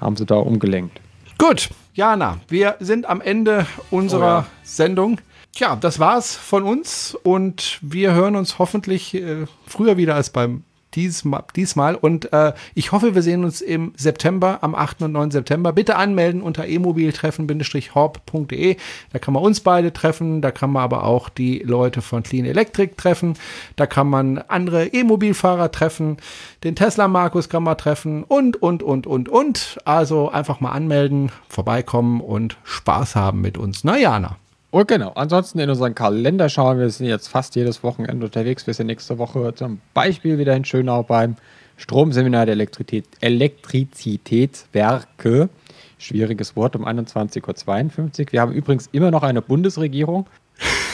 haben 0.00 0.16
sie 0.16 0.26
da 0.26 0.36
umgelenkt. 0.36 1.00
Gut, 1.38 1.70
Jana, 1.94 2.38
wir 2.48 2.76
sind 2.80 3.06
am 3.06 3.20
Ende 3.20 3.66
unserer 3.90 4.20
oh 4.20 4.42
ja. 4.42 4.46
Sendung. 4.62 5.18
Tja, 5.52 5.76
das 5.76 5.98
war's 5.98 6.36
von 6.36 6.62
uns 6.62 7.16
und 7.22 7.78
wir 7.80 8.12
hören 8.12 8.36
uns 8.36 8.58
hoffentlich 8.58 9.14
äh, 9.14 9.46
früher 9.66 9.96
wieder 9.96 10.14
als 10.14 10.28
beim 10.28 10.62
diesmal. 10.96 11.44
diesmal. 11.54 11.94
Und 11.94 12.32
äh, 12.32 12.54
ich 12.74 12.90
hoffe, 12.92 13.14
wir 13.14 13.20
sehen 13.22 13.44
uns 13.44 13.60
im 13.60 13.92
September, 13.96 14.58
am 14.62 14.74
8. 14.74 15.02
und 15.02 15.12
9. 15.12 15.30
September. 15.30 15.72
Bitte 15.72 15.96
anmelden 15.96 16.42
unter 16.42 16.66
emobiltreffen-horb.de. 16.66 18.76
Da 19.12 19.18
kann 19.18 19.34
man 19.34 19.42
uns 19.42 19.60
beide 19.60 19.92
treffen, 19.92 20.40
da 20.40 20.50
kann 20.50 20.72
man 20.72 20.82
aber 20.82 21.04
auch 21.04 21.28
die 21.28 21.58
Leute 21.58 22.00
von 22.02 22.22
Clean 22.22 22.46
Electric 22.46 22.94
treffen, 22.96 23.34
da 23.76 23.86
kann 23.86 24.08
man 24.08 24.38
andere 24.38 24.86
E-Mobilfahrer 24.86 25.70
treffen, 25.70 26.16
den 26.64 26.74
Tesla 26.74 27.08
Markus 27.08 27.48
kann 27.48 27.62
man 27.62 27.76
treffen 27.76 28.24
und, 28.24 28.62
und, 28.62 28.82
und, 28.82 29.06
und, 29.06 29.28
und. 29.28 29.78
Also 29.84 30.30
einfach 30.30 30.60
mal 30.60 30.72
anmelden, 30.72 31.30
vorbeikommen 31.48 32.20
und 32.20 32.56
Spaß 32.64 33.16
haben 33.16 33.42
mit 33.42 33.58
uns. 33.58 33.84
Na, 33.84 33.98
Jana. 33.98 34.36
Und 34.76 34.88
genau, 34.88 35.12
ansonsten 35.14 35.58
in 35.58 35.70
unseren 35.70 35.94
Kalender 35.94 36.50
schauen 36.50 36.78
wir, 36.78 36.90
sind 36.90 37.06
jetzt 37.06 37.28
fast 37.28 37.56
jedes 37.56 37.82
Wochenende 37.82 38.26
unterwegs. 38.26 38.66
Wir 38.66 38.74
sind 38.74 38.88
nächste 38.88 39.16
Woche 39.16 39.54
zum 39.54 39.80
Beispiel 39.94 40.36
wieder 40.36 40.54
in 40.54 40.66
Schönau 40.66 41.02
beim 41.02 41.36
Stromseminar 41.78 42.44
der 42.44 42.56
Elektrizität, 42.56 43.06
Elektrizitätswerke. 43.22 45.48
Schwieriges 45.96 46.56
Wort 46.56 46.76
um 46.76 46.86
21.52 46.86 48.20
Uhr. 48.20 48.32
Wir 48.32 48.42
haben 48.42 48.52
übrigens 48.52 48.90
immer 48.92 49.10
noch 49.10 49.22
eine 49.22 49.40
Bundesregierung. 49.40 50.26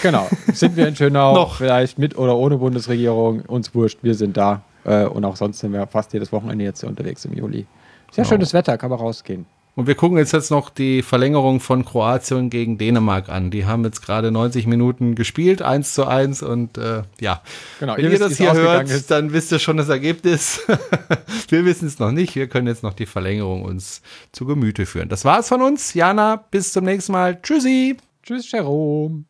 Genau, 0.01 0.29
sind 0.53 0.77
wir 0.77 0.87
in 0.87 0.95
Schönau, 0.95 1.35
noch. 1.35 1.57
vielleicht 1.57 1.99
mit 1.99 2.17
oder 2.17 2.37
ohne 2.37 2.59
Bundesregierung, 2.59 3.41
uns 3.41 3.75
wurscht, 3.75 3.99
wir 4.03 4.15
sind 4.15 4.37
da. 4.37 4.63
Äh, 4.85 5.07
und 5.07 5.25
auch 5.25 5.35
sonst 5.35 5.59
sind 5.59 5.73
wir 5.73 5.89
fast 5.89 6.13
jedes 6.13 6.31
Wochenende 6.31 6.65
jetzt 6.65 6.85
unterwegs 6.85 7.25
im 7.25 7.33
Juli. 7.33 7.67
Sehr 8.13 8.23
genau. 8.23 8.29
schönes 8.29 8.55
Wetter, 8.55 8.79
kann 8.79 8.91
man 8.91 9.01
rausgehen. 9.01 9.45
Und 9.75 9.87
wir 9.87 9.95
gucken 9.95 10.19
jetzt, 10.19 10.33
jetzt 10.33 10.51
noch 10.51 10.69
die 10.69 11.01
Verlängerung 11.01 11.61
von 11.61 11.85
Kroatien 11.85 12.51
gegen 12.51 12.77
Dänemark 12.77 13.31
an. 13.31 13.51
Die 13.51 13.65
haben 13.65 13.85
jetzt 13.85 14.03
gerade 14.03 14.31
90 14.31 14.67
Minuten 14.67 15.15
gespielt, 15.15 15.63
1 15.63 15.95
zu 15.95 16.07
1 16.07 16.43
und 16.43 16.77
äh, 16.77 17.05
ja. 17.21 17.43
Genau, 17.81 17.97
Wenn 17.97 18.05
ihr, 18.05 18.13
ihr 18.13 18.19
das 18.19 18.37
hier 18.37 18.53
hört, 18.53 18.91
ist. 18.91 19.11
dann 19.11 19.33
wisst 19.33 19.51
ihr 19.51 19.59
schon 19.59 19.79
das 19.79 19.89
Ergebnis. 19.89 20.61
wir 21.49 21.65
wissen 21.65 21.89
es 21.89 21.99
noch 21.99 22.13
nicht. 22.13 22.35
Wir 22.35 22.49
können 22.49 22.67
jetzt 22.67 22.83
noch 22.83 22.93
die 22.93 23.07
Verlängerung 23.07 23.63
uns 23.63 24.03
zu 24.33 24.45
Gemüte 24.45 24.85
führen. 24.85 25.09
Das 25.09 25.25
war's 25.25 25.49
von 25.49 25.63
uns. 25.63 25.95
Jana, 25.95 26.45
bis 26.51 26.73
zum 26.73 26.85
nächsten 26.85 27.13
Mal. 27.13 27.41
Tschüssi. 27.41 27.97
Tschüss, 28.23 28.51
Jerome. 28.53 29.25